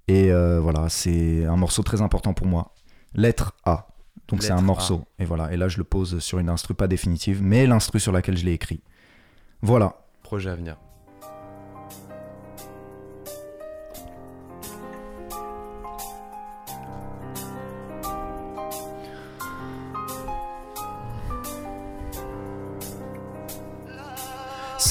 Et 0.08 0.32
euh, 0.32 0.58
voilà, 0.60 0.88
c'est 0.88 1.44
un 1.44 1.56
morceau 1.56 1.82
très 1.82 2.02
important 2.02 2.34
pour 2.34 2.46
moi. 2.46 2.74
Lettre 3.14 3.54
A. 3.64 3.86
Donc 4.28 4.42
c'est 4.42 4.52
un 4.52 4.62
morceau. 4.62 5.04
Et 5.18 5.24
voilà. 5.24 5.52
Et 5.52 5.56
là, 5.56 5.68
je 5.68 5.78
le 5.78 5.84
pose 5.84 6.18
sur 6.18 6.38
une 6.38 6.48
instru 6.48 6.74
pas 6.74 6.88
définitive, 6.88 7.42
mais 7.42 7.66
l'instru 7.66 8.00
sur 8.00 8.12
laquelle 8.12 8.36
je 8.36 8.44
l'ai 8.44 8.52
écrit. 8.52 8.82
Voilà. 9.60 9.96
Projet 10.22 10.50
à 10.50 10.56
venir. 10.56 10.76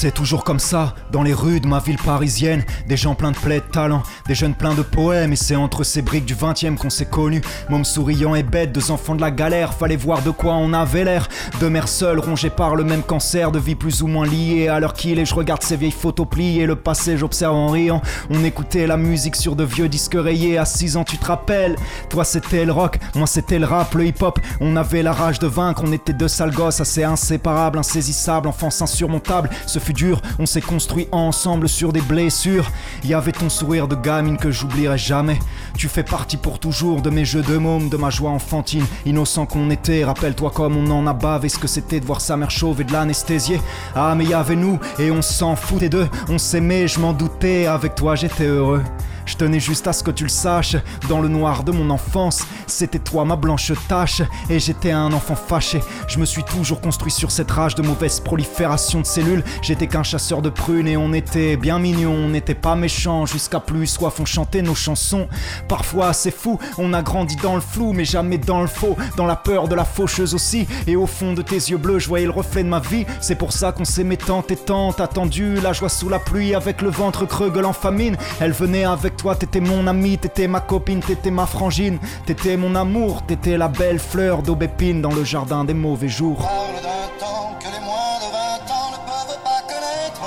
C'est 0.02 0.10
toujours 0.10 0.42
comme 0.42 0.58
ça, 0.58 0.96
dans 1.12 1.22
les 1.22 1.32
rues 1.32 1.60
de 1.60 1.68
ma 1.68 1.78
ville 1.78 1.96
parisienne. 1.96 2.64
Des 2.88 2.96
gens 2.96 3.14
pleins 3.14 3.30
de 3.30 3.36
plaies 3.36 3.60
de 3.60 3.70
talent, 3.70 4.02
des 4.26 4.34
jeunes 4.34 4.56
pleins 4.56 4.74
de 4.74 4.82
poèmes. 4.82 5.32
Et 5.32 5.36
c'est 5.36 5.54
entre 5.54 5.84
ces 5.84 6.02
briques 6.02 6.24
du 6.24 6.34
20 6.34 6.64
e 6.64 6.74
qu'on 6.74 6.90
s'est 6.90 7.06
connus. 7.06 7.40
Môme 7.68 7.84
souriant 7.84 8.34
et 8.34 8.42
bête, 8.42 8.72
deux 8.72 8.90
enfants 8.90 9.14
de 9.14 9.20
la 9.20 9.30
galère. 9.30 9.74
Fallait 9.74 9.94
voir 9.94 10.22
de 10.22 10.32
quoi 10.32 10.54
on 10.54 10.72
avait 10.72 11.04
l'air. 11.04 11.28
Deux 11.60 11.70
mères 11.70 11.86
seules, 11.86 12.18
rongées 12.18 12.50
par 12.50 12.74
le 12.74 12.82
même 12.82 13.04
cancer, 13.04 13.52
de 13.52 13.60
vie 13.60 13.76
plus 13.76 14.02
ou 14.02 14.08
moins 14.08 14.26
liée. 14.26 14.66
À 14.66 14.80
l'heure 14.80 14.94
qu'il 14.94 15.20
est, 15.20 15.24
je 15.24 15.36
regarde 15.36 15.62
ces 15.62 15.76
vieilles 15.76 15.92
photos 15.92 16.26
pliées. 16.28 16.66
Le 16.66 16.74
passé, 16.74 17.16
j'observe 17.16 17.54
en 17.54 17.68
riant. 17.68 18.02
On 18.28 18.42
écoutait 18.42 18.88
la 18.88 18.96
musique 18.96 19.36
sur 19.36 19.54
de 19.54 19.62
vieux 19.62 19.88
disques 19.88 20.16
rayés. 20.18 20.58
À 20.58 20.64
6 20.64 20.96
ans, 20.96 21.04
tu 21.04 21.16
te 21.16 21.26
rappelles? 21.26 21.76
Toi, 22.10 22.24
c'était 22.24 22.64
le 22.64 22.72
rock, 22.72 22.98
moi, 23.14 23.28
c'était 23.28 23.60
le 23.60 23.66
rap, 23.66 23.94
le 23.94 24.06
hip-hop. 24.06 24.40
On 24.60 24.74
avait 24.74 25.04
la 25.04 25.12
rage 25.12 25.38
de 25.38 25.46
vaincre, 25.46 25.84
on 25.86 25.92
était 25.92 26.12
deux 26.12 26.26
sales 26.26 26.50
gosses, 26.50 26.80
assez 26.80 27.04
inséparables, 27.04 27.78
insaisissables, 27.78 28.48
enfance 28.48 28.82
insurmontable. 28.82 29.48
Ce 29.68 29.78
fut 29.78 29.91
on 30.38 30.46
s'est 30.46 30.60
construit 30.60 31.08
ensemble 31.12 31.68
sur 31.68 31.92
des 31.92 32.00
blessures. 32.00 32.70
Y 33.04 33.14
avait 33.14 33.32
ton 33.32 33.48
sourire 33.48 33.88
de 33.88 33.94
gamine 33.94 34.36
que 34.36 34.50
j'oublierai 34.50 34.98
jamais. 34.98 35.38
Tu 35.76 35.88
fais 35.88 36.02
partie 36.02 36.36
pour 36.36 36.58
toujours 36.58 37.02
de 37.02 37.10
mes 37.10 37.24
jeux 37.24 37.42
de 37.42 37.56
môme, 37.56 37.88
de 37.88 37.96
ma 37.96 38.10
joie 38.10 38.30
enfantine, 38.30 38.84
innocent 39.06 39.46
qu'on 39.46 39.70
était. 39.70 40.04
Rappelle-toi 40.04 40.50
comme 40.50 40.76
on 40.76 40.90
en 40.90 41.06
a 41.06 41.12
bavé 41.12 41.48
ce 41.48 41.58
que 41.58 41.68
c'était 41.68 42.00
de 42.00 42.06
voir 42.06 42.20
sa 42.20 42.36
mère 42.36 42.50
chauve 42.50 42.80
et 42.80 42.84
de 42.84 42.92
l'anesthésier. 42.92 43.60
Ah, 43.94 44.14
mais 44.16 44.24
y 44.24 44.34
avait 44.34 44.56
nous 44.56 44.78
et 44.98 45.10
on 45.10 45.22
s'en 45.22 45.56
foutait 45.56 45.88
d'eux. 45.88 46.08
On 46.28 46.38
s'aimait, 46.38 46.88
je 46.88 47.00
m'en 47.00 47.12
doutais. 47.12 47.66
Avec 47.66 47.94
toi, 47.94 48.14
j'étais 48.14 48.46
heureux. 48.46 48.82
Je 49.26 49.36
tenais 49.36 49.60
juste 49.60 49.86
à 49.86 49.92
ce 49.92 50.02
que 50.02 50.10
tu 50.10 50.24
le 50.24 50.28
saches, 50.28 50.76
dans 51.08 51.20
le 51.20 51.28
noir 51.28 51.64
de 51.64 51.72
mon 51.72 51.90
enfance, 51.90 52.44
c'était 52.66 52.98
toi 52.98 53.24
ma 53.24 53.36
blanche 53.36 53.72
tache, 53.88 54.22
et 54.50 54.58
j'étais 54.58 54.90
un 54.90 55.12
enfant 55.12 55.36
fâché. 55.36 55.80
Je 56.08 56.18
me 56.18 56.24
suis 56.24 56.42
toujours 56.42 56.80
construit 56.80 57.12
sur 57.12 57.30
cette 57.30 57.50
rage 57.50 57.74
de 57.74 57.82
mauvaise 57.82 58.20
prolifération 58.20 59.00
de 59.00 59.06
cellules. 59.06 59.44
J'étais 59.62 59.86
qu'un 59.86 60.02
chasseur 60.02 60.42
de 60.42 60.50
prunes 60.50 60.88
et 60.88 60.96
on 60.96 61.12
était 61.12 61.56
bien 61.56 61.78
mignons, 61.78 62.14
on 62.14 62.28
n'était 62.28 62.54
pas 62.54 62.74
méchants, 62.74 63.26
jusqu'à 63.26 63.60
plus 63.60 63.86
soif 63.86 64.20
on 64.20 64.24
chantait 64.24 64.62
nos 64.62 64.74
chansons. 64.74 65.28
Parfois 65.68 66.12
c'est 66.12 66.30
fou, 66.30 66.58
on 66.78 66.92
a 66.92 67.02
grandi 67.02 67.36
dans 67.36 67.54
le 67.54 67.60
flou, 67.60 67.92
mais 67.92 68.04
jamais 68.04 68.38
dans 68.38 68.60
le 68.60 68.66
faux, 68.66 68.96
dans 69.16 69.26
la 69.26 69.36
peur 69.36 69.68
de 69.68 69.74
la 69.74 69.84
faucheuse 69.84 70.34
aussi. 70.34 70.66
Et 70.86 70.96
au 70.96 71.06
fond 71.06 71.32
de 71.32 71.42
tes 71.42 71.56
yeux 71.56 71.76
bleus, 71.76 71.98
je 71.98 72.08
voyais 72.08 72.26
le 72.26 72.32
reflet 72.32 72.62
de 72.64 72.68
ma 72.68 72.80
vie. 72.80 73.06
C'est 73.20 73.36
pour 73.36 73.52
ça 73.52 73.72
qu'on 73.72 73.84
s'aimait 73.84 74.16
tant 74.16 74.44
et 74.48 74.56
tant, 74.56 74.90
attendu, 74.90 75.54
la 75.60 75.72
joie 75.72 75.88
sous 75.88 76.08
la 76.08 76.18
pluie, 76.18 76.54
avec 76.54 76.82
le 76.82 76.90
ventre 76.90 77.26
creux, 77.26 77.50
gueule 77.50 77.66
en 77.66 77.72
famine. 77.72 78.16
Elle 78.40 78.52
venait 78.52 78.84
avec 78.84 79.11
toi, 79.16 79.34
t'étais 79.34 79.60
mon 79.60 79.86
ami, 79.86 80.18
t'étais 80.18 80.48
ma 80.48 80.60
copine, 80.60 81.00
t'étais 81.00 81.30
ma 81.30 81.46
frangine, 81.46 81.98
t'étais 82.26 82.56
mon 82.56 82.74
amour, 82.74 83.22
t'étais 83.26 83.56
la 83.56 83.68
belle 83.68 83.98
fleur 83.98 84.42
d'aubépine 84.42 85.00
dans 85.00 85.12
le 85.12 85.24
jardin 85.24 85.64
des 85.64 85.74
mauvais 85.74 86.08
jours. 86.08 86.38
Parle 86.38 86.82
d'un 86.82 87.08
temps 87.24 87.52
que 87.60 87.66
les 87.66 87.80
moins 87.84 88.18
de 88.20 88.28
20 88.32 88.74
ans 88.78 88.90
ne 88.92 89.00
peuvent 89.10 89.42
pas 89.44 89.62
connaître. 89.72 90.24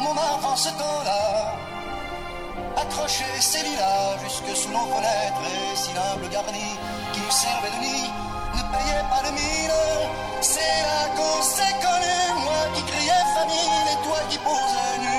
Mon 0.00 0.12
enfance 0.12 0.64
ce 0.64 0.70
temps-là, 0.70 1.54
accroché 2.82 3.24
ses 3.40 3.62
lilas 3.62 4.18
jusque 4.24 4.56
sous 4.56 4.70
nos 4.70 4.86
fenêtres 4.94 5.44
et 5.44 5.76
si 5.76 5.90
l'humble 5.94 6.28
garni 6.32 6.70
qui 7.12 7.20
nous 7.20 7.30
servait 7.30 7.70
de 7.76 7.80
nid 7.82 8.10
ne 8.56 8.62
payait 8.72 9.06
pas 9.10 9.22
de 9.28 9.32
mine. 9.34 9.78
C'est 10.40 10.60
là 10.60 11.00
qu'on 11.16 11.42
s'est 11.42 11.76
connu, 11.82 12.18
moi 12.44 12.62
qui 12.74 12.82
criais 12.82 13.24
famine 13.34 13.86
et 13.92 13.98
toi 14.06 14.18
qui 14.30 14.38
posais 14.38 14.98
nu. 15.02 15.17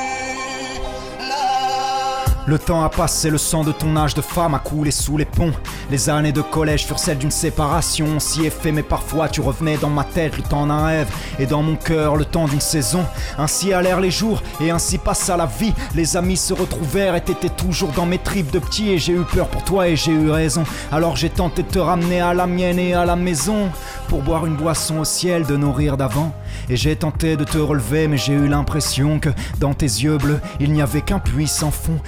Le 2.49 2.57
temps 2.57 2.83
a 2.83 2.89
passé, 2.89 3.29
le 3.29 3.37
sang 3.37 3.63
de 3.63 3.71
ton 3.71 3.95
âge 3.95 4.15
de 4.15 4.21
femme 4.21 4.55
a 4.55 4.57
coulé 4.57 4.89
sous 4.89 5.17
les 5.17 5.25
ponts. 5.25 5.53
Les 5.91 6.09
années 6.09 6.31
de 6.31 6.41
collège 6.41 6.87
furent 6.87 6.97
celles 6.97 7.19
d'une 7.19 7.29
séparation. 7.29 8.07
On 8.15 8.19
s'y 8.19 8.43
est 8.43 8.65
mais 8.71 8.81
parfois 8.81 9.29
tu 9.29 9.39
revenais 9.39 9.77
dans 9.77 9.91
ma 9.91 10.03
tête 10.03 10.35
le 10.35 10.41
temps 10.41 10.65
d'un 10.65 10.83
rêve. 10.83 11.07
Et 11.37 11.45
dans 11.45 11.61
mon 11.61 11.75
cœur 11.75 12.15
le 12.15 12.25
temps 12.25 12.47
d'une 12.47 12.59
saison. 12.59 13.05
Ainsi 13.37 13.71
allèrent 13.71 13.99
les 13.99 14.09
jours, 14.09 14.41
et 14.59 14.71
ainsi 14.71 14.97
passa 14.97 15.37
la 15.37 15.45
vie. 15.45 15.75
Les 15.93 16.17
amis 16.17 16.37
se 16.37 16.55
retrouvèrent 16.55 17.13
et 17.13 17.21
t'étais 17.21 17.49
toujours 17.49 17.91
dans 17.91 18.07
mes 18.07 18.17
tripes 18.17 18.49
de 18.49 18.57
petit. 18.57 18.89
Et 18.89 18.97
j'ai 18.97 19.13
eu 19.13 19.25
peur 19.31 19.47
pour 19.47 19.63
toi 19.63 19.87
et 19.87 19.95
j'ai 19.95 20.11
eu 20.11 20.31
raison. 20.31 20.63
Alors 20.91 21.17
j'ai 21.17 21.29
tenté 21.29 21.61
de 21.61 21.67
te 21.67 21.77
ramener 21.77 22.19
à 22.19 22.33
la 22.33 22.47
mienne 22.47 22.79
et 22.79 22.95
à 22.95 23.05
la 23.05 23.15
maison. 23.15 23.69
Pour 24.07 24.23
boire 24.23 24.47
une 24.47 24.55
boisson 24.55 25.01
au 25.01 25.05
ciel 25.05 25.45
de 25.45 25.55
nos 25.55 25.71
rires 25.71 25.97
d'avant. 25.97 26.33
Et 26.67 26.75
j'ai 26.75 26.95
tenté 26.95 27.37
de 27.37 27.43
te 27.43 27.59
relever, 27.59 28.07
mais 28.07 28.17
j'ai 28.17 28.33
eu 28.33 28.47
l'impression 28.47 29.19
que 29.19 29.29
dans 29.59 29.75
tes 29.75 29.85
yeux 29.85 30.17
bleus, 30.17 30.39
il 30.59 30.71
n'y 30.71 30.81
avait 30.81 31.01
qu'un 31.01 31.19
puits 31.19 31.47
sans 31.47 31.69
fond. 31.69 31.99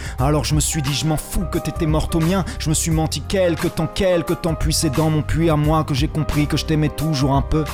Je 0.44 0.56
me 0.56 0.60
suis 0.60 0.82
dit, 0.82 0.94
je 0.94 1.06
m'en 1.06 1.18
fous 1.18 1.46
que 1.52 1.60
t'étais 1.60 1.86
morte 1.86 2.16
au 2.16 2.20
mien. 2.20 2.46
Je 2.60 2.70
me 2.70 2.74
suis 2.74 2.92
menti 2.92 3.22
quelque 3.22 3.68
temps, 3.68 3.88
quelque 3.88 4.34
temps, 4.34 4.56
puis 4.56 4.74
c'est 4.74 4.90
dans 4.90 5.10
mon 5.10 5.22
puits 5.22 5.50
à 5.50 5.58
moi 5.58 5.84
que 5.84 5.94
j'ai 5.94 6.08
compris 6.08 6.48
que 6.48 6.58
je 6.58 6.66
t'aimais 6.66 6.90
toujours 6.90 7.34
un 7.34 7.42
peu. 7.42 7.66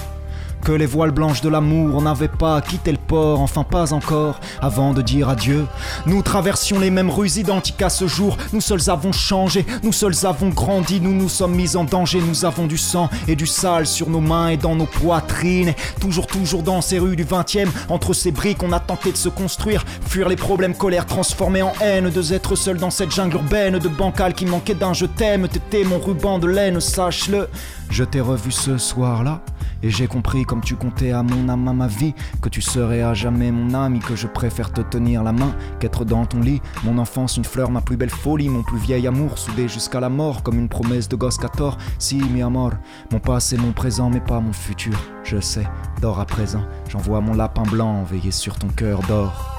Que 0.64 0.72
les 0.72 0.86
voiles 0.86 1.12
blanches 1.12 1.42
de 1.42 1.50
l'amour 1.50 2.02
n'avaient 2.02 2.28
pas 2.28 2.60
quitté 2.62 2.92
le 2.92 2.98
port, 2.98 3.42
enfin 3.42 3.64
pas 3.64 3.94
encore, 3.94 4.40
avant 4.62 4.94
de 4.94 5.02
dire 5.02 5.30
adieu. 5.30 5.66
Nous 6.06 6.22
traversions 6.22 6.80
les 6.80 6.90
mêmes 6.90 7.10
rues 7.10 7.38
identiques 7.38 7.82
à 7.82 7.90
ce 7.90 8.08
jour. 8.08 8.38
Nous 8.52 8.62
seuls 8.62 8.90
avons 8.90 9.12
changé, 9.12 9.66
nous 9.84 9.94
seuls 9.94 10.26
avons 10.26 10.50
grandi, 10.50 11.00
nous 11.00 11.14
nous 11.14 11.30
sommes 11.30 11.56
mis 11.56 11.76
en 11.76 11.84
danger. 11.84 12.20
Nous 12.20 12.46
avons 12.46 12.68
du 12.68 12.78
sang 12.78 13.10
et 13.28 13.36
du 13.36 13.48
sale 13.48 13.88
sur 13.88 14.10
nos 14.10 14.20
mains 14.20 14.50
et 14.50 14.58
dans 14.58 14.76
nos 14.76 14.86
poitrines. 14.86 15.74
Toujours, 16.02 16.28
toujours 16.28 16.64
dans 16.64 16.82
ces 16.82 17.00
rues 17.00 17.16
du 17.16 17.24
20 17.24 17.56
e 17.56 17.68
entre 17.90 18.14
ces 18.14 18.32
briques, 18.32 18.64
on 18.64 18.72
a 18.72 18.80
tenté 18.80 19.12
de 19.12 19.18
se 19.18 19.30
construire. 19.30 19.86
Fuir 20.08 20.28
les 20.28 20.36
problèmes, 20.36 20.76
colère 20.76 21.06
transformés 21.06 21.62
en 21.62 21.74
haine. 21.82 22.10
Deux 22.10 22.34
êtres 22.34 22.56
seuls 22.56 22.78
dans 22.78 22.92
cette 22.92 23.12
jungle 23.12 23.36
urbaine 23.36 23.80
de 23.80 23.88
bancal 23.88 24.34
qui 24.34 24.46
manquait 24.46 24.76
d'un 24.76 24.94
je 24.94 25.06
t'aime. 25.06 25.48
T'étais 25.48 25.84
mon 25.84 26.00
ruban 26.00 26.40
de 26.40 26.48
laine, 26.48 26.80
sache-le. 26.80 27.48
Je 27.90 28.04
t'ai 28.04 28.20
revu 28.20 28.52
ce 28.52 28.78
soir-là. 28.78 29.42
Et 29.84 29.90
j'ai 29.90 30.08
compris, 30.08 30.46
comme 30.46 30.62
tu 30.62 30.76
comptais 30.76 31.12
à 31.12 31.24
mon 31.24 31.50
âme, 31.50 31.68
à 31.68 31.74
ma 31.74 31.88
vie, 31.88 32.14
que 32.42 32.50
tu 32.50 32.62
serais 32.62 33.02
à 33.02 33.14
jamais 33.14 33.52
mon 33.52 33.74
ami, 33.74 34.00
que 34.00 34.16
je 34.16 34.28
préfère 34.28 34.72
te 34.72 34.82
tenir 34.82 35.24
la 35.24 35.32
main 35.32 35.56
qu'être 35.80 36.06
dans 36.06 36.26
ton 36.26 36.40
lit. 36.40 36.62
Mon 36.84 36.98
enfance, 36.98 37.38
une 37.38 37.46
fleur, 37.46 37.72
ma 37.72 37.82
plus 37.82 37.98
belle 37.98 38.10
folie, 38.10 38.50
mon 38.50 38.64
plus 38.64 38.80
vieil 38.80 39.08
amour, 39.08 39.38
soudé 39.38 39.68
jusqu'à 39.68 40.00
la 40.00 40.10
mort, 40.10 40.44
comme 40.44 40.60
une 40.60 40.70
promesse 40.70 41.10
de 41.10 41.16
gosse 41.16 41.38
14. 41.38 41.78
Si, 42.00 42.16
mi 42.16 42.42
amor, 42.42 42.72
mon 43.12 43.20
passé, 43.20 43.58
mon 43.58 43.72
présent, 43.72 44.10
mais 44.10 44.22
pas 44.22 44.40
mon 44.40 44.54
futur. 44.54 44.98
Je 45.24 45.40
sais, 45.40 45.68
dors 46.02 46.20
à 46.20 46.26
présent, 46.26 46.64
j'envoie 46.90 47.22
mon 47.22 47.34
lapin 47.34 47.64
blanc 47.64 48.04
veiller 48.04 48.32
sur 48.32 48.58
ton 48.58 48.68
cœur 48.68 49.02
d'or. 49.08 49.57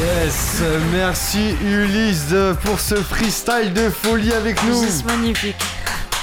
Yes, 0.00 0.62
merci 0.92 1.54
Ulysse 1.62 2.34
pour 2.62 2.80
ce 2.80 2.94
freestyle 2.94 3.74
de 3.74 3.90
folie 3.90 4.32
avec 4.32 4.56
nous. 4.64 4.82
C'est 4.82 5.04
magnifique. 5.04 5.56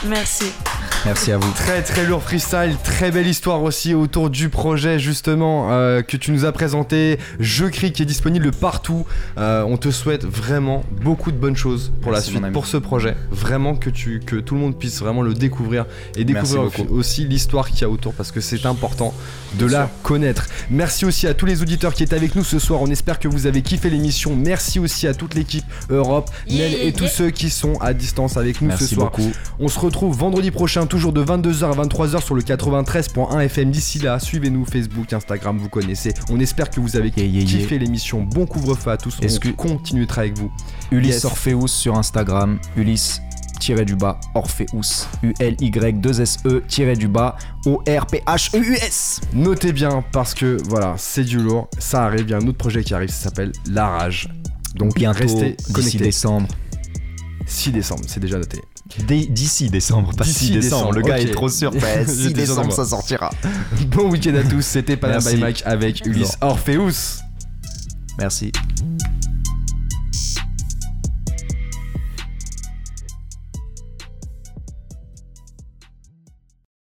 Merci. 0.03 0.51
Merci 1.07 1.31
à 1.31 1.37
vous. 1.37 1.49
Très 1.53 1.81
très 1.83 2.05
lourd 2.05 2.21
freestyle, 2.21 2.75
très 2.83 3.11
belle 3.11 3.27
histoire 3.27 3.63
aussi 3.63 3.93
autour 3.93 4.29
du 4.29 4.49
projet 4.49 4.99
justement 4.99 5.71
euh, 5.71 6.01
que 6.01 6.17
tu 6.17 6.31
nous 6.33 6.43
as 6.43 6.51
présenté. 6.51 7.17
Je 7.39 7.63
crie 7.63 7.93
qui 7.93 8.01
est 8.01 8.05
disponible 8.05 8.51
partout. 8.51 9.05
Euh, 9.37 9.63
on 9.63 9.77
te 9.77 9.89
souhaite 9.89 10.25
vraiment 10.25 10.83
beaucoup 11.01 11.31
de 11.31 11.37
bonnes 11.37 11.55
choses 11.55 11.93
pour 12.01 12.11
Merci, 12.11 12.33
la 12.33 12.39
suite, 12.41 12.51
pour 12.51 12.65
ce 12.67 12.75
projet. 12.75 13.15
Vraiment 13.31 13.77
que 13.77 13.89
tu 13.89 14.19
que 14.19 14.35
tout 14.35 14.55
le 14.55 14.59
monde 14.59 14.77
puisse 14.77 14.99
vraiment 14.99 15.21
le 15.21 15.33
découvrir 15.33 15.85
et 16.17 16.25
découvrir 16.25 16.63
aussi 16.89 17.23
l'histoire 17.25 17.69
qu'il 17.69 17.83
y 17.83 17.85
a 17.85 17.89
autour 17.89 18.13
parce 18.13 18.33
que 18.33 18.41
c'est 18.41 18.65
important 18.65 19.13
de 19.53 19.65
Bien 19.65 19.79
la 19.79 19.85
sûr. 19.85 19.93
connaître. 20.03 20.47
Merci 20.69 21.05
aussi 21.05 21.25
à 21.25 21.33
tous 21.33 21.45
les 21.45 21.61
auditeurs 21.61 21.93
qui 21.93 22.03
étaient 22.03 22.17
avec 22.17 22.35
nous 22.35 22.43
ce 22.43 22.59
soir. 22.59 22.81
On 22.81 22.87
espère 22.87 23.19
que 23.19 23.29
vous 23.29 23.47
avez 23.47 23.61
kiffé 23.61 23.89
l'émission. 23.89 24.35
Merci 24.35 24.77
aussi 24.77 25.07
à 25.07 25.13
toute 25.13 25.35
l'équipe 25.35 25.63
Europe, 25.89 26.29
Yeah, 26.49 26.65
Nel 26.69 26.73
et 26.81 26.83
yeah, 26.87 26.91
tous 26.91 27.07
ceux 27.07 27.29
qui 27.29 27.49
sont 27.49 27.75
à 27.79 27.93
distance 27.93 28.35
avec 28.35 28.61
nous 28.61 28.67
Merci 28.67 28.87
ce 28.87 28.95
soir. 28.95 29.11
beaucoup. 29.11 29.31
On 29.57 29.69
se 29.69 29.79
retrouve 29.79 30.13
vendredi 30.13 30.51
prochain, 30.51 30.85
toujours 30.97 31.13
de 31.13 31.23
22h 31.23 31.63
à 31.79 31.83
23h 31.85 32.23
sur 32.25 32.33
le 32.33 32.41
93.1 32.41 33.39
FM. 33.41 33.69
D'ici 33.69 33.99
là, 33.99 34.17
suivez-nous 34.19 34.65
Facebook, 34.65 35.13
Instagram, 35.13 35.59
vous 35.59 35.69
connaissez. 35.69 36.11
On 36.31 36.39
espère 36.39 36.71
que 36.71 36.79
vous 36.79 36.95
avez 36.95 37.09
Yeah, 37.15 37.25
yeah, 37.27 37.41
yeah. 37.43 37.59
kiffé 37.59 37.77
l'émission. 37.77 38.23
Bon 38.23 38.47
couvre-feu 38.47 38.89
à 38.89 38.97
tous. 38.97 39.15
Est-ce 39.21 39.37
On 39.37 39.39
que- 39.41 39.49
continue 39.49 40.01
de 40.01 40.05
travailler 40.07 40.31
avec 40.31 40.41
vous. 40.41 40.51
Ulysse 40.91 41.13
Yes. 41.17 41.25
Orpheus 41.25 41.67
sur 41.67 41.95
Instagram, 41.99 42.57
Ulysse 42.75 43.21
tiré 43.59 43.85
du 43.85 43.95
bas 43.95 44.19
Orpheus, 44.33 45.05
U 45.21 45.33
L 45.39 45.55
Y 45.61 46.01
2 46.01 46.19
S 46.21 46.37
E 46.47 46.63
tiré 46.67 46.95
du 46.95 47.07
bas 47.07 47.35
O 47.67 47.83
R 47.87 48.07
P 48.07 48.23
H 48.25 48.55
E 48.55 48.59
U 48.59 48.73
S. 48.73 49.21
Notez 49.33 49.73
bien 49.73 50.03
parce 50.11 50.33
que 50.33 50.57
voilà, 50.67 50.95
c'est 50.97 51.23
du 51.25 51.37
lourd. 51.37 51.67
Ça 51.77 52.05
arrive, 52.05 52.21
il 52.21 52.31
y 52.31 52.33
a 52.33 52.37
un 52.37 52.47
autre 52.47 52.57
projet 52.57 52.83
qui 52.83 52.95
arrive, 52.95 53.09
ça 53.09 53.25
s'appelle 53.25 53.51
La 53.69 53.87
Rage. 53.87 54.29
Donc 54.75 54.95
Bientôt 54.95 55.19
restez 55.19 55.57
connectés. 55.71 55.99
décembre. 55.99 56.47
6 57.45 57.71
décembre, 57.71 58.01
c'est 58.07 58.19
déjà 58.19 58.39
noté. 58.39 58.59
D'ici 59.07 59.69
décembre, 59.69 60.15
pas 60.15 60.23
D'ici 60.23 60.47
6 60.47 60.51
décembre. 60.51 60.93
Le 60.93 61.01
gars 61.01 61.19
est 61.19 61.31
trop 61.31 61.49
sûr. 61.49 61.73
Ouais, 61.73 62.05
6 62.05 62.23
J'étais 62.23 62.45
sûr 62.45 62.55
de 62.55 62.61
décembre, 62.61 62.73
ça 62.73 62.85
sortira. 62.85 63.31
Bon 63.87 64.09
week-end 64.09 64.35
à 64.35 64.43
tous, 64.43 64.61
c'était 64.61 64.97
Panama 64.97 65.31
by. 65.31 65.37
Mike 65.37 65.63
avec 65.65 66.05
Ulysse 66.05 66.37
Orpheus. 66.41 67.21
Merci. 68.19 68.51